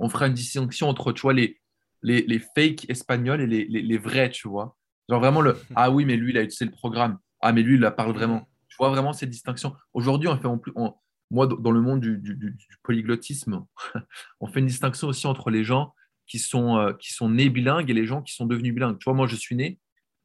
on 0.00 0.08
fera 0.08 0.26
une 0.26 0.34
distinction 0.34 0.88
entre, 0.88 1.12
tu 1.12 1.22
vois, 1.22 1.34
les, 1.34 1.60
les, 2.02 2.22
les 2.22 2.40
fakes 2.40 2.90
espagnols 2.90 3.40
et 3.40 3.46
les, 3.46 3.66
les, 3.66 3.98
vrais, 3.98 4.30
tu 4.30 4.48
vois. 4.48 4.76
Genre 5.08 5.20
vraiment 5.20 5.42
le 5.42 5.56
ah 5.76 5.92
oui, 5.92 6.04
mais 6.04 6.16
lui, 6.16 6.32
il 6.32 6.38
a 6.38 6.42
utilisé 6.42 6.64
le 6.64 6.72
programme. 6.72 7.18
Ah, 7.40 7.52
mais 7.52 7.62
lui, 7.62 7.74
il 7.74 7.80
la 7.80 7.92
parle 7.92 8.12
vraiment. 8.12 8.40
Hmm. 8.40 8.46
Tu 8.68 8.76
vois 8.78 8.88
vraiment 8.88 9.12
cette 9.12 9.30
distinction. 9.30 9.76
Aujourd'hui, 9.92 10.26
on 10.26 10.36
fait 10.36 10.48
en 10.48 10.58
plus, 10.58 10.72
on, 10.74 10.94
moi, 11.30 11.46
dans 11.46 11.70
le 11.70 11.80
monde 11.80 12.00
du, 12.00 12.56
polyglottisme, 12.82 13.64
on 14.40 14.46
fait 14.46 14.60
une 14.60 14.66
distinction 14.66 15.08
aussi 15.08 15.26
entre 15.26 15.50
les 15.50 15.64
gens 15.64 15.94
qui 16.26 16.38
sont, 16.38 16.78
euh, 16.78 16.92
qui 16.94 17.12
sont 17.12 17.28
nés 17.28 17.50
bilingues 17.50 17.90
et 17.90 17.94
les 17.94 18.06
gens 18.06 18.22
qui 18.22 18.34
sont 18.34 18.46
devenus 18.46 18.74
bilingues. 18.74 18.98
Tu 18.98 19.04
vois, 19.04 19.14
moi, 19.14 19.26
je 19.26 19.36
suis 19.36 19.56
né 19.56 19.78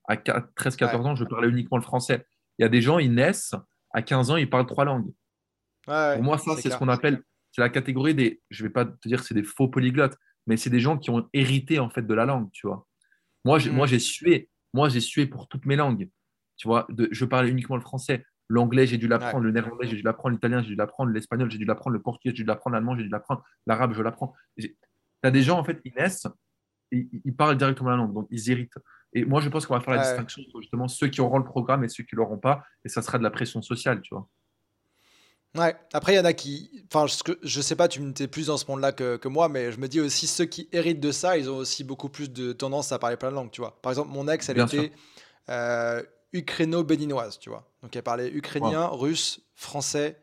à 0.08 0.16
13-14 0.16 0.95
ans, 1.06 1.16
je 1.16 1.24
parlais 1.24 1.50
uniquement 1.50 1.78
le 1.78 1.84
français. 1.84 2.26
Il 2.58 2.64
y 2.64 2.66
a 2.66 2.70
des 2.70 2.82
gens, 2.82 2.97
ils 3.00 3.14
naissent, 3.14 3.54
à 3.91 4.02
15 4.02 4.32
ans, 4.32 4.38
ils 4.38 4.50
parlent 4.50 4.66
trois 4.66 4.86
langues. 4.86 5.12
Pour 5.86 6.24
moi, 6.24 6.38
ça, 6.38 6.56
c'est 6.58 6.70
ce 6.70 6.78
qu'on 6.78 6.89
appelle, 6.89 7.22
c'est 7.52 7.62
la 7.62 7.70
catégorie 7.70 8.14
des, 8.14 8.41
je 8.50 8.64
ne 8.64 8.68
vais 8.68 8.74
pas 8.74 8.86
te 8.86 9.08
dire 9.08 9.22
que 9.22 9.26
c'est 9.26 9.34
des 9.34 9.43
faux 9.43 9.68
polyglottes, 9.68 10.18
mais 10.47 10.58
c'est 10.58 10.70
des 10.70 10.80
gens 10.80 10.97
qui 10.97 11.10
ont 11.10 11.28
hérité 11.34 11.80
en 11.80 11.89
fait 11.89 12.02
de 12.02 12.14
la 12.14 12.26
langue, 12.26 12.50
tu 12.52 12.68
vois. 12.68 12.88
Moi, 13.45 13.60
j'ai, 13.60 13.72
mm. 13.72 14.00
sué, 14.00 14.50
moi, 14.74 14.89
j'ai 14.89 15.00
sué 15.00 15.26
pour 15.26 15.47
toutes 15.47 15.66
mes 15.66 15.76
langues. 15.76 16.10
Tu 16.58 16.68
vois, 16.68 16.88
je 17.12 17.26
parlais 17.26 17.50
uniquement 17.50 17.78
le 17.78 17.82
français. 17.82 18.26
L'anglais, 18.50 18.88
j'ai 18.88 18.97
dû 18.97 19.08
l'apprendre. 19.08 19.43
Le 19.43 19.52
néerlandais, 19.52 19.88
j'ai 19.88 19.95
dû 19.95 20.02
l'apprendre. 20.02 20.34
L'italien, 20.34 20.62
j'ai 20.62 20.70
dû 20.70 20.76
l'apprendre. 20.76 21.12
L'espagnol, 21.12 21.50
j'ai 21.52 21.60
dû 21.60 21.66
l'apprendre. 21.66 21.93
Le 21.93 22.02
portugais, 22.02 22.36
j'ai 22.36 22.43
dû 22.43 22.47
l'apprendre. 22.47 22.74
L'allemand, 22.74 22.95
j'ai 22.95 23.04
dû 23.04 23.10
l'apprendre. 23.10 23.43
L'arabe, 23.68 23.93
je 23.93 24.02
l'apprends. 24.02 24.34
Tu 24.58 24.76
as 25.24 25.32
des 25.32 25.43
gens, 25.43 25.60
en 25.60 25.64
fait, 25.64 25.80
ils 25.86 25.93
naissent 25.93 26.28
et 26.91 27.08
ils 27.24 27.36
parlent 27.36 27.58
directement 27.58 27.91
la 27.91 27.97
langue. 27.97 28.14
Donc, 28.14 28.28
ils 28.32 28.47
irritent. 28.50 28.78
Et 29.14 29.26
moi, 29.26 29.41
je 29.41 29.50
pense 29.50 29.66
qu'on 29.66 29.76
va 29.76 29.82
faire 29.82 29.93
la 29.93 30.04
distinction 30.04 30.41
entre 30.41 30.62
justement 30.62 30.88
ceux 30.88 31.08
qui 31.08 31.22
auront 31.22 31.38
le 31.38 31.43
programme 31.43 31.84
et 31.84 31.89
ceux 31.89 32.04
qui 32.04 32.16
ne 32.16 32.18
l'auront 32.18 32.38
pas. 32.38 32.64
Et 32.86 32.89
ça 32.89 33.02
sera 33.02 33.18
de 33.18 33.24
la 33.24 33.32
pression 33.32 33.62
sociale, 33.62 34.02
tu 34.02 34.14
vois. 34.14 34.28
Ouais, 35.58 35.76
après, 35.93 36.14
il 36.14 36.18
y 36.18 36.20
en 36.20 36.26
a 36.26 36.34
qui. 36.34 36.86
Enfin, 36.93 37.08
je 37.43 37.62
sais 37.62 37.76
pas, 37.76 37.88
tu 37.88 38.02
es 38.20 38.28
plus 38.28 38.47
dans 38.47 38.58
ce 38.58 38.66
monde-là 38.70 38.91
que, 38.91 39.28
moi, 39.28 39.50
mais 39.50 39.72
je 39.72 39.80
me 39.80 39.88
dis 39.88 40.00
aussi, 40.00 40.28
ceux 40.28 40.45
qui 40.45 40.70
héritent 40.72 41.00
de 41.00 41.12
ça, 41.12 41.38
ils 41.38 41.50
ont 41.50 41.58
aussi 41.58 41.84
beaucoup 41.84 42.10
plus 42.10 42.32
de 42.32 42.54
tendance 42.54 42.91
à 42.91 43.00
parler 43.00 43.18
plein 43.18 43.32
de 43.32 43.36
langues, 43.36 43.52
tu 43.52 43.62
vois. 43.62 43.80
Par 43.82 43.91
exemple, 43.91 44.12
mon 44.12 44.28
ex, 44.28 44.47
elle 44.50 44.60
était 44.60 44.91
euh, 45.50 46.04
ukraino-béninoise, 46.34 47.40
tu 47.40 47.50
vois. 47.50 47.70
Donc 47.82 47.96
elle 47.96 48.04
parlait 48.04 48.30
ukrainien, 48.30 48.88
russe, 48.88 49.42
français 49.56 50.20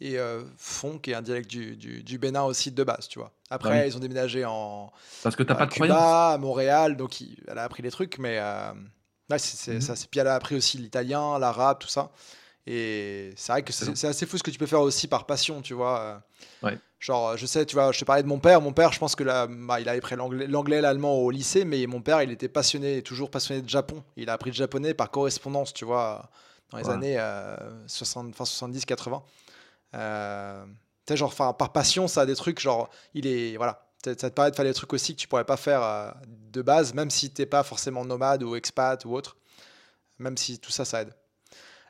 et 0.00 0.18
euh, 0.18 0.42
fon, 0.58 0.98
qui 0.98 1.10
est 1.10 1.14
un 1.14 1.22
dialecte 1.22 1.48
du, 1.48 1.76
du, 1.76 2.18
Bénin 2.18 2.42
aussi 2.42 2.70
de 2.70 2.84
base, 2.84 3.08
tu 3.08 3.18
vois. 3.18 3.32
Après, 3.48 3.70
bah 3.70 3.86
ils 3.86 3.96
ont 3.96 4.00
déménagé 4.00 4.44
en 4.44 4.92
parce 5.22 5.36
que 5.36 5.42
t'as 5.42 5.54
pas 5.54 5.66
de 5.66 5.72
Cuba, 5.72 6.32
à 6.32 6.38
Montréal, 6.38 6.96
donc 6.96 7.22
elle 7.46 7.58
a 7.58 7.62
appris 7.62 7.82
les 7.82 7.90
trucs, 7.90 8.18
mais 8.18 8.38
euh, 8.38 8.72
c'est 9.38 9.74
mhm. 9.74 9.80
ça. 9.80 9.94
Puis 10.10 10.20
elle 10.20 10.28
a 10.28 10.34
appris 10.34 10.54
aussi 10.54 10.78
l'italien, 10.78 11.38
l'arabe, 11.38 11.78
tout 11.78 11.88
ça. 11.88 12.10
Et 12.66 13.32
c'est 13.36 13.52
vrai 13.52 13.62
que 13.62 13.72
c'est 13.72 14.06
assez 14.06 14.26
fou 14.26 14.38
ce 14.38 14.42
que 14.42 14.50
tu 14.50 14.58
peux 14.58 14.66
faire 14.66 14.80
aussi 14.80 15.06
par 15.06 15.26
passion, 15.26 15.62
tu 15.62 15.74
vois. 15.74 16.22
Ouais. 16.62 16.78
Genre, 16.98 17.36
je 17.36 17.46
sais, 17.46 17.64
tu 17.64 17.76
vois, 17.76 17.92
je 17.92 18.00
te 18.00 18.04
parlais 18.04 18.22
de 18.22 18.28
mon 18.28 18.40
père. 18.40 18.60
Mon 18.60 18.72
père, 18.72 18.92
je 18.92 18.98
pense 18.98 19.14
que 19.14 19.22
là, 19.22 19.46
bah, 19.48 19.80
il 19.80 19.88
avait 19.88 20.00
pris 20.00 20.16
l'anglais, 20.16 20.80
l'allemand 20.80 21.14
au 21.14 21.30
lycée, 21.30 21.64
mais 21.64 21.86
mon 21.86 22.00
père, 22.00 22.22
il 22.22 22.32
était 22.32 22.48
passionné, 22.48 23.02
toujours 23.02 23.30
passionné 23.30 23.62
de 23.62 23.68
Japon. 23.68 24.02
Il 24.16 24.30
a 24.30 24.32
appris 24.32 24.50
le 24.50 24.56
japonais 24.56 24.94
par 24.94 25.10
correspondance, 25.10 25.72
tu 25.72 25.84
vois, 25.84 26.28
dans 26.70 26.78
les 26.78 26.88
années 26.88 27.18
60, 27.86 28.34
70, 28.34 28.84
80. 28.84 29.22
Euh, 29.94 30.64
tu 31.06 31.12
sais, 31.12 31.16
genre, 31.16 31.34
par 31.56 31.72
passion, 31.72 32.08
ça 32.08 32.22
a 32.22 32.26
des 32.26 32.34
trucs, 32.34 32.58
genre, 32.58 32.90
il 33.14 33.26
est, 33.26 33.56
voilà, 33.56 33.86
ça 34.04 34.14
te 34.14 34.26
permet 34.28 34.50
de 34.50 34.56
faire 34.56 34.64
des 34.64 34.74
trucs 34.74 34.92
aussi 34.92 35.14
que 35.14 35.20
tu 35.20 35.28
pourrais 35.28 35.44
pas 35.44 35.56
faire 35.56 35.82
euh, 35.82 36.10
de 36.52 36.62
base, 36.62 36.94
même 36.94 37.10
si 37.10 37.30
t'es 37.30 37.46
pas 37.46 37.62
forcément 37.62 38.04
nomade 38.04 38.42
ou 38.42 38.56
expat 38.56 39.04
ou 39.04 39.14
autre. 39.14 39.36
Même 40.18 40.36
si 40.36 40.58
tout 40.58 40.70
ça, 40.70 40.84
ça 40.84 41.02
aide. 41.02 41.12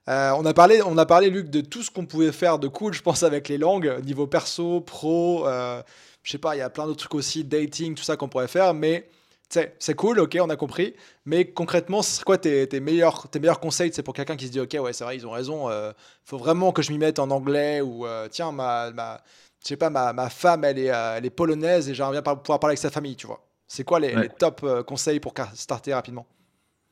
Euh, 0.08 0.32
on, 0.36 0.44
a 0.44 0.54
parlé, 0.54 0.82
on 0.82 0.96
a 0.98 1.06
parlé, 1.06 1.30
Luc, 1.30 1.50
de 1.50 1.60
tout 1.60 1.82
ce 1.82 1.90
qu'on 1.90 2.06
pouvait 2.06 2.32
faire 2.32 2.58
de 2.58 2.68
cool, 2.68 2.92
je 2.92 3.02
pense, 3.02 3.22
avec 3.22 3.48
les 3.48 3.58
langues, 3.58 4.00
niveau 4.04 4.26
perso, 4.26 4.80
pro, 4.80 5.46
euh, 5.46 5.82
je 6.22 6.30
sais 6.30 6.38
pas, 6.38 6.54
il 6.54 6.60
y 6.60 6.62
a 6.62 6.70
plein 6.70 6.86
d'autres 6.86 7.00
trucs 7.00 7.14
aussi, 7.14 7.44
dating, 7.44 7.94
tout 7.94 8.04
ça 8.04 8.16
qu'on 8.16 8.28
pourrait 8.28 8.48
faire, 8.48 8.72
mais 8.72 9.08
c'est 9.48 9.94
cool, 9.94 10.18
ok, 10.20 10.36
on 10.40 10.50
a 10.50 10.56
compris. 10.56 10.94
Mais 11.24 11.50
concrètement, 11.52 12.02
c'est 12.02 12.24
quoi 12.24 12.38
tes, 12.38 12.68
tes, 12.68 12.80
meilleurs, 12.80 13.28
tes 13.28 13.38
meilleurs 13.38 13.60
conseils 13.60 13.92
C'est 13.92 14.02
pour 14.02 14.14
quelqu'un 14.14 14.36
qui 14.36 14.46
se 14.46 14.52
dit, 14.52 14.60
ok, 14.60 14.76
ouais, 14.80 14.92
c'est 14.92 15.04
vrai, 15.04 15.16
ils 15.16 15.26
ont 15.26 15.30
raison. 15.30 15.68
Il 15.70 15.72
euh, 15.72 15.92
faut 16.24 16.38
vraiment 16.38 16.72
que 16.72 16.82
je 16.82 16.92
m'y 16.92 16.98
mette 16.98 17.18
en 17.18 17.30
anglais 17.30 17.80
ou 17.80 18.06
euh, 18.06 18.28
tiens, 18.28 18.52
ma, 18.52 18.90
ma, 18.90 19.20
je 19.62 19.68
sais 19.68 19.76
pas, 19.76 19.90
ma, 19.90 20.12
ma 20.12 20.28
femme, 20.30 20.64
elle 20.64 20.78
est, 20.78 20.90
euh, 20.90 21.16
elle 21.16 21.26
est 21.26 21.30
polonaise 21.30 21.88
et 21.88 21.94
j'aimerais 21.94 22.20
bien 22.20 22.22
pouvoir 22.22 22.60
parler 22.60 22.72
avec 22.72 22.78
sa 22.78 22.90
famille, 22.90 23.16
tu 23.16 23.26
vois. 23.26 23.42
C'est 23.68 23.84
quoi 23.84 23.98
les, 23.98 24.14
les 24.14 24.28
top 24.28 24.64
conseils 24.86 25.18
pour 25.18 25.34
starter 25.54 25.92
rapidement? 25.92 26.26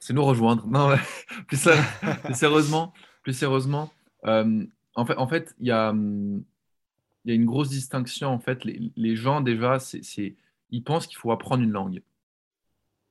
C'est 0.05 0.13
nous 0.13 0.23
rejoindre. 0.23 0.67
Non, 0.67 0.95
plus, 1.47 1.67
sérieusement, 2.35 2.93
plus 3.23 3.33
sérieusement, 3.33 3.91
en 4.23 5.07
fait, 5.07 5.17
en 5.17 5.27
fait, 5.27 5.55
il 5.59 5.67
y 5.67 5.71
a, 5.71 5.95
il 5.95 6.45
y 7.25 7.31
a 7.31 7.35
une 7.35 7.47
grosse 7.47 7.71
distinction. 7.71 8.29
En 8.29 8.39
fait, 8.39 8.67
les, 8.67 8.93
les 8.97 9.17
gens 9.17 9.41
déjà, 9.41 9.79
c'est, 9.79 10.37
ils 10.69 10.85
pensent 10.85 11.07
qu'il 11.07 11.17
faut 11.17 11.33
apprendre 11.33 11.63
une 11.63 11.71
langue. 11.71 12.03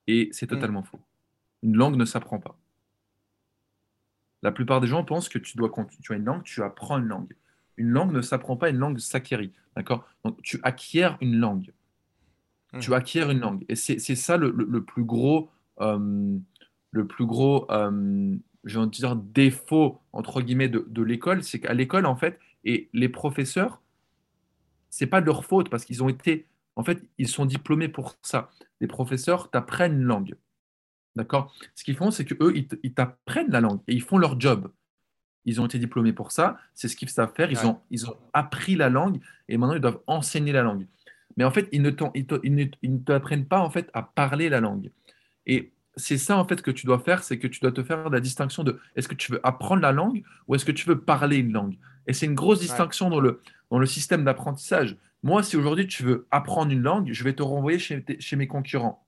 Et 0.06 0.28
c'est 0.30 0.46
mm. 0.46 0.54
totalement 0.54 0.84
faux. 0.84 1.00
Une 1.64 1.76
langue 1.76 1.96
ne 1.96 2.04
s'apprend 2.04 2.38
pas. 2.38 2.56
La 4.42 4.52
plupart 4.52 4.80
des 4.80 4.86
gens 4.86 5.02
pensent 5.02 5.28
que 5.28 5.38
tu 5.38 5.56
dois, 5.56 5.70
quand 5.70 5.88
tu 6.00 6.12
as 6.12 6.16
une 6.16 6.24
langue, 6.24 6.44
tu 6.44 6.62
apprends 6.62 6.98
une 6.98 7.08
langue. 7.08 7.34
Une 7.76 7.88
langue 7.88 8.12
ne 8.12 8.20
s'apprend 8.20 8.56
pas, 8.56 8.68
une 8.68 8.76
langue 8.76 9.00
s'acquérit. 9.00 9.52
D'accord? 9.74 10.06
Donc, 10.24 10.40
tu 10.42 10.60
acquiers 10.62 11.10
une 11.20 11.38
langue. 11.38 11.72
Mm. 12.72 12.78
Tu 12.78 12.94
acquiers 12.94 13.24
une 13.24 13.40
langue. 13.40 13.64
Et 13.68 13.74
c'est 13.74 13.98
ça 13.98 14.36
le, 14.36 14.80
plus 14.84 15.02
gros, 15.02 15.50
euh, 15.80 16.38
le 16.94 17.06
plus 17.06 17.26
gros 17.26 17.70
euh, 17.70 18.34
je 18.64 18.80
vais 18.80 18.86
dire, 18.86 19.16
défaut, 19.16 20.00
entre 20.12 20.40
guillemets, 20.40 20.68
de, 20.68 20.86
de 20.88 21.02
l'école. 21.02 21.42
C'est 21.42 21.60
qu'à 21.60 21.74
l'école, 21.74 22.06
en 22.06 22.16
fait, 22.16 22.38
et 22.64 22.88
les 22.94 23.10
professeurs, 23.10 23.82
c'est 24.88 25.06
pas 25.06 25.20
de 25.20 25.26
leur 25.26 25.44
faute 25.44 25.68
parce 25.68 25.84
qu'ils 25.84 26.02
ont 26.02 26.08
été 26.08 26.46
en 26.76 26.82
fait, 26.82 27.02
ils 27.18 27.28
sont 27.28 27.46
diplômés 27.46 27.88
pour 27.88 28.16
ça. 28.22 28.50
Les 28.80 28.86
professeurs 28.86 29.50
t'apprennent 29.50 29.94
une 29.94 30.04
langue. 30.04 30.34
D'accord? 31.16 31.54
Ce 31.74 31.84
qu'ils 31.84 31.96
font, 31.96 32.10
c'est 32.10 32.24
qu'eux, 32.24 32.54
ils 32.82 32.94
t'apprennent 32.94 33.50
la 33.50 33.60
langue 33.60 33.80
et 33.86 33.94
ils 33.94 34.02
font 34.02 34.18
leur 34.18 34.40
job. 34.40 34.72
Ils 35.44 35.60
ont 35.60 35.66
été 35.66 35.78
diplômés 35.78 36.12
pour 36.12 36.32
ça, 36.32 36.56
c'est 36.72 36.88
ce 36.88 36.96
qu'ils 36.96 37.10
savent 37.10 37.32
faire, 37.34 37.52
ils, 37.52 37.66
ont, 37.66 37.78
ils 37.90 38.08
ont 38.08 38.16
appris 38.32 38.76
la 38.76 38.88
langue 38.88 39.20
et 39.48 39.58
maintenant 39.58 39.74
ils 39.74 39.80
doivent 39.80 40.00
enseigner 40.06 40.52
la 40.52 40.62
langue. 40.62 40.86
Mais 41.36 41.44
en 41.44 41.50
fait, 41.50 41.68
ils 41.70 41.82
ne 41.82 42.96
t'apprennent 42.96 43.44
pas 43.44 43.60
en 43.60 43.68
fait 43.68 43.90
à 43.92 44.02
parler 44.02 44.48
la 44.48 44.60
langue. 44.60 44.90
Et 45.46 45.70
c'est 45.96 46.18
ça 46.18 46.36
en 46.36 46.44
fait 46.44 46.62
que 46.62 46.70
tu 46.70 46.86
dois 46.86 46.98
faire, 46.98 47.22
c'est 47.22 47.38
que 47.38 47.46
tu 47.46 47.60
dois 47.60 47.72
te 47.72 47.82
faire 47.82 48.10
la 48.10 48.20
distinction 48.20 48.64
de 48.64 48.80
est-ce 48.96 49.08
que 49.08 49.14
tu 49.14 49.32
veux 49.32 49.40
apprendre 49.46 49.82
la 49.82 49.92
langue 49.92 50.22
ou 50.48 50.54
est-ce 50.54 50.64
que 50.64 50.72
tu 50.72 50.88
veux 50.88 51.00
parler 51.00 51.36
une 51.38 51.52
langue? 51.52 51.76
Et 52.06 52.12
c'est 52.12 52.26
une 52.26 52.34
grosse 52.34 52.60
distinction 52.60 53.10
dans, 53.10 53.20
le, 53.20 53.40
dans 53.70 53.78
le 53.78 53.86
système 53.86 54.24
d'apprentissage. 54.24 54.96
Moi, 55.22 55.42
si 55.42 55.56
aujourd'hui 55.56 55.86
tu 55.86 56.02
veux 56.02 56.26
apprendre 56.30 56.70
une 56.70 56.82
langue, 56.82 57.10
je 57.12 57.24
vais 57.24 57.32
te 57.32 57.42
renvoyer 57.42 57.78
chez, 57.78 58.36
mes 58.36 58.46
concurrents 58.46 59.06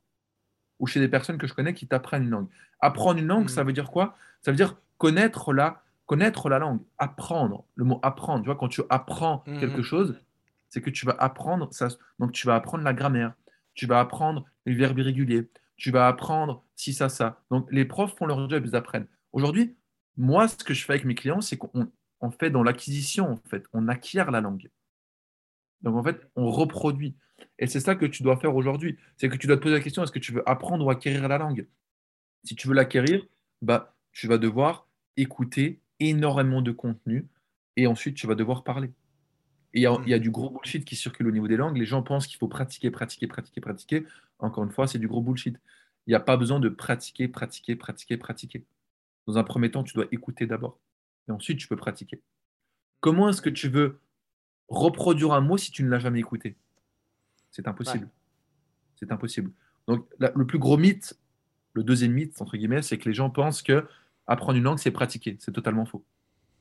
ou 0.78 0.87
chez 0.87 1.01
des 1.01 1.09
personnes 1.09 1.39
que 1.39 1.47
je 1.47 1.55
connais 1.55 1.74
qui 1.74 1.87
t'apprennent 1.87 2.24
une 2.24 2.30
langue. 2.30 2.49
Apprendre 2.80 3.18
une 3.18 3.26
langue, 3.26 3.49
ça 3.51 3.64
veut 3.64 3.72
dire 3.72 3.91
quoi? 3.91 4.16
Ça 4.43 4.51
veut 4.51 4.57
dire 4.57 4.76
connaître 4.99 5.53
la, 5.53 5.82
connaître 6.07 6.49
la 6.49 6.59
langue, 6.59 6.80
apprendre. 6.99 7.64
Le 7.74 7.84
mot 7.84 8.01
apprendre, 8.03 8.43
tu 8.43 8.47
vois, 8.47 8.57
quand 8.57 8.68
tu 8.68 8.80
apprends 8.89 9.45
hmm. 9.47 9.59
quelque 9.59 9.82
chose, 9.82 10.18
c'est 10.68 10.80
que 10.80 10.91
tu 10.91 11.05
vas 11.05 11.16
apprendre 11.18 11.68
ça. 11.72 11.89
Donc 12.18 12.32
tu 12.32 12.47
vas 12.47 12.55
apprendre 12.55 12.84
la 12.84 12.95
grammaire, 12.95 13.34
tu 13.74 13.87
vas 13.87 14.01
apprendre 14.01 14.45
les 14.64 14.74
verbes 14.74 14.99
irréguliers, 14.99 15.49
tu 15.77 15.91
vas 15.91 16.09
apprendre 16.09 16.64
si 16.74 16.93
ça, 16.93 17.09
ça. 17.09 17.43
Donc 17.51 17.70
les 17.70 17.85
profs 17.85 18.16
font 18.16 18.27
leur 18.27 18.49
job, 18.49 18.64
ils 18.66 18.77
apprennent. 18.77 19.07
Aujourd'hui, 19.33 19.77
moi, 20.16 20.49
ce 20.49 20.57
que 20.57 20.74
je 20.74 20.85
fais 20.85 20.95
avec 20.95 21.05
mes 21.05 21.14
clients, 21.14 21.41
c'est 21.41 21.57
qu'on 21.57 22.31
fait 22.39 22.51
dans 22.51 22.62
l'acquisition, 22.62 23.31
en 23.33 23.49
fait, 23.49 23.64
on 23.72 23.89
acquiert 23.89 24.31
la 24.31 24.41
langue. 24.41 24.70
Donc 25.83 25.97
en 25.97 26.03
fait, 26.03 26.27
on 26.37 26.51
reproduit. 26.51 27.16
Et 27.59 27.66
c'est 27.66 27.81
ça 27.81 27.95
que 27.95 28.07
tu 28.07 28.22
dois 28.22 28.39
faire 28.39 28.57
aujourd'hui. 28.57 28.99
C'est 29.16 29.29
que 29.29 29.37
tu 29.37 29.47
dois 29.47 29.57
te 29.57 29.62
poser 29.62 29.74
la 29.74 29.83
question, 29.83 30.03
est-ce 30.03 30.12
que 30.12 30.18
tu 30.18 30.33
veux 30.33 30.49
apprendre 30.49 30.85
ou 30.85 30.91
acquérir 30.91 31.29
la 31.29 31.39
langue? 31.39 31.66
Si 32.45 32.57
tu 32.57 32.68
veux 32.68 32.74
l'acquérir, 32.74 33.27
bah, 33.62 33.95
tu 34.12 34.27
vas 34.27 34.39
devoir 34.39 34.89
écouter 35.16 35.81
énormément 36.01 36.62
de 36.62 36.72
contenu 36.72 37.29
et 37.77 37.87
ensuite 37.87 38.16
tu 38.16 38.27
vas 38.27 38.35
devoir 38.35 38.64
parler. 38.64 38.91
Et 39.74 39.80
il 39.80 39.82
y, 39.82 40.14
a, 40.14 40.18
du 40.18 40.30
gros 40.30 40.50
bullshit 40.50 40.84
qui 40.84 40.96
circule 40.96 41.26
au 41.28 41.30
niveau 41.30 41.48
des 41.48 41.56
langues. 41.56 41.76
Les 41.76 41.84
gens 41.84 42.02
pensent 42.02 42.26
qu'il 42.26 42.38
faut 42.38 42.48
pratiquer, 42.48 42.90
pratiquer, 42.90 43.26
pratiquer, 43.26 43.60
pratiquer. 43.60 44.06
Encore 44.38 44.64
une 44.64 44.70
fois, 44.70 44.86
c'est 44.86 44.98
du 44.98 45.08
gros 45.08 45.20
bullshit. 45.20 45.58
Il 46.06 46.10
n'y 46.10 46.14
a 46.14 46.20
pas 46.20 46.36
besoin 46.36 46.60
de 46.60 46.68
pratiquer, 46.68 47.28
pratiquer, 47.28 47.76
pratiquer, 47.76 48.16
pratiquer. 48.16 48.64
Dans 49.26 49.38
un 49.38 49.44
premier 49.44 49.70
temps, 49.70 49.82
tu 49.82 49.94
dois 49.94 50.06
écouter 50.12 50.46
d'abord. 50.46 50.78
Et 51.28 51.32
ensuite, 51.32 51.58
tu 51.58 51.68
peux 51.68 51.76
pratiquer. 51.76 52.22
Comment 53.00 53.28
est-ce 53.28 53.42
que 53.42 53.50
tu 53.50 53.68
veux 53.68 54.00
reproduire 54.68 55.32
un 55.32 55.40
mot 55.40 55.56
si 55.56 55.70
tu 55.70 55.82
ne 55.82 55.88
l'as 55.88 55.98
jamais 55.98 56.20
écouté? 56.20 56.56
C'est 57.50 57.68
impossible. 57.68 58.08
C'est 58.94 59.12
impossible. 59.12 59.52
Donc, 59.88 60.06
le 60.18 60.46
plus 60.46 60.58
gros 60.58 60.76
mythe, 60.76 61.18
le 61.74 61.84
deuxième 61.84 62.12
mythe, 62.12 62.40
entre 62.40 62.56
guillemets, 62.56 62.82
c'est 62.82 62.98
que 62.98 63.08
les 63.08 63.14
gens 63.14 63.30
pensent 63.30 63.62
que 63.62 63.86
apprendre 64.26 64.58
une 64.58 64.64
langue, 64.64 64.78
c'est 64.78 64.90
pratiquer. 64.90 65.36
C'est 65.40 65.52
totalement 65.52 65.84
faux. 65.84 66.04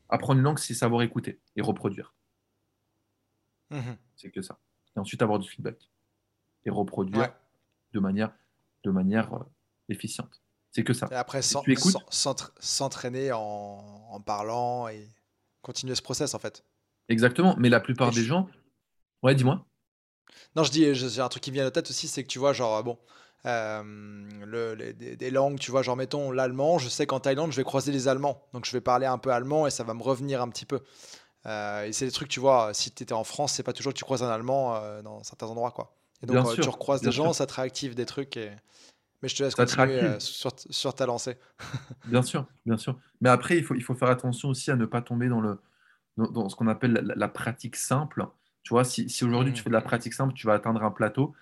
Apprendre 0.09 0.39
une 0.39 0.43
langue, 0.43 0.59
c'est 0.59 0.73
savoir 0.73 1.01
écouter 1.01 1.39
et 1.55 1.61
reproduire. 1.61 2.13
Mhm. 3.70 3.97
C'est 4.16 4.32
que 4.32 4.41
ça. 4.41 4.59
Et 4.95 4.99
ensuite, 4.99 5.22
avoir 5.22 5.39
du 5.39 5.49
feedback 5.49 5.78
et 6.66 6.70
reproduire 6.70 7.34
de 7.93 7.99
manière, 7.99 8.34
de 8.84 8.91
manière 8.91 9.34
euh, 9.34 9.43
efficiente. 9.89 10.41
C'est 10.72 10.84
que 10.84 10.93
ça. 10.93 11.07
Et 11.11 11.16
après, 11.16 11.41
s'entraîner 11.41 13.32
en, 13.32 14.07
en 14.09 14.22
parlant 14.22 14.88
et 14.88 15.07
continuer 15.61 15.95
ce 15.95 16.01
process, 16.01 16.34
en 16.34 16.39
fait. 16.39 16.63
Exactement, 17.07 17.55
mais 17.57 17.70
la 17.70 17.80
plupart 17.80 18.11
des 18.11 18.24
gens. 18.24 18.49
Ouais, 19.24 19.36
dis-moi. 19.36 19.66
Non, 20.55 20.63
je 20.63 20.72
dis, 20.72 20.93
j'ai 20.95 21.22
un 21.22 21.30
truc 21.30 21.43
qui 21.43 21.51
me 21.51 21.55
vient 21.55 21.63
à 21.63 21.68
la 21.68 21.72
tête 21.72 21.89
aussi, 21.89 22.07
c'est 22.07 22.24
que 22.24 22.28
tu 22.28 22.39
vois, 22.39 22.53
genre, 22.53 22.84
bon, 22.84 22.97
euh, 23.45 23.84
le, 24.45 24.93
des, 24.93 25.32
langues, 25.32 25.59
tu 25.59 25.72
vois, 25.72 25.84
genre, 25.84 25.95
mettons 25.95 26.32
l'allemand, 26.32 26.80
je 26.80 26.89
sais 26.89 27.05
qu'en 27.05 27.20
Thaïlande, 27.20 27.51
je 27.51 27.57
vais 27.57 27.63
croiser 27.63 27.91
les 27.91 28.07
Allemands, 28.07 28.41
donc 28.53 28.66
je 28.66 28.72
vais 28.72 28.82
parler 28.82 29.05
un 29.05 29.18
peu 29.18 29.32
allemand 29.32 29.68
et 29.68 29.70
ça 29.70 29.84
va 29.84 29.93
me 29.93 30.01
revenir 30.01 30.41
un 30.41 30.49
petit 30.49 30.66
peu. 30.66 30.82
Euh, 31.45 31.85
et 31.85 31.93
c'est 31.93 32.05
des 32.05 32.11
trucs, 32.11 32.29
tu 32.29 32.39
vois, 32.39 32.73
si 32.73 32.91
tu 32.91 33.03
étais 33.03 33.13
en 33.13 33.23
France, 33.23 33.53
c'est 33.53 33.63
pas 33.63 33.73
toujours 33.73 33.93
que 33.93 33.97
tu 33.97 34.03
croises 34.03 34.23
un 34.23 34.29
Allemand 34.29 34.75
euh, 34.75 35.01
dans 35.01 35.23
certains 35.23 35.47
endroits, 35.47 35.71
quoi. 35.71 35.93
Et 36.23 36.25
donc, 36.25 36.53
tu 36.53 36.61
recroises 36.69 37.01
des 37.01 37.11
gens, 37.11 37.33
ça 37.33 37.45
te 37.45 37.53
réactive 37.53 37.93
des 37.93 38.05
trucs. 38.05 38.37
Et... 38.37 38.51
Mais 39.21 39.29
je 39.29 39.35
te 39.35 39.43
laisse 39.43 39.55
continuer 39.55 40.19
sur, 40.19 40.51
sur, 40.69 40.93
ta 40.93 41.05
lancée. 41.05 41.37
bien 42.05 42.21
sûr, 42.21 42.45
bien 42.65 42.77
sûr. 42.77 42.97
Mais 43.21 43.29
après, 43.29 43.57
il 43.57 43.63
faut, 43.63 43.75
il 43.75 43.83
faut 43.83 43.95
faire 43.95 44.09
attention 44.09 44.49
aussi 44.49 44.71
à 44.71 44.75
ne 44.75 44.85
pas 44.85 45.01
tomber 45.01 45.29
dans 45.29 45.41
le, 45.41 45.59
dans, 46.17 46.49
ce 46.49 46.55
qu'on 46.55 46.67
appelle 46.67 47.13
la, 47.15 47.27
pratique 47.27 47.75
simple. 47.75 48.27
Tu 48.63 48.69
vois, 48.69 48.83
si, 48.83 49.07
aujourd'hui 49.23 49.53
tu 49.53 49.61
fais 49.61 49.69
de 49.69 49.75
la 49.75 49.81
mmh. 49.81 49.83
pratique 49.83 50.13
simple, 50.13 50.33
tu 50.33 50.47
vas 50.47 50.53
atteindre 50.53 50.83
un 50.83 50.91
plateau, 50.91 51.33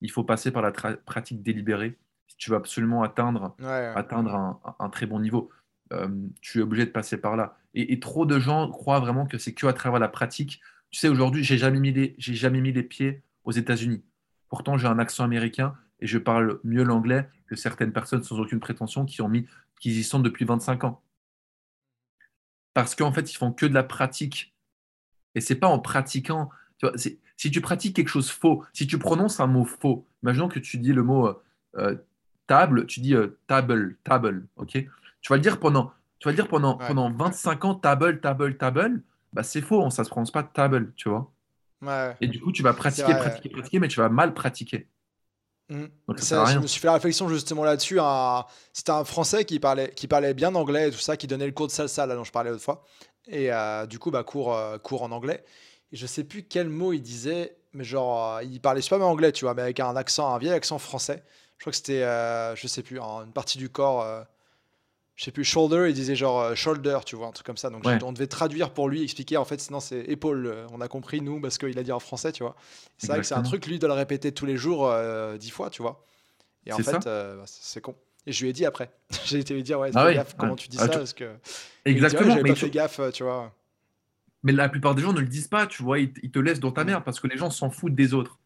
il 0.00 0.10
faut 0.10 0.24
passer 0.24 0.50
par 0.50 0.62
la 0.62 0.72
pratique 0.72 1.42
délibérée. 1.42 1.98
Si 2.26 2.36
tu 2.36 2.50
veux 2.50 2.56
absolument 2.56 3.02
atteindre, 3.02 3.54
atteindre 3.94 4.58
un, 4.78 4.88
très 4.88 5.06
bon 5.06 5.20
niveau, 5.20 5.50
euh, 5.92 6.08
tu 6.40 6.58
es 6.58 6.62
obligé 6.62 6.86
de 6.86 6.90
passer 6.90 7.16
par 7.16 7.36
là. 7.36 7.56
Et, 7.74 7.98
trop 8.00 8.26
de 8.26 8.38
gens 8.38 8.68
croient 8.68 9.00
vraiment 9.00 9.26
que 9.26 9.38
c'est 9.38 9.54
que 9.54 9.66
à 9.66 9.72
travers 9.72 9.98
la 9.98 10.08
pratique. 10.08 10.60
Tu 10.90 10.98
sais, 10.98 11.08
aujourd'hui, 11.08 11.42
j'ai 11.42 11.56
jamais 11.56 11.80
mis 11.80 11.92
les, 11.92 12.14
j'ai 12.18 12.34
jamais 12.34 12.60
mis 12.60 12.72
les 12.72 12.82
pieds 12.82 13.22
aux 13.44 13.52
États-Unis. 13.52 14.02
Pourtant, 14.48 14.76
j'ai 14.76 14.86
un 14.86 14.98
accent 14.98 15.24
américain 15.24 15.74
et 16.00 16.06
je 16.06 16.18
parle 16.18 16.60
mieux 16.64 16.82
l'anglais 16.82 17.28
que 17.46 17.56
certaines 17.56 17.92
personnes 17.92 18.22
sans 18.22 18.38
aucune 18.38 18.60
prétention 18.60 19.06
qui 19.06 19.22
ont 19.22 19.28
mis, 19.28 19.46
qui 19.80 19.90
y 19.90 20.04
sont 20.04 20.20
depuis 20.20 20.44
25 20.44 20.84
ans 20.84 21.02
parce 22.74 22.94
qu'en 22.94 23.12
fait, 23.12 23.30
ils 23.32 23.36
font 23.36 23.52
que 23.52 23.66
de 23.66 23.74
la 23.74 23.82
pratique. 23.82 24.54
Et 25.34 25.40
c'est 25.40 25.56
pas 25.56 25.68
en 25.68 25.78
pratiquant. 25.78 26.50
Si 27.36 27.50
tu 27.50 27.60
pratiques 27.60 27.96
quelque 27.96 28.08
chose 28.08 28.30
faux, 28.30 28.64
si 28.72 28.86
tu 28.86 28.98
prononces 28.98 29.40
un 29.40 29.46
mot 29.46 29.64
faux, 29.64 30.06
imaginons 30.22 30.48
que 30.48 30.58
tu 30.58 30.78
dis 30.78 30.92
le 30.92 31.02
mot 31.02 31.26
euh, 31.26 31.42
euh, 31.76 31.96
table, 32.46 32.86
tu 32.86 33.00
dis 33.00 33.14
euh, 33.14 33.38
table, 33.46 33.96
table, 34.04 34.46
ok? 34.56 34.72
Tu 34.72 35.28
vas 35.28 35.36
le 35.36 35.42
dire 35.42 35.60
pendant, 35.60 35.92
tu 36.22 36.28
vas 36.28 36.30
le 36.30 36.36
dire 36.36 36.46
pendant, 36.46 36.76
pendant 36.76 37.10
25 37.10 37.64
ans, 37.64 37.74
table, 37.74 38.20
table, 38.20 38.56
table. 38.56 39.02
Bah, 39.32 39.42
c'est 39.42 39.60
faux, 39.60 39.90
ça 39.90 40.04
se 40.04 40.08
prononce 40.08 40.30
pas 40.30 40.44
table, 40.44 40.92
tu 40.94 41.08
vois. 41.08 41.32
Et 42.20 42.28
du 42.28 42.40
coup, 42.40 42.52
tu 42.52 42.62
vas 42.62 42.74
pratiquer, 42.74 43.12
pratiquer, 43.12 43.48
pratiquer, 43.48 43.80
mais 43.80 43.88
tu 43.88 43.98
vas 43.98 44.08
mal 44.08 44.32
pratiquer. 44.32 44.86
Mmh. 45.68 45.86
je 46.06 46.58
me 46.60 46.66
suis 46.68 46.80
fait 46.80 46.86
la 46.86 46.92
réflexion 46.92 47.28
justement 47.28 47.64
là-dessus. 47.64 47.98
C'était 48.72 48.92
un 48.92 49.02
Français 49.02 49.44
qui 49.44 49.58
parlait, 49.58 49.90
qui 49.90 50.06
parlait 50.06 50.32
bien 50.32 50.54
anglais 50.54 50.90
et 50.90 50.90
tout 50.92 51.00
ça, 51.00 51.16
qui 51.16 51.26
donnait 51.26 51.46
le 51.46 51.52
cours 51.52 51.66
de 51.66 51.72
salsa 51.72 52.06
là 52.06 52.14
dont 52.14 52.22
je 52.22 52.30
parlais 52.30 52.50
l'autre 52.50 52.62
fois. 52.62 52.84
Et 53.26 53.52
euh, 53.52 53.86
du 53.86 53.98
coup, 53.98 54.12
bah, 54.12 54.22
cours, 54.22 54.54
euh, 54.54 54.78
cours 54.78 55.02
en 55.02 55.10
anglais. 55.10 55.42
Et 55.90 55.96
je 55.96 56.06
sais 56.06 56.22
plus 56.22 56.44
quel 56.44 56.68
mot 56.68 56.92
il 56.92 57.02
disait, 57.02 57.56
mais 57.72 57.82
genre, 57.82 58.36
euh, 58.36 58.44
il 58.44 58.60
parlait 58.60 58.80
super 58.80 58.98
bien 58.98 59.08
anglais, 59.08 59.32
tu 59.32 59.44
vois, 59.44 59.54
mais 59.54 59.62
avec 59.62 59.80
un 59.80 59.96
accent, 59.96 60.32
un 60.32 60.38
vieil 60.38 60.52
accent 60.52 60.78
français. 60.78 61.24
Je 61.58 61.64
crois 61.64 61.72
que 61.72 61.76
c'était, 61.76 62.02
je 62.56 62.66
sais 62.68 62.84
plus, 62.84 63.00
une 63.00 63.32
partie 63.32 63.58
du 63.58 63.70
corps 63.70 64.24
je 65.22 65.26
sais 65.26 65.30
plus, 65.30 65.44
shoulder, 65.44 65.84
il 65.86 65.94
disait 65.94 66.16
genre 66.16 66.40
euh, 66.40 66.54
shoulder, 66.56 66.98
tu 67.06 67.14
vois, 67.14 67.28
un 67.28 67.30
truc 67.30 67.46
comme 67.46 67.56
ça. 67.56 67.70
Donc 67.70 67.86
on 67.86 68.12
devait 68.12 68.26
traduire 68.26 68.70
pour 68.70 68.88
lui, 68.88 69.04
expliquer 69.04 69.36
en 69.36 69.44
fait, 69.44 69.60
sinon 69.60 69.78
c'est 69.78 70.00
épaule. 70.08 70.46
Euh, 70.46 70.66
on 70.72 70.80
a 70.80 70.88
compris 70.88 71.20
nous 71.20 71.40
parce 71.40 71.58
qu'il 71.58 71.78
a 71.78 71.84
dit 71.84 71.92
en 71.92 72.00
français, 72.00 72.32
tu 72.32 72.42
vois. 72.42 72.56
C'est 72.98 73.06
vrai 73.06 73.20
que 73.20 73.26
c'est 73.26 73.36
un 73.36 73.42
truc, 73.42 73.64
lui, 73.66 73.78
de 73.78 73.86
le 73.86 73.92
répéter 73.92 74.32
tous 74.32 74.46
les 74.46 74.56
jours 74.56 74.88
euh, 74.88 75.36
dix 75.38 75.50
fois, 75.50 75.70
tu 75.70 75.80
vois. 75.80 76.04
Et 76.66 76.72
en 76.72 76.78
fait, 76.78 77.04
bah, 77.04 77.36
c'est 77.46 77.80
con. 77.80 77.94
Et 78.26 78.32
je 78.32 78.42
lui 78.42 78.50
ai 78.50 78.52
dit 78.52 78.66
après. 78.66 78.90
J'ai 79.24 79.38
été 79.38 79.54
lui 79.54 79.62
dire, 79.62 79.78
ouais, 79.78 79.92
ah 79.94 80.12
gaffe, 80.12 80.34
comment 80.36 80.56
tu 80.56 80.66
dis 80.66 80.78
ah, 80.80 80.86
ça 80.86 80.98
parce 80.98 81.12
que... 81.12 81.30
Exactement. 81.84 82.34
J'avais 82.34 82.50
pas 82.50 82.56
fait 82.56 82.70
gaffe, 82.70 83.00
tu 83.12 83.22
vois. 83.22 83.54
Mais 84.42 84.50
la 84.50 84.68
plupart 84.68 84.96
des 84.96 85.02
gens 85.02 85.12
ne 85.12 85.20
le 85.20 85.28
disent 85.28 85.46
pas, 85.46 85.68
tu 85.68 85.84
vois, 85.84 86.00
ils, 86.00 86.10
te 86.10 86.38
laissent 86.40 86.58
dans 86.58 86.72
ta 86.72 86.82
mm. 86.82 86.88
merde 86.88 87.04
parce 87.04 87.20
que 87.20 87.28
les 87.28 87.36
gens 87.36 87.50
s'en 87.50 87.70
foutent 87.70 87.94
des 87.94 88.12
autres. 88.12 88.40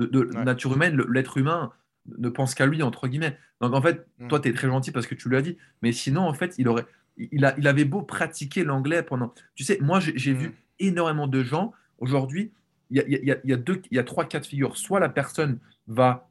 De, 0.00 0.24
nature 0.42 0.74
humaine, 0.74 1.00
l'être 1.08 1.36
humain, 1.36 1.72
ne 2.18 2.28
pense 2.28 2.54
qu'à 2.54 2.66
lui, 2.66 2.82
entre 2.82 3.08
guillemets. 3.08 3.36
Donc 3.60 3.74
en 3.74 3.82
fait, 3.82 4.06
Mm. 4.18 4.28
toi, 4.28 4.40
tu 4.40 4.48
es 4.48 4.52
très 4.52 4.68
gentil 4.68 4.90
parce 4.92 5.06
que 5.06 5.14
tu 5.14 5.28
lui 5.28 5.36
as 5.36 5.42
dit, 5.42 5.56
mais 5.82 5.92
sinon, 5.92 6.22
en 6.22 6.34
fait, 6.34 6.54
il 6.58 6.68
aurait, 6.68 6.86
il, 7.16 7.44
a, 7.44 7.54
il 7.58 7.66
avait 7.66 7.84
beau 7.84 8.02
pratiquer 8.02 8.64
l'anglais 8.64 9.02
pendant. 9.02 9.32
Tu 9.54 9.64
sais, 9.64 9.78
moi, 9.80 10.00
j'ai 10.00 10.32
Mm. 10.34 10.36
vu 10.36 10.54
énormément 10.78 11.26
de 11.26 11.42
gens 11.42 11.72
aujourd'hui. 11.98 12.52
Il 12.90 12.98
y 12.98 13.00
a, 13.00 13.08
y 13.08 13.30
a- 13.32 13.38
y 13.44 13.52
a 13.52 13.56
deux, 13.56 13.82
il 13.90 13.96
y 13.96 13.98
a 13.98 14.04
trois 14.04 14.24
cas 14.26 14.38
de 14.40 14.46
figure. 14.46 14.76
Soit 14.76 15.00
la 15.00 15.08
personne 15.08 15.58
va 15.88 16.28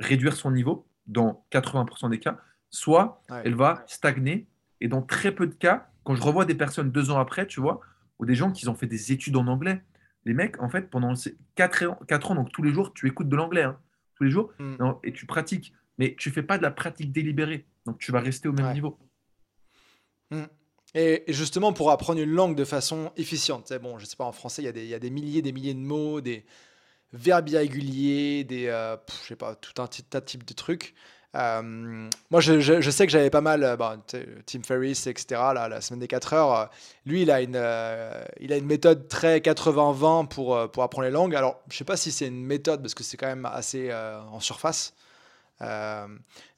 réduire 0.00 0.34
son 0.34 0.50
niveau 0.50 0.86
dans 1.06 1.44
80% 1.50 2.08
des 2.08 2.18
cas, 2.18 2.38
soit 2.70 3.22
Ouais. 3.30 3.42
elle 3.44 3.54
va 3.54 3.84
stagner. 3.86 4.46
Et 4.80 4.88
dans 4.88 5.02
très 5.02 5.32
peu 5.32 5.46
de 5.46 5.54
cas, 5.54 5.88
quand 6.02 6.14
je 6.14 6.22
revois 6.22 6.44
des 6.44 6.54
personnes 6.54 6.90
deux 6.90 7.10
ans 7.10 7.18
après, 7.18 7.46
tu 7.46 7.60
vois, 7.60 7.80
ou 8.18 8.26
des 8.26 8.34
gens 8.34 8.50
qui 8.50 8.68
ont 8.68 8.74
fait 8.74 8.86
des 8.86 9.12
études 9.12 9.36
en 9.36 9.46
anglais, 9.46 9.82
les 10.24 10.34
mecs, 10.34 10.60
en 10.62 10.68
fait, 10.68 10.90
pendant 10.90 11.14
ces 11.14 11.36
quatre 11.54 11.84
ans, 11.86 11.98
quatre 12.08 12.30
ans 12.30 12.34
donc 12.34 12.50
tous 12.52 12.62
les 12.62 12.72
jours, 12.72 12.92
tu 12.94 13.06
écoutes 13.06 13.28
de 13.28 13.36
l'anglais, 13.36 13.62
hein, 13.62 13.78
tous 14.16 14.24
les 14.24 14.30
jours, 14.30 14.52
Mm. 14.58 14.76
non, 14.80 14.98
et 15.04 15.12
tu 15.12 15.26
pratiques. 15.26 15.72
Mais 15.98 16.14
tu 16.18 16.30
fais 16.30 16.42
pas 16.42 16.58
de 16.58 16.62
la 16.62 16.70
pratique 16.70 17.12
délibérée. 17.12 17.66
Donc 17.86 17.98
tu 17.98 18.10
vas 18.12 18.20
rester 18.20 18.48
au 18.48 18.52
même 18.52 18.66
Ouais. 18.66 18.74
niveau. 18.74 18.98
Mm. 20.30 20.44
Et 20.96 21.24
justement, 21.28 21.72
pour 21.72 21.90
apprendre 21.90 22.20
une 22.20 22.30
langue 22.30 22.56
de 22.56 22.64
façon 22.64 23.12
efficiente, 23.16 23.72
bon, 23.82 23.98
je 23.98 24.06
sais 24.06 24.16
pas, 24.16 24.24
en 24.24 24.32
français, 24.32 24.62
il 24.62 24.66
y, 24.66 24.68
a 24.68 24.72
des- 24.72 24.84
il 24.84 24.88
y 24.88 24.94
a 24.94 24.98
des 25.00 25.10
milliers 25.10 25.42
des 25.42 25.52
milliers 25.52 25.74
de 25.74 25.80
mots, 25.80 26.20
des 26.20 26.44
verbes 27.12 27.48
irréguliers, 27.48 28.44
des, 28.44 28.66
euh, 28.68 28.96
pff, 28.96 29.22
je 29.22 29.28
sais 29.28 29.36
pas, 29.36 29.54
tout 29.56 29.80
un 29.82 29.86
tas 29.88 30.20
de 30.20 30.24
types 30.24 30.44
de 30.44 30.52
trucs. 30.54 30.94
Euh, 31.34 32.08
moi, 32.30 32.40
je, 32.40 32.90
sais 32.90 33.06
que 33.06 33.12
j'avais 33.12 33.30
pas 33.30 33.40
mal, 33.40 33.64
euh, 33.64 33.76
bah, 33.76 33.96
Tim 34.46 34.62
Ferriss, 34.62 35.06
etc., 35.06 35.40
là, 35.54 35.68
la 35.68 35.80
semaine 35.80 36.00
des 36.00 36.06
4 36.06 36.32
heures, 36.32 36.54
euh, 36.54 36.66
lui, 37.06 37.22
il 37.22 37.30
a 37.30 37.40
une, 37.40 37.60
il 38.40 38.52
a 38.52 38.56
une 38.56 38.66
méthode 38.66 39.08
très 39.08 39.38
80-20 39.38 40.28
pour, 40.28 40.70
pour 40.70 40.82
apprendre 40.82 41.06
les 41.06 41.12
langues. 41.12 41.34
Alors, 41.34 41.60
je 41.70 41.76
sais 41.76 41.84
pas 41.84 41.96
si 41.96 42.12
c'est 42.12 42.28
une 42.28 42.44
méthode, 42.44 42.80
parce 42.82 42.94
que 42.94 43.02
c'est 43.02 43.16
quand 43.16 43.26
même 43.26 43.46
assez 43.46 43.92
en 43.92 44.40
surface. 44.40 44.94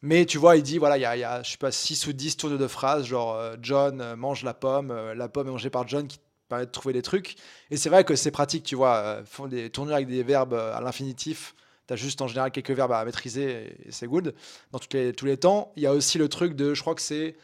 Mais 0.02 0.26
tu 0.26 0.38
vois, 0.38 0.56
il 0.56 0.62
dit, 0.62 0.78
voilà, 0.78 0.98
il 0.98 1.02
y 1.02 1.06
a, 1.06 1.16
y 1.16 1.24
a, 1.24 1.42
je 1.42 1.52
sais 1.52 1.58
pas, 1.58 1.72
6 1.72 2.06
ou 2.06 2.12
10 2.12 2.36
tours 2.36 2.50
de 2.50 2.66
phrases, 2.66 3.06
genre 3.06 3.40
John 3.62 4.14
mange 4.14 4.42
la 4.44 4.54
pomme, 4.54 4.92
la 5.12 5.28
pomme 5.28 5.48
est 5.48 5.52
mangée 5.52 5.70
par 5.70 5.88
John, 5.88 6.06
qui 6.06 6.18
permet 6.48 6.66
de 6.66 6.70
trouver 6.70 6.92
des 6.92 7.02
trucs. 7.02 7.36
Et 7.70 7.76
c'est 7.76 7.88
vrai 7.88 8.04
que 8.04 8.14
c'est 8.14 8.30
pratique, 8.30 8.64
tu 8.64 8.76
vois, 8.76 9.22
font 9.24 9.46
des 9.46 9.70
tournures 9.70 9.96
avec 9.96 10.08
des 10.08 10.22
verbes 10.22 10.54
à 10.54 10.80
l'infinitif. 10.80 11.54
Tu 11.88 11.96
juste 11.96 12.20
en 12.20 12.26
général 12.26 12.50
quelques 12.50 12.70
verbes 12.70 12.92
à 12.92 13.04
maîtriser 13.04 13.76
et, 13.86 13.92
c'est 13.92 14.06
good 14.06 14.34
dans 14.72 14.78
toutes 14.78 14.94
les, 14.94 15.12
tous 15.12 15.26
les 15.26 15.36
temps. 15.36 15.72
Il 15.76 15.82
y 15.82 15.86
a 15.86 15.92
aussi 15.92 16.18
le 16.18 16.28
truc 16.28 16.54
de, 16.54 16.74
je 16.74 16.80
crois 16.80 16.94
que 16.94 17.00
c'est 17.02 17.36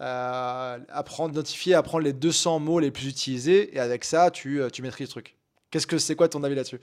euh, 0.00 0.78
apprendre, 0.88 1.32
identifier, 1.32 1.74
apprendre 1.74 2.04
les 2.04 2.12
200 2.12 2.60
mots 2.60 2.78
les 2.78 2.90
plus 2.90 3.08
utilisés 3.08 3.74
et 3.74 3.80
avec 3.80 4.04
ça, 4.04 4.30
tu, 4.30 4.60
euh, 4.60 4.70
tu 4.70 4.82
maîtrises 4.82 5.08
le 5.08 5.10
truc. 5.10 5.36
Qu'est-ce 5.70 5.86
que 5.86 5.98
c'est 5.98 6.16
quoi 6.16 6.28
ton 6.28 6.42
avis 6.42 6.54
là-dessus? 6.54 6.80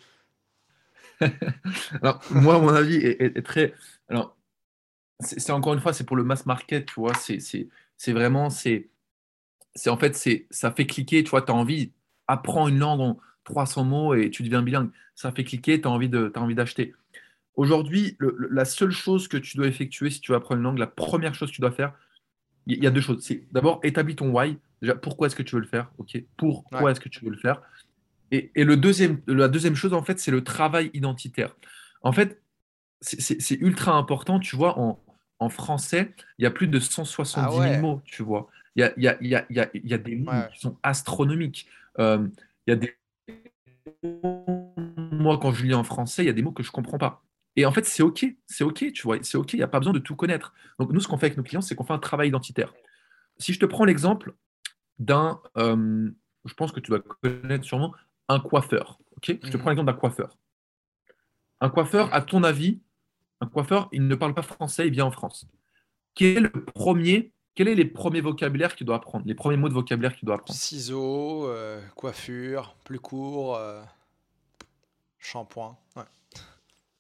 Alors, 2.02 2.22
moi, 2.30 2.60
mon 2.60 2.74
avis 2.74 2.98
est, 2.98 3.44
très. 3.46 3.74
Alors, 4.08 4.38
c'est 5.20 5.52
encore 5.52 5.74
une 5.74 5.80
fois, 5.80 5.94
c'est 5.94 6.04
pour 6.04 6.16
le 6.16 6.24
mass 6.24 6.46
market, 6.46 6.86
tu 6.86 7.00
vois. 7.00 7.14
C'est 7.16 8.14
vraiment, 8.14 8.50
c'est 8.50 8.90
c'est- 9.76 9.90
en 9.90 9.98
fait, 9.98 10.16
c'est 10.16 10.48
ça 10.52 10.72
fait 10.72 10.86
cliquer, 10.86 11.24
tu 11.24 11.32
vois. 11.32 11.42
Tu 11.42 11.52
as 11.52 11.56
envie, 11.56 11.92
apprends 12.28 12.68
une 12.68 12.80
langue 12.80 13.02
en 13.02 13.20
300 13.48 13.86
mots 13.86 14.14
et 14.14 14.30
tu 14.30 14.44
deviens 14.44 14.62
bilingue. 14.62 14.90
Ça 15.16 15.32
fait 15.32 15.44
cliquer, 15.44 15.80
tu 15.82 15.88
as 15.88 15.92
envie 15.92 16.10
d'acheter. 16.10 16.94
Aujourd'hui, 17.56 18.18
la 18.52 18.66
seule 18.66 18.92
chose 18.92 19.28
que 19.28 19.38
tu 19.38 19.58
dois 19.58 19.68
effectuer 19.68 20.10
si 20.10 20.20
tu 20.22 20.32
veux 20.32 20.38
apprendre 20.38 20.60
une 20.60 20.64
langue, 20.66 20.78
la 20.78 20.86
première 20.88 21.34
chose 21.34 21.50
que 21.50 21.56
tu 21.56 21.62
dois 21.62 21.72
faire, 21.72 21.94
il 22.68 22.84
y, 22.84 22.86
a 22.88 22.92
deux 22.92 23.02
choses. 23.02 23.24
C'est 23.24 23.48
d'abord 23.54 23.80
établis 23.84 24.16
ton 24.18 24.30
why. 24.30 24.58
Déjà, 24.82 24.94
pourquoi 24.96 25.28
est-ce 25.28 25.36
que 25.36 25.42
tu 25.44 25.56
veux 25.56 25.62
le 25.62 25.68
faire? 25.68 25.90
Ok. 25.98 26.22
Pourquoi 26.36 26.84
Ouais. 26.84 26.92
est-ce 26.92 27.00
que 27.00 27.08
tu 27.10 27.24
veux 27.24 27.32
le 27.32 27.38
faire? 27.38 27.62
Et, 28.32 28.52
et 28.56 28.66
le 28.66 28.76
deuxième, 28.76 29.22
la 29.26 29.48
deuxième 29.48 29.76
chose, 29.76 29.94
en 29.94 30.04
fait, 30.04 30.20
c'est 30.20 30.32
le 30.32 30.44
travail 30.44 30.92
identitaire. 30.94 31.56
En 32.02 32.12
fait, 32.12 32.42
c'est- 33.00 33.56
ultra 33.62 33.94
important. 33.94 34.40
Tu 34.40 34.58
vois, 34.58 34.78
en, 34.78 35.00
en 35.40 35.50
français, 35.50 36.14
il 36.38 36.44
y 36.44 36.46
a 36.46 36.52
plus 36.52 36.68
de 36.68 36.80
170 36.80 37.48
Ah 37.48 37.50
000 37.52 37.62
ouais. 37.62 37.80
mots. 37.80 38.02
Tu 38.04 38.22
vois, 38.22 38.50
il 38.76 38.82
y 38.82 38.84
a, 38.84 38.92
il 38.98 39.04
y 39.04 39.08
a- 39.08 39.18
il 39.22 39.28
y 39.30 39.36
a- 39.36 39.46
il 39.50 39.56
y 39.56 39.60
a- 39.62 39.70
il 39.74 39.88
y 39.90 39.94
a 39.94 39.98
des 39.98 40.16
mots 40.18 40.32
Ouais. 40.32 40.50
qui 40.54 40.60
sont 40.60 40.78
astronomiques. 40.84 41.68
Euh, 42.00 42.28
il 42.68 42.72
y 42.72 42.74
a 42.74 42.76
des 42.76 42.94
moi, 45.12 45.38
quand 45.40 45.52
je 45.52 45.64
lis 45.66 45.74
en 45.74 45.84
français, 45.84 46.24
il 46.24 46.28
y 46.28 46.30
a 46.30 46.34
des 46.34 46.42
mots 46.42 46.52
que 46.52 46.64
je 46.64 46.72
comprends 46.72 46.98
pas. 46.98 47.24
Et 47.56 47.66
en 47.66 47.72
fait, 47.72 47.86
c'est 47.86 48.04
OK, 48.04 48.26
c'est 48.46 48.64
OK, 48.64 48.92
tu 48.94 49.02
vois, 49.04 49.18
c'est 49.24 49.38
OK, 49.38 49.54
il 49.54 49.58
n'y 49.58 49.64
a 49.64 49.68
pas 49.68 49.80
besoin 49.80 49.94
de 49.94 50.00
tout 50.00 50.16
connaître. 50.16 50.54
Donc, 50.80 50.92
nous, 50.92 51.00
ce 51.00 51.08
qu'on 51.08 51.18
fait 51.18 51.28
avec 51.28 51.38
nos 51.38 51.44
clients, 51.44 51.62
c'est 51.62 51.76
qu'on 51.76 51.84
fait 51.86 51.94
un 51.94 52.00
travail 52.00 52.28
identitaire. 52.30 52.74
Si 53.40 53.54
je 53.54 53.60
te 53.60 53.66
prends 53.66 53.86
l'exemple 53.86 54.34
d'un, 55.00 55.42
euh, 55.58 56.10
je 56.46 56.54
pense 56.54 56.72
que 56.72 56.80
tu 56.80 56.92
vas 56.92 57.00
connaître 57.00 57.64
sûrement, 57.66 57.94
un 58.30 58.40
coiffeur. 58.40 59.00
OK? 59.18 59.28
Je 59.28 59.34
te 59.50 59.58
Mhm. 59.58 59.62
prends 59.62 59.70
l'exemple 59.72 59.92
d'un 59.92 59.98
coiffeur. 59.98 60.38
Un 61.62 61.70
coiffeur, 61.70 62.14
à 62.14 62.22
ton 62.22 62.44
avis, 62.44 62.80
un 63.42 63.48
coiffeur, 63.48 63.90
il 63.92 64.08
ne 64.08 64.16
parle 64.16 64.34
pas 64.34 64.42
français, 64.44 64.88
il 64.88 64.94
vient 64.94 65.06
en 65.06 65.12
France. 65.12 65.48
Quel 66.14 66.38
est 66.46 66.54
le 66.54 66.66
premier, 66.66 67.32
quels 67.58 67.68
sont 67.70 67.76
les 67.76 67.86
premiers 67.86 68.22
vocabulaires 68.22 68.76
qu'il 68.76 68.86
doit 68.86 68.98
apprendre, 68.98 69.26
les 69.26 69.34
premiers 69.36 69.58
mots 69.58 69.68
de 69.70 69.74
vocabulaire 69.74 70.16
qu'il 70.16 70.26
doit 70.26 70.36
apprendre? 70.36 70.58
Ciseaux, 70.58 71.48
euh, 71.50 71.82
coiffure, 71.96 72.76
plus 72.84 73.00
court, 73.00 73.56
euh, 73.56 73.82
shampoing. 75.20 75.78
Ouais. 75.96 76.04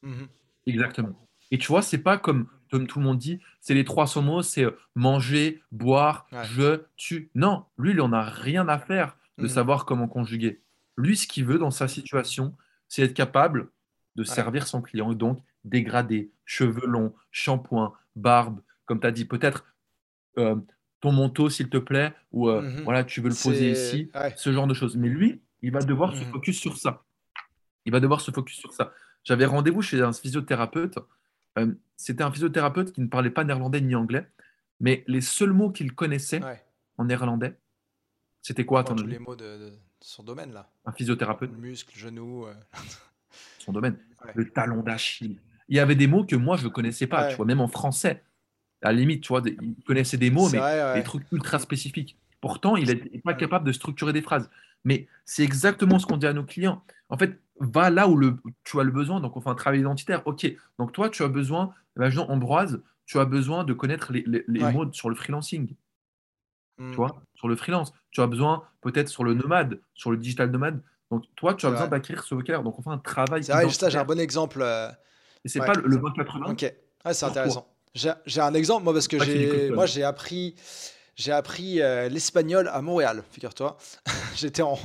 Mhm. 0.01 0.27
Exactement. 0.65 1.13
Et 1.51 1.57
tu 1.57 1.67
vois, 1.67 1.81
c'est 1.81 1.99
pas 1.99 2.17
comme, 2.17 2.47
comme 2.71 2.87
tout 2.87 2.99
le 2.99 3.05
monde 3.05 3.17
dit, 3.19 3.39
c'est 3.61 3.73
les 3.73 3.85
300 3.85 4.21
mots, 4.21 4.41
c'est 4.41 4.63
euh, 4.65 4.71
manger, 4.95 5.61
boire, 5.71 6.27
Ouais. 6.31 6.43
je, 6.45 6.81
tu. 6.97 7.29
Non, 7.35 7.65
lui, 7.77 7.91
il 7.91 8.01
en 8.01 8.11
a 8.11 8.23
rien 8.23 8.67
à 8.67 8.79
faire 8.79 9.15
de 9.37 9.43
Mhm. 9.43 9.49
savoir 9.49 9.85
comment 9.85 10.07
conjuguer. 10.07 10.61
Lui, 10.97 11.15
ce 11.15 11.27
qu'il 11.27 11.45
veut 11.45 11.59
dans 11.59 11.71
sa 11.71 11.87
situation, 11.87 12.55
c'est 12.89 13.03
être 13.03 13.13
capable 13.13 13.69
de 14.15 14.23
Ouais. 14.23 14.27
servir 14.27 14.65
son 14.67 14.81
client, 14.81 15.11
et 15.11 15.15
donc 15.15 15.39
dégradé, 15.63 16.31
cheveux 16.45 16.87
longs, 16.87 17.13
shampoing, 17.31 17.93
barbe, 18.15 18.61
comme 18.85 18.99
tu 18.99 19.05
as 19.07 19.11
dit, 19.11 19.25
peut-être 19.25 19.63
euh, 20.37 20.55
ton 21.01 21.11
manteau, 21.11 21.49
s'il 21.49 21.69
te 21.69 21.77
plaît, 21.77 22.13
ou 22.31 22.49
euh, 22.49 22.61
Mhm. 22.61 22.83
voilà, 22.83 23.03
tu 23.03 23.21
veux 23.21 23.29
le 23.29 23.35
poser 23.35 23.71
ici, 23.71 24.09
ouais. 24.15 24.33
ce 24.35 24.51
genre 24.51 24.67
de 24.67 24.73
choses. 24.73 24.95
Mais 24.97 25.09
lui, 25.09 25.41
il 25.61 25.71
va 25.71 25.79
devoir 25.79 26.15
se 26.15 26.23
Mhm. 26.23 26.31
focus 26.31 26.59
sur 26.59 26.77
ça. 26.77 27.03
Il 27.85 27.91
va 27.91 27.99
devoir 27.99 28.21
se 28.21 28.31
focus 28.31 28.57
sur 28.57 28.73
ça. 28.73 28.93
J'avais 29.23 29.45
rendez-vous 29.45 29.81
chez 29.81 30.01
un 30.01 30.11
physiothérapeute. 30.13 30.97
Euh, 31.59 31.73
C'était 31.99 32.23
un 32.23 32.31
physiothérapeute 32.31 32.91
qui 32.93 33.01
ne 33.01 33.07
parlait 33.07 33.31
pas 33.31 33.43
néerlandais 33.43 33.81
ni 33.81 33.95
anglais, 33.95 34.27
mais 34.79 35.03
les 35.07 35.21
seuls 35.21 35.51
mots 35.53 35.71
qu'il 35.71 35.93
connaissait 35.95 36.43
Ouais. 36.43 36.63
en 36.99 37.05
néerlandais, 37.05 37.57
c'était 38.43 38.65
quoi 38.65 38.83
Bon, 38.83 38.89
ton 38.89 38.95
tous 39.01 39.07
les 39.07 39.17
mots 39.17 39.35
de, 39.35 39.43
de 39.57 39.73
son 39.99 40.21
domaine 40.23 40.53
là. 40.53 40.69
Un 40.85 40.91
physiothérapeute, 40.91 41.51
Muscles, 41.57 41.97
genoux. 41.97 42.45
euh. 42.45 42.53
son 43.59 43.71
domaine. 43.73 43.97
Ouais. 44.25 44.31
Le 44.35 44.49
talon 44.49 44.81
d'Achille. 44.83 45.39
Il 45.69 45.75
y 45.75 45.79
avait 45.79 45.95
des 45.95 46.07
mots 46.07 46.23
que 46.25 46.35
moi, 46.35 46.57
je 46.57 46.63
ne 46.65 46.69
connaissais 46.69 47.05
pas, 47.07 47.29
tu 47.29 47.35
vois, 47.35 47.45
même 47.45 47.61
en 47.61 47.67
français. 47.67 48.23
À 48.83 48.91
la 48.91 48.99
limite, 48.99 49.23
tu 49.23 49.29
vois, 49.29 49.41
il 49.45 49.75
connaissait 49.85 50.17
des 50.17 50.29
mots, 50.29 50.49
mais 50.49 50.59
vrai, 50.59 50.83
ouais. 50.83 50.93
des 50.99 51.03
trucs 51.03 51.25
ultra 51.31 51.57
spécifiques. 51.59 52.17
Pourtant, 52.41 52.75
il 52.75 52.87
n'est 52.87 53.21
pas 53.21 53.33
capable 53.33 53.65
de 53.65 53.71
structurer 53.71 54.13
des 54.13 54.21
phrases. 54.21 54.49
Mais 54.85 55.07
c'est 55.25 55.43
exactement 55.43 55.97
ce 55.99 56.05
qu'on 56.05 56.17
dit 56.17 56.27
à 56.27 56.33
nos 56.33 56.43
clients. 56.43 56.83
En 57.09 57.17
fait, 57.17 57.39
va 57.59 57.89
là 57.89 58.07
où 58.07 58.15
le, 58.15 58.37
tu 58.63 58.79
as 58.79 58.83
le 58.83 58.91
besoin. 58.91 59.19
Donc, 59.19 59.35
on 59.35 59.41
fait 59.41 59.49
un 59.49 59.55
travail 59.55 59.79
identitaire. 59.79 60.21
OK. 60.27 60.45
Donc, 60.77 60.91
toi, 60.93 61.09
tu 61.09 61.23
as 61.23 61.27
besoin, 61.27 61.73
imaginons 61.95 62.29
Ambroise, 62.29 62.81
tu 63.07 63.17
as 63.17 63.25
besoin 63.25 63.63
de 63.63 63.73
connaître 63.73 64.13
les, 64.13 64.23
les- 64.27 64.45
les 64.47 64.63
Ouais. 64.63 64.71
mots 64.71 64.91
sur 64.93 65.09
le 65.09 65.15
freelancing, 65.15 65.73
Mhm. 66.77 66.91
tu 66.91 66.95
vois, 66.97 67.19
sur 67.33 67.47
le 67.47 67.55
freelance. 67.55 67.91
Tu 68.11 68.21
as 68.21 68.27
besoin 68.27 68.63
peut-être 68.81 69.09
sur 69.09 69.23
le 69.23 69.33
nomade, 69.33 69.79
sur 69.95 70.11
le 70.11 70.17
digital 70.17 70.51
nomade. 70.51 70.79
Donc, 71.09 71.23
toi, 71.35 71.55
tu 71.55 71.65
as 71.65 71.71
besoin 71.71 71.87
d'acquérir 71.87 72.23
ce 72.23 72.35
vocabulaire. 72.35 72.61
Donc, 72.63 72.77
on 72.77 72.81
fait 72.83 72.89
un 72.91 72.97
travail 72.99 73.43
C'est 73.43 73.53
vrai, 73.53 73.67
j'ai 73.89 73.97
un 73.97 74.03
bon 74.05 74.19
exemple. 74.19 74.59
euh, 74.61 74.89
Et 75.43 75.49
c'est 75.49 75.59
ouais. 75.59 75.65
pas 75.65 75.73
le, 75.73 75.87
le 75.87 75.97
20-80. 75.97 76.51
Ok, 76.51 76.71
c'est 77.13 77.25
intéressant. 77.25 77.67
J'ai 78.25 78.41
un 78.41 78.53
exemple, 78.53 78.83
moi, 78.83 78.93
parce 78.93 79.07
que 79.07 79.17
j'ai, 79.25 79.69
moi, 79.75 79.85
j'ai 79.85 80.03
appris, 80.03 80.55
j'ai 81.15 81.31
appris 81.31 81.81
euh, 81.81 82.09
l'espagnol 82.09 82.69
à 82.71 82.81
Montréal, 82.81 83.23
figure-toi. 83.31 83.75
J'étais 84.35 84.61
en, 84.61 84.77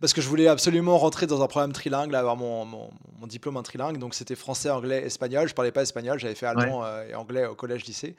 parce 0.00 0.12
que 0.12 0.20
je 0.20 0.28
voulais 0.28 0.48
absolument 0.48 0.98
rentrer 0.98 1.26
dans 1.26 1.42
un 1.42 1.46
programme 1.46 1.72
trilingue, 1.72 2.10
là, 2.10 2.18
avoir 2.18 2.36
mon, 2.36 2.64
mon, 2.64 2.90
mon 3.20 3.26
diplôme 3.26 3.56
en 3.56 3.62
trilingue, 3.62 3.98
donc 3.98 4.14
c'était 4.14 4.34
français, 4.34 4.68
anglais, 4.70 5.02
espagnol. 5.02 5.48
Je 5.48 5.54
parlais 5.54 5.70
pas 5.72 5.82
espagnol, 5.82 6.18
j'avais 6.18 6.34
fait 6.34 6.46
allemand 6.46 6.84
euh, 6.84 7.06
et 7.08 7.14
anglais 7.14 7.46
au 7.46 7.54
collège, 7.54 7.84
lycée. 7.86 8.16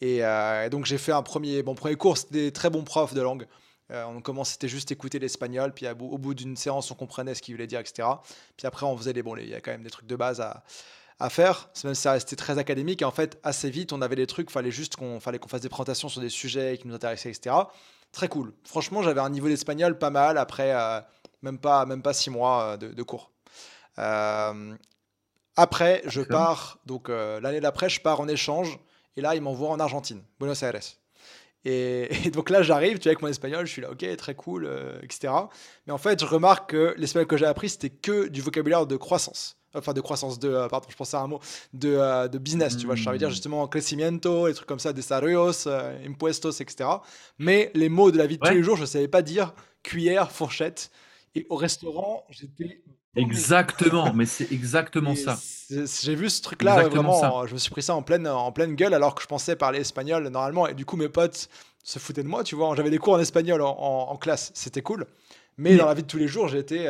Et, 0.00 0.24
euh, 0.24 0.64
et 0.66 0.70
donc 0.70 0.86
j'ai 0.86 0.98
fait 0.98 1.12
un 1.12 1.22
premier, 1.22 1.62
bon 1.62 1.74
premier 1.74 1.96
cours, 1.96 2.16
c'était 2.16 2.44
des 2.44 2.52
très 2.52 2.70
bons 2.70 2.82
profs 2.84 3.14
de 3.14 3.20
langue. 3.20 3.46
On 3.94 4.22
commençait, 4.22 4.52
c'était 4.52 4.68
juste 4.68 4.90
écouter 4.90 5.18
l'espagnol, 5.18 5.70
puis 5.74 5.86
à 5.86 5.92
au 5.92 6.16
bout 6.16 6.32
d'une 6.32 6.56
séance, 6.56 6.90
on 6.90 6.94
comprenait 6.94 7.34
ce 7.34 7.42
qu'il 7.42 7.52
voulait 7.54 7.66
dire, 7.66 7.78
etc. 7.78 8.08
Puis 8.56 8.66
après, 8.66 8.86
on 8.86 8.96
faisait 8.96 9.12
les, 9.12 9.22
bon, 9.22 9.34
les- 9.34 9.42
il 9.42 9.50
y 9.50 9.54
a 9.54 9.60
quand 9.60 9.70
même 9.70 9.82
des 9.82 9.90
trucs 9.90 10.06
de 10.06 10.16
base 10.16 10.40
à, 10.40 10.62
à 11.22 11.30
faire. 11.30 11.70
C'est 11.72 11.84
Même 11.84 11.94
si 11.94 12.02
ça 12.02 12.12
restait 12.12 12.36
très 12.36 12.58
académique. 12.58 13.02
Et 13.02 13.04
en 13.04 13.10
fait, 13.10 13.38
assez 13.42 13.70
vite, 13.70 13.92
on 13.92 14.02
avait 14.02 14.16
des 14.16 14.26
trucs, 14.26 14.50
fallait 14.50 14.70
juste 14.70 14.96
qu'on 14.96 15.20
fallait 15.20 15.38
qu'on 15.38 15.48
fasse 15.48 15.60
des 15.60 15.68
présentations 15.68 16.08
sur 16.08 16.20
des 16.20 16.28
sujets 16.28 16.78
qui 16.78 16.88
nous 16.88 16.94
intéressaient, 16.94 17.30
etc. 17.30 17.54
Très 18.10 18.28
cool. 18.28 18.52
Franchement, 18.64 19.02
j'avais 19.02 19.20
un 19.20 19.30
niveau 19.30 19.48
d'espagnol 19.48 19.98
pas 19.98 20.10
mal 20.10 20.36
après 20.36 20.74
euh, 20.74 21.00
même, 21.42 21.58
pas, 21.58 21.86
même 21.86 22.02
pas 22.02 22.12
six 22.12 22.30
mois 22.30 22.62
euh, 22.62 22.76
de, 22.76 22.88
de 22.88 23.02
cours. 23.02 23.30
Euh, 23.98 24.74
après, 25.56 26.02
je 26.06 26.22
pars, 26.22 26.78
donc 26.86 27.08
l'année 27.08 27.60
d'après, 27.60 27.90
je 27.90 28.00
pars 28.00 28.20
en 28.20 28.28
échange. 28.28 28.78
Et 29.16 29.20
là, 29.20 29.34
ils 29.34 29.42
m'envoient 29.42 29.68
en 29.68 29.80
Argentine, 29.80 30.22
Buenos 30.40 30.62
Aires. 30.62 30.80
Et, 31.64 32.26
et 32.26 32.30
donc 32.30 32.50
là, 32.50 32.62
j'arrive, 32.62 32.98
tu 32.98 33.04
vois, 33.04 33.10
avec 33.10 33.22
mon 33.22 33.28
espagnol, 33.28 33.66
je 33.66 33.72
suis 33.72 33.82
là, 33.82 33.90
ok, 33.90 34.16
très 34.16 34.34
cool, 34.34 34.66
euh, 34.66 34.98
etc. 35.02 35.32
Mais 35.86 35.92
en 35.92 35.98
fait, 35.98 36.20
je 36.20 36.26
remarque 36.26 36.70
que 36.70 36.94
l'espagnol 36.96 37.26
que 37.26 37.36
j'ai 37.36 37.46
appris, 37.46 37.68
c'était 37.68 37.90
que 37.90 38.28
du 38.28 38.40
vocabulaire 38.40 38.86
de 38.86 38.96
croissance. 38.96 39.58
Enfin 39.74 39.92
de 39.92 40.00
croissance, 40.00 40.38
de, 40.38 40.48
euh, 40.48 40.68
pardon, 40.68 40.86
je 40.90 40.96
pensais 40.96 41.16
à 41.16 41.20
un 41.20 41.26
mot, 41.26 41.40
de, 41.72 41.94
euh, 41.94 42.28
de 42.28 42.38
business, 42.38 42.76
tu 42.76 42.86
vois, 42.86 42.94
je 42.94 43.04
savais 43.04 43.18
dire 43.18 43.28
hmm. 43.28 43.32
justement 43.32 43.66
crecimiento, 43.68 44.46
les 44.46 44.54
trucs 44.54 44.68
comme 44.68 44.78
ça, 44.78 44.92
desarrollos, 44.92 45.66
euh, 45.66 46.06
impuestos, 46.06 46.60
etc. 46.60 46.88
Mais 47.38 47.70
les 47.74 47.88
mots 47.88 48.10
de 48.10 48.18
la 48.18 48.26
vie 48.26 48.38
de 48.38 48.46
tous 48.46 48.54
les 48.54 48.62
jours, 48.62 48.76
je 48.76 48.82
ne 48.82 48.86
savais 48.86 49.08
pas 49.08 49.22
dire 49.22 49.54
cuillère, 49.82 50.30
fourchette. 50.30 50.90
Et 51.34 51.46
au 51.48 51.56
restaurant, 51.56 52.24
j'étais 52.30 52.82
Exactement, 53.14 54.12
mais 54.14 54.24
c'est 54.24 54.50
exactement 54.52 55.14
ça. 55.14 55.38
J'ai 55.68 56.14
vu 56.14 56.30
ce 56.30 56.40
truc-là, 56.40 56.88
vraiment, 56.88 57.46
je 57.46 57.52
me 57.54 57.58
suis 57.58 57.70
pris 57.70 57.82
ça 57.82 57.94
en 57.94 58.02
pleine, 58.02 58.26
en 58.26 58.52
pleine 58.52 58.74
gueule 58.74 58.94
alors 58.94 59.14
que 59.14 59.22
je 59.22 59.26
pensais 59.26 59.54
parler 59.54 59.80
espagnol 59.80 60.26
normalement. 60.28 60.66
Et 60.66 60.74
du 60.74 60.86
coup, 60.86 60.96
mes 60.96 61.10
potes 61.10 61.48
se 61.84 61.98
foutaient 61.98 62.22
de 62.22 62.28
moi, 62.28 62.42
tu 62.42 62.54
vois. 62.54 62.74
J'avais 62.74 62.90
des 62.90 62.98
cours 62.98 63.14
en 63.14 63.20
espagnol 63.20 63.60
en, 63.62 64.16
classe, 64.16 64.50
c'était 64.54 64.82
cool. 64.82 65.06
Mais, 65.58 65.76
dans 65.76 65.86
la 65.86 65.94
vie 65.94 66.02
de 66.02 66.06
tous 66.06 66.18
les 66.18 66.28
jours, 66.28 66.48
j'étais. 66.48 66.88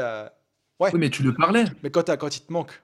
Ouais. 0.82 0.90
Oui, 0.92 0.98
mais 0.98 1.10
tu 1.10 1.22
le 1.22 1.32
parlais. 1.32 1.64
Mais 1.82 1.90
quand, 1.90 2.04
quand 2.16 2.36
il 2.36 2.40
te 2.40 2.52
manque. 2.52 2.82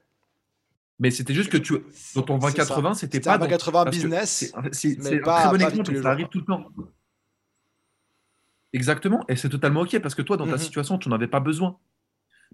Mais 1.01 1.11
c'était 1.11 1.35
juste 1.35 1.51
que 1.51 1.59
tu. 1.59 1.75
Dans 2.15 2.23
ton 2.23 2.39
20-80, 2.39 2.95
c'était 2.95 3.21
pas. 3.21 3.39
20-80 3.39 3.91
business. 3.91 4.53
C'est 4.73 4.99
un 4.99 5.21
très 5.21 5.51
bon 5.51 5.63
exemple, 5.63 6.03
ça 6.03 6.11
arrive 6.11 6.29
tout 6.29 6.39
le 6.39 6.45
temps. 6.45 6.65
Exactement, 8.75 9.25
et 9.29 9.37
c'est 9.37 9.49
totalement 9.49 9.81
OK 9.81 9.99
parce 10.01 10.15
que 10.15 10.21
toi, 10.21 10.37
dans 10.37 10.45
ta 10.45 10.53
mhm. 10.53 10.59
situation, 10.59 10.99
tu 10.99 11.09
n'en 11.09 11.17
avais 11.17 11.27
pas 11.27 11.41
besoin. 11.41 11.79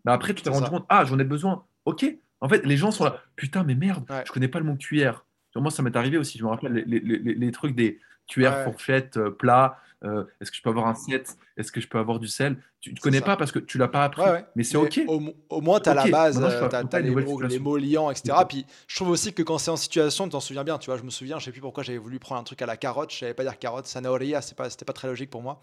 Mais 0.05 0.13
après, 0.13 0.33
tu 0.33 0.43
t'es 0.43 0.51
rendu 0.51 0.71
compte, 0.71 0.87
ah, 0.89 1.05
j'en 1.05 1.19
ai 1.19 1.25
besoin. 1.25 1.65
Ok. 1.85 2.07
En 2.41 2.49
fait, 2.49 2.65
les 2.65 2.77
gens 2.77 2.91
sont 2.91 3.05
là, 3.05 3.23
putain, 3.37 3.65
mais 3.65 3.75
merde, 3.75 4.05
je 4.25 4.31
connais 4.31 4.49
pas 4.49 4.61
le 4.61 4.65
mot 4.65 4.77
cuillère. 4.77 5.25
Moi, 5.57 5.71
ça 5.71 5.83
m'est 5.83 5.97
arrivé 5.97 6.19
aussi. 6.19 6.39
Je 6.39 6.45
me 6.45 6.49
rappelle 6.49 6.73
les, 6.73 7.01
les, 7.01 7.19
les, 7.19 7.51
trucs 7.53 7.75
des 7.75 8.01
cuillères, 8.27 8.65
fourchettes, 8.65 9.17
euh, 9.17 9.31
plats. 9.31 9.79
Euh, 10.05 10.25
est-ce 10.41 10.51
que 10.51 10.57
je 10.57 10.63
peux 10.63 10.71
avoir 10.71 10.87
un 10.87 10.95
set? 10.95 11.37
Est-ce 11.57 11.73
que 11.73 11.81
je 11.81 11.89
peux 11.89 11.99
avoir 11.99 12.19
du 12.19 12.29
sel? 12.29 12.57
Tu 12.81 12.93
ne 12.93 12.99
connais 12.99 13.21
pas 13.21 13.37
parce 13.37 13.53
que 13.53 13.59
tu 13.59 13.79
l'as 13.79 13.89
pas 13.89 14.05
appris. 14.05 14.23
mais 14.55 14.65
c'est 14.65 14.77
OK. 14.77 15.01
Au, 15.09 15.61
moins, 15.61 15.81
tu 15.81 15.89
as 15.89 15.95
la 15.95 16.07
base, 16.07 16.39
tu 16.39 16.45
as, 16.45 17.01
les, 17.01 17.11
mots, 17.11 17.41
les, 17.41 17.59
mots, 17.59 17.77
liants, 17.77 18.11
etc. 18.11 18.37
Puis 18.49 18.67
je 18.87 18.97
trouve 18.97 19.11
aussi 19.11 19.33
que 19.33 19.43
quand 19.43 19.59
c'est 19.59 19.71
en 19.71 19.77
situation, 19.77 20.25
tu 20.25 20.31
t'en 20.31 20.41
souviens 20.41 20.65
bien. 20.65 20.79
Tu 20.79 20.91
vois, 20.91 20.99
je 20.99 21.03
me 21.03 21.11
souviens, 21.11 21.39
je 21.39 21.47
sais 21.47 21.53
plus 21.53 21.61
pourquoi 21.61 21.83
j'avais 21.83 21.99
voulu 21.99 22.19
prendre 22.19 22.41
un 22.41 22.45
truc 22.45 22.61
à 22.63 22.67
la 22.67 22.77
carotte. 22.77 23.13
Je 23.13 23.19
savais 23.19 23.35
pas 23.35 23.45
dire 23.45 23.59
carotte, 23.59 23.87
sanaoria, 23.87 24.43
c'était 24.43 24.57
pas, 24.57 24.69
pas 24.69 24.93
très 24.93 25.09
logique 25.09 25.31
pour 25.31 25.43
moi. 25.43 25.61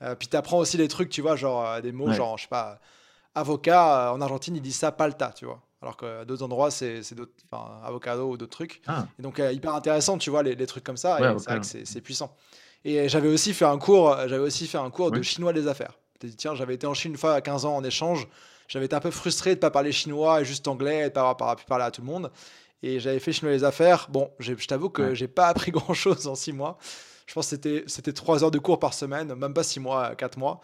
Euh, 0.00 0.14
puis 0.14 0.28
tu 0.28 0.36
apprends 0.36 0.58
aussi 0.58 0.76
les 0.76 0.88
trucs, 0.88 1.10
tu 1.10 1.20
vois, 1.20 1.36
genre 1.36 1.80
des 1.80 1.92
mots, 1.92 2.12
genre, 2.12 2.38
je 2.38 2.42
sais 2.42 2.48
pas 2.48 2.80
avocat, 3.34 4.08
euh, 4.08 4.12
en 4.12 4.20
Argentine, 4.20 4.56
ils 4.56 4.62
disent 4.62 4.76
ça 4.76 4.92
palta, 4.92 5.32
tu 5.34 5.46
vois. 5.46 5.62
Alors 5.80 5.96
que 5.96 6.24
d'autres 6.24 6.44
endroits, 6.44 6.70
c'est 6.70 7.14
d'autres, 7.14 7.32
enfin, 7.50 7.80
avocado 7.84 8.30
ou 8.30 8.36
d'autres 8.36 8.52
trucs. 8.52 8.82
Ah. 8.86 9.06
Et 9.18 9.22
donc, 9.22 9.40
euh, 9.40 9.52
hyper 9.52 9.74
intéressant, 9.74 10.16
tu 10.16 10.30
vois, 10.30 10.42
les, 10.42 10.66
trucs 10.66 10.84
comme 10.84 10.96
ça. 10.96 11.18
et 11.18 11.38
c'est 11.38 11.50
vrai 11.50 11.60
que 11.60 11.66
c'est 11.66 12.00
puissant. 12.00 12.36
Et 12.84 13.08
j'avais 13.08 13.28
aussi 13.28 13.54
fait 13.54 13.64
un 13.64 13.78
cours, 13.78 14.16
j'avais 14.26 14.42
aussi 14.42 14.66
fait 14.66 14.78
un 14.78 14.90
cours 14.90 15.10
de 15.10 15.22
chinois 15.22 15.52
des 15.52 15.68
affaires. 15.68 15.98
Tiens, 16.36 16.54
j'avais 16.54 16.74
été 16.74 16.86
en 16.86 16.94
Chine 16.94 17.12
une 17.12 17.18
fois 17.18 17.34
à 17.34 17.40
15 17.40 17.64
ans 17.64 17.76
en 17.76 17.84
échange. 17.84 18.28
J'avais 18.68 18.86
été 18.86 18.94
un 18.94 19.00
peu 19.00 19.10
frustré 19.10 19.50
de 19.50 19.56
ne 19.56 19.60
pas 19.60 19.70
parler 19.70 19.92
chinois 19.92 20.40
et 20.40 20.44
juste 20.44 20.66
anglais 20.68 20.98
et 20.98 21.02
de 21.02 21.06
ne 21.06 21.10
pas 21.10 21.20
avoir 21.20 21.56
pu 21.56 21.64
parler 21.64 21.84
à 21.84 21.90
tout 21.90 22.00
le 22.00 22.06
monde. 22.06 22.30
Et 22.82 23.00
j'avais 23.00 23.18
fait 23.18 23.32
chinois 23.32 23.52
des 23.52 23.64
affaires. 23.64 24.08
Bon, 24.10 24.30
je 24.38 24.54
t'avoue 24.66 24.88
que 24.88 25.14
j'ai 25.14 25.28
pas 25.28 25.48
appris 25.48 25.70
grand 25.72 25.94
chose 25.94 26.26
en 26.26 26.34
6 26.34 26.52
mois. 26.52 26.78
Je 27.26 27.34
pense 27.34 27.54
que 27.54 27.84
c'était 27.86 28.12
3 28.12 28.44
heures 28.44 28.50
de 28.50 28.58
cours 28.58 28.78
par 28.78 28.94
semaine, 28.94 29.34
même 29.34 29.54
pas 29.54 29.62
6 29.62 29.80
mois, 29.80 30.14
4 30.14 30.38
mois. 30.38 30.60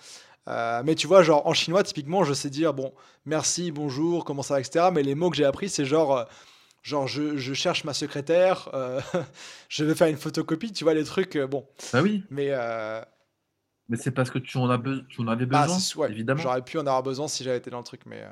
Euh, 0.49 0.83
mais 0.85 0.95
tu 0.95 1.07
vois, 1.07 1.23
genre 1.23 1.47
en 1.47 1.53
chinois, 1.53 1.83
typiquement, 1.83 2.25
je 2.25 2.33
sais 2.33 2.51
dire 2.51 2.73
bon, 2.73 2.93
merci, 3.27 3.71
bonjour, 3.71 4.25
comment 4.25 4.43
ça 4.43 4.55
va, 4.55 4.61
etc. 4.61 4.87
Mais 4.93 5.03
les 5.03 5.14
mots 5.14 5.31
que 5.31 5.37
j'ai 5.37 5.45
appris, 5.45 5.69
c'est 5.69 5.85
genre, 5.85 6.16
euh, 6.16 6.25
genre 6.83 7.07
je, 7.07 7.37
je, 7.37 7.55
cherche 7.55 7.85
ma 7.85 7.95
secrétaire, 7.95 8.70
euh, 8.74 9.01
je 9.68 9.85
vais 9.85 9.95
faire 9.95 10.09
une 10.09 10.16
photocopie, 10.16 10.72
tu 10.72 10.85
vois, 10.85 10.95
les 10.95 11.05
trucs, 11.05 11.37
bon. 11.37 11.66
Bah 11.93 12.03
oui. 12.03 12.24
Mais. 12.31 12.53
Mais 13.89 13.97
c'est 13.97 14.11
parce 14.11 14.31
que 14.31 14.39
tu 14.39 14.59
en, 14.59 14.68
as 14.68 14.79
tu 15.09 15.22
en 15.22 15.29
avais 15.29 15.47
bah, 15.47 15.66
besoin, 15.66 16.09
évidemment. 16.09 16.43
J'aurais 16.43 16.62
pu 16.62 16.76
en 16.76 16.83
avoir 16.83 17.03
besoin 17.03 17.26
si 17.26 17.43
j'avais 17.43 17.57
été 17.57 17.70
dans 17.70 17.79
le 17.79 17.85
truc, 17.85 18.03
mais. 18.05 18.22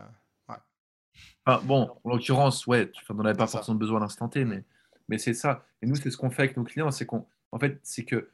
ouais. 0.49 1.57
bon, 1.65 1.91
en 2.05 2.11
l'occurrence, 2.11 2.67
ouais, 2.67 2.91
tu 2.91 3.13
n'en 3.13 3.25
avais 3.25 3.37
pas 3.37 3.47
forcément 3.47 3.79
besoin 3.79 3.99
à 3.99 4.01
l'instant 4.03 4.29
T, 4.29 4.45
mais, 4.45 4.65
mais 5.09 5.19
c'est 5.19 5.35
ça. 5.35 5.65
Et 5.81 5.87
nous, 5.87 5.97
c'est 5.97 6.11
ce 6.11 6.17
qu'on 6.17 6.31
fait 6.31 6.43
avec 6.43 6.57
nos 6.57 6.65
clients, 6.65 6.91
c'est 6.91 7.07
qu'on. 7.07 7.27
En 7.53 7.59
fait, 7.59 7.81
c'est 7.83 8.05
que 8.05 8.29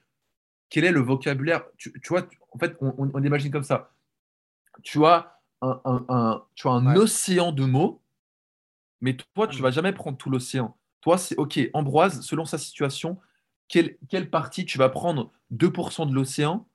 quel 0.72 0.84
est 0.84 0.90
le 0.90 1.00
vocabulaire? 1.00 1.64
Tu, 1.76 1.92
vois, 2.08 2.26
en 2.50 2.58
fait, 2.58 2.76
on, 2.80 3.22
imagine 3.22 3.52
comme 3.52 3.62
ça. 3.62 3.92
Tu 4.82 5.04
as 5.04 5.38
un, 5.60 6.42
tu 6.54 6.66
as 6.66 6.70
un 6.70 6.96
océan 6.96 7.52
de 7.52 7.64
mots, 7.64 8.01
mais 9.02 9.16
toi, 9.16 9.46
tu 9.46 9.56
ne 9.56 9.60
mm. 9.60 9.62
vas 9.62 9.70
jamais 9.70 9.92
prendre 9.92 10.16
tout 10.16 10.30
l'océan. 10.30 10.76
Toi, 11.02 11.18
c'est 11.18 11.36
OK, 11.36 11.60
Ambroise, 11.74 12.22
selon 12.22 12.46
sa 12.46 12.56
situation, 12.56 13.18
quelle, 13.68 13.98
quelle 14.08 14.30
partie 14.30 14.64
tu 14.64 14.78
vas 14.78 14.88
prendre 14.88 15.32
2% 15.52 16.08
de 16.08 16.14
l'océan? 16.14 16.66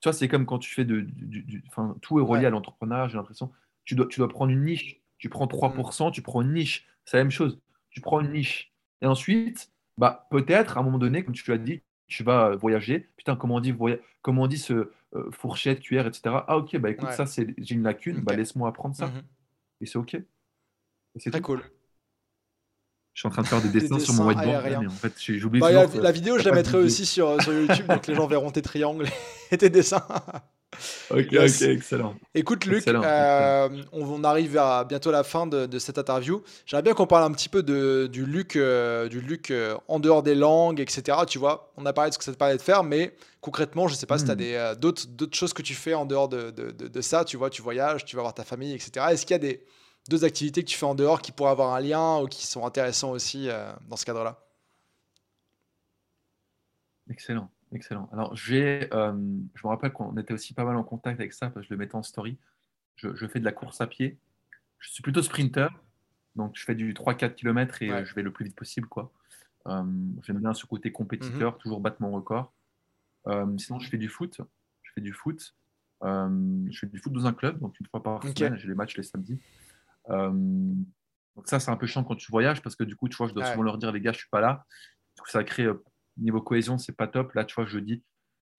Tu 0.00 0.08
vois, 0.08 0.12
c'est 0.12 0.28
comme 0.28 0.46
quand 0.46 0.58
tu 0.58 0.72
fais 0.72 0.84
de, 0.84 1.00
du, 1.02 1.62
enfin, 1.68 1.96
tout 2.00 2.18
est 2.18 2.22
relié 2.22 2.46
à 2.46 2.50
l'entrepreneuriat, 2.50 3.08
j'ai 3.08 3.16
l'impression. 3.16 3.52
Tu 3.84 3.94
dois, 3.94 4.06
tu 4.06 4.18
dois 4.18 4.28
prendre 4.28 4.50
une 4.50 4.64
niche. 4.64 5.00
Tu 5.18 5.28
prends 5.28 5.46
3%, 5.46 6.08
mm. 6.08 6.12
tu 6.12 6.22
prends 6.22 6.42
une 6.42 6.54
niche. 6.54 6.86
C'est 7.04 7.18
la 7.18 7.24
même 7.24 7.30
chose. 7.30 7.60
Tu 7.90 8.00
prends 8.00 8.20
une 8.20 8.32
niche. 8.32 8.72
Et 9.02 9.06
ensuite, 9.06 9.70
bah, 9.98 10.26
peut-être, 10.30 10.78
à 10.78 10.80
un 10.80 10.82
moment 10.82 10.98
donné, 10.98 11.22
comme 11.22 11.34
tu 11.34 11.50
l'as 11.50 11.58
dit, 11.58 11.82
tu 12.06 12.24
vas 12.24 12.56
voyager. 12.56 13.08
Putain, 13.16 13.36
comment 13.36 13.56
on 13.56 13.60
dit, 13.60 13.74
comment 14.22 14.42
on 14.42 14.46
dit 14.46 14.58
ce 14.58 14.90
euh, 15.14 15.30
fourchette, 15.30 15.80
cuillère, 15.80 16.06
etc. 16.06 16.22
Ah, 16.46 16.56
ok, 16.56 16.76
bah 16.78 16.90
écoute, 16.90 17.10
ça, 17.10 17.26
c'est, 17.26 17.54
j'ai 17.58 17.74
une 17.74 17.82
lacune, 17.82 18.20
bah 18.20 18.34
laisse-moi 18.34 18.68
apprendre 18.68 18.94
ça. 18.94 19.06
Mhm. 19.08 19.22
Et 19.80 19.86
c'est 19.86 19.98
ok. 19.98 20.18
C'est 21.16 21.30
très 21.30 21.40
cool. 21.40 21.62
Je 23.18 23.22
suis 23.22 23.26
en 23.26 23.32
train 23.32 23.42
de 23.42 23.48
faire 23.48 23.60
des 23.60 23.68
dessins, 23.68 23.98
sur 23.98 24.14
mon 24.14 24.28
whiteboard, 24.28 24.64
mais 24.64 24.86
en 24.86 24.90
fait, 24.90 25.12
j'ai 25.18 25.42
oublié. 25.42 25.60
Bah, 25.60 25.72
la, 25.72 26.12
vidéo, 26.12 26.38
je 26.38 26.44
la 26.44 26.54
mettrai 26.54 26.78
aussi 26.78 27.04
sur, 27.04 27.42
sur 27.42 27.52
YouTube, 27.52 27.88
donc 27.88 28.06
les 28.06 28.14
gens 28.14 28.28
verront 28.28 28.52
tes 28.52 28.62
triangles 28.62 29.08
et 29.50 29.58
tes 29.58 29.70
dessins. 29.70 30.06
ok, 31.10 31.26
ok, 31.32 31.62
excellent. 31.62 32.14
Écoute, 32.36 32.64
Luc, 32.66 32.86
euh, 32.86 33.68
on, 33.90 34.22
arrive 34.22 34.56
à 34.56 34.84
bientôt 34.84 35.10
la 35.10 35.24
fin 35.24 35.48
de, 35.48 35.78
cette 35.80 35.98
interview. 35.98 36.44
J'aimerais 36.64 36.84
bien 36.84 36.94
qu'on 36.94 37.08
parle 37.08 37.24
un 37.24 37.32
petit 37.32 37.48
peu 37.48 37.64
de, 37.64 38.06
du 38.06 38.24
Luc, 38.24 38.54
euh, 38.54 39.08
du 39.08 39.20
Luc 39.20 39.50
euh, 39.50 39.74
en 39.88 39.98
dehors 39.98 40.22
des 40.22 40.36
langues, 40.36 40.78
etc. 40.78 41.18
Tu 41.26 41.40
vois, 41.40 41.72
on 41.76 41.86
a 41.86 41.92
parlé 41.92 42.10
de 42.10 42.14
ce 42.14 42.18
que 42.18 42.24
ça 42.24 42.32
te 42.32 42.38
parlait 42.38 42.56
de 42.56 42.62
faire, 42.62 42.84
mais 42.84 43.16
concrètement, 43.40 43.88
je 43.88 43.96
sais 43.96 44.06
pas 44.06 44.18
si 44.18 44.26
tu 44.26 44.30
as 44.30 44.34
hmm. 44.34 44.38
des, 44.38 44.72
d'autres, 44.80 45.08
d'autres 45.08 45.36
choses 45.36 45.52
que 45.52 45.62
tu 45.62 45.74
fais 45.74 45.94
en 45.94 46.06
dehors 46.06 46.28
de, 46.28 46.52
de, 46.52 47.00
ça. 47.00 47.24
Tu 47.24 47.36
vois, 47.36 47.50
tu 47.50 47.62
voyages, 47.62 48.04
tu 48.04 48.14
vas 48.14 48.22
voir 48.22 48.34
ta 48.34 48.44
famille, 48.44 48.74
etc. 48.74 49.06
Est-ce 49.10 49.26
qu'il 49.26 49.34
y 49.34 49.36
a 49.36 49.38
des 49.40 49.64
d'autres 50.08 50.24
activités 50.24 50.64
que 50.64 50.68
tu 50.68 50.76
fais 50.76 50.86
en 50.86 50.94
dehors 50.94 51.22
qui 51.22 51.32
pourraient 51.32 51.50
avoir 51.50 51.74
un 51.74 51.80
lien 51.80 52.20
ou 52.20 52.26
qui 52.26 52.46
sont 52.46 52.66
intéressants 52.66 53.10
aussi 53.10 53.48
dans 53.88 53.96
ce 53.96 54.04
cadre-là 54.04 54.44
Excellent. 57.10 57.50
Excellent. 57.72 58.08
Alors, 58.12 58.34
j'ai, 58.34 58.88
euh, 58.94 59.12
je 59.54 59.66
me 59.66 59.68
rappelle 59.68 59.92
qu'on 59.92 60.16
était 60.16 60.32
aussi 60.32 60.54
pas 60.54 60.64
mal 60.64 60.76
en 60.76 60.84
contact 60.84 61.20
avec 61.20 61.32
ça, 61.32 61.50
parce 61.50 61.66
que 61.66 61.68
je 61.68 61.74
le 61.74 61.78
mettais 61.78 61.96
en 61.96 62.02
story. 62.02 62.38
Je, 62.96 63.26
fais 63.28 63.38
de 63.38 63.44
la 63.44 63.52
course 63.52 63.80
à 63.80 63.86
pied. 63.86 64.18
Je 64.78 64.90
suis 64.90 65.02
plutôt 65.02 65.22
sprinter, 65.22 65.68
donc 66.34 66.52
je 66.56 66.64
fais 66.64 66.74
du 66.74 66.94
3-4 66.94 67.34
km 67.34 67.82
et 67.82 68.04
je 68.04 68.14
vais 68.14 68.22
le 68.22 68.32
plus 68.32 68.46
vite 68.46 68.56
possible. 68.56 68.88
quoi. 68.88 69.12
Euh, 69.66 69.84
j'aime 70.22 70.38
bien 70.38 70.54
ce 70.54 70.66
côté 70.66 70.90
compétiteur, 70.90 71.52
mhm. 71.52 71.58
toujours 71.58 71.80
battre 71.80 71.98
mon 72.00 72.10
record. 72.10 72.52
Euh, 73.26 73.46
sinon, 73.58 73.78
je 73.78 73.88
fais 73.88 73.98
du 73.98 74.08
foot. 74.08 74.40
Je 74.82 74.92
fais 74.94 75.00
du 75.00 75.12
foot. 75.12 75.54
je 76.02 76.78
fais 76.78 76.86
du 76.86 76.98
foot 76.98 77.12
dans 77.12 77.26
un 77.26 77.32
club, 77.32 77.60
donc 77.60 77.78
une 77.78 77.86
fois 77.86 78.02
par 78.02 78.22
semaine, 78.22 78.56
j'ai 78.56 78.68
les 78.68 78.74
matchs 78.74 78.96
les 78.96 79.02
samedis. 79.02 79.38
Donc 80.08 81.46
ça, 81.46 81.60
c'est 81.60 81.70
un 81.70 81.76
peu 81.76 81.86
chiant 81.86 82.04
quand 82.04 82.16
tu 82.16 82.30
voyages, 82.30 82.62
parce 82.62 82.76
que 82.76 82.84
du 82.84 82.96
coup, 82.96 83.08
tu 83.08 83.16
vois, 83.16 83.28
je 83.28 83.34
dois 83.34 83.44
souvent 83.44 83.62
leur 83.62 83.78
dire, 83.78 83.92
les 83.92 84.00
gars, 84.00 84.12
je 84.12 84.18
suis 84.18 84.28
pas 84.30 84.40
là. 84.40 84.64
Du 85.14 85.22
coup, 85.22 85.28
ça 85.28 85.44
crée 85.44 85.68
niveau 86.18 86.40
cohésion, 86.40 86.78
c'est 86.78 86.96
pas 86.96 87.06
top. 87.06 87.32
Là, 87.34 87.44
tu 87.44 87.54
vois, 87.54 87.66
je 87.66 87.78
dis, 87.78 88.02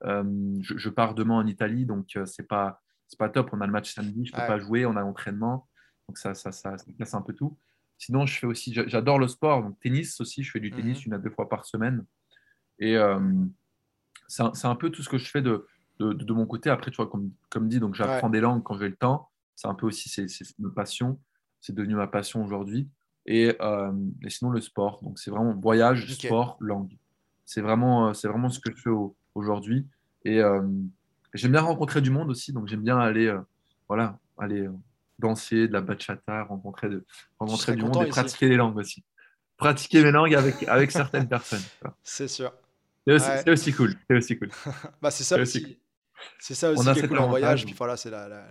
euh, 0.06 0.58
je, 0.62 0.90
pars 0.90 1.14
demain 1.14 1.36
en 1.36 1.48
Italie, 1.48 1.86
donc 1.86 2.16
euh, 2.16 2.26
c'est 2.26 2.48
pas 2.48 2.82
c'est 3.08 3.20
pas 3.20 3.30
top. 3.30 3.50
On 3.52 3.62
a 3.62 3.66
le 3.66 3.72
match 3.72 3.94
samedi, 3.94 4.26
je 4.26 4.32
peux 4.32 4.38
pas 4.38 4.60
jouer, 4.60 4.86
on 4.86 4.96
a 4.96 5.02
l'entraînement, 5.02 5.68
donc 6.08 6.18
ça 6.18 6.34
ça, 6.34 6.52
ça, 6.52 6.76
casse 6.98 7.14
un 7.14 7.22
peu 7.22 7.34
tout. 7.34 7.58
Sinon, 7.98 8.26
je 8.26 8.40
fais 8.40 8.48
aussi, 8.48 8.74
j'adore 8.74 9.20
le 9.20 9.28
sport, 9.28 9.62
donc 9.62 9.78
tennis 9.80 10.22
aussi. 10.22 10.44
Je 10.44 10.52
fais 10.52 10.62
du 10.62 10.72
tennis 10.72 11.00
mhm. 11.00 11.04
une 11.08 11.14
à 11.14 11.18
deux 11.18 11.30
fois 11.30 11.50
par 11.50 11.66
semaine, 11.66 12.06
et 12.80 12.96
euh, 12.96 13.20
c'est 14.28 14.66
un, 14.66 14.76
peu 14.76 14.90
tout 14.90 15.04
ce 15.04 15.10
que 15.10 15.18
je 15.18 15.30
fais 15.30 15.42
de, 15.42 15.68
de, 16.00 16.34
mon 16.34 16.46
côté. 16.46 16.70
Après, 16.70 16.92
tu 16.92 16.98
vois, 16.98 17.08
comme, 17.08 17.32
comme 17.50 17.68
dit, 17.68 17.80
donc 17.80 17.96
j'apprends 17.96 18.30
des 18.30 18.40
langues 18.40 18.64
quand 18.64 18.78
j'ai 18.78 18.88
le 18.88 18.96
temps. 18.96 19.30
C'est 19.56 19.68
un 19.68 19.74
peu 19.74 19.88
aussi 19.88 20.08
c'est, 20.08 20.28
une 20.60 20.72
passion. 20.74 21.20
C'est 21.62 21.74
devenu 21.74 21.96
ma 21.96 22.08
passion 22.08 22.44
aujourd'hui. 22.44 22.90
Et, 23.26 23.50
et, 23.50 24.30
sinon, 24.30 24.50
le 24.50 24.62
sport. 24.62 25.04
Donc, 25.04 25.20
c'est 25.20 25.30
vraiment 25.30 25.54
voyage, 25.54 26.12
sport, 26.14 26.58
langue. 26.60 26.98
C'est 27.50 27.62
vraiment, 27.62 28.10
euh, 28.10 28.14
c'est 28.14 28.28
vraiment 28.28 28.50
ce 28.50 28.60
que 28.60 28.70
je 28.70 28.80
fais 28.80 28.92
aujourd'hui. 29.34 29.88
Et 30.24 30.40
euh, 30.40 30.62
j'aime 31.34 31.54
bien 31.54 31.62
rencontrer 31.62 32.00
du 32.00 32.12
monde 32.12 32.30
aussi, 32.30 32.54
donc 32.54 32.68
j'aime 32.68 32.84
bien 32.84 33.00
aller, 33.00 33.26
euh, 33.26 33.40
voilà, 33.88 34.20
aller 34.38 34.70
danser 35.18 35.68
de 35.68 35.74
la 35.74 35.82
bachata, 35.82 36.44
rencontrer, 36.44 36.90
de, 36.90 37.04
rencontrer 37.40 37.76
du 37.76 37.82
monde 37.82 38.04
et 38.04 38.10
pratiquer 38.10 38.50
les 38.50 38.56
langues 38.56 38.78
aussi. 38.78 39.04
Pratiquer 39.58 40.04
mes 40.04 40.12
langues 40.12 40.36
avec, 40.36 40.62
avec 40.68 40.92
certaines 40.92 41.28
personnes. 41.28 41.64
C'est 42.04 42.28
sûr. 42.28 42.54
C'est 43.08 43.50
aussi, 43.50 43.74
cool. 43.74 43.96
C'est 44.08 44.18
aussi 44.18 44.38
cool. 44.38 44.50
bah, 45.02 45.10
c'est 45.10 45.24
ça 45.24 45.42
aussi. 45.42 45.80
C'est 46.38 46.54
ça 46.54 46.70
aussi 46.70 46.94
qui 46.94 47.00
est 47.00 47.08
cool 47.08 47.18
en 47.18 47.30
voyage. 47.30 47.66
Puis 47.66 47.74
voilà, 47.76 47.98
c'est 47.98 48.12
la, 48.12 48.28
la, 48.28 48.46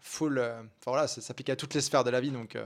full. 0.00 0.38
enfin 0.38 0.66
voilà, 0.86 1.06
ça 1.08 1.20
s'applique 1.20 1.50
à 1.50 1.56
toutes 1.56 1.74
les 1.74 1.80
sphères 1.80 2.04
de 2.04 2.10
la 2.10 2.20
vie. 2.20 2.30
Donc, 2.30 2.56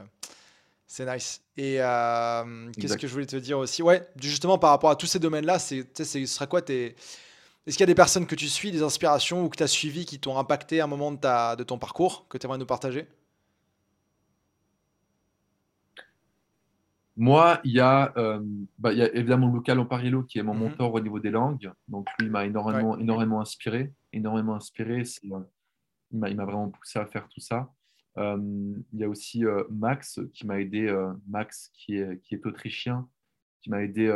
c'est 0.87 1.05
nice. 1.13 1.43
Et 1.57 1.81
euh, 1.81 2.71
qu'est-ce 2.79 2.97
que 2.97 3.07
je 3.07 3.13
voulais 3.13 3.27
te 3.27 3.37
dire 3.37 3.59
aussi? 3.59 3.83
Ouais, 3.83 4.07
justement 4.21 4.59
par 4.59 4.71
rapport 4.71 4.91
à 4.91 4.97
tous 4.97 5.07
ces 5.07 5.19
domaines-là, 5.19 5.59
c'est, 5.59 5.87
ce 5.97 6.27
sera 6.27 6.47
quoi 6.47 6.63
tes... 6.63 6.95
Est-ce 7.67 7.77
qu'il 7.77 7.81
y 7.81 7.83
a 7.83 7.87
des 7.87 7.97
personnes 7.97 8.27
que 8.27 8.37
tu 8.37 8.49
suis, 8.49 8.71
des 8.71 8.83
inspirations 8.83 9.45
ou 9.45 9.49
que 9.49 9.57
tu 9.57 9.65
as 9.65 9.67
suivies 9.67 10.07
qui 10.07 10.21
t'ont 10.21 10.39
impacté 10.39 10.81
à 10.81 10.85
un 10.85 10.87
moment 10.87 11.11
de, 11.11 11.17
ta, 11.19 11.57
de 11.57 11.65
ton 11.65 11.79
parcours 11.79 12.27
que 12.29 12.39
tu 12.39 12.47
aimerais 12.47 12.59
nous 12.59 12.67
partager? 12.67 13.09
Moi, 17.17 17.61
il 17.65 17.73
y, 17.73 17.81
a, 17.81 18.13
euh, 18.19 18.41
bah, 18.79 18.93
il 18.93 18.99
y 18.99 19.03
a 19.03 19.13
évidemment 19.15 19.53
Luca 19.53 19.75
Lomparillo 19.75 20.23
qui 20.23 20.39
est 20.39 20.43
mon 20.43 20.55
Mhm. 20.55 20.61
mentor 20.61 20.95
au 20.95 21.01
niveau 21.01 21.19
des 21.19 21.31
langues. 21.31 21.73
Donc, 21.89 22.07
lui, 22.19 22.27
il 22.27 22.31
m'a 22.31 22.45
énormément, 22.45 22.97
énormément 22.99 23.41
inspiré. 23.41 23.93
Énormément 24.13 24.55
inspiré. 24.55 25.05
C'est, 25.05 25.27
euh, 25.33 25.41
il 26.13 26.37
m'a 26.37 26.45
vraiment 26.45 26.69
poussé 26.71 26.99
à 26.99 27.07
faire 27.07 27.29
tout 27.29 27.41
ça. 27.41 27.73
Euh, 28.19 28.37
il 28.93 28.99
y 29.01 29.05
a 29.05 29.09
aussi 29.09 29.45
euh, 29.45 29.65
Max 29.71 30.21
qui 30.33 30.47
m'a 30.47 30.61
aidé. 30.61 30.87
euh, 30.89 31.13
Max 31.29 31.71
qui 31.75 31.97
est, 31.97 32.21
qui 32.23 32.35
est 32.35 32.47
autrichien, 32.47 33.09
qui 33.61 33.71
m'a 33.71 33.83
aidé, 33.83 34.09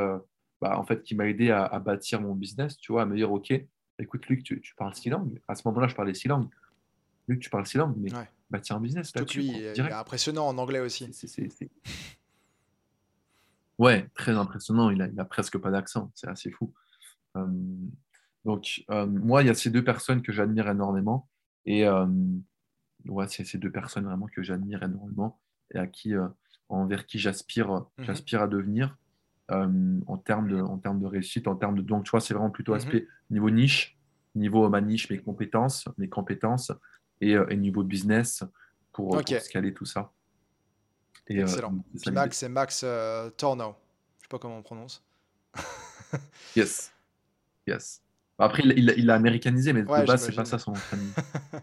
bah, 0.61 0.79
en 0.79 0.85
fait, 0.85 1.03
qui 1.03 1.15
m'a 1.15 1.27
aidé 1.27 1.51
à, 1.51 1.65
à 1.65 1.79
bâtir 1.81 2.21
mon 2.21 2.35
business, 2.35 2.77
tu 2.79 2.93
vois, 2.93 3.03
à 3.03 3.07
me 3.07 3.17
dire, 3.17 3.31
OK, 3.33 3.53
écoute, 3.99 4.27
Luc, 4.29 4.43
tu, 4.45 4.61
tu 4.61 4.75
parles 4.75 4.95
six 4.95 5.11
langues. 5.11 5.41
À 5.49 5.55
ce 5.55 5.67
moment-là, 5.69 5.89
je 5.89 5.95
parlais 5.95 6.15
six 6.15 6.29
langues. 6.29 6.49
Luc, 7.29 7.41
tu 7.41 7.51
parles 7.51 7.67
six 7.67 7.77
langues, 7.79 7.97
mais 7.99 8.15
Ouais. 8.15 8.29
bâtir 8.51 8.77
un 8.77 8.81
business 8.81 9.15
là-dessus, 9.15 9.43
est- 9.43 9.79
est 9.79 9.93
impressionnant 9.93 10.47
en 10.49 10.57
anglais 10.59 10.81
aussi. 10.81 11.09
C'est- 11.13 11.71
Ouais, 13.79 14.07
très 14.15 14.33
impressionnant. 14.33 14.91
Il 14.91 15.01
a, 15.01 15.07
il 15.09 15.19
a 15.19 15.25
presque 15.25 15.57
pas 15.59 15.71
d'accent. 15.71 16.11
C'est 16.15 16.29
assez 16.29 16.51
fou. 16.51 16.73
Euh, 17.37 17.47
donc, 18.45 18.85
euh, 18.91 19.07
moi, 19.07 19.43
il 19.43 19.47
y 19.47 19.51
a 19.51 19.55
ces 19.55 19.71
deux 19.71 19.83
personnes 19.85 20.21
que 20.23 20.33
j'admire 20.33 20.69
énormément. 20.69 21.29
Et 21.67 21.87
euh, 21.87 22.07
ouais, 23.07 23.29
c'est 23.29 23.45
ces 23.45 23.59
deux 23.59 23.71
personnes 23.71 24.05
vraiment 24.05 24.27
que 24.27 24.43
j'admire 24.43 24.83
énormément 24.83 25.39
et 25.73 25.79
à 25.79 25.87
qui, 25.87 26.15
euh, 26.15 26.27
envers 26.69 27.07
qui 27.07 27.19
j'aspire, 27.19 27.71
Mhm. 27.99 28.05
j'aspire 28.05 28.43
à 28.43 28.49
devenir 28.49 28.97
euh, 29.51 30.01
en, 30.07 30.17
termes 30.17 30.49
de, 30.49 30.61
en 30.61 30.79
termes 30.79 31.01
de 31.01 31.07
réussite, 31.07 31.49
en 31.49 31.57
termes 31.57 31.77
de. 31.77 31.83
Donc, 31.83 32.05
tu 32.05 32.11
vois, 32.13 32.21
c'est 32.21 32.35
vraiment 32.35 32.51
plutôt 32.51 32.73
Mhm. 32.73 32.79
aspect 32.79 33.09
niveau 33.31 33.51
niche, 33.51 33.99
niveau 34.37 34.69
ma 34.69 34.81
niche, 34.81 35.11
mes 35.11 35.19
compétences, 35.19 35.89
mes 35.99 36.09
compétences 36.09 36.71
et, 37.21 37.35
euh, 37.37 37.47
et 37.51 37.57
niveau 37.57 37.83
business 37.83 38.45
pour, 38.93 39.11
Ok. 39.17 39.25
pour 39.27 39.41
scaler 39.41 39.75
tout 39.75 39.85
ça. 39.87 40.13
Et, 41.27 41.39
euh, 41.41 41.43
Excellent. 41.43 41.71
ça 41.97 42.11
l'idée. 42.11 42.11
Max, 42.13 42.39
c'est 42.39 42.49
Max 42.49 42.81
euh, 42.85 43.29
Tornow. 43.31 43.75
Je 44.21 44.25
sais 44.25 44.29
pas 44.29 44.39
comment 44.39 44.59
on 44.59 44.63
prononce. 44.63 45.05
Yes. 46.57 46.93
Yes. 47.67 48.03
Après, 48.41 48.63
il 48.65 48.73
il- 48.79 48.95
il 48.97 49.07
l'a 49.07 49.15
américanisé, 49.15 49.73
mais 49.73 49.83
Ouais, 49.83 50.03
de 50.03 50.07
base, 50.07 50.25
c'est 50.25 50.35
pas 50.35 50.45
ça 50.45 50.59
son 50.59 50.75
famille. 50.75 51.13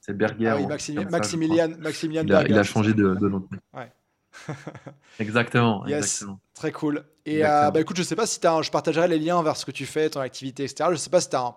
C'est 0.00 0.16
Berger. 0.16 0.46
Ah 0.48 0.56
oui, 0.56 0.62
ou 0.62 0.66
un 0.66 0.68
Maximi- 0.76 1.02
ça, 1.02 1.10
Maximilian. 1.10 1.68
Maximilian 1.80 2.22
Il 2.24 2.32
a, 2.32 2.42
il 2.42 2.44
Berger, 2.48 2.58
a 2.60 2.62
c'est 2.64 2.70
changé 2.70 2.94
de, 2.94 3.14
de 3.16 3.28
nom. 3.28 3.48
Ouais. 3.74 3.92
Exactement. 5.18 5.84
Yes. 5.86 5.98
exactement. 6.04 6.40
Très 6.54 6.70
cool. 6.70 7.04
Et 7.24 7.44
euh, 7.44 7.70
bah 7.72 7.80
écoute, 7.80 7.96
je 7.96 8.04
sais 8.04 8.14
pas 8.14 8.26
si 8.26 8.38
tu 8.38 8.46
as 8.46 8.62
je 8.62 8.70
partagerai 8.70 9.08
les 9.08 9.18
liens 9.18 9.42
vers 9.42 9.56
ce 9.56 9.64
que 9.66 9.72
tu 9.72 9.84
fais, 9.84 10.08
ton 10.10 10.20
activité, 10.20 10.62
etc. 10.62 10.90
Je 10.92 10.96
sais 10.96 11.10
pas 11.10 11.20
si 11.20 11.28
tu 11.30 11.34
as 11.36 11.40
un, 11.40 11.56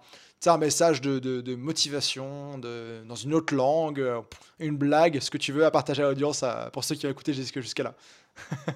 un 0.51 0.57
message 0.57 0.99
de, 1.01 1.19
de- 1.19 1.41
de 1.41 1.55
motivation 1.55 2.57
de, 2.57 3.03
dans 3.07 3.13
une 3.15 3.35
autre 3.35 3.53
langue, 3.53 3.99
euh, 3.99 4.21
une 4.59 4.77
blague, 4.77 5.19
ce 5.19 5.29
que 5.29 5.37
tu 5.37 5.51
veux 5.51 5.65
à 5.65 5.69
partager 5.71 6.01
à 6.01 6.07
l'audience 6.07 6.43
pour 6.73 6.83
ceux 6.83 6.95
qui 6.95 7.05
ont 7.05 7.11
écouté 7.11 7.33
jusque- 7.33 7.59
jusqu'à 7.59 7.83
là. 7.83 7.93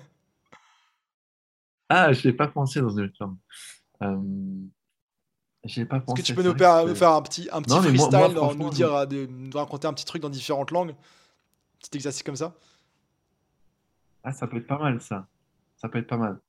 Ah, 1.90 2.12
je 2.14 2.28
n'ai 2.28 2.34
pas 2.34 2.48
pensé 2.48 2.82
dans 2.82 2.90
une 2.90 3.06
autre 3.06 3.16
langue. 3.20 3.38
Euh, 4.02 4.18
j'ai 5.66 5.86
pas 5.86 5.98
Est-ce 5.98 6.06
pensé. 6.06 6.22
que 6.22 6.28
tu 6.28 6.34
peux 6.36 6.44
nous 6.44 6.58
faire, 6.58 6.86
que 6.86 6.94
faire 6.94 7.12
un 7.12 7.22
petit, 7.22 7.48
un 7.52 7.62
petit 7.62 7.74
Non, 7.74 7.82
mais 7.82 7.92
moi- 7.92 7.98
freestyle, 8.10 8.20
moi, 8.20 8.28
dans- 8.30 8.36
franchement, 8.44 8.66
nous, 8.66 8.72
je- 8.72 8.76
dire, 8.76 8.94
euh, 8.94 9.06
de- 9.06 9.26
nous 9.28 9.58
raconter 9.58 9.88
un 9.88 9.94
petit 9.94 10.06
truc 10.06 10.22
dans 10.22 10.30
différentes 10.30 10.72
langues 10.72 10.96
Petit 11.80 11.98
exercice 11.98 12.24
comme 12.24 12.36
ça 12.36 12.54
Ah, 14.24 14.32
ça 14.32 14.48
peut 14.48 14.58
être 14.58 14.68
pas 14.68 14.78
mal, 14.80 15.02
ça. 15.02 15.28
Ça 15.76 15.90
peut 15.90 15.98
être 16.00 16.08
pas 16.08 16.18
mal. 16.18 16.40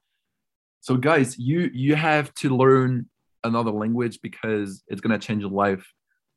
So, 0.81 0.97
guys, 0.99 1.35
you 1.39 1.71
you 1.73 1.97
have 1.97 2.33
to 2.35 2.49
learn 2.57 3.09
another 3.43 3.73
language 3.73 4.21
because 4.21 4.85
it's 4.89 5.01
gonna 5.01 5.19
change 5.21 5.41
your 5.41 5.63
life. 5.65 5.93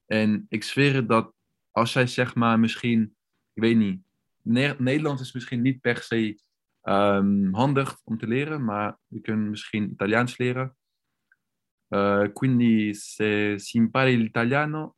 En 0.08 0.46
ik 0.50 0.64
zweer 0.64 1.08
dat 1.08 1.32
als 1.72 1.94
jij 1.94 2.08
zeg 2.08 2.36
maar 2.36 2.60
misschien, 2.60 3.16
ik 3.54 3.62
weet 3.62 3.78
niet, 3.78 4.02
Ne- 4.42 4.76
Nederlands 4.80 5.22
is 5.22 5.34
misschien 5.34 5.62
niet 5.62 5.82
per 5.82 5.98
se 6.02 6.40
ehm, 6.82 7.54
handig 7.54 8.00
om 8.04 8.18
te 8.18 8.28
leren, 8.28 8.64
maar 8.64 8.98
je 9.08 9.20
kunt 9.22 9.50
misschien 9.50 9.92
Italiaans 9.92 10.38
leren. 10.38 10.76
Eh, 11.90 12.32
quindi 12.34 12.94
se 12.94 13.58
si 13.60 13.78
impari 13.78 14.18
l'italiano, 14.18 14.96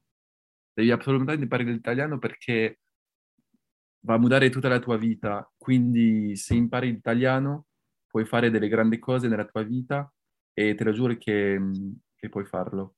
devi 0.74 0.91
assolutamente 0.91 1.44
imparare 1.44 1.72
l'italiano 1.72 2.18
perché 2.20 2.80
va 4.02 4.14
a 4.16 4.18
mudare 4.18 4.49
tutta 4.49 4.70
la 4.70 4.80
tua 4.80 4.98
vita. 4.98 5.49
Quindi 5.57 6.36
se 6.36 6.56
impari 6.56 6.91
l'italiano 6.91 7.66
puoi 8.07 8.26
fare 8.26 8.49
delle 8.49 8.68
grandi 8.68 8.98
cose 8.98 9.28
nella 9.28 9.45
tua 9.45 9.61
vita 9.64 10.11
e 10.53 10.74
te 10.76 10.84
lo 10.84 10.91
giuro 10.91 11.16
che, 11.18 11.60
que 12.16 12.30
puoi 12.30 12.45
farlo. 12.45 12.95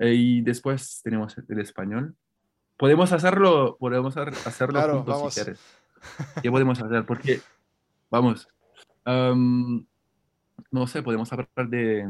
Y 0.00 0.42
después 0.42 1.00
tenemos 1.02 1.36
el 1.36 1.58
español. 1.58 2.14
Podemos 2.76 3.12
hacerlo, 3.12 3.76
podemos 3.78 4.16
hacer- 4.16 4.32
hacerlo 4.46 4.74
Claro, 4.78 4.92
juntos 4.98 5.14
vamos. 5.16 5.34
si 5.34 5.40
quieres. 5.42 5.60
¿Qué 6.40 6.50
podemos 6.50 6.80
hacer? 6.80 7.04
Porque, 7.04 7.40
vamos, 8.08 8.46
em, 9.04 9.84
no 10.70 10.86
sé, 10.86 11.02
podemos 11.02 11.32
hablar 11.32 11.68
de... 11.68 12.06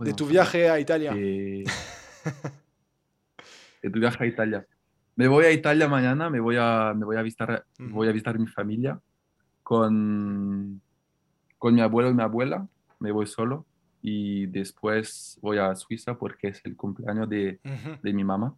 ¿De, 0.00 0.12
tu 0.14 0.26
viaje 0.26 0.68
a 0.68 0.78
Italia. 0.80 1.12
de, 1.14 1.64
de 3.82 3.90
tu 3.90 3.98
viaje 3.98 4.24
a 4.24 4.26
Italia. 4.26 4.66
Me 5.16 5.28
voy 5.28 5.44
a 5.44 5.52
Italia 5.52 5.88
mañana, 5.88 6.30
me 6.30 6.40
voy 6.40 6.56
a, 6.58 6.94
me 6.96 7.04
voy 7.04 7.16
a 7.16 7.22
visitar, 7.22 7.64
Ujú. 7.78 7.90
voy 7.90 8.08
a 8.08 8.12
visitar 8.12 8.38
mi 8.38 8.46
familia 8.46 8.98
con, 9.62 10.80
con 11.58 11.74
mi 11.74 11.80
abuelo 11.80 12.10
y 12.10 12.14
mi 12.14 12.22
abuela. 12.22 12.66
Me 12.98 13.12
voy 13.12 13.26
solo 13.26 13.66
y 14.00 14.46
después 14.46 15.38
voy 15.42 15.58
a 15.58 15.74
Suiza 15.74 16.16
porque 16.18 16.48
es 16.48 16.60
el 16.64 16.76
cumpleaños 16.76 17.28
de, 17.28 17.60
Mhm. 17.62 18.00
de 18.02 18.12
mi 18.12 18.24
mamá. 18.24 18.54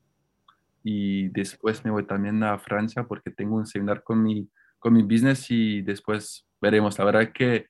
Y 0.83 1.29
después 1.31 1.85
me 1.85 1.91
voy 1.91 2.07
también 2.07 2.43
a 2.43 2.59
Francia 2.59 3.05
porque 3.05 3.31
tengo 3.31 3.57
un 3.57 3.67
seminar 3.67 4.03
con 4.03 4.23
mi, 4.23 4.49
con 4.79 4.93
mi 4.93 5.03
business 5.03 5.51
y 5.51 5.81
después 5.83 6.47
veremos. 6.61 6.99
La 6.99 7.05
verdad 7.07 7.23
es 7.23 7.33
que 7.33 7.67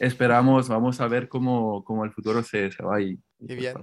esperamos, 0.00 0.68
vamos 0.68 1.00
a 1.00 1.08
ver 1.08 1.28
cómo, 1.28 1.82
cómo 1.84 2.04
el 2.04 2.12
futuro 2.12 2.42
se, 2.42 2.70
se 2.70 2.82
va 2.82 3.00
y, 3.00 3.18
y 3.40 3.54
bien. 3.56 3.76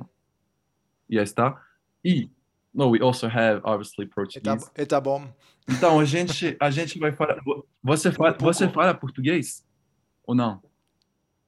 E 1.10 1.18
aí 1.20 1.24
está. 1.24 1.56
E, 2.04 2.30
no, 2.74 2.90
we 2.90 3.00
also 3.02 3.28
have, 3.28 3.62
obviously, 3.64 4.06
Portuguese. 4.08 4.70
et 4.76 4.88
ta 4.88 5.00
bombe. 5.00 5.30
Então, 5.68 6.00
a 6.00 6.06
gente, 6.06 6.56
a 6.60 6.70
gente 6.70 7.00
vai 7.00 7.12
falar... 7.12 7.38
Você 7.84 8.12
fala, 8.12 8.34
pouco. 8.34 8.54
você 8.54 8.70
fala 8.70 8.94
português? 8.94 9.66
Ou 10.26 10.36
não? 10.36 10.62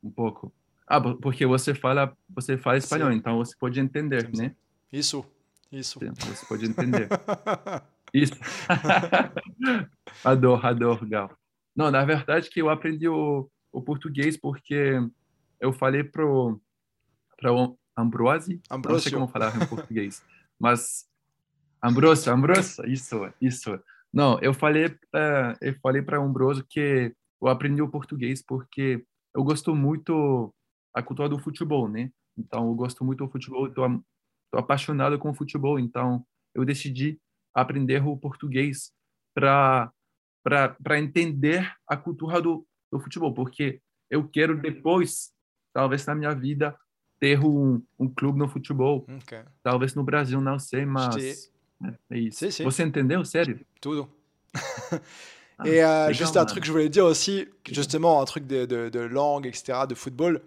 Um 0.03 0.09
pouco. 0.09 0.51
Ah, 0.87 1.01
po- 1.01 1.15
porque 1.15 1.45
você 1.45 1.73
fala, 1.75 2.15
você 2.29 2.57
fala 2.57 2.77
espanhol, 2.77 3.11
Sim. 3.11 3.17
então 3.17 3.37
você 3.37 3.55
pode 3.59 3.79
entender, 3.79 4.29
sim. 4.33 4.41
né? 4.43 4.55
Isso. 4.91 5.25
Isso. 5.71 5.99
Sim, 5.99 6.11
Você 6.13 6.45
pode 6.45 6.65
entender. 6.65 7.09
Isso. 8.13 8.33
adoro, 10.23 10.65
adoro, 10.65 11.05
Gal. 11.07 11.29
Não, 11.75 11.91
na 11.91 12.05
verdade 12.05 12.49
que 12.49 12.61
eu 12.61 12.69
aprendi 12.69 13.07
o, 13.07 13.49
o 13.77 13.81
português 13.81 14.35
porque 14.35 14.99
eu 15.59 15.71
falei 15.71 16.03
pro, 16.03 16.59
para 17.37 17.51
Ambrose, 17.95 18.55
não 18.55 18.59
sei 18.59 18.77
Ambrosio. 18.77 19.11
como 19.11 19.27
falar 19.27 19.55
em 19.55 19.67
português, 19.67 20.23
mas 20.59 21.07
Ambrosio, 21.81 22.33
Ambrosio, 22.33 22.85
isso, 22.87 23.33
isso. 23.39 23.79
Não, 24.11 24.39
eu 24.39 24.53
falei 24.53 24.89
para 25.11 25.55
eu 25.61 25.75
falei 25.79 26.01
para 26.01 26.17
Ambrosio 26.17 26.65
que 26.67 27.13
eu 27.39 27.47
aprendi 27.47 27.81
o 27.81 27.89
português 27.89 28.43
porque 28.43 29.05
eu 29.35 29.43
gosto 29.43 29.75
muito 29.75 30.53
a 30.93 31.03
cultura 31.03 31.29
do 31.29 31.39
futebol, 31.39 31.87
né? 31.87 32.11
Então 32.35 32.67
eu 32.67 32.73
gosto 32.73 33.05
muito 33.05 33.23
do 33.23 33.31
futebol, 33.31 33.67
estou 33.67 34.03
tô 34.51 34.57
apaixonado 34.57 35.19
com 35.19 35.29
o 35.29 35.35
futebol, 35.35 35.79
então 35.79 36.25
eu 36.55 36.65
decidi 36.65 37.19
aprender 37.53 38.03
o 38.03 38.17
português 38.17 38.91
para 39.35 39.91
para 40.43 40.97
entender 40.97 41.69
a 41.85 41.97
cultura 41.97 42.41
do, 42.41 42.65
do 42.91 42.99
futebol, 42.99 43.33
porque 43.33 43.81
eu 44.09 44.27
quero 44.27 44.59
depois, 44.61 45.31
talvez 45.73 46.05
na 46.05 46.15
minha 46.15 46.33
vida, 46.33 46.75
ter 47.19 47.39
um, 47.39 47.81
um 47.99 48.07
clube 48.07 48.37
no 48.39 48.47
futebol, 48.47 49.05
Ok. 49.17 49.39
talvez 49.63 49.95
no 49.95 50.03
Brasil, 50.03 50.39
não 50.39 50.59
sei, 50.59 50.85
mas 50.85 51.15
J'étais- 51.15 51.51
é, 52.11 52.17
isso. 52.17 52.39
Sim, 52.39 52.51
sim. 52.51 52.63
Você 52.63 52.83
entendeu, 52.83 53.23
sério? 53.25 53.59
Tout. 53.81 54.07
Ah, 55.59 55.67
Et 55.67 55.83
euh, 55.83 56.13
juste 56.13 56.37
un 56.37 56.45
truc 56.45 56.59
que 56.61 56.67
je 56.67 56.71
voulais 56.71 56.87
dire 56.87 57.03
aussi, 57.03 57.47
justement, 57.71 58.21
un 58.21 58.25
truc 58.25 58.45
de, 58.45 58.65
de- 58.67 58.89
de 58.89 58.99
langue, 58.99 59.47
etc., 59.47 59.87
de 59.89 59.95
football. 59.95 60.39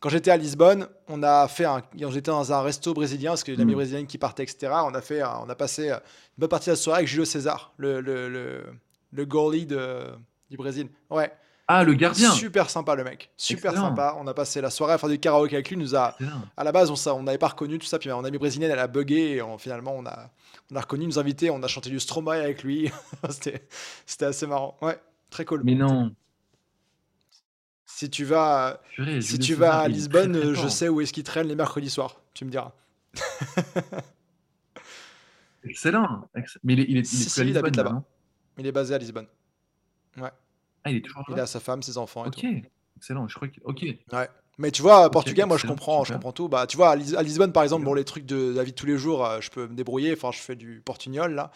Quand 0.00 0.10
j'étais 0.10 0.30
à 0.30 0.36
Lisbonne, 0.36 0.86
on 1.08 1.22
a 1.22 1.48
fait 1.48 1.64
un, 1.64 1.82
j'étais 1.96 2.30
dans 2.30 2.52
un 2.52 2.60
resto 2.60 2.92
brésilien 2.92 3.30
parce 3.30 3.42
que 3.42 3.52
j'ai 3.52 3.56
une 3.56 3.62
amie 3.62 3.72
Mm. 3.72 3.76
brésilienne 3.76 4.06
qui 4.06 4.18
partait, 4.18 4.42
etc. 4.42 4.70
On 4.84 4.92
a 4.94 5.00
fait, 5.00 5.22
un- 5.22 5.40
on 5.46 5.48
a 5.48 5.54
passé 5.54 5.88
euh, 5.90 5.94
une 5.96 6.40
bonne 6.40 6.50
partie 6.50 6.66
de 6.66 6.72
la 6.72 6.76
soirée 6.76 6.98
avec 6.98 7.08
Julio 7.08 7.24
César, 7.24 7.72
le, 7.78 8.02
le, 8.02 8.28
le, 8.28 8.64
le 9.12 9.24
goalie 9.24 9.64
de, 9.64 10.08
du 10.50 10.58
Brésil. 10.58 10.90
Ouais, 11.08 11.32
Ah, 11.72 11.84
le 11.84 11.94
gardien 11.94 12.32
super 12.32 12.68
sympa 12.68 12.94
le 12.96 13.04
mec, 13.04 13.30
super 13.36 13.70
Excellent. 13.70 13.90
sympa. 13.90 14.16
On 14.18 14.26
a 14.26 14.34
passé 14.34 14.60
la 14.60 14.70
soirée 14.70 14.94
à 14.94 14.98
faire 14.98 15.08
du 15.08 15.20
karaoké 15.20 15.54
avec 15.54 15.70
lui. 15.70 15.76
Nous 15.76 15.94
a, 15.94 16.16
Excellent. 16.18 16.42
à 16.56 16.64
la 16.64 16.72
base, 16.72 16.90
on 17.08 17.22
n'avait 17.22 17.38
pas 17.38 17.46
reconnu 17.48 17.78
tout 17.78 17.86
ça. 17.86 17.98
Puis 18.00 18.08
mon 18.10 18.24
amie 18.24 18.38
brésilienne, 18.38 18.70
elle 18.72 18.78
a 18.80 18.88
bugué. 18.88 19.36
Et 19.36 19.42
on- 19.42 19.56
finalement, 19.58 19.94
on 19.96 20.04
a, 20.06 20.30
on 20.72 20.76
a 20.76 20.80
reconnu, 20.80 21.06
nous 21.06 21.18
invités. 21.20 21.48
On 21.50 21.62
a 21.62 21.68
chanté 21.68 21.88
du 21.90 22.00
Stromae 22.00 22.32
avec 22.42 22.64
lui. 22.64 22.90
C'était 24.06 24.24
assez 24.24 24.46
marrant. 24.48 24.76
Ouais, 24.82 24.98
très 25.30 25.44
cool. 25.44 25.62
Mais 25.64 25.74
non, 25.76 26.12
Si 27.86 28.10
tu 28.10 28.24
vas, 28.24 28.80
purée, 28.94 29.20
si 29.20 29.38
tu 29.38 29.54
vas 29.54 29.78
à 29.80 29.86
Lisbonne, 29.88 30.32
très, 30.32 30.52
très 30.52 30.54
je 30.62 30.68
sais 30.68 30.88
où 30.88 31.00
est-ce 31.00 31.12
qu'il 31.12 31.22
traîne 31.24 31.46
les 31.46 31.54
mercredis 31.54 31.90
soirs. 31.90 32.20
Tu 32.34 32.44
me 32.44 32.50
diras. 32.50 32.72
Excellent. 35.64 36.28
Ex- 36.34 36.58
Mais 36.64 36.72
il 36.74 36.80
est, 36.80 36.84
il 36.88 36.96
est, 36.96 37.00
il 37.00 37.00
est 37.00 37.04
Si, 37.04 37.16
plus 37.24 37.30
si, 37.30 37.40
à 37.40 37.44
il 37.44 37.56
habite 37.58 37.76
Lisbonne, 37.76 37.84
là-bas. 37.84 37.96
non? 37.96 38.04
Il 38.58 38.66
est 38.66 38.72
basé 38.72 38.94
à 38.94 38.98
Lisbonne. 38.98 39.26
Ouais. 40.16 40.30
Ah, 40.84 40.90
il 40.90 40.96
est 40.98 41.00
toujours 41.02 41.24
Il 41.28 41.34
là 41.36 41.42
a 41.42 41.46
sa 41.46 41.60
femme, 41.60 41.82
ses 41.82 41.98
enfants 41.98 42.24
et 42.24 42.28
Ok, 42.28 42.32
tout. 42.32 42.46
excellent. 42.96 43.28
Je 43.28 43.34
crois 43.34 43.48
que. 43.48 43.60
Ok. 43.64 43.84
Ouais. 44.12 44.28
Mais 44.58 44.70
tu 44.70 44.82
vois, 44.82 45.10
portugais, 45.10 45.46
moi 45.46 45.56
je 45.56 45.66
comprends, 45.66 46.04
je 46.04 46.12
comprends 46.12 46.32
tout. 46.32 46.48
Bah, 46.48 46.66
tu 46.66 46.76
vois, 46.76 46.90
à, 46.90 46.96
Lis- 46.96 47.16
à 47.16 47.22
Lisbonne 47.22 47.52
par 47.52 47.62
exemple, 47.62 47.84
bon, 47.84 47.94
les 47.94 48.04
trucs 48.04 48.26
de 48.26 48.52
la 48.54 48.62
vie 48.62 48.72
de 48.72 48.76
tous 48.76 48.86
les 48.86 48.98
jours, 48.98 49.24
euh, 49.24 49.40
je 49.40 49.50
peux 49.50 49.66
me 49.66 49.74
débrouiller. 49.74 50.12
Enfin, 50.12 50.30
je 50.32 50.38
fais 50.38 50.56
du 50.56 50.82
portugnol 50.84 51.34
là. 51.34 51.50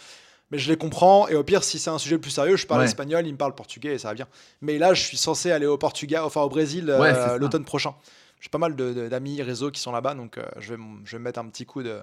Mais 0.51 0.59
je 0.59 0.71
les 0.71 0.77
comprends. 0.79 1.29
Et 1.29 1.35
au 1.37 1.45
pire, 1.45 1.65
si 1.65 1.79
c'est 1.79 1.91
un 1.91 1.99
sujet 1.99 2.19
plus 2.19 2.31
sérieux, 2.31 2.57
je 2.57 2.67
parle 2.67 2.81
Ouais. 2.81 2.87
espagnol, 2.87 3.27
il 3.27 3.33
me 3.33 3.39
parle 3.39 3.55
portugais 3.55 3.95
et 3.95 3.99
ça 3.99 4.09
va 4.09 4.15
bien. 4.15 4.29
Mais 4.63 4.79
là, 4.79 4.95
je 4.95 5.03
suis 5.03 5.17
censé 5.19 5.51
aller 5.51 5.67
au 5.67 5.79
Portugal, 5.79 6.23
enfin 6.25 6.43
au 6.43 6.49
Brésil 6.49 6.91
euh, 6.91 7.01
Ouais, 7.33 7.39
l'automne 7.39 7.65
prochain. 7.65 7.95
J'ai 8.41 8.51
pas 8.51 8.59
mal 8.59 8.77
d'amis 8.77 9.43
réseaux 9.43 9.71
qui 9.71 9.81
sont 9.81 9.93
là-bas, 9.93 10.15
donc 10.15 10.39
euh, 10.39 10.45
je, 10.59 10.75
vais, 10.75 10.83
je 11.05 11.13
vais 11.13 11.19
me 11.19 11.25
mettre 11.25 11.41
un 11.41 11.49
petit 11.49 11.67
coup 11.67 11.83
de, 11.83 12.01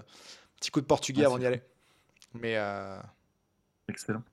petit 0.60 0.72
coup 0.72 0.82
de 0.82 0.88
portugais 0.88 1.24
Ah, 1.24 1.28
avant 1.28 1.38
d'y 1.38 1.46
aller. 1.46 1.62
Mais 2.34 2.58
Excellent. 3.88 4.24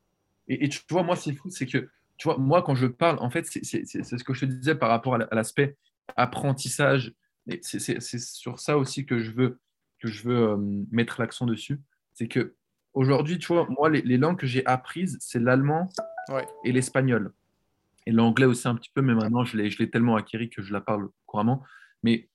Et, 0.49 0.65
et 0.65 0.69
tu 0.69 0.81
vois, 0.91 1.03
moi, 1.03 1.17
c'est 1.17 1.33
fou, 1.33 1.51
c'est 1.51 1.67
que, 1.67 1.89
tu 2.19 2.29
vois, 2.29 2.37
moi, 2.39 2.63
quand 2.63 2.75
je 2.75 2.87
parle, 2.87 3.19
en 3.21 3.31
fait, 3.31 3.47
c'est 3.47 3.63
ce 3.65 4.25
que 4.25 4.35
je 4.35 4.41
te 4.41 4.45
disais 4.47 4.75
par 4.75 4.91
rapport 4.91 5.15
à 5.15 5.19
la- 5.19 5.25
à 5.27 5.35
l'aspect 5.35 5.77
apprentissage. 6.17 7.15
C'est 7.63 8.01
sur 8.21 8.59
ça 8.59 8.77
aussi 8.77 9.07
que 9.07 9.21
je 9.21 9.31
veux, 9.31 9.59
que 10.01 10.09
je 10.09 10.23
veux 10.25 10.51
euh, 10.51 10.57
mettre 10.91 11.21
l'accent 11.21 11.47
dessus. 11.47 11.81
C'est 12.13 12.29
que 12.29 12.55
aujourd'hui, 12.93 13.39
tu 13.39 13.47
vois, 13.49 13.67
moi, 13.71 13.89
les, 13.89 14.03
les 14.03 14.19
langues 14.19 14.39
que 14.39 14.47
j'ai 14.47 14.65
apprises, 14.67 15.17
c'est 15.21 15.39
l'allemand 15.41 15.89
Ouais. 16.29 16.47
et 16.65 16.73
l'espagnol. 16.73 17.33
Et 18.05 18.13
l'anglais 18.13 18.45
aussi 18.47 18.69
un 18.69 18.75
petit 18.75 18.91
peu, 18.95 19.01
mais 19.01 19.15
maintenant, 19.15 19.45
je 19.45 19.57
l'ai 19.57 19.71
je 19.71 19.79
l'ai 19.79 19.89
tellement 19.91 20.17
acquis 20.17 20.51
que 20.51 20.61
je 20.61 20.73
la 20.75 20.81
parle 20.83 21.09
couramment. 21.27 21.63
Mais 22.03 22.29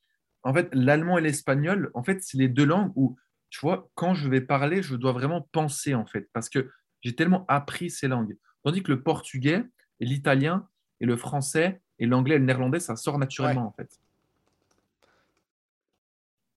en 0.43 0.53
fait, 0.53 0.69
l'allemand 0.73 1.17
et 1.19 1.21
l'espagnol, 1.21 1.91
en 1.93 2.03
fait, 2.03 2.23
c'est 2.23 2.37
les 2.39 2.47
deux 2.47 2.65
langues 2.65 2.91
où, 2.95 3.15
tu 3.51 3.59
vois, 3.61 3.89
quand 3.93 4.15
je 4.15 4.27
vais 4.29 4.41
parler, 4.41 4.81
je 4.81 4.95
dois 4.95 5.11
vraiment 5.11 5.41
penser, 5.51 5.93
en 5.93 6.05
fait, 6.07 6.27
parce 6.33 6.49
que 6.49 6.71
j'ai 7.01 7.15
tellement 7.15 7.45
appris 7.47 7.89
ces 7.91 8.07
langues. 8.07 8.35
Tandis 8.63 8.81
que 8.83 8.91
le 8.91 9.01
portugais 9.03 9.63
et 9.99 10.05
l'italien 10.05 10.67
et 11.01 11.05
le 11.05 11.17
français 11.17 11.81
et 11.99 12.05
l'anglais 12.05 12.35
et 12.35 12.39
le 12.39 12.45
néerlandais, 12.45 12.79
ça 12.79 12.95
sort 12.95 13.17
naturellement, 13.19 13.67
en 13.67 13.71
fait. 13.71 13.99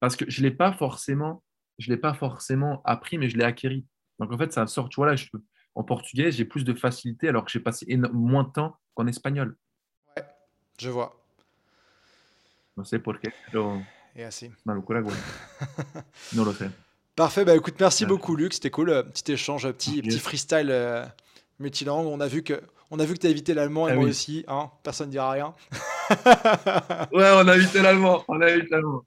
Parce 0.01 0.17
que 0.17 0.25
je 0.29 0.41
ne 0.43 0.49
l'ai 0.49 0.55
pas 0.55 0.73
forcément, 0.73 1.43
je 1.79 1.91
l'ai 1.91 1.97
pas 1.97 2.15
forcément 2.15 2.83
appris, 2.85 3.19
mais 3.19 3.29
je 3.29 3.37
l'ai 3.37 3.45
acquis. 3.45 3.85
Donc, 4.19 4.33
en 4.33 4.39
fait, 4.39 4.53
ça 4.53 4.67
sort, 4.67 4.89
tu 4.89 4.97
vois, 4.97 5.07
là, 5.07 5.17
je- 5.17 5.27
en 5.75 5.83
portugais, 5.85 6.31
j'ai 6.33 6.45
plus 6.45 6.65
de 6.65 6.75
facilité 6.75 7.29
alors 7.29 7.45
que 7.45 7.51
j'ai 7.51 7.61
passé 7.61 7.87
moins 8.13 8.45
de 8.45 8.51
temps 8.51 8.77
qu'en 8.95 9.07
espagnol. 9.07 9.57
je 10.79 10.91
vois. 10.91 11.23
No 12.77 12.85
sé 12.85 12.99
por 12.99 13.19
qué, 13.19 13.31
pero 13.47 13.81
Et. 14.15 14.27
No 16.35 16.45
lo 16.45 16.53
sé. 16.53 16.71
Parfait, 17.15 17.45
bah 17.47 17.57
écoute, 17.57 17.77
merci 17.81 18.05
Ouais. 18.05 18.09
beaucoup 18.09 18.37
Luc, 18.37 18.53
c'était 18.53 18.71
cool, 18.71 18.91
euh, 18.91 19.03
petit 19.03 19.33
échange, 19.33 19.67
petit, 19.73 20.03
petit 20.03 20.19
freestyle 20.19 20.69
euh, 20.71 21.07
multilangue. 21.59 22.07
On 22.07 22.21
a 22.21 22.27
vu 22.29 22.43
que 22.43 22.61
on 22.91 22.99
a 23.01 23.05
vu 23.05 23.15
que 23.15 23.19
tu 23.21 23.27
as 23.27 23.31
évité 23.31 23.55
l'allemand 23.55 23.89
et 23.89 23.93
Ah 23.93 23.95
moi 23.95 24.05
oui. 24.05 24.11
aussi, 24.11 24.45
hein, 24.49 24.71
personne 24.83 25.07
ne 25.09 25.13
dira 25.13 25.31
rien. 25.31 25.55
Ouais, 27.13 27.31
on 27.35 27.49
a 27.49 27.57
évité 27.57 27.83
l'allemand. 27.83 28.25
On 28.29 28.41
a 28.41 28.49
évité 28.51 28.71
l'allemand. 28.71 29.05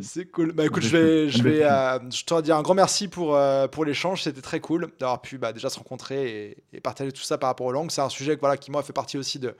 C'est 0.00 0.26
cool. 0.30 0.52
Bah 0.52 0.64
écoute, 0.64 0.82
je 0.82 0.88
vais, 0.96 1.28
je 1.28 1.42
vais, 1.42 1.62
euh, 1.64 1.98
je 2.10 2.24
te 2.24 2.40
dire 2.40 2.56
un 2.56 2.62
grand 2.62 2.74
merci 2.74 3.06
pour, 3.08 3.36
euh, 3.36 3.68
pour 3.68 3.84
l'échange. 3.84 4.22
C'était 4.22 4.40
très 4.40 4.60
cool 4.60 4.88
d'avoir 4.98 5.20
pu 5.22 5.38
bah, 5.38 5.52
déjà 5.52 5.68
se 5.70 5.78
rencontrer 5.78 6.46
et, 6.72 6.76
et 6.76 6.80
partager 6.80 7.12
tout 7.12 7.22
ça 7.22 7.38
par 7.38 7.48
rapport 7.48 7.66
aux 7.66 7.72
langues. 7.72 7.90
C'est 7.90 8.00
un 8.00 8.08
sujet 8.08 8.36
voilà, 8.36 8.56
qui, 8.56 8.70
moi, 8.70 8.82
fait 8.82 8.92
partie 8.92 9.18
aussi 9.18 9.38
de, 9.38 9.54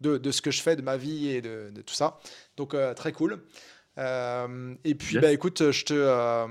de, 0.00 0.18
de 0.18 0.30
ce 0.30 0.42
que 0.42 0.50
je 0.50 0.62
fais, 0.62 0.76
de 0.76 0.82
ma 0.82 0.96
vie 0.96 1.30
et 1.30 1.40
de, 1.42 1.70
de 1.74 1.82
tout 1.82 1.94
ça. 1.94 2.18
Donc, 2.56 2.74
euh, 2.74 2.94
très 2.94 3.12
cool. 3.12 3.42
Euh, 3.98 4.74
et 4.84 4.94
puis, 4.94 5.14
Yes. 5.16 5.22
bah 5.22 5.32
écoute, 5.32 5.72
je 5.72 5.84
te, 5.84 5.94
euh, 5.94 6.46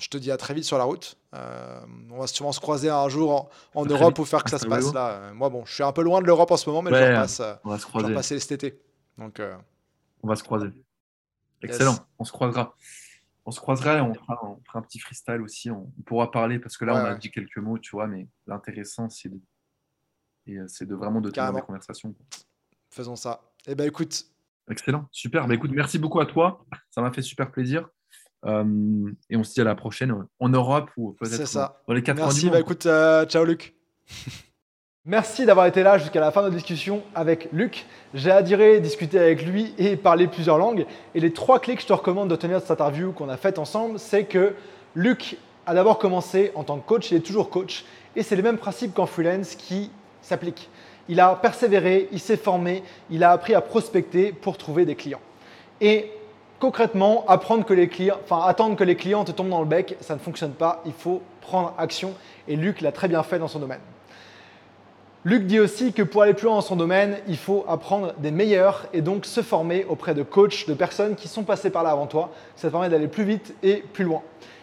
je 0.00 0.08
te 0.08 0.16
dis 0.18 0.30
à 0.32 0.36
très 0.36 0.54
vite 0.54 0.64
sur 0.64 0.78
la 0.78 0.84
route. 0.84 1.16
Euh, 1.34 1.80
on 2.10 2.18
va 2.18 2.26
sûrement 2.26 2.52
se 2.52 2.60
croiser 2.60 2.88
un 2.90 3.08
jour 3.08 3.50
en, 3.74 3.84
Europe 3.84 4.14
pour 4.16 4.26
faire 4.26 4.42
que 4.42 4.50
ça 4.50 4.58
se 4.58 4.66
passe 4.66 4.92
là. 4.92 5.10
Euh, 5.10 5.34
Moi, 5.34 5.48
bon, 5.50 5.64
je 5.64 5.72
suis 5.74 5.82
un 5.82 5.92
peu 5.92 6.02
loin 6.02 6.20
de 6.20 6.26
l'Europe 6.26 6.50
en 6.50 6.56
ce 6.56 6.68
moment, 6.68 6.82
mais 6.82 6.90
je 6.90 6.94
Ouais. 6.96 7.00
vais 7.08 7.14
repasser, 7.16 7.42
euh, 7.42 7.54
On 7.64 7.68
va 7.70 7.76
se 7.76 7.82
je 7.82 7.86
vais 7.86 7.90
croiser. 7.90 8.08
repasser 8.08 8.40
cet 8.40 8.52
été. 8.52 8.80
Donc, 9.18 9.38
euh, 9.40 9.56
On 10.22 10.28
va 10.28 10.36
se 10.36 10.42
croiser. 10.42 10.66
Yes. 10.66 10.74
Excellent. 11.62 11.96
On 12.18 12.24
se 12.24 12.32
croisera. 12.32 12.74
On 13.46 13.50
se 13.50 13.60
croisera 13.60 13.96
et 13.98 14.00
on 14.00 14.14
fera, 14.14 14.38
on 14.44 14.60
fera 14.64 14.78
un 14.78 14.82
petit 14.82 14.98
freestyle 14.98 15.40
aussi. 15.42 15.70
On, 15.70 15.92
on 15.98 16.02
pourra 16.02 16.30
parler 16.30 16.58
parce 16.58 16.76
que 16.76 16.84
là, 16.84 16.94
Ouais, 16.94 17.00
on 17.00 17.04
a 17.04 17.12
ouais. 17.12 17.18
dit 17.18 17.30
quelques 17.30 17.56
mots, 17.58 17.78
tu 17.78 17.90
vois, 17.92 18.06
mais 18.06 18.28
l'intéressant, 18.46 19.08
c'est 19.10 19.28
de, 19.28 19.40
et, 20.46 20.58
c'est 20.68 20.86
de 20.86 20.94
vraiment 20.94 21.20
de 21.20 21.28
tenir 21.30 21.34
Carrément. 21.44 21.58
la 21.58 21.64
conversation. 21.64 22.12
quoi. 22.12 22.24
faisons 22.90 23.16
ça. 23.16 23.42
Et 23.66 23.74
ben 23.74 23.86
écoute, 23.86 24.24
Excellent. 24.70 25.08
Super. 25.10 25.48
Bah, 25.48 25.54
écoute, 25.54 25.72
merci 25.72 25.98
beaucoup 25.98 26.20
à 26.20 26.26
toi. 26.26 26.64
Ça 26.90 27.02
m'a 27.02 27.10
fait 27.12 27.22
super 27.22 27.50
plaisir. 27.50 27.88
Euh, 28.46 29.12
et 29.28 29.36
on 29.36 29.44
se 29.44 29.52
dit 29.52 29.60
à 29.60 29.64
la 29.64 29.74
prochaine 29.74 30.14
en 30.38 30.48
Europe 30.48 30.90
ou 30.96 31.12
peut-être 31.12 31.54
dans 31.86 31.94
les 31.94 32.02
quatre 32.02 32.16
du 32.16 32.22
merci. 32.22 32.44
monde. 32.46 32.54
Bah 32.54 32.60
écoute, 32.60 32.86
euh, 32.86 33.24
ciao 33.26 33.44
Luc. 33.44 33.74
Merci 35.06 35.46
d'avoir 35.46 35.64
été 35.64 35.82
là 35.82 35.96
jusqu'à 35.96 36.20
la 36.20 36.30
fin 36.30 36.42
de 36.42 36.46
notre 36.46 36.58
discussion 36.58 37.02
avec 37.14 37.48
Luc. 37.52 37.86
J'ai 38.12 38.30
adoré 38.30 38.80
discuter 38.80 39.18
avec 39.18 39.46
lui 39.46 39.74
et 39.78 39.96
parler 39.96 40.26
plusieurs 40.26 40.58
langues. 40.58 40.84
Et 41.14 41.20
les 41.20 41.32
trois 41.32 41.58
clés 41.58 41.74
que 41.74 41.80
je 41.80 41.86
te 41.86 41.92
recommande 41.94 42.28
de 42.28 42.36
tenir 42.36 42.58
de 42.58 42.60
cette 42.60 42.72
interview 42.72 43.12
qu'on 43.12 43.30
a 43.30 43.38
faite 43.38 43.58
ensemble, 43.58 43.98
c'est 43.98 44.24
que 44.24 44.54
Luc 44.94 45.38
a 45.64 45.72
d'abord 45.72 45.98
commencé 45.98 46.52
en 46.54 46.64
tant 46.64 46.78
que 46.78 46.86
coach, 46.86 47.10
il 47.10 47.16
est 47.16 47.20
toujours 47.20 47.48
coach. 47.48 47.86
Et 48.14 48.22
c'est 48.22 48.36
les 48.36 48.42
mêmes 48.42 48.58
principes 48.58 48.92
qu'en 48.92 49.06
freelance 49.06 49.54
qui 49.54 49.90
s'appliquent. 50.20 50.68
Il 51.08 51.18
a 51.18 51.34
persévéré, 51.34 52.08
il 52.12 52.20
s'est 52.20 52.36
formé, 52.36 52.82
il 53.08 53.24
a 53.24 53.30
appris 53.30 53.54
à 53.54 53.62
prospecter 53.62 54.32
pour 54.32 54.58
trouver 54.58 54.84
des 54.84 54.96
clients. 54.96 55.20
Et 55.80 56.12
concrètement, 56.60 57.24
attendre 57.26 57.64
que 57.64 57.74
les 57.74 57.88
clients 57.88 59.24
te 59.24 59.32
tombent 59.32 59.48
dans 59.48 59.60
le 59.60 59.66
bec, 59.66 59.96
ça 60.00 60.14
ne 60.14 60.20
fonctionne 60.20 60.52
pas. 60.52 60.82
Il 60.86 60.92
faut 60.92 61.22
prendre 61.40 61.74
action. 61.78 62.12
Et 62.46 62.54
Luc 62.54 62.80
l'a 62.82 62.92
très 62.92 63.08
bien 63.08 63.22
fait 63.22 63.38
dans 63.38 63.48
son 63.48 63.58
domaine. 63.58 63.80
Luc 65.24 65.46
dit 65.46 65.60
aussi 65.60 65.92
que 65.92 66.02
pour 66.02 66.22
aller 66.22 66.32
plus 66.32 66.46
loin 66.46 66.54
dans 66.54 66.60
son 66.62 66.76
domaine, 66.76 67.18
il 67.28 67.36
faut 67.36 67.64
apprendre 67.68 68.14
des 68.18 68.30
meilleurs 68.30 68.86
et 68.94 69.02
donc 69.02 69.26
se 69.26 69.42
former 69.42 69.84
auprès 69.84 70.14
de 70.14 70.22
coachs, 70.22 70.66
de 70.66 70.72
personnes 70.72 71.14
qui 71.14 71.28
sont 71.28 71.42
passées 71.42 71.70
par 71.70 71.82
là 71.82 71.90
avant 71.90 72.06
toi. 72.06 72.30
Ça 72.56 72.68
te 72.68 72.72
permet 72.72 72.88
d'aller 72.88 73.08
plus 73.08 73.24
vite 73.24 73.54
et 73.62 73.76
plus 73.92 74.04
loin. 74.04 74.22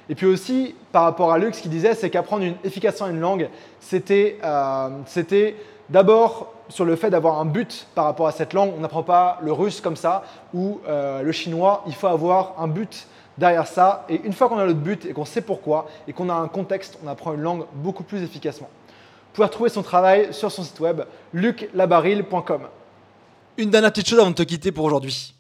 Et 0.10 0.16
puis 0.16 0.26
aussi, 0.26 0.74
par 0.92 1.04
rapport 1.04 1.32
à 1.32 1.38
Luc, 1.38 1.54
ce 1.54 1.62
qu'il 1.62 1.70
disait, 1.70 1.94
c'est 1.94 2.10
qu'apprendre 2.10 2.44
une, 2.44 2.56
efficacement 2.64 3.08
une 3.08 3.20
langue, 3.20 3.50
c'était 3.80 4.40
euh, 4.44 4.90
c'était 5.06 5.56
d'abord 5.90 6.54
sur 6.70 6.86
le 6.86 6.96
fait 6.96 7.10
d'avoir 7.10 7.40
un 7.40 7.46
but 7.46 7.88
par 7.96 8.06
rapport 8.06 8.28
à 8.28 8.32
cette 8.32 8.54
langue. 8.54 8.74
On 8.78 8.82
n'apprend 8.82 9.04
pas 9.04 9.40
le 9.42 9.52
russe 9.52 9.82
comme 9.82 9.96
ça 9.96 10.24
ou 10.54 10.80
euh, 10.88 11.22
le 11.22 11.32
chinois. 11.32 11.84
Il 11.88 11.94
faut 11.94 12.08
avoir 12.08 12.56
un 12.60 12.68
but 12.68 13.08
derrière 13.38 13.68
ça. 13.68 14.06
Et 14.10 14.22
une 14.24 14.34
fois 14.34 14.50
qu'on 14.50 14.58
a 14.58 14.66
notre 14.66 14.80
but 14.80 15.06
et 15.06 15.14
qu'on 15.14 15.26
sait 15.26 15.42
pourquoi 15.42 15.88
et 16.08 16.14
qu'on 16.14 16.30
a 16.30 16.34
un 16.34 16.48
contexte, 16.48 16.98
on 17.04 17.08
apprend 17.08 17.34
une 17.34 17.42
langue 17.42 17.66
beaucoup 17.74 18.04
plus 18.04 18.22
efficacement. 18.22 18.70
Vous 19.36 19.48
pouvez 19.48 19.70
son 19.70 19.84
travail 19.84 20.34
sur 20.34 20.52
son 20.52 20.64
site 20.64 20.80
web 20.80 21.02
luclabaril.com. 21.32 22.62
Une 23.58 23.70
dernière 23.70 23.92
petite 23.92 24.10
chose 24.10 24.20
avant 24.20 24.32
de 24.32 24.36
te 24.36 24.44
quitter 24.44 24.72
pour 24.72 24.86
aujourd'hui. 24.86 25.36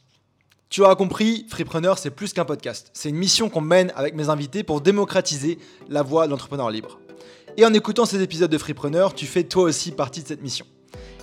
Tu 0.69 0.81
auras 0.81 0.95
compris, 0.95 1.45
Freepreneur, 1.49 1.97
c'est 1.97 2.11
plus 2.11 2.33
qu'un 2.33 2.45
podcast. 2.45 2.91
C'est 2.93 3.09
une 3.09 3.15
mission 3.15 3.49
qu'on 3.49 3.61
mène 3.61 3.91
avec 3.95 4.13
mes 4.15 4.29
invités 4.29 4.63
pour 4.63 4.81
démocratiser 4.81 5.57
la 5.89 6.03
voie 6.03 6.25
de 6.25 6.31
l'entrepreneur 6.31 6.69
libre. 6.69 6.99
Et 7.57 7.65
en 7.65 7.73
écoutant 7.73 8.05
ces 8.05 8.21
épisodes 8.21 8.51
de 8.51 8.57
Freepreneur, 8.59 9.15
tu 9.15 9.25
fais 9.25 9.43
toi 9.43 9.63
aussi 9.63 9.91
partie 9.91 10.21
de 10.21 10.27
cette 10.27 10.43
mission. 10.43 10.67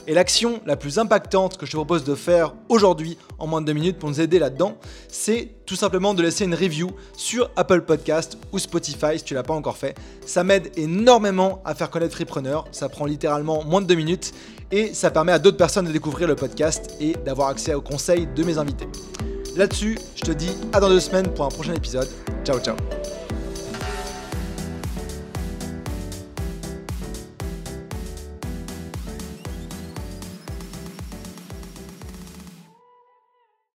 Et 0.07 0.15
l'action 0.15 0.61
la 0.67 0.77
plus 0.77 0.99
impactante 0.99 1.57
que 1.57 1.65
je 1.65 1.71
te 1.71 1.77
propose 1.77 2.05
de 2.05 2.15
faire 2.15 2.55
aujourd'hui 2.69 3.17
en 3.39 3.47
moins 3.47 3.63
de 3.63 3.67
deux 3.67 3.73
minutes 3.73 3.99
pour 3.99 4.11
nous 4.11 4.21
aider 4.21 4.39
là-dedans, 4.39 4.77
c'est 5.09 5.55
tout 5.65 5.77
simplement 5.77 6.13
de 6.13 6.23
laisser 6.23 6.45
une 6.45 6.55
review 6.55 6.91
sur 7.17 7.51
Apple 7.57 7.83
Podcast 7.83 8.37
ou 8.53 8.59
Spotify 8.59 9.17
si 9.19 9.25
tu 9.25 9.33
l'as 9.33 9.45
pas 9.45 9.55
encore 9.55 9.79
fait. 9.79 9.97
Ça 10.27 10.45
m'aide 10.45 10.73
énormément 10.77 11.63
à 11.65 11.75
faire 11.75 11.89
connaître 11.89 12.15
Freepreneur. 12.17 12.67
Ça 12.73 12.89
prend 12.89 13.07
littéralement 13.07 13.65
moins 13.65 13.81
de 13.81 13.87
deux 13.87 13.95
minutes 13.95 14.33
et 14.73 14.93
ça 14.93 15.11
permet 15.11 15.33
à 15.33 15.39
d'autres 15.39 15.57
personnes 15.57 15.87
de 15.87 15.93
découvrir 15.93 16.29
le 16.29 16.35
podcast 16.35 16.97
et 17.01 17.13
d'avoir 17.25 17.49
accès 17.49 17.75
aux 17.75 17.81
conseils 17.81 18.27
de 18.27 18.43
mes 18.43 18.59
invités. 18.59 18.89
Là-dessus, 19.57 19.99
je 20.17 20.23
te 20.23 20.33
dis 20.33 20.51
à 20.73 20.81
dans 20.81 20.89
deux 20.89 21.01
semaines 21.01 21.33
pour 21.33 21.45
un 21.45 21.49
prochain 21.49 21.75
épisode. 21.75 22.09
Ciao 22.45 22.59
ciao 22.59 22.77